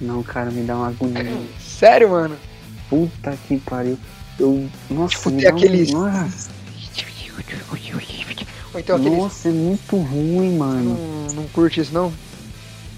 Não, 0.00 0.22
cara, 0.22 0.50
me 0.50 0.62
dá 0.64 0.76
uma 0.76 0.88
agonia. 0.88 1.36
Sério, 1.60 2.10
mano? 2.10 2.36
Puta 2.88 3.36
que 3.48 3.58
pariu. 3.58 3.98
Eu. 4.38 4.68
Nossa, 4.90 5.14
Tipo, 5.16 5.30
me 5.30 5.42
tem 5.42 5.50
dá 5.50 5.56
aqueles- 5.56 5.92
Ou 8.74 8.80
então 8.80 8.96
aqueles. 8.96 9.18
nossa, 9.18 9.48
é 9.48 9.52
muito 9.52 9.96
ruim, 9.96 10.56
mano. 10.56 10.94
Não, 11.28 11.34
não 11.34 11.48
curte 11.48 11.80
isso, 11.80 11.92
não? 11.92 12.12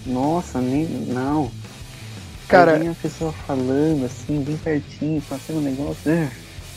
Nossa, 0.07 0.61
nem. 0.61 0.87
Não. 0.87 1.51
Cara, 2.49 2.79
vem 2.79 2.89
a 2.89 2.95
pessoa 2.95 3.33
falando 3.47 4.05
assim, 4.05 4.43
bem 4.43 4.57
pertinho, 4.57 5.21
passando 5.23 5.59
um 5.59 5.63
negócio. 5.63 6.11
é. 6.11 6.31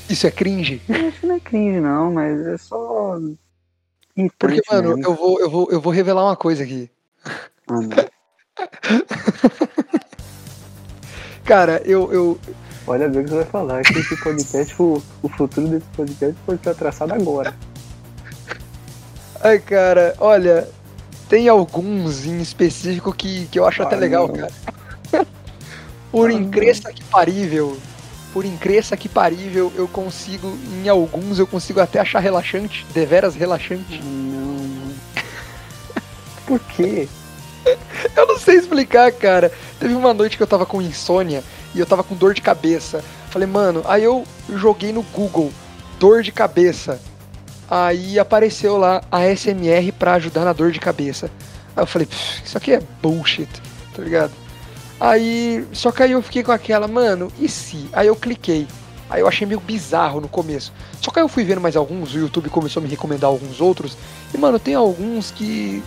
isso 0.10 0.26
é 0.26 0.32
cringe? 0.32 0.82
Que 1.20 1.26
não 1.28 1.36
é 1.36 1.40
cringe, 1.40 1.80
não, 1.80 2.12
mas 2.14 2.46
é 2.48 2.58
só. 2.58 3.18
Porque, 4.40 4.62
mano, 4.72 4.96
mesmo. 4.98 5.04
eu 5.12 5.16
vou, 5.16 5.40
eu, 5.40 5.50
vou, 5.50 5.68
eu 5.72 5.82
vou 5.82 5.94
revelar 5.94 6.24
uma 6.26 6.36
coisa 6.36 6.64
aqui. 6.64 6.90
Ah. 7.70 8.06
Cara, 11.46 11.82
eu, 11.86 12.12
eu. 12.12 12.40
Olha 12.86 13.08
bem 13.08 13.22
o 13.22 13.24
que 13.26 13.30
você 13.30 13.36
vai 13.38 13.46
falar, 13.46 13.82
que 13.84 13.98
esse 14.00 14.16
podcast, 14.22 14.82
o, 14.82 15.02
o 15.22 15.30
futuro 15.30 15.68
desse 15.68 15.86
podcast 15.96 16.36
pode 16.46 16.64
ser 16.64 16.76
traçado 16.76 17.14
agora. 17.14 17.54
Ai, 19.42 19.60
cara, 19.60 20.16
olha. 20.20 20.68
Tem 21.30 21.50
alguns 21.50 22.26
em 22.26 22.40
específico 22.40 23.14
que, 23.14 23.48
que 23.48 23.60
eu 23.60 23.66
acho 23.66 23.84
até 23.84 23.96
Ah, 23.96 24.00
legal, 24.00 24.28
não. 24.30 24.36
cara. 24.36 24.54
Por 26.10 26.30
Ah, 26.30 26.34
incresça 26.34 26.92
que 26.94 27.04
parível. 27.04 27.78
Por 28.34 28.46
incresça 28.46 28.96
que 28.98 29.10
parível, 29.10 29.72
eu 29.76 29.88
consigo, 29.88 30.58
em 30.84 30.88
alguns, 30.88 31.40
eu 31.40 31.48
consigo 31.48 31.80
até 31.80 32.00
achar 32.00 32.20
relaxante, 32.20 32.86
deveras 32.94 33.36
relaxante. 33.36 34.02
Não. 34.04 34.94
Por 36.46 36.60
quê? 36.60 37.08
Eu 38.16 38.26
não 38.26 38.40
sei 38.40 38.56
explicar, 38.56 39.12
cara. 39.12 39.52
Teve 39.80 39.94
uma 39.94 40.14
noite 40.14 40.38
que 40.38 40.44
eu 40.44 40.48
tava 40.48 40.66
com 40.66 40.82
insônia 40.82 41.44
e 41.76 41.80
eu 41.80 41.86
tava 41.86 42.02
com 42.04 42.16
dor 42.16 42.34
de 42.34 42.42
cabeça. 42.42 43.04
Falei, 43.30 43.46
mano, 43.48 43.84
aí 43.86 44.04
eu 44.06 44.24
joguei 44.56 44.94
no 44.94 45.02
Google 45.02 45.52
dor 46.00 46.24
de 46.24 46.32
cabeça. 46.32 47.02
Aí 47.70 48.18
apareceu 48.18 48.78
lá 48.78 49.04
a 49.12 49.26
SMR 49.36 49.92
pra 49.92 50.14
ajudar 50.14 50.46
na 50.46 50.54
dor 50.54 50.72
de 50.72 50.80
cabeça. 50.80 51.30
Aí 51.76 51.84
eu 51.84 51.88
falei, 51.88 52.08
"Pff, 52.08 52.44
isso 52.46 52.58
aqui 52.58 52.72
é 52.72 52.82
bullshit, 53.02 53.50
tá 53.94 54.02
ligado? 54.02 54.32
Aí, 55.00 55.66
só 55.74 55.92
que 55.92 56.04
aí 56.04 56.12
eu 56.12 56.22
fiquei 56.22 56.44
com 56.44 56.52
aquela, 56.52 56.88
mano, 56.88 57.32
e 57.40 57.48
se? 57.48 57.88
Aí 57.94 58.08
eu 58.08 58.16
cliquei. 58.16 58.68
Aí 59.10 59.22
eu 59.22 59.28
achei 59.28 59.48
meio 59.48 59.60
bizarro 59.60 60.20
no 60.20 60.28
começo. 60.28 60.74
Só 61.02 61.12
que 61.12 61.20
aí 61.20 61.24
eu 61.24 61.30
fui 61.30 61.44
vendo 61.44 61.62
mais 61.62 61.76
alguns, 61.76 62.14
o 62.14 62.20
YouTube 62.20 62.50
começou 62.50 62.82
a 62.82 62.84
me 62.84 62.90
recomendar 62.90 63.30
alguns 63.30 63.62
outros. 63.62 63.98
E, 64.34 64.38
mano, 64.38 64.60
tem 64.60 64.76
alguns 64.76 65.32
que. 65.32 65.82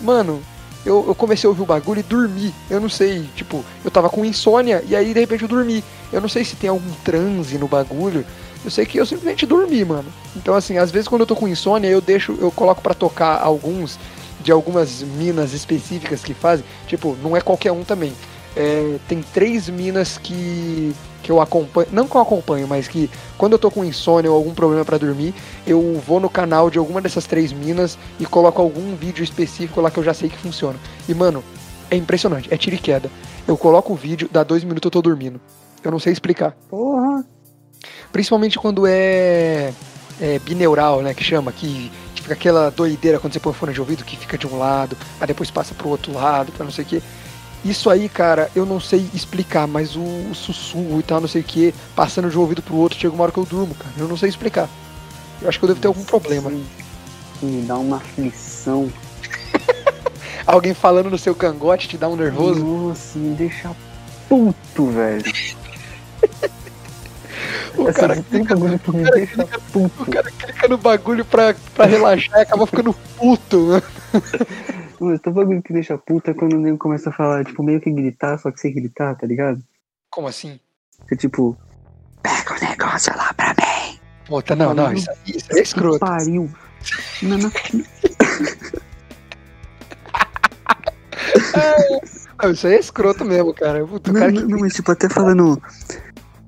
Mano, 0.00 0.42
eu, 0.84 1.04
eu 1.08 1.14
comecei 1.14 1.46
a 1.46 1.50
ouvir 1.50 1.62
o 1.62 1.66
bagulho 1.66 2.00
e 2.00 2.02
dormi. 2.02 2.54
Eu 2.68 2.80
não 2.80 2.88
sei, 2.88 3.28
tipo, 3.34 3.64
eu 3.84 3.90
tava 3.90 4.08
com 4.08 4.24
insônia 4.24 4.82
e 4.86 4.94
aí 4.94 5.12
de 5.12 5.20
repente 5.20 5.42
eu 5.42 5.48
dormi. 5.48 5.82
Eu 6.12 6.20
não 6.20 6.28
sei 6.28 6.44
se 6.44 6.56
tem 6.56 6.68
algum 6.68 6.92
transe 7.04 7.58
no 7.58 7.68
bagulho. 7.68 8.24
Eu 8.64 8.70
sei 8.70 8.84
que 8.84 8.98
eu 8.98 9.06
simplesmente 9.06 9.46
dormi, 9.46 9.84
mano. 9.84 10.12
Então, 10.36 10.54
assim, 10.54 10.78
às 10.78 10.90
vezes 10.90 11.08
quando 11.08 11.20
eu 11.20 11.26
tô 11.26 11.36
com 11.36 11.48
insônia, 11.48 11.88
eu 11.88 12.00
deixo, 12.00 12.36
eu 12.40 12.50
coloco 12.50 12.82
pra 12.82 12.92
tocar 12.92 13.40
alguns 13.40 13.98
de 14.40 14.52
algumas 14.52 15.02
minas 15.02 15.52
específicas 15.52 16.22
que 16.22 16.34
fazem. 16.34 16.64
Tipo, 16.86 17.16
não 17.22 17.36
é 17.36 17.40
qualquer 17.40 17.72
um 17.72 17.84
também. 17.84 18.12
É, 18.60 18.98
tem 19.06 19.22
três 19.22 19.68
minas 19.68 20.18
que, 20.18 20.92
que 21.22 21.30
eu 21.30 21.40
acompanho, 21.40 21.86
não 21.92 22.08
que 22.08 22.16
eu 22.16 22.20
acompanho, 22.20 22.66
mas 22.66 22.88
que 22.88 23.08
quando 23.36 23.52
eu 23.52 23.58
tô 23.58 23.70
com 23.70 23.84
insônia 23.84 24.28
ou 24.28 24.36
algum 24.36 24.52
problema 24.52 24.84
pra 24.84 24.98
dormir, 24.98 25.32
eu 25.64 26.02
vou 26.04 26.18
no 26.18 26.28
canal 26.28 26.68
de 26.68 26.76
alguma 26.76 27.00
dessas 27.00 27.24
três 27.24 27.52
minas 27.52 27.96
e 28.18 28.26
coloco 28.26 28.60
algum 28.60 28.96
vídeo 28.96 29.22
específico 29.22 29.80
lá 29.80 29.92
que 29.92 29.98
eu 29.98 30.02
já 30.02 30.12
sei 30.12 30.28
que 30.28 30.36
funciona. 30.36 30.76
E 31.08 31.14
mano, 31.14 31.44
é 31.88 31.94
impressionante, 31.94 32.52
é 32.52 32.56
tiro 32.56 32.74
e 32.74 32.80
queda. 32.80 33.08
Eu 33.46 33.56
coloco 33.56 33.92
o 33.92 33.96
vídeo, 33.96 34.28
dá 34.30 34.42
dois 34.42 34.64
minutos 34.64 34.86
eu 34.86 34.90
tô 34.90 35.00
dormindo. 35.00 35.40
Eu 35.84 35.92
não 35.92 36.00
sei 36.00 36.12
explicar. 36.12 36.56
Porra! 36.68 37.24
Principalmente 38.10 38.58
quando 38.58 38.88
é, 38.88 39.72
é 40.20 40.38
bineural, 40.40 41.00
né, 41.00 41.14
que 41.14 41.22
chama, 41.22 41.52
que 41.52 41.92
fica 42.16 42.34
aquela 42.34 42.70
doideira 42.70 43.20
quando 43.20 43.32
você 43.32 43.40
põe 43.40 43.52
fone 43.54 43.72
de 43.72 43.80
ouvido 43.80 44.04
que 44.04 44.16
fica 44.16 44.36
de 44.36 44.46
um 44.46 44.58
lado, 44.58 44.96
aí 45.20 45.26
depois 45.28 45.50
passa 45.50 45.74
pro 45.74 45.88
outro 45.88 46.12
lado, 46.12 46.50
pra 46.50 46.64
não 46.64 46.72
sei 46.72 46.84
o 46.84 46.88
que. 46.88 47.02
Isso 47.64 47.90
aí, 47.90 48.08
cara, 48.08 48.50
eu 48.54 48.64
não 48.64 48.78
sei 48.80 49.08
explicar, 49.12 49.66
mas 49.66 49.96
o, 49.96 50.00
o 50.00 50.34
sussurro 50.34 51.00
e 51.00 51.02
tal, 51.02 51.20
não 51.20 51.28
sei 51.28 51.42
o 51.42 51.44
que, 51.44 51.74
passando 51.94 52.30
de 52.30 52.38
um 52.38 52.40
ouvido 52.40 52.62
pro 52.62 52.76
outro, 52.76 52.98
chega 52.98 53.12
uma 53.14 53.24
hora 53.24 53.32
que 53.32 53.38
eu 53.38 53.44
durmo, 53.44 53.74
cara. 53.74 53.90
Eu 53.98 54.08
não 54.08 54.16
sei 54.16 54.28
explicar. 54.28 54.68
Eu 55.42 55.48
acho 55.48 55.58
que 55.58 55.64
eu 55.64 55.68
devo 55.68 55.80
ter 55.80 55.88
algum 55.88 56.04
problema. 56.04 56.50
Isso 56.52 56.64
Me 57.42 57.62
dá 57.62 57.76
uma 57.76 57.96
aflição. 57.96 58.90
Alguém 60.46 60.72
falando 60.72 61.10
no 61.10 61.18
seu 61.18 61.34
cangote 61.34 61.88
te 61.88 61.98
dá 61.98 62.08
um 62.08 62.16
nervoso. 62.16 62.64
Nossa, 62.64 63.18
me 63.18 63.34
deixa 63.34 63.70
puto, 64.28 64.86
velho. 64.86 65.24
O 67.76 67.88
Essa 67.88 68.00
cara, 68.00 68.24
tem 68.28 68.42
bagulho 68.42 68.78
que 68.78 68.90
me 68.90 69.04
cara 69.04 69.14
deixa 69.16 69.48
puto. 69.72 70.02
o 70.02 70.06
cara 70.10 70.30
clica 70.32 70.66
no 70.68 70.76
bagulho 70.76 71.24
pra, 71.24 71.54
pra 71.76 71.86
relaxar 71.86 72.40
e 72.40 72.42
acaba 72.42 72.66
ficando 72.66 72.92
puto, 73.16 73.68
né? 73.68 73.82
Mano, 75.00 75.18
tem 75.18 75.32
bagulho 75.32 75.62
que 75.62 75.72
deixa 75.72 75.96
puta 75.96 76.34
quando 76.34 76.54
o 76.54 76.60
nego 76.60 76.76
começa 76.78 77.10
a 77.10 77.12
falar, 77.12 77.44
tipo, 77.44 77.62
meio 77.62 77.80
que 77.80 77.90
gritar, 77.90 78.36
só 78.38 78.50
que 78.50 78.58
sem 78.60 78.74
gritar, 78.74 79.14
tá 79.16 79.26
ligado? 79.26 79.62
Como 80.10 80.26
assim? 80.26 80.58
Que 81.08 81.16
tipo, 81.16 81.56
Pega 82.22 82.54
o 82.56 82.68
negócio 82.68 83.16
lá 83.16 83.32
pra 83.34 83.50
mim. 83.50 83.98
Puta, 84.26 84.56
não, 84.56 84.74
não, 84.74 84.92
isso, 84.92 85.08
aí- 85.10 85.16
isso 85.26 85.56
é 85.56 85.60
escroto. 85.62 86.00
Pariu. 86.00 86.50
Não, 87.22 87.38
não. 87.38 87.50
Não, 92.42 92.52
isso 92.52 92.66
aí 92.68 92.74
é 92.74 92.78
escroto 92.78 93.24
mesmo, 93.24 93.52
cara. 93.52 93.84
Puta, 93.86 94.12
Não, 94.12 94.20
cara 94.20 94.32
não, 94.32 94.42
que... 94.42 94.48
não, 94.48 94.58
mas 94.60 94.72
tipo, 94.74 94.92
até 94.92 95.08
falando. 95.08 95.60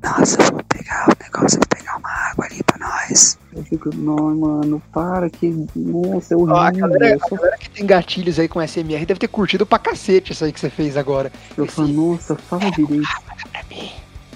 Nossa, 0.03 0.41
eu 0.41 0.53
vou 0.53 0.63
pegar 0.65 1.09
o 1.09 1.23
negócio, 1.25 1.59
vou 1.59 1.69
pegar 1.69 1.97
uma 1.97 2.09
água 2.31 2.45
ali 2.47 2.63
pra 2.63 2.79
nós. 2.79 3.39
Eu 3.61 3.65
fico, 3.65 3.95
não, 3.95 4.35
mano, 4.35 4.83
para 4.91 5.29
que. 5.29 5.67
Nossa, 5.77 6.33
é 6.33 6.37
horrível. 6.37 6.55
Ó, 6.55 6.61
a, 6.61 6.71
galera, 6.71 7.09
eu 7.11 7.21
a 7.23 7.37
galera 7.37 7.59
que 7.59 7.69
tem 7.69 7.85
gatilhos 7.85 8.39
aí 8.39 8.49
com 8.49 8.67
SMR 8.67 9.05
deve 9.05 9.21
ter 9.21 9.29
curtido 9.29 9.67
pra 9.67 9.79
cacete 9.79 10.33
isso 10.33 10.43
aí 10.43 10.51
que 10.51 10.59
você 10.59 10.71
fez 10.71 10.97
agora. 10.97 11.31
eu 11.59 11.67
falo, 11.67 11.89
nossa, 11.89 12.35
fala 12.37 12.71
direito. 12.71 13.07
Pra 13.53 13.63
mim, 13.65 13.91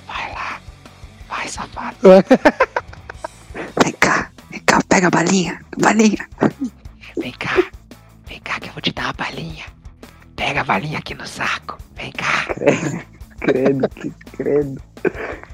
vai 0.06 0.30
lá. 0.32 0.60
Vai, 1.26 1.48
safado. 1.48 1.96
Vem 3.82 3.92
cá, 3.98 4.30
vem 4.50 4.60
cá, 4.66 4.80
pega 4.88 5.06
a 5.06 5.10
balinha, 5.10 5.60
balinha. 5.78 6.28
Vem 7.16 7.32
cá. 7.32 7.64
Vem 8.26 8.40
cá 8.40 8.58
que 8.58 8.68
eu 8.68 8.72
vou 8.72 8.82
te 8.82 8.92
dar 8.92 9.04
uma 9.04 9.12
balinha. 9.12 9.64
Pega 10.36 10.60
a 10.60 10.64
balinha 10.64 10.98
aqui 10.98 11.14
no 11.14 11.26
saco. 11.26 11.78
Vem 11.94 12.12
cá. 12.12 12.46
Credo, 13.40 13.88
que 13.90 14.12
credo, 14.36 14.82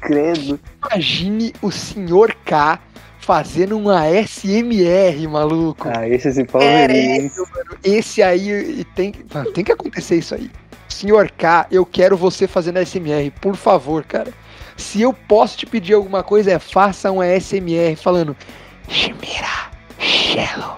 credo. 0.01 0.61
Imagine 0.91 1.53
o 1.61 1.71
senhor 1.71 2.35
K 2.45 2.81
fazendo 3.21 3.77
uma 3.79 4.07
SMR, 4.09 5.27
maluco. 5.29 5.89
Ah, 5.95 6.09
esse 6.09 6.33
se 6.33 6.41
É, 6.55 7.17
hein? 7.17 7.31
mano, 7.37 7.79
esse 7.85 8.23
aí 8.23 8.85
tem, 8.95 9.13
que- 9.13 9.25
mano, 9.33 9.53
tem 9.53 9.63
que 9.65 9.73
acontecer 9.73 10.17
isso 10.17 10.35
aí. 10.35 10.51
Senhor 10.89 11.31
K, 11.31 11.67
eu 11.71 11.87
quero 11.87 12.17
você 12.17 12.47
fazendo 12.49 12.79
SMR, 12.79 13.31
por 13.41 13.55
favor, 13.57 14.05
cara. 14.05 14.33
Se 14.77 15.01
eu 15.03 15.13
posso 15.13 15.57
te 15.59 15.67
pedir 15.67 15.95
alguma 15.95 16.23
coisa, 16.23 16.53
é 16.53 16.59
faça 16.59 17.11
um 17.13 17.23
SMR 17.23 17.95
falando 17.97 18.37
Shimira, 18.89 19.71
Shello, 19.99 20.77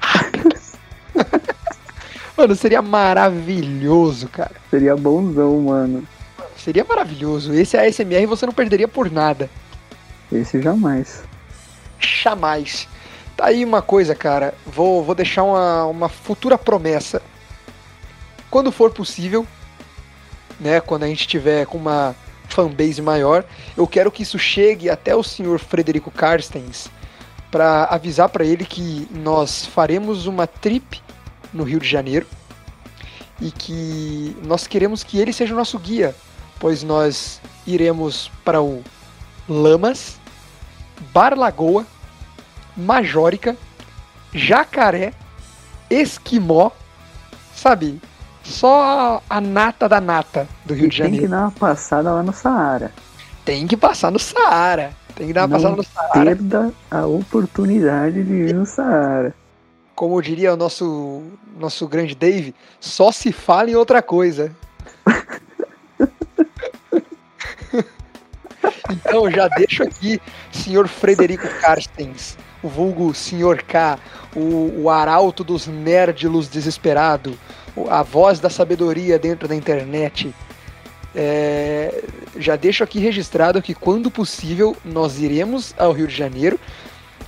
rápido. 0.00 0.56
Mano, 2.36 2.56
seria 2.56 2.80
maravilhoso, 2.82 4.26
cara. 4.28 4.52
Seria 4.70 4.96
bonzão, 4.96 5.60
mano. 5.60 6.02
Seria 6.56 6.84
maravilhoso. 6.84 7.52
Esse 7.52 7.76
ASMR 7.76 8.24
você 8.26 8.46
não 8.46 8.52
perderia 8.54 8.88
por 8.88 9.10
nada. 9.10 9.50
Esse 10.32 10.60
jamais. 10.62 11.22
Jamais. 12.02 12.88
Tá 13.36 13.46
aí 13.46 13.64
uma 13.64 13.80
coisa, 13.80 14.14
cara. 14.14 14.54
Vou, 14.66 15.02
vou 15.02 15.14
deixar 15.14 15.42
uma, 15.44 15.86
uma 15.86 16.08
futura 16.08 16.58
promessa. 16.58 17.22
Quando 18.50 18.72
for 18.72 18.90
possível, 18.90 19.46
né? 20.60 20.80
Quando 20.80 21.04
a 21.04 21.08
gente 21.08 21.26
tiver 21.26 21.66
com 21.66 21.78
uma 21.78 22.14
fanbase 22.48 23.00
maior, 23.00 23.44
eu 23.76 23.86
quero 23.86 24.10
que 24.10 24.22
isso 24.22 24.38
chegue 24.38 24.90
até 24.90 25.16
o 25.16 25.22
senhor 25.22 25.58
Frederico 25.58 26.10
Carstens 26.10 26.90
para 27.50 27.84
avisar 27.84 28.28
para 28.28 28.44
ele 28.44 28.64
que 28.64 29.06
nós 29.10 29.66
faremos 29.66 30.26
uma 30.26 30.46
trip 30.46 31.02
no 31.52 31.64
Rio 31.64 31.78
de 31.78 31.88
Janeiro 31.88 32.26
e 33.40 33.50
que 33.50 34.36
nós 34.42 34.66
queremos 34.66 35.02
que 35.02 35.18
ele 35.18 35.32
seja 35.32 35.52
o 35.52 35.56
nosso 35.56 35.78
guia, 35.78 36.14
pois 36.58 36.82
nós 36.82 37.40
iremos 37.66 38.30
para 38.44 38.62
o 38.62 38.82
Lamas, 39.48 40.18
Bar 41.12 41.36
Lagoa, 41.36 41.84
Majórica, 42.76 43.56
Jacaré, 44.32 45.12
Esquimó, 45.90 46.70
sabe? 47.54 48.00
Só 48.42 49.22
a 49.28 49.40
nata 49.40 49.88
da 49.88 50.00
nata 50.00 50.48
do 50.64 50.74
Rio 50.74 50.86
E 50.86 50.88
de 50.88 50.96
tem 51.02 51.10
que 51.10 51.16
Janeiro. 51.16 51.28
dar 51.30 51.42
uma 51.42 51.50
passada 51.52 52.12
lá 52.12 52.22
no 52.22 52.32
Saara. 52.32 52.92
Tem 53.44 53.66
que 53.66 53.76
passar 53.76 54.10
no 54.10 54.18
Saara. 54.18 54.92
Tem 55.14 55.28
que 55.28 55.32
dar 55.32 55.42
uma 55.46 55.48
Não 55.48 55.56
passada 55.58 55.76
no 55.76 55.84
Saara. 55.84 56.24
Perda 56.24 56.72
a 56.90 57.06
oportunidade 57.06 58.22
de 58.24 58.32
ir 58.32 58.54
no 58.54 58.66
Saara. 58.66 59.34
Como 59.94 60.20
diria 60.20 60.54
o 60.54 60.56
nosso, 60.56 61.22
nosso 61.58 61.86
grande 61.86 62.14
Dave, 62.14 62.54
só 62.80 63.12
se 63.12 63.30
fala 63.30 63.70
em 63.70 63.76
outra 63.76 64.02
coisa. 64.02 64.50
Então 69.12 69.30
já 69.30 69.46
deixo 69.46 69.82
aqui, 69.82 70.18
senhor 70.50 70.88
Frederico 70.88 71.46
Carstens, 71.60 72.38
o 72.62 72.68
vulgo 72.68 73.12
senhor 73.12 73.62
K, 73.62 73.98
o, 74.34 74.84
o 74.84 74.90
arauto 74.90 75.44
dos 75.44 75.66
nerdilos 75.66 76.48
desesperado, 76.48 77.38
a 77.90 78.02
voz 78.02 78.40
da 78.40 78.48
sabedoria 78.48 79.18
dentro 79.18 79.46
da 79.46 79.54
internet. 79.54 80.34
É, 81.14 82.04
já 82.38 82.56
deixo 82.56 82.82
aqui 82.82 82.98
registrado 83.00 83.60
que 83.60 83.74
quando 83.74 84.10
possível 84.10 84.74
nós 84.82 85.18
iremos 85.20 85.74
ao 85.76 85.92
Rio 85.92 86.06
de 86.06 86.16
Janeiro, 86.16 86.58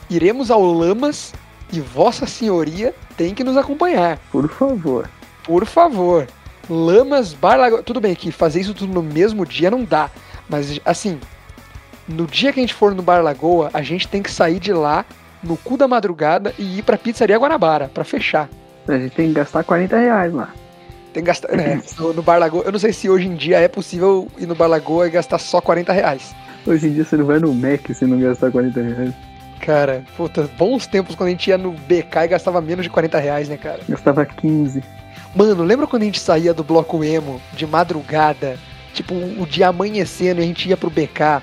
iremos 0.09 0.51
ao 0.51 0.65
Lamas 0.65 1.35
e 1.71 1.81
Vossa 1.81 2.25
Senhoria 2.25 2.95
tem 3.15 3.35
que 3.35 3.45
nos 3.45 3.59
acompanhar, 3.59 4.19
Por 4.33 4.49
favor. 4.49 5.11
por 5.43 5.67
favor. 5.67 6.27
Lamas, 6.71 7.35
Bar 7.35 7.57
Lagoa. 7.57 7.83
Tudo 7.83 8.01
bem 8.01 8.15
que 8.15 8.33
fazer 8.33 8.63
isso 8.63 8.73
tudo 8.73 8.95
no 8.95 9.03
mesmo 9.03 9.45
dia 9.45 9.71
não 9.71 9.85
dá, 9.85 10.11
mas 10.49 10.81
assim, 10.83 11.21
no 12.09 12.27
dia 12.27 12.53
que 12.53 12.61
a 12.61 12.63
gente 12.63 12.75
for 12.75 12.95
no 12.95 13.03
Bar 13.03 13.23
Lagoa, 13.23 13.71
a 13.73 13.83
gente 13.83 14.09
tem 14.09 14.23
que 14.23 14.31
sair 14.31 14.59
de 14.59 14.73
lá 14.73 15.05
no 15.43 15.57
cu 15.57 15.77
da 15.77 15.87
madrugada 15.87 16.55
e 16.59 16.79
ir 16.79 16.83
pra 16.83 16.97
Pizzaria 16.99 17.39
Guanabara 17.39 17.91
pra 17.93 18.05
fechar. 18.05 18.49
A 18.89 18.99
gente 18.99 19.15
tem 19.15 19.29
que 19.29 19.35
gastar 19.35 19.65
40 19.65 19.97
reais 19.99 20.33
lá. 20.33 20.51
Tem 21.13 21.23
que 21.23 21.27
gastar. 21.29 21.55
né, 21.57 21.83
no, 21.99 22.13
no 22.13 22.23
Bar 22.23 22.39
Lagoa. 22.39 22.65
Eu 22.65 22.73
não 22.73 22.79
sei 22.79 22.93
se 22.93 23.09
hoje 23.09 23.27
em 23.27 23.35
dia 23.35 23.59
é 23.59 23.69
possível 23.69 24.29
ir 24.39 24.47
no 24.47 24.55
Bar 24.55 24.67
Lagoa 24.69 25.07
e 25.07 25.11
gastar 25.11 25.39
só 25.39 25.61
40 25.61 25.93
reais. 25.93 26.35
Hoje 26.67 26.89
em 26.89 26.93
dia 26.93 27.05
você 27.05 27.17
não 27.17 27.27
vai 27.27 27.39
no 27.39 27.55
Mac 27.55 27.89
se 27.93 28.05
não 28.05 28.19
gastar 28.19 28.51
40 28.51 28.81
reais. 28.81 29.15
Cara, 29.61 30.03
puta, 30.17 30.49
bons 30.59 30.87
tempos 30.87 31.15
quando 31.15 31.29
a 31.29 31.31
gente 31.31 31.49
ia 31.49 31.57
no 31.57 31.73
BK 31.73 32.25
e 32.25 32.29
gastava 32.29 32.61
menos 32.61 32.85
de 32.85 32.91
40 32.91 33.19
reais, 33.19 33.49
né, 33.49 33.57
cara? 33.57 33.81
Gastava 33.89 34.27
15. 34.27 34.83
Mano, 35.35 35.63
lembra 35.65 35.87
quando 35.87 36.03
a 36.03 36.07
gente 36.07 36.21
saía 36.21 36.53
do 36.53 36.63
bloco 36.63 37.03
emo 37.03 37.41
de 37.53 37.67
madrugada? 37.67 38.59
Tipo, 38.93 39.15
o 39.15 39.47
dia 39.47 39.69
amanhecendo 39.69 40.41
e 40.41 40.45
a 40.45 40.47
gente 40.47 40.69
ia 40.69 40.77
pro 40.77 40.91
BK. 40.91 41.43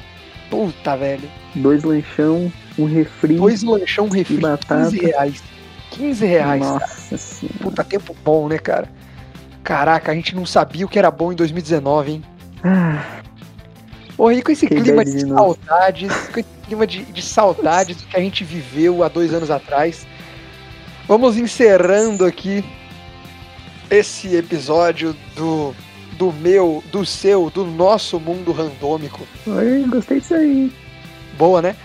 Puta, 0.52 0.96
velho. 0.98 1.28
Dois 1.56 1.84
lanchão, 1.84 2.52
um 2.78 2.86
refri. 2.86 3.36
Dois 3.38 3.64
lanchão 3.64 4.08
refri, 4.10 4.38
batata. 4.38 4.84
15 4.92 5.00
reais. 5.00 5.44
15 5.92 6.26
reais. 6.26 6.62
cara. 6.62 6.74
Nossa 6.80 7.18
senhora. 7.18 7.58
Puta, 7.60 7.84
tempo 7.84 8.16
bom, 8.24 8.48
né, 8.48 8.60
cara? 8.60 8.88
Caraca, 9.64 10.12
a 10.12 10.16
gente 10.16 10.36
não 10.36 10.46
sabia 10.46 10.86
o 10.86 10.90
que 10.90 11.00
era 11.00 11.10
bom 11.10 11.32
em 11.32 11.36
2019, 11.36 12.12
hein? 12.12 12.24
Ah, 12.64 13.04
Porra, 14.18 14.34
e 14.36 14.42
com 14.44 14.52
esse 14.52 14.68
Que 14.68 14.76
clima 14.76 15.04
de 15.04 15.26
novo. 15.26 15.58
saudades, 15.66 16.12
com 16.28 16.40
esse 16.40 16.50
clima 16.68 16.86
de, 16.86 17.04
de 17.06 17.22
saudades 17.24 17.98
do 17.98 18.04
que 18.06 18.18
a 18.18 18.20
gente 18.20 18.44
viveu 18.44 19.04
há 19.04 19.08
dois 19.08 19.34
anos 19.34 19.50
atrás, 19.50 20.06
vamos 21.08 21.38
encerrando 21.38 22.26
aqui 22.26 22.64
esse 23.90 24.36
episódio 24.36 25.16
do, 25.36 25.74
do 26.22 26.32
meu, 26.32 26.84
do 26.92 27.04
seu, 27.04 27.50
do 27.50 27.66
nosso 27.66 28.20
mundo 28.20 28.52
randômico. 28.52 29.28
oi, 29.48 29.84
gostei 29.90 30.20
disso 30.20 30.36
aí. 30.36 30.72
Boa, 31.36 31.64
né? 31.64 31.76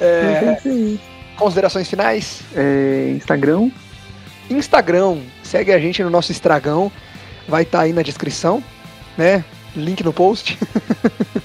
É, 0.00 0.30
Gostei 0.30 0.54
disso 0.54 0.68
aí. 0.68 1.00
considerações 1.36 1.86
finais? 1.86 2.40
É, 2.56 3.12
Instagram, 3.14 3.68
Instagram, 4.48 5.18
segue 5.42 5.70
a 5.70 5.78
gente 5.78 6.02
no 6.02 6.08
nosso 6.08 6.32
Estragão, 6.32 6.90
vai 7.46 7.62
estar 7.64 7.82
aí 7.82 7.92
na 7.92 8.00
descrição, 8.00 8.64
né? 9.18 9.44
Link 9.76 10.02
no 10.02 10.14
post. 10.14 10.58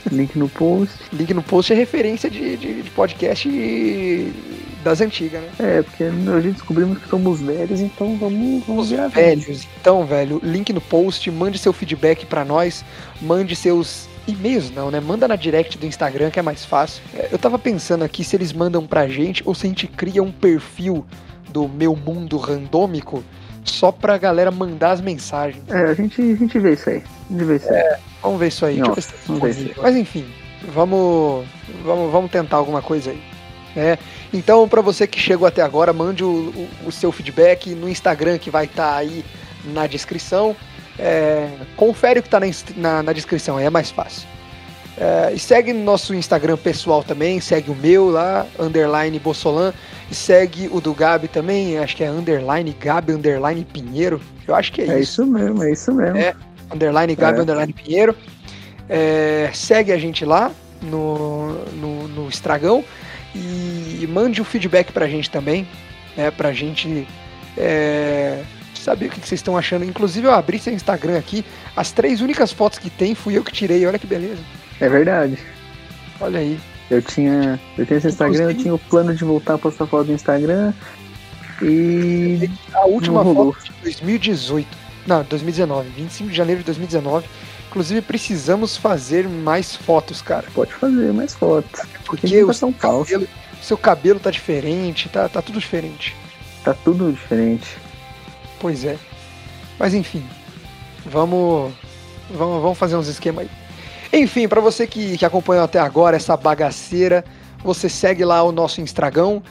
link 0.09 0.37
no 0.37 0.47
post. 0.47 0.95
Link 1.11 1.33
no 1.33 1.43
post 1.43 1.73
é 1.73 1.75
referência 1.75 2.29
de, 2.29 2.55
de, 2.55 2.83
de 2.83 2.89
podcast 2.91 3.49
das 4.83 5.01
antigas, 5.01 5.41
né? 5.41 5.49
É, 5.59 5.81
porque 5.81 6.03
a 6.03 6.09
gente 6.11 6.53
descobrimos 6.53 6.97
que 6.99 7.09
somos 7.09 7.41
velhos, 7.41 7.79
então 7.81 8.15
vamos, 8.17 8.63
vamos 8.65 8.83
Os 8.85 8.89
virar 8.91 9.07
velhos. 9.07 9.67
Então, 9.79 10.05
velho, 10.05 10.39
link 10.43 10.71
no 10.73 10.81
post, 10.81 11.29
mande 11.31 11.57
seu 11.57 11.73
feedback 11.73 12.25
pra 12.25 12.45
nós, 12.45 12.83
mande 13.21 13.55
seus 13.55 14.07
e-mails 14.27 14.71
não, 14.71 14.89
né? 14.91 14.99
Manda 14.99 15.27
na 15.27 15.35
direct 15.35 15.77
do 15.77 15.85
Instagram 15.85 16.29
que 16.29 16.39
é 16.39 16.41
mais 16.43 16.63
fácil. 16.63 17.01
É, 17.15 17.29
Eu 17.31 17.37
tava 17.39 17.57
pensando 17.59 18.03
aqui 18.03 18.23
se 18.23 18.35
eles 18.35 18.53
mandam 18.53 18.85
pra 18.85 19.07
gente 19.07 19.41
ou 19.45 19.53
se 19.55 19.65
a 19.65 19.69
gente 19.69 19.87
cria 19.87 20.21
um 20.23 20.31
perfil 20.31 21.05
do 21.49 21.67
meu 21.67 21.95
mundo 21.95 22.37
randômico 22.37 23.23
só 23.65 23.91
pra 23.91 24.17
galera 24.17 24.51
mandar 24.51 24.91
as 24.91 25.01
mensagens. 25.01 25.63
É, 25.67 25.83
a 25.83 25.93
gente, 25.93 26.21
a 26.21 26.35
gente 26.35 26.57
vê 26.59 26.73
isso 26.73 26.89
aí. 26.89 27.03
A 27.29 27.33
gente 27.33 27.43
vê 27.43 27.55
isso 27.57 27.69
aí. 27.73 27.95
Vamos 28.21 28.39
ver 28.39 28.47
isso 28.47 28.65
aí. 28.65 28.77
Eu 28.79 28.85
ver 28.85 28.89
Nossa, 28.89 29.01
se- 29.01 29.13
vamos 29.27 29.55
ver. 29.55 29.75
Mas 29.81 29.95
enfim, 29.95 30.25
vamos, 30.73 31.45
vamos, 31.83 32.11
vamos 32.11 32.31
tentar 32.31 32.57
alguma 32.57 32.81
coisa 32.81 33.09
aí. 33.11 33.21
Né? 33.75 33.97
Então, 34.33 34.67
para 34.67 34.81
você 34.81 35.05
que 35.07 35.19
chegou 35.19 35.47
até 35.47 35.61
agora, 35.61 35.91
mande 35.93 36.23
o, 36.23 36.27
o- 36.27 36.69
o 36.87 36.91
seu 36.91 37.11
feedback 37.11 37.69
no 37.71 37.87
Instagram 37.89 38.37
que 38.37 38.49
vai 38.49 38.65
estar 38.65 38.95
aí 38.95 39.23
na 39.65 39.87
descrição. 39.87 40.55
É, 40.97 41.47
confere 41.77 42.19
o 42.19 42.21
que 42.23 42.27
está 42.27 42.39
na, 42.39 42.47
na- 42.75 43.03
na 43.03 43.13
descrição, 43.13 43.57
aí 43.57 43.65
é 43.65 43.69
mais 43.69 43.89
fácil. 43.89 44.27
É, 44.97 45.31
e 45.33 45.39
segue 45.39 45.71
no 45.71 45.81
nosso 45.83 46.13
Instagram 46.13 46.57
pessoal 46.57 47.03
também, 47.03 47.39
segue 47.39 47.71
o 47.71 47.75
meu 47.75 48.09
lá, 48.09 48.45
underline 48.59 49.17
Bossolan, 49.17 49.73
e 50.11 50.15
segue 50.15 50.67
o 50.73 50.81
do 50.81 50.93
Gabi 50.93 51.29
também, 51.29 51.77
acho 51.79 51.95
que 51.95 52.03
é 52.03 52.09
underline 52.09 52.75
Gabi, 52.77 53.13
underline 53.13 53.63
Pinheiro, 53.63 54.19
eu 54.45 54.53
acho 54.55 54.73
que 54.73 54.81
é, 54.81 54.85
É 54.87 54.99
isso 54.99 55.21
isso 55.21 55.25
mesmo, 55.25 55.63
é 55.63 55.71
isso 55.71 55.93
mesmo. 55.93 56.17
É. 56.17 56.35
underline 56.73 57.15
Gabi, 57.15 57.39
É. 57.39 57.41
underline 57.43 57.71
Pinheiro. 57.71 58.13
É, 58.89 59.49
segue 59.53 59.91
a 59.93 59.97
gente 59.97 60.25
lá, 60.25 60.51
no, 60.81 61.53
no, 61.75 62.07
no 62.07 62.29
Estragão 62.29 62.83
e 63.35 64.07
mande 64.07 64.41
o 64.41 64.43
um 64.43 64.45
feedback 64.45 64.91
pra 64.91 65.07
gente 65.07 65.29
também, 65.29 65.67
né? 66.15 66.31
Pra 66.31 66.51
gente 66.51 67.07
é, 67.57 68.43
saber 68.75 69.07
o 69.07 69.09
que 69.09 69.19
vocês 69.19 69.39
estão 69.39 69.57
achando. 69.57 69.85
Inclusive, 69.85 70.27
eu 70.27 70.31
abri 70.31 70.59
seu 70.59 70.73
Instagram 70.73 71.17
aqui, 71.17 71.45
as 71.75 71.91
três 71.91 72.21
únicas 72.21 72.51
fotos 72.51 72.79
que 72.79 72.89
tem 72.89 73.13
fui 73.13 73.37
eu 73.37 73.43
que 73.43 73.51
tirei, 73.51 73.85
olha 73.85 73.99
que 73.99 74.07
beleza. 74.07 74.41
É 74.79 74.89
verdade. 74.89 75.37
Olha 76.19 76.39
aí. 76.39 76.59
Eu 76.89 77.01
tinha. 77.01 77.59
Eu 77.77 77.85
tenho 77.85 77.99
esse 77.99 78.07
Instagram, 78.07 78.45
eu 78.45 78.57
tinha 78.57 78.73
o 78.73 78.79
plano 78.79 79.13
de 79.13 79.23
voltar 79.23 79.55
a 79.55 79.57
postar 79.57 79.85
foto 79.85 80.07
no 80.07 80.13
Instagram. 80.13 80.73
E. 81.61 82.49
A 82.73 82.85
última 82.85 83.23
foto 83.23 83.57
de 83.63 83.71
2018. 83.83 84.67
Não, 85.05 85.23
2019. 85.23 85.89
25 85.89 86.29
de 86.29 86.35
janeiro 86.35 86.59
de 86.61 86.65
2019. 86.65 87.27
Inclusive, 87.69 88.01
precisamos 88.01 88.75
fazer 88.75 89.29
mais 89.29 89.75
fotos, 89.75 90.23
cara. 90.23 90.47
Pode 90.55 90.73
fazer 90.73 91.13
mais 91.13 91.35
fotos. 91.35 91.81
Porque 92.03 92.43
o 92.43 92.51
seu 92.51 92.73
cabelo, 92.73 93.27
seu 93.61 93.77
cabelo 93.77 94.19
tá 94.19 94.31
diferente, 94.31 95.07
tá, 95.07 95.29
tá 95.29 95.39
tudo 95.39 95.59
diferente. 95.59 96.15
Tá 96.63 96.73
tudo 96.73 97.11
diferente. 97.11 97.77
Pois 98.59 98.83
é. 98.83 98.97
Mas 99.77 99.93
enfim, 99.93 100.25
vamos, 101.05 101.71
vamos, 102.31 102.61
vamos 102.61 102.77
fazer 102.77 102.95
uns 102.95 103.07
esquemas 103.07 103.47
aí. 104.11 104.21
Enfim, 104.21 104.47
para 104.47 104.59
você 104.59 104.87
que, 104.87 105.15
que 105.15 105.23
acompanhou 105.23 105.63
até 105.63 105.79
agora 105.79 106.17
essa 106.17 106.35
bagaceira, 106.35 107.23
você 107.63 107.87
segue 107.87 108.25
lá 108.25 108.41
o 108.41 108.51
nosso 108.51 108.81
Instagram, 108.81 109.41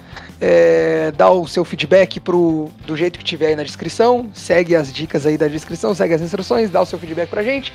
é, 0.41 1.13
dá 1.13 1.31
o 1.31 1.47
seu 1.47 1.65
feedback 1.65 2.19
pro, 2.19 2.71
do 2.85 2.97
jeito 2.97 3.19
que 3.19 3.25
tiver 3.25 3.49
aí 3.49 3.57
na 3.57 3.63
descrição, 3.63 4.29
segue 4.35 4.75
as 4.75 4.93
dicas 4.93 5.25
aí 5.25 5.39
da 5.39 5.47
descrição, 5.47 5.95
segue 5.95 6.15
as 6.15 6.21
instruções, 6.21 6.71
dá 6.71 6.81
o 6.81 6.87
seu 6.87 6.99
feedback 6.99 7.29
pra 7.29 7.43
gente. 7.43 7.73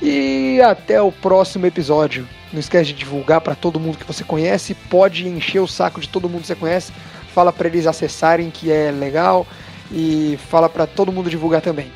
E 0.00 0.60
até 0.60 1.00
o 1.00 1.10
próximo 1.10 1.66
episódio. 1.66 2.26
Não 2.52 2.60
esquece 2.60 2.86
de 2.86 2.94
divulgar 2.94 3.40
para 3.40 3.54
todo 3.54 3.80
mundo 3.80 3.98
que 3.98 4.06
você 4.06 4.22
conhece, 4.22 4.74
pode 4.74 5.26
encher 5.26 5.60
o 5.60 5.66
saco 5.66 6.00
de 6.00 6.08
todo 6.08 6.28
mundo 6.28 6.42
que 6.42 6.46
você 6.46 6.54
conhece, 6.54 6.92
fala 7.34 7.52
para 7.52 7.66
eles 7.66 7.86
acessarem 7.86 8.50
que 8.50 8.70
é 8.70 8.90
legal 8.90 9.46
e 9.90 10.38
fala 10.48 10.68
para 10.68 10.86
todo 10.86 11.12
mundo 11.12 11.28
divulgar 11.28 11.60
também. 11.60 11.90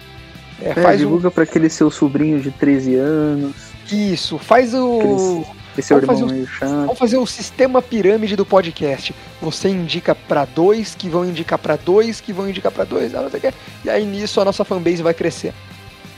É, 0.61 0.79
é, 0.79 0.97
divulga 0.97 1.29
um... 1.29 1.31
para 1.31 1.45
aquele 1.45 1.71
seu 1.71 1.91
sobrinho 1.91 2.41
de 2.41 2.51
13 2.51 2.95
anos. 2.97 3.55
Isso, 3.91 4.39
faz 4.39 4.75
o. 4.75 5.45
Esse 5.79 5.95
vamos, 5.95 6.07
fazer 6.07 6.25
o... 6.25 6.69
vamos 6.69 6.99
fazer 6.99 7.17
o 7.17 7.27
sistema 7.27 7.81
pirâmide 7.81 8.37
do 8.37 8.45
podcast. 8.45 9.15
Você 9.41 9.69
indica 9.69 10.15
para 10.15 10.45
dois, 10.45 10.95
que 10.95 11.09
vão 11.09 11.25
indicar 11.25 11.59
para 11.59 11.77
dois, 11.77 12.21
que 12.21 12.33
vão 12.33 12.49
indicar 12.49 12.73
para 12.73 12.85
dois, 12.85 13.13
não 13.13 13.31
sei 13.31 13.39
o 13.39 13.43
que. 13.43 13.55
E 13.85 13.91
aí 13.91 14.05
nisso 14.05 14.41
a 14.41 14.45
nossa 14.45 14.65
fanbase 14.65 15.03
vai 15.03 15.15
crescer. 15.15 15.55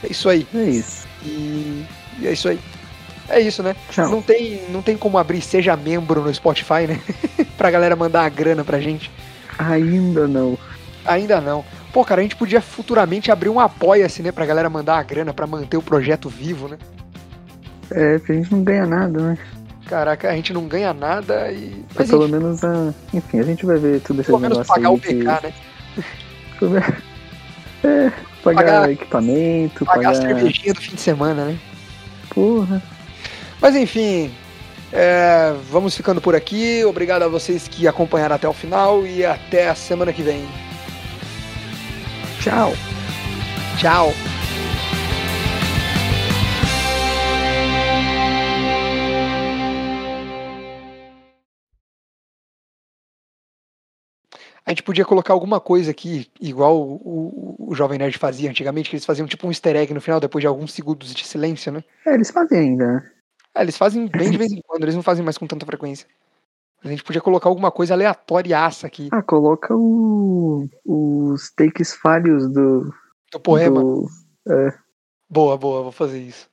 É 0.03 0.11
isso 0.11 0.29
aí. 0.29 0.47
É 0.55 0.65
isso. 0.65 1.12
E, 1.25 1.85
e 2.19 2.27
é 2.27 2.33
isso 2.33 2.49
aí. 2.49 2.59
É 3.29 3.41
isso, 3.41 3.63
né? 3.63 3.75
Tchau. 3.91 4.09
Não 4.09 4.21
tem, 4.21 4.63
não 4.71 4.83
tem 4.83 4.97
como 4.97 5.17
abrir 5.17 5.41
seja 5.41 5.77
membro 5.77 6.21
no 6.21 6.35
Spotify, 6.35 6.87
né? 6.89 7.01
pra 7.57 7.71
galera 7.71 7.97
mandar 7.97 8.25
a 8.25 8.29
grana 8.29 8.65
pra 8.65 8.81
gente. 8.81 9.11
Ainda 9.59 10.27
não. 10.27 10.59
Ainda 11.05 11.41
não. 11.41 11.65
Pô, 11.93 12.05
cara, 12.05 12.21
a 12.21 12.23
gente 12.23 12.37
podia 12.37 12.61
futuramente 12.61 13.31
abrir 13.31 13.49
um 13.49 13.61
apoia-se, 13.61 14.23
né? 14.23 14.33
Pra 14.33 14.47
galera 14.47 14.69
mandar 14.71 14.99
a 14.99 15.03
grana 15.03 15.33
pra 15.33 15.47
manter 15.47 15.77
o 15.77 15.83
projeto 15.83 16.29
vivo, 16.29 16.69
né? 16.69 16.79
É, 17.91 18.19
porque 18.19 18.33
a 18.33 18.35
gente 18.37 18.53
não 18.53 18.65
ganha 18.65 18.87
nada, 18.87 19.21
né? 19.21 19.39
Caraca, 19.87 20.31
a 20.31 20.35
gente 20.35 20.53
não 20.53 20.67
ganha 20.67 20.95
nada 20.95 21.53
e. 21.53 21.85
Mas, 21.95 22.09
pelo 22.09 22.25
enfim. 22.25 22.33
menos 22.33 22.65
a. 22.65 22.95
Enfim, 23.13 23.41
a 23.41 23.43
gente 23.43 23.67
vai 23.67 23.77
ver 23.77 24.01
tudo 24.01 24.23
esse 24.23 24.31
negócio. 24.33 24.49
Pelo 24.49 24.55
menos 24.55 24.67
pagar 24.67 24.91
o 24.91 24.99
PK, 24.99 25.53
que... 26.59 26.65
né? 26.65 26.83
é, 27.85 28.13
pagar, 28.43 28.65
pagar 28.65 28.93
equipamento, 28.93 29.85
pagar. 29.85 30.03
Pagar 30.05 30.11
a 30.11 30.15
cervejinha 30.15 30.75
do 30.75 30.81
fim 30.81 30.95
de 30.95 31.01
semana, 31.01 31.45
né? 31.45 31.59
Porra. 32.29 32.83
Mas 33.61 33.77
enfim, 33.77 34.31
é, 34.93 35.55
vamos 35.71 35.97
ficando 35.97 36.21
por 36.21 36.35
aqui. 36.35 36.85
Obrigado 36.85 37.23
a 37.23 37.29
vocês 37.29 37.67
que 37.67 37.89
acompanharam 37.89 38.37
até 38.37 38.49
o 38.49 38.53
final 38.53 39.07
e 39.07 39.25
até 39.25 39.69
a 39.69 39.75
semana 39.75 40.13
que 40.13 40.23
vem. 40.23 40.45
Tchau. 42.41 42.75
Tchau. 43.79 44.13
A 54.65 54.71
gente 54.71 54.83
podia 54.83 55.05
colocar 55.05 55.33
alguma 55.33 55.61
coisa 55.61 55.91
aqui, 55.91 56.31
igual 56.41 56.81
o, 56.81 56.95
o, 56.95 57.71
o, 57.71 57.75
Jovem 57.75 57.99
Nerd 57.99 58.17
fazia 58.17 58.49
antigamente, 58.49 58.89
que 58.89 58.95
eles 58.95 59.05
faziam 59.05 59.27
tipo 59.27 59.47
um 59.47 59.51
easter 59.51 59.75
egg 59.75 59.93
no 59.93 60.01
final, 60.01 60.21
depois 60.21 60.41
de 60.41 60.47
alguns 60.47 60.73
segundos 60.73 61.13
de 61.13 61.27
silêncio, 61.27 61.73
né? 61.73 61.83
É, 62.07 62.15
eles 62.15 62.31
fazem 62.31 62.59
ainda. 62.59 62.87
Né? 62.87 63.11
É, 63.57 63.63
eles 63.63 63.77
fazem 63.77 64.07
bem 64.07 64.31
de 64.31 64.39
vez 64.39 64.53
em 64.53 64.61
quando, 64.65 64.85
eles 64.85 64.95
não 64.95 65.03
fazem 65.03 65.25
mais 65.25 65.37
com 65.37 65.49
tanta 65.49 65.67
frequência. 65.67 66.07
A 66.85 66.89
gente 66.89 67.03
podia 67.03 67.21
colocar 67.21 67.49
alguma 67.49 67.71
coisa 67.71 67.95
aleatóriaça 67.95 68.87
aqui. 68.87 69.09
Ah, 69.13 69.23
coloca 69.23 69.75
o, 69.75 70.69
os 70.85 71.51
takes 71.53 71.95
falhos 71.95 72.49
do. 72.53 72.93
Do 73.33 73.41
poema? 73.41 73.81
Do, 73.81 74.09
é. 74.49 74.75
Boa, 75.29 75.57
boa, 75.57 75.83
vou 75.83 75.93
fazer 75.93 76.19
isso. 76.19 76.49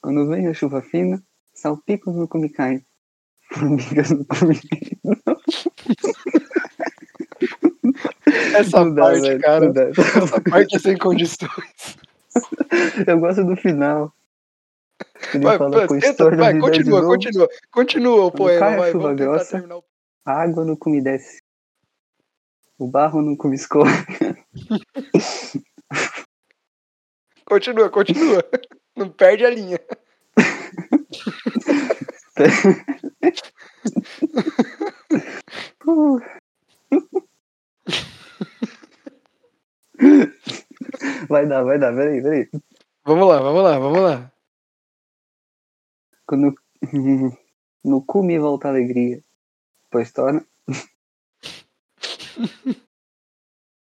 Quando 0.00 0.28
vem 0.28 0.46
a 0.46 0.54
chuva 0.54 0.80
fina, 0.80 1.22
salpicos 1.52 2.14
no 2.14 2.28
caem. 2.52 2.84
Formigas 3.52 4.10
no 4.12 4.26
Essa 8.54 8.84
não 8.84 8.94
parte, 8.94 9.38
dá, 9.38 9.40
cara. 9.40 9.72
Essa 9.96 10.40
parte 10.40 10.76
é 10.76 10.78
sem 10.78 10.98
condições. 10.98 11.98
Eu 13.06 13.18
gosto 13.18 13.44
do 13.44 13.56
final. 13.56 14.12
Ele 15.34 15.44
vai, 15.44 15.58
fala, 15.58 15.86
vai, 15.86 16.00
tenta, 16.00 16.30
vai 16.36 16.58
continua, 16.58 17.04
continua, 17.04 17.48
continua 17.70 18.24
o 18.26 18.32
poema. 18.32 18.76
Cai 18.76 18.92
chuva 18.92 19.14
grossa, 19.14 19.64
a 20.24 20.42
água 20.42 20.76
cume 20.76 21.00
desce. 21.00 21.42
O 22.78 22.86
barro 22.86 23.22
no 23.22 23.36
cume 23.36 23.56
escorre. 23.56 23.90
continua, 27.44 27.90
continua. 27.90 28.44
Não 28.96 29.10
perde 29.10 29.44
a 29.44 29.50
linha. 29.50 29.80
Vai 41.28 41.46
dar, 41.46 41.64
vai 41.64 41.78
dar, 41.78 41.94
peraí, 41.94 42.22
peraí. 42.22 42.48
Vamos 43.04 43.28
lá, 43.28 43.40
vamos 43.40 43.62
lá, 43.62 43.78
vamos 43.78 44.00
lá. 44.00 44.32
Quando 46.26 46.54
no 47.84 48.06
cume 48.06 48.38
volta 48.38 48.68
a 48.68 48.70
alegria, 48.70 49.22
pois 49.90 50.12
torna. 50.12 50.46